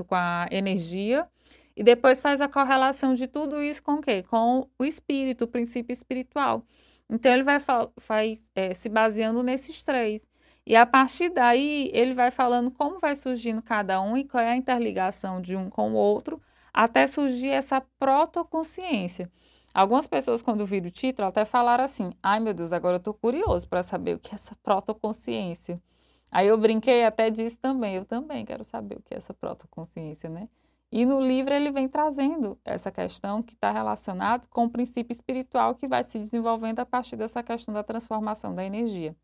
com 0.07 0.15
a 0.15 0.49
energia 0.51 1.29
e 1.77 1.83
depois 1.83 2.21
faz 2.21 2.41
a 2.41 2.49
correlação 2.49 3.15
de 3.15 3.27
tudo 3.27 3.63
isso 3.63 3.83
com 3.83 3.95
o 3.95 4.01
quê? 4.01 4.23
Com 4.25 4.69
o 4.79 4.85
espírito, 4.85 5.45
o 5.45 5.49
princípio 5.49 5.93
espiritual. 5.93 6.65
Então 7.09 7.33
ele 7.33 7.43
vai 7.43 7.59
faz, 7.99 8.45
é, 8.55 8.75
se 8.75 8.89
baseando 8.89 9.43
nesses 9.43 9.83
três. 9.83 10.29
E 10.67 10.77
a 10.77 10.87
partir 10.87 11.31
daí 11.31 11.91
ele 11.93 12.15
vai 12.15 12.31
falando 12.31 12.71
como 12.71 12.99
vai 12.99 13.15
surgindo 13.15 13.63
cada 13.63 14.01
um 14.01 14.17
e 14.17 14.25
qual 14.25 14.43
é 14.43 14.51
a 14.51 14.57
interligação 14.57 15.41
de 15.41 15.57
um 15.57 15.71
com 15.71 15.93
o 15.93 15.97
outro, 15.97 16.41
até 16.73 17.07
surgir 17.07 17.49
essa 17.49 17.81
protoconsciência. 17.99 19.31
Algumas 19.73 20.07
pessoas, 20.07 20.43
quando 20.43 20.67
viram 20.67 20.89
o 20.89 20.91
título, 20.91 21.29
até 21.29 21.45
falaram 21.45 21.85
assim: 21.85 22.13
ai 22.23 22.41
meu 22.41 22.53
Deus, 22.53 22.73
agora 22.73 22.97
eu 22.97 22.99
estou 22.99 23.15
curioso 23.15 23.69
para 23.69 23.83
saber 23.83 24.15
o 24.17 24.19
que 24.19 24.33
é 24.33 24.35
essa 24.35 24.57
protoconsciência. 24.63 25.81
Aí 26.31 26.47
eu 26.47 26.57
brinquei 26.57 27.05
até 27.05 27.31
disse 27.31 27.57
também, 27.57 27.97
eu 27.97 28.05
também 28.05 28.45
quero 28.45 28.63
saber 28.63 28.97
o 28.97 29.03
que 29.03 29.15
é 29.15 29.17
essa 29.17 29.35
protoconsciência, 29.35 30.29
né? 30.29 30.49
E 30.93 31.05
no 31.05 31.21
livro 31.21 31.53
ele 31.55 31.71
vem 31.71 31.89
trazendo 31.89 32.59
essa 32.65 32.91
questão 32.91 33.43
que 33.43 33.55
está 33.55 33.71
relacionado 33.71 34.47
com 34.49 34.65
o 34.65 34.71
princípio 34.71 35.13
espiritual 35.13 35.75
que 35.75 35.87
vai 35.87 36.03
se 36.03 36.19
desenvolvendo 36.19 36.81
a 36.81 36.87
partir 36.87 37.17
dessa 37.17 37.43
questão 37.43 37.73
da 37.73 37.85
transformação 37.85 38.55
da 38.55 38.65
energia. 38.65 39.15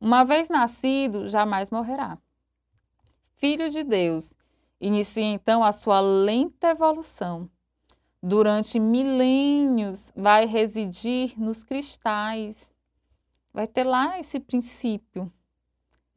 Uma 0.00 0.24
vez 0.24 0.48
nascido, 0.48 1.28
jamais 1.28 1.70
morrerá. 1.70 2.18
Filho 3.36 3.70
de 3.70 3.84
Deus, 3.84 4.34
inicia 4.80 5.24
então 5.24 5.62
a 5.62 5.70
sua 5.70 6.00
lenta 6.00 6.70
evolução. 6.70 7.48
Durante 8.20 8.80
milênios 8.80 10.12
vai 10.16 10.46
residir 10.46 11.40
nos 11.40 11.62
cristais. 11.62 12.68
Vai 13.52 13.68
ter 13.68 13.84
lá 13.84 14.18
esse 14.18 14.40
princípio, 14.40 15.32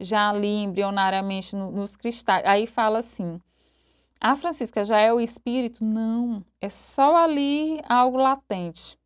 já 0.02 0.30
ali 0.30 0.62
embrionariamente 0.62 1.54
no, 1.56 1.70
nos 1.70 1.96
cristais. 1.96 2.44
Aí 2.46 2.66
fala 2.66 2.98
assim: 2.98 3.40
ah, 4.20 4.36
Francisca, 4.36 4.84
já 4.84 5.00
é 5.00 5.12
o 5.12 5.20
espírito? 5.20 5.84
Não, 5.84 6.44
é 6.60 6.68
só 6.68 7.16
ali 7.16 7.80
algo 7.88 8.16
latente. 8.18 8.96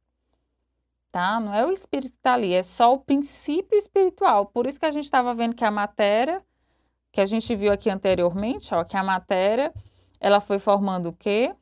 Tá? 1.11 1.41
Não 1.41 1.55
é 1.55 1.65
o 1.65 1.73
espírito 1.73 2.13
que 2.13 2.19
está 2.19 2.35
ali, 2.35 2.53
é 2.53 2.63
só 2.63 2.93
o 2.93 2.99
princípio 2.99 3.79
espiritual. 3.79 4.45
Por 4.45 4.67
isso 4.67 4.79
que 4.79 4.85
a 4.85 4.91
gente 4.91 5.05
estava 5.05 5.33
vendo 5.33 5.55
que 5.55 5.65
a 5.65 5.71
matéria, 5.71 6.43
que 7.11 7.23
a 7.23 7.25
gente 7.25 7.57
viu 7.57 7.73
aqui 7.73 7.89
anteriormente, 7.89 8.75
ó, 8.75 8.85
que 8.85 8.95
a 8.95 9.03
matéria, 9.03 9.73
ela 10.21 10.39
foi 10.39 10.59
formando 10.59 11.09
o 11.09 11.13
quê? 11.15 11.55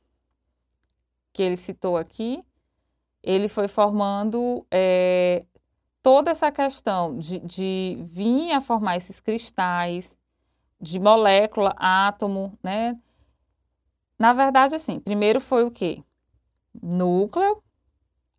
Que 1.32 1.42
ele 1.44 1.56
citou 1.56 1.96
aqui. 1.96 2.44
Ele 3.22 3.46
foi 3.46 3.68
formando 3.68 4.66
é, 4.68 5.46
toda 6.04 6.30
essa 6.30 6.52
questão 6.52 7.18
de, 7.18 7.40
de 7.40 7.96
vir 8.10 8.52
a 8.52 8.60
formar 8.60 8.98
esses 8.98 9.20
cristais, 9.20 10.14
de 10.78 11.00
molécula, 11.00 11.74
átomo, 11.78 12.58
né? 12.62 13.00
Na 14.18 14.34
verdade, 14.34 14.74
assim, 14.74 15.00
primeiro 15.00 15.40
foi 15.40 15.64
o 15.64 15.70
quê? 15.70 16.04
Núcleo, 16.82 17.62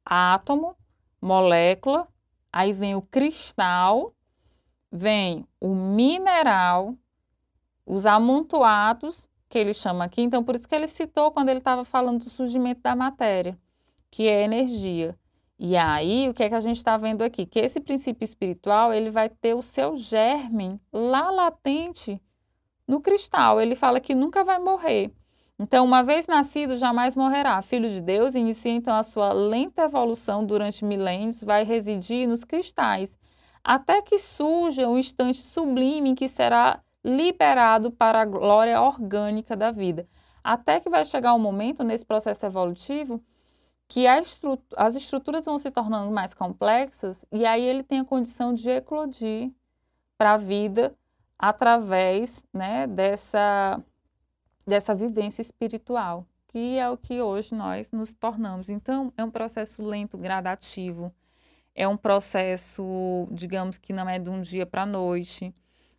átomo, 0.06 0.78
molécula, 1.20 2.08
aí 2.54 2.72
vem 2.72 2.94
o 2.94 3.02
cristal, 3.02 4.14
vem 4.92 5.48
o 5.60 5.74
mineral, 5.74 6.96
os 7.84 8.06
amontoados, 8.06 9.28
que 9.50 9.58
ele 9.58 9.74
chama 9.74 10.06
aqui. 10.06 10.22
Então, 10.22 10.44
por 10.44 10.54
isso 10.54 10.68
que 10.68 10.76
ele 10.76 10.88
citou 10.88 11.32
quando 11.32 11.50
ele 11.50 11.60
estava 11.60 11.84
falando 11.84 12.26
do 12.26 12.30
surgimento 12.30 12.82
da 12.82 12.96
matéria, 12.96 13.58
que 14.12 14.28
é 14.28 14.44
energia. 14.44 15.18
E 15.58 15.78
aí, 15.78 16.28
o 16.28 16.34
que 16.34 16.44
é 16.44 16.50
que 16.50 16.56
a 16.56 16.60
gente 16.60 16.78
está 16.78 16.98
vendo 16.98 17.24
aqui? 17.24 17.46
Que 17.46 17.60
esse 17.60 17.80
princípio 17.80 18.26
espiritual, 18.26 18.94
ele 18.94 19.10
vai 19.10 19.30
ter 19.30 19.54
o 19.54 19.62
seu 19.62 19.96
germe 19.96 20.80
lá 20.92 21.32
latente 21.32 22.22
no 22.86 23.00
cristal. 23.00 23.62
Ele 23.62 23.74
fala 23.74 24.02
que 24.02 24.14
nunca 24.14 24.44
vai 24.44 24.60
morrer. 24.60 25.14
Então, 25.58 25.86
uma 25.86 26.04
vez 26.04 26.28
nascido, 26.28 26.76
jamais 26.76 27.16
morrerá. 27.16 27.62
Filho 27.62 27.90
de 27.90 28.02
Deus, 28.02 28.36
inicia 28.36 28.74
então 28.74 28.94
a 28.94 29.04
sua 29.04 29.32
lenta 29.32 29.84
evolução 29.84 30.46
durante 30.46 30.84
milênios, 30.84 31.42
vai 31.42 31.64
residir 31.64 32.28
nos 32.28 32.44
cristais, 32.44 33.16
até 33.64 34.02
que 34.02 34.20
surja 34.20 34.90
um 34.90 34.98
instante 34.98 35.38
sublime 35.38 36.10
em 36.10 36.16
que 36.16 36.28
será 36.28 36.82
liberado 37.02 37.90
para 37.90 38.22
a 38.22 38.26
glória 38.26 38.82
orgânica 38.82 39.56
da 39.56 39.72
vida. 39.72 40.06
Até 40.44 40.82
que 40.82 40.90
vai 40.90 41.06
chegar 41.06 41.34
um 41.34 41.40
momento 41.40 41.84
nesse 41.84 42.06
processo 42.06 42.46
evolutivo 42.46 43.24
que 43.88 44.08
as 44.08 44.96
estruturas 44.96 45.46
vão 45.46 45.58
se 45.58 45.70
tornando 45.70 46.12
mais 46.12 46.34
complexas 46.34 47.26
e 47.32 47.46
aí 47.46 47.64
ele 47.64 47.84
tem 47.84 48.00
a 48.00 48.06
condição 48.06 48.54
de 48.54 48.70
eclodir 48.70 49.52
para 50.18 50.34
a 50.34 50.38
vida 50.38 50.96
através 51.38 52.48
né, 52.54 52.88
dessa 52.88 53.84
dessa 54.66 54.96
vivência 54.96 55.42
espiritual, 55.42 56.26
que 56.48 56.80
é 56.80 56.90
o 56.90 56.98
que 56.98 57.22
hoje 57.22 57.54
nós 57.54 57.92
nos 57.92 58.14
tornamos. 58.14 58.68
Então, 58.68 59.14
é 59.16 59.24
um 59.24 59.30
processo 59.30 59.84
lento, 59.84 60.18
gradativo, 60.18 61.14
é 61.76 61.88
um 61.88 61.96
processo, 61.96 63.28
digamos 63.32 63.78
que 63.78 63.94
não 63.94 64.10
é 64.10 64.18
de 64.18 64.30
um 64.30 64.42
dia 64.42 64.66
para 64.66 64.82
a 64.84 64.88
noite. 64.88 65.54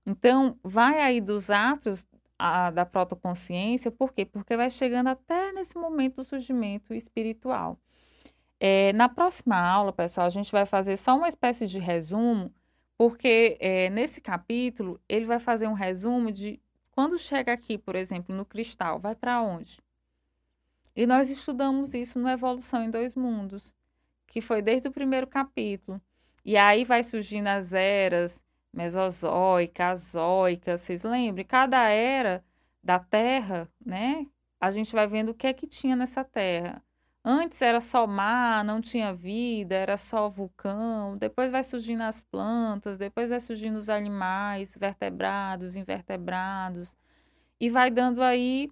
Então, 0.04 0.58
vai 0.64 1.00
aí 1.00 1.20
dos 1.20 1.48
atos 1.48 2.04
a, 2.38 2.70
da 2.70 2.84
protoconsciência, 2.86 3.90
por 3.90 4.12
quê? 4.12 4.24
Porque 4.24 4.56
vai 4.56 4.70
chegando 4.70 5.08
até 5.08 5.52
nesse 5.52 5.76
momento 5.76 6.16
do 6.16 6.24
surgimento 6.24 6.94
espiritual. 6.94 7.78
É, 8.58 8.92
na 8.94 9.08
próxima 9.08 9.56
aula, 9.56 9.92
pessoal, 9.92 10.26
a 10.26 10.30
gente 10.30 10.50
vai 10.50 10.64
fazer 10.66 10.96
só 10.96 11.16
uma 11.16 11.28
espécie 11.28 11.66
de 11.66 11.78
resumo, 11.78 12.52
porque 12.96 13.56
é, 13.60 13.90
nesse 13.90 14.20
capítulo 14.20 15.00
ele 15.08 15.26
vai 15.26 15.38
fazer 15.38 15.66
um 15.66 15.74
resumo 15.74 16.32
de 16.32 16.60
quando 16.90 17.18
chega 17.18 17.52
aqui, 17.52 17.76
por 17.76 17.94
exemplo, 17.94 18.34
no 18.34 18.44
cristal, 18.44 18.98
vai 18.98 19.14
para 19.14 19.42
onde? 19.42 19.78
E 20.94 21.04
nós 21.06 21.28
estudamos 21.28 21.92
isso 21.92 22.18
no 22.18 22.28
Evolução 22.28 22.82
em 22.82 22.90
Dois 22.90 23.14
Mundos, 23.14 23.74
que 24.26 24.40
foi 24.40 24.62
desde 24.62 24.88
o 24.88 24.92
primeiro 24.92 25.26
capítulo. 25.26 26.00
E 26.42 26.56
aí 26.56 26.84
vai 26.84 27.02
surgindo 27.02 27.48
as 27.48 27.74
eras 27.74 28.42
mesozoica, 28.76 29.88
azoica, 29.88 30.76
vocês 30.76 31.02
lembram? 31.02 31.44
Cada 31.44 31.88
era 31.88 32.44
da 32.82 32.98
Terra, 32.98 33.68
né? 33.84 34.26
A 34.60 34.70
gente 34.70 34.92
vai 34.92 35.06
vendo 35.06 35.30
o 35.30 35.34
que 35.34 35.46
é 35.46 35.52
que 35.54 35.66
tinha 35.66 35.96
nessa 35.96 36.24
Terra. 36.24 36.82
Antes 37.24 37.60
era 37.62 37.80
só 37.80 38.06
mar, 38.06 38.64
não 38.64 38.80
tinha 38.80 39.12
vida, 39.12 39.74
era 39.74 39.96
só 39.96 40.28
vulcão. 40.28 41.16
Depois 41.18 41.50
vai 41.50 41.64
surgindo 41.64 42.02
as 42.02 42.20
plantas, 42.20 42.98
depois 42.98 43.30
vai 43.30 43.40
surgindo 43.40 43.76
os 43.78 43.88
animais, 43.88 44.76
vertebrados, 44.78 45.76
invertebrados. 45.76 46.94
E 47.60 47.70
vai 47.70 47.90
dando 47.90 48.22
aí 48.22 48.70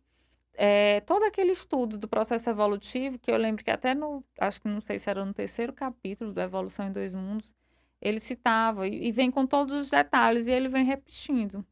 é, 0.55 1.01
todo 1.01 1.25
aquele 1.25 1.53
estudo 1.53 1.99
do 1.99 2.09
processo 2.09 2.49
evolutivo, 2.51 3.19
que 3.19 3.31
eu 3.31 3.37
lembro 3.37 3.65
que 3.65 3.71
até 3.71 3.95
no, 3.95 4.25
acho 4.39 4.61
que 4.61 4.69
não 4.69 4.81
sei 4.81 4.99
se 4.99 5.11
era 5.11 5.25
no 5.25 5.35
terceiro 5.35 5.73
capítulo 5.73 6.33
do 6.33 6.41
Evolução 6.41 6.87
em 6.89 6.93
Dois 6.93 7.13
Mundos, 7.15 7.53
ele 8.05 8.21
citava 8.21 8.87
e, 8.87 9.11
vem 9.11 9.31
com 9.31 9.47
todos 9.47 9.75
os 9.75 9.91
detalhes 9.91 10.47
e 10.47 10.53
ele 10.53 10.69
vem 10.69 10.85
repetindo, 10.85 11.65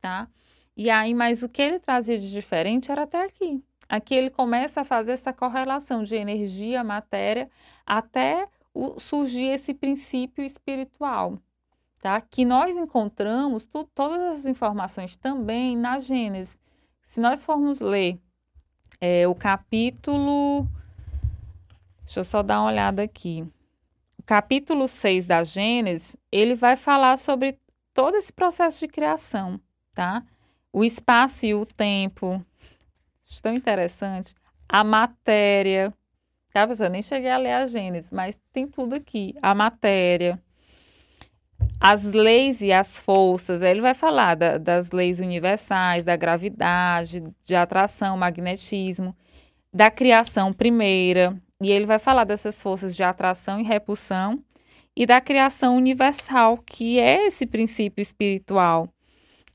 tá? 0.00 0.28
E 0.76 0.90
aí, 0.90 1.14
mas 1.14 1.42
o 1.42 1.48
que 1.48 1.62
ele 1.62 1.80
trazia 1.80 2.18
de 2.18 2.30
diferente 2.30 2.92
era 2.92 3.02
até 3.02 3.24
aqui. 3.24 3.64
Aqui 3.88 4.14
ele 4.14 4.30
começa 4.30 4.82
a 4.82 4.84
fazer 4.84 5.12
essa 5.12 5.32
correlação 5.32 6.04
de 6.04 6.14
energia, 6.14 6.84
matéria, 6.84 7.50
até 7.84 8.46
o, 8.72 9.00
surgir 9.00 9.46
esse 9.46 9.74
princípio 9.74 10.44
espiritual, 10.44 11.38
tá? 12.00 12.20
Que 12.20 12.44
nós 12.44 12.76
encontramos 12.76 13.66
tu, 13.66 13.84
todas 13.94 14.20
as 14.20 14.46
informações 14.46 15.16
também 15.16 15.76
na 15.76 15.98
Gênesis. 15.98 16.56
Se 17.04 17.20
nós 17.20 17.44
formos 17.44 17.80
ler 17.80 18.20
é, 19.00 19.26
o 19.26 19.34
capítulo. 19.34 20.68
Deixa 22.04 22.20
eu 22.20 22.24
só 22.24 22.42
dar 22.42 22.60
uma 22.60 22.68
olhada 22.68 23.02
aqui. 23.02 23.46
Capítulo 24.30 24.86
6 24.86 25.26
da 25.26 25.42
Gênesis, 25.42 26.16
ele 26.30 26.54
vai 26.54 26.76
falar 26.76 27.18
sobre 27.18 27.58
todo 27.92 28.14
esse 28.14 28.32
processo 28.32 28.78
de 28.78 28.86
criação, 28.86 29.58
tá? 29.92 30.22
O 30.72 30.84
espaço 30.84 31.46
e 31.46 31.52
o 31.52 31.66
tempo, 31.66 32.40
tão 33.42 33.52
interessante. 33.52 34.32
A 34.68 34.84
matéria. 34.84 35.92
Tá, 36.52 36.64
pessoal? 36.64 36.86
Eu 36.86 36.92
nem 36.92 37.02
cheguei 37.02 37.28
a 37.28 37.38
ler 37.38 37.54
a 37.54 37.66
Gênesis, 37.66 38.12
mas 38.12 38.38
tem 38.52 38.68
tudo 38.68 38.94
aqui. 38.94 39.34
A 39.42 39.52
matéria, 39.52 40.40
as 41.80 42.04
leis 42.04 42.60
e 42.60 42.72
as 42.72 43.00
forças. 43.00 43.62
Ele 43.62 43.80
vai 43.80 43.94
falar 43.94 44.36
da, 44.36 44.58
das 44.58 44.92
leis 44.92 45.18
universais, 45.18 46.04
da 46.04 46.14
gravidade, 46.14 47.24
de 47.42 47.56
atração, 47.56 48.16
magnetismo, 48.16 49.12
da 49.74 49.90
criação 49.90 50.52
primeira. 50.52 51.36
E 51.62 51.70
ele 51.70 51.86
vai 51.86 51.98
falar 51.98 52.24
dessas 52.24 52.62
forças 52.62 52.94
de 52.96 53.02
atração 53.02 53.60
e 53.60 53.62
repulsão 53.62 54.42
e 54.96 55.06
da 55.06 55.20
criação 55.20 55.76
universal, 55.76 56.58
que 56.58 56.98
é 56.98 57.26
esse 57.26 57.46
princípio 57.46 58.02
espiritual 58.02 58.88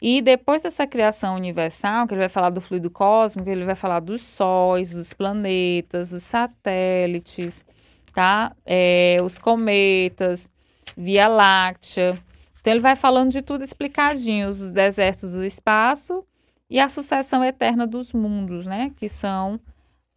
e 0.02 0.22
depois 0.22 0.62
dessa 0.62 0.86
criação 0.86 1.36
universal, 1.36 2.08
que 2.08 2.14
ele 2.14 2.20
vai 2.20 2.30
falar 2.30 2.50
do 2.50 2.62
fluido 2.62 2.92
cósmico, 2.92 3.50
ele 3.50 3.64
vai 3.64 3.76
falar 3.76 4.00
dos 4.02 4.22
sóis, 4.22 4.92
dos 4.92 5.14
planetas, 5.14 6.12
dos 6.12 6.24
satélites, 6.24 7.66
tá? 8.14 8.56
É, 8.66 9.18
os 9.24 9.38
cometas, 9.38 10.50
Via 10.98 11.28
Láctea. 11.28 12.20
Então 12.62 12.74
ele 12.74 12.82
vai 12.82 12.96
falando 12.96 13.32
de 13.32 13.42
tudo 13.42 13.64
explicadinho, 13.64 14.50
os 14.50 14.72
desertos 14.72 15.34
do 15.34 15.46
espaço 15.46 16.24
e 16.70 16.80
a 16.80 16.90
sucessão 16.90 17.44
eterna 17.44 17.88
dos 17.88 18.14
mundos, 18.14 18.66
né? 18.66 18.92
Que 18.98 19.08
são 19.10 19.60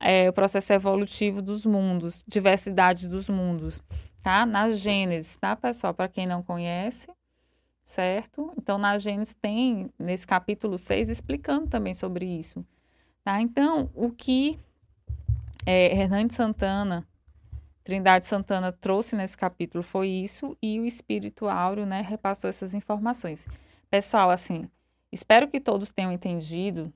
é, 0.00 0.28
o 0.28 0.32
processo 0.32 0.72
evolutivo 0.72 1.42
dos 1.42 1.64
mundos, 1.64 2.24
diversidade 2.26 3.08
dos 3.08 3.28
mundos, 3.28 3.82
tá? 4.22 4.46
Na 4.46 4.68
Gênesis, 4.70 5.36
tá, 5.38 5.56
pessoal? 5.56 5.92
Para 5.92 6.08
quem 6.08 6.26
não 6.26 6.42
conhece, 6.42 7.08
certo? 7.82 8.52
Então, 8.56 8.78
na 8.78 8.96
Gênesis 8.98 9.34
tem, 9.40 9.90
nesse 9.98 10.26
capítulo 10.26 10.78
6, 10.78 11.08
explicando 11.08 11.66
também 11.66 11.94
sobre 11.94 12.24
isso, 12.24 12.64
tá? 13.24 13.40
Então, 13.40 13.90
o 13.94 14.10
que 14.10 14.58
é, 15.66 15.94
Hernandes 15.94 16.36
Santana, 16.36 17.06
Trindade 17.82 18.26
Santana 18.26 18.70
trouxe 18.70 19.16
nesse 19.16 19.36
capítulo 19.36 19.82
foi 19.82 20.08
isso 20.08 20.56
e 20.62 20.78
o 20.78 20.84
Espírito 20.84 21.48
Áureo, 21.48 21.86
né, 21.86 22.02
repassou 22.02 22.50
essas 22.50 22.74
informações. 22.74 23.46
Pessoal, 23.90 24.30
assim, 24.30 24.68
espero 25.10 25.48
que 25.48 25.58
todos 25.58 25.90
tenham 25.90 26.12
entendido 26.12 26.92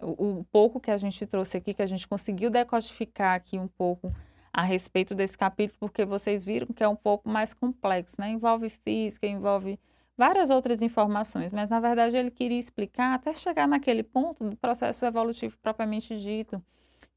o, 0.00 0.40
o, 0.40 0.44
pouco 0.44 0.80
que 0.80 0.90
a 0.90 0.98
gente 0.98 1.26
trouxe 1.26 1.56
aqui, 1.56 1.74
que 1.74 1.82
a 1.82 1.86
gente 1.86 2.06
conseguiu 2.06 2.50
decodificar 2.50 3.34
aqui 3.34 3.58
um 3.58 3.68
pouco 3.68 4.12
a 4.52 4.62
respeito 4.62 5.14
desse 5.14 5.36
capítulo, 5.36 5.78
porque 5.80 6.04
vocês 6.04 6.44
viram 6.44 6.68
que 6.68 6.82
é 6.82 6.88
um 6.88 6.96
pouco 6.96 7.28
mais 7.28 7.52
complexo, 7.52 8.16
né? 8.18 8.30
Envolve 8.30 8.70
física, 8.70 9.26
envolve 9.26 9.78
várias 10.16 10.48
outras 10.50 10.80
informações, 10.80 11.52
mas 11.52 11.70
na 11.70 11.78
verdade 11.78 12.16
ele 12.16 12.30
queria 12.30 12.58
explicar 12.58 13.14
até 13.14 13.34
chegar 13.34 13.68
naquele 13.68 14.02
ponto 14.02 14.48
do 14.48 14.56
processo 14.56 15.04
evolutivo 15.04 15.56
propriamente 15.58 16.18
dito, 16.18 16.62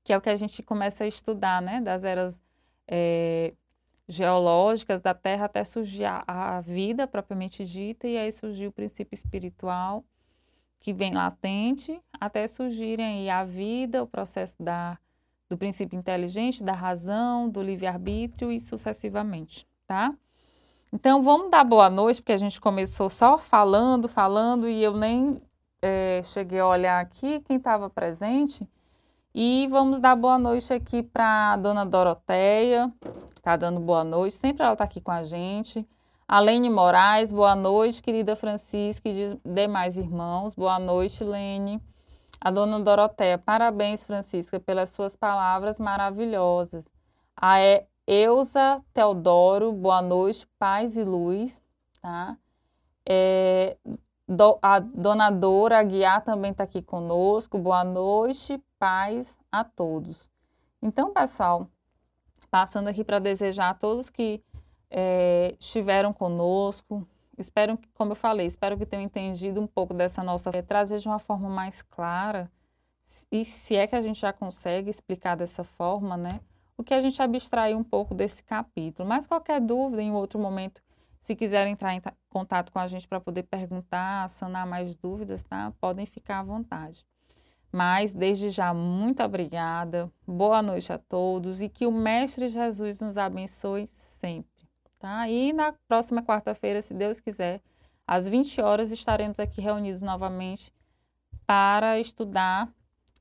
que 0.03 0.11
é 0.11 0.18
o 0.18 0.22
que 0.22 0.30
a 0.30 0.35
gente 0.35 0.61
começa 0.64 1.03
a 1.03 1.07
estudar, 1.07 1.61
né? 1.61 1.81
Das 1.81 2.03
eras 2.03 2.41
é, 2.88 3.53
geológicas 4.07 5.01
da 5.01 5.14
Terra 5.14 5.45
até 5.45 5.64
surgir 5.64 6.06
a, 6.06 6.23
a 6.27 6.61
vida 6.61 7.07
propriamente 7.07 7.65
dita, 7.65 8.07
e 8.07 8.18
aí 8.18 8.31
surgiu 8.31 8.69
o 8.69 8.73
princípio 8.73 9.15
espiritual 9.15 10.03
que 10.80 10.93
vem 10.93 11.14
latente 11.14 11.99
até 12.19 12.47
surgirem 12.47 13.30
a 13.30 13.43
vida, 13.43 14.01
o 14.01 14.07
processo 14.07 14.56
da, 14.60 14.97
do 15.49 15.57
princípio 15.57 15.97
inteligente, 15.97 16.64
da 16.64 16.73
razão, 16.73 17.49
do 17.49 17.61
livre-arbítrio 17.61 18.51
e 18.51 18.60
sucessivamente, 18.60 19.68
tá? 19.88 20.14
Então, 20.91 21.22
vamos 21.22 21.51
dar 21.51 21.64
boa 21.64 21.89
noite, 21.89 22.22
porque 22.22 22.31
a 22.31 22.38
gente 22.38 22.60
começou 22.60 23.10
só 23.10 23.38
falando, 23.38 24.07
falando, 24.07 24.68
e 24.68 24.81
eu 24.81 24.97
nem 24.97 25.39
é, 25.81 26.22
cheguei 26.23 26.60
a 26.60 26.68
olhar 26.68 26.99
aqui 26.99 27.41
quem 27.41 27.57
estava 27.57 27.89
presente. 27.89 28.68
E 29.34 29.68
vamos 29.68 29.99
dar 29.99 30.15
boa 30.15 30.39
noite 30.39 30.73
aqui 30.73 31.03
para 31.03 31.53
a 31.53 31.57
dona 31.57 31.85
Doroteia, 31.85 32.91
tá 33.43 33.56
dando 33.56 33.80
boa 33.80 34.03
noite, 34.03 34.35
sempre 34.35 34.64
ela 34.64 34.73
está 34.73 34.84
aqui 34.84 34.99
com 34.99 35.11
a 35.11 35.23
gente. 35.23 35.88
A 36.31 36.39
Lene 36.39 36.69
Moraes, 36.69 37.34
boa 37.34 37.56
noite, 37.56 38.03
querida 38.03 38.35
Francisca 38.35 39.10
e 39.10 39.35
demais 39.43 39.97
irmãos. 39.97 40.53
Boa 40.53 40.77
noite, 40.77 41.23
Lene. 41.23 41.81
A 42.39 42.51
dona 42.51 42.80
Doroteia, 42.80 43.39
parabéns, 43.39 44.03
Francisca, 44.03 44.60
pelas 44.60 44.89
suas 44.89 45.15
palavras 45.15 45.80
maravilhosas. 45.80 46.85
A 47.35 47.56
Eusa 48.06 48.80
Teodoro, 48.93 49.73
boa 49.73 50.03
noite, 50.03 50.47
paz 50.60 50.95
e 50.95 51.03
luz, 51.03 51.60
tá? 51.99 52.38
É, 53.03 53.76
do, 54.27 54.60
a 54.61 54.77
dona 54.77 55.31
Dora 55.31 55.80
Aguiar 55.80 56.23
também 56.23 56.51
está 56.51 56.64
aqui 56.64 56.84
conosco. 56.84 57.57
Boa 57.57 57.84
noite, 57.84 58.64
paz 58.77 59.35
a 59.51 59.64
todos. 59.64 60.30
Então, 60.80 61.11
pessoal, 61.11 61.68
passando 62.51 62.88
aqui 62.88 63.03
para 63.03 63.18
desejar 63.18 63.69
a 63.69 63.73
todos 63.73 64.11
que 64.11 64.43
é, 64.89 65.55
estiveram 65.59 66.11
conosco. 66.13 67.07
Espero, 67.37 67.79
como 67.93 68.11
eu 68.11 68.15
falei, 68.15 68.45
espero 68.45 68.77
que 68.77 68.85
tenham 68.85 69.03
entendido 69.03 69.61
um 69.61 69.67
pouco 69.67 69.93
dessa 69.93 70.23
nossa 70.23 70.51
fé, 70.51 70.61
trazer 70.61 70.99
de 70.99 71.07
uma 71.07 71.19
forma 71.19 71.49
mais 71.49 71.81
clara, 71.81 72.51
e 73.31 73.43
se 73.45 73.75
é 73.75 73.87
que 73.87 73.95
a 73.95 74.01
gente 74.01 74.19
já 74.19 74.33
consegue 74.33 74.89
explicar 74.89 75.35
dessa 75.35 75.63
forma, 75.63 76.17
né? 76.17 76.41
O 76.77 76.83
que 76.83 76.93
a 76.93 77.01
gente 77.01 77.21
abstraiu 77.21 77.77
um 77.77 77.83
pouco 77.83 78.13
desse 78.13 78.43
capítulo. 78.43 79.07
Mas 79.07 79.27
qualquer 79.27 79.59
dúvida, 79.59 80.01
em 80.01 80.11
outro 80.11 80.39
momento, 80.39 80.81
se 81.19 81.35
quiserem 81.35 81.73
entrar 81.73 81.93
em 81.93 82.01
contato 82.29 82.71
com 82.71 82.79
a 82.79 82.87
gente 82.87 83.07
para 83.07 83.19
poder 83.19 83.43
perguntar, 83.43 84.29
sanar 84.29 84.65
mais 84.65 84.95
dúvidas, 84.95 85.43
tá? 85.43 85.73
Podem 85.79 86.05
ficar 86.05 86.39
à 86.39 86.43
vontade. 86.43 87.05
Mas, 87.71 88.13
desde 88.13 88.49
já, 88.49 88.73
muito 88.73 89.21
obrigada. 89.21 90.11
Boa 90.25 90.61
noite 90.61 90.91
a 90.91 90.97
todos 90.97 91.61
e 91.61 91.69
que 91.69 91.85
o 91.85 91.91
Mestre 91.91 92.49
Jesus 92.49 92.99
nos 93.01 93.17
abençoe 93.17 93.87
sempre. 93.87 94.59
Tá? 94.99 95.30
E 95.30 95.53
na 95.53 95.73
próxima 95.88 96.21
quarta-feira, 96.21 96.81
se 96.81 96.93
Deus 96.93 97.21
quiser, 97.21 97.61
às 98.05 98.27
20 98.27 98.59
horas, 98.59 98.91
estaremos 98.91 99.39
aqui 99.39 99.61
reunidos 99.61 100.01
novamente 100.01 100.73
para 101.47 101.97
estudar, 101.99 102.69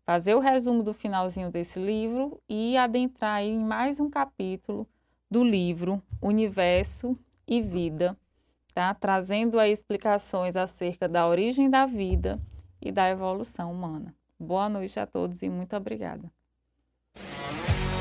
fazer 0.05 0.35
o 0.35 0.41
resumo 0.41 0.83
do 0.83 0.93
finalzinho 0.93 1.51
desse 1.51 1.79
livro 1.79 2.43
e 2.49 2.77
adentrar 2.77 3.43
em 3.43 3.57
mais 3.57 4.01
um 4.01 4.11
capítulo 4.11 4.89
do 5.31 5.45
livro 5.45 6.03
Universo 6.21 7.17
e 7.47 7.63
Vida, 7.63 8.17
tá? 8.75 8.93
trazendo 8.93 9.61
aí 9.61 9.71
explicações 9.71 10.57
acerca 10.57 11.09
da 11.09 11.29
origem 11.29 11.71
da 11.71 11.87
vida 11.87 12.41
e 12.83 12.91
da 12.91 13.09
evolução 13.09 13.71
humana. 13.71 14.15
Boa 14.39 14.69
noite 14.69 14.99
a 14.99 15.07
todos 15.07 15.43
e 15.43 15.49
muito 15.49 15.77
obrigada. 15.77 16.31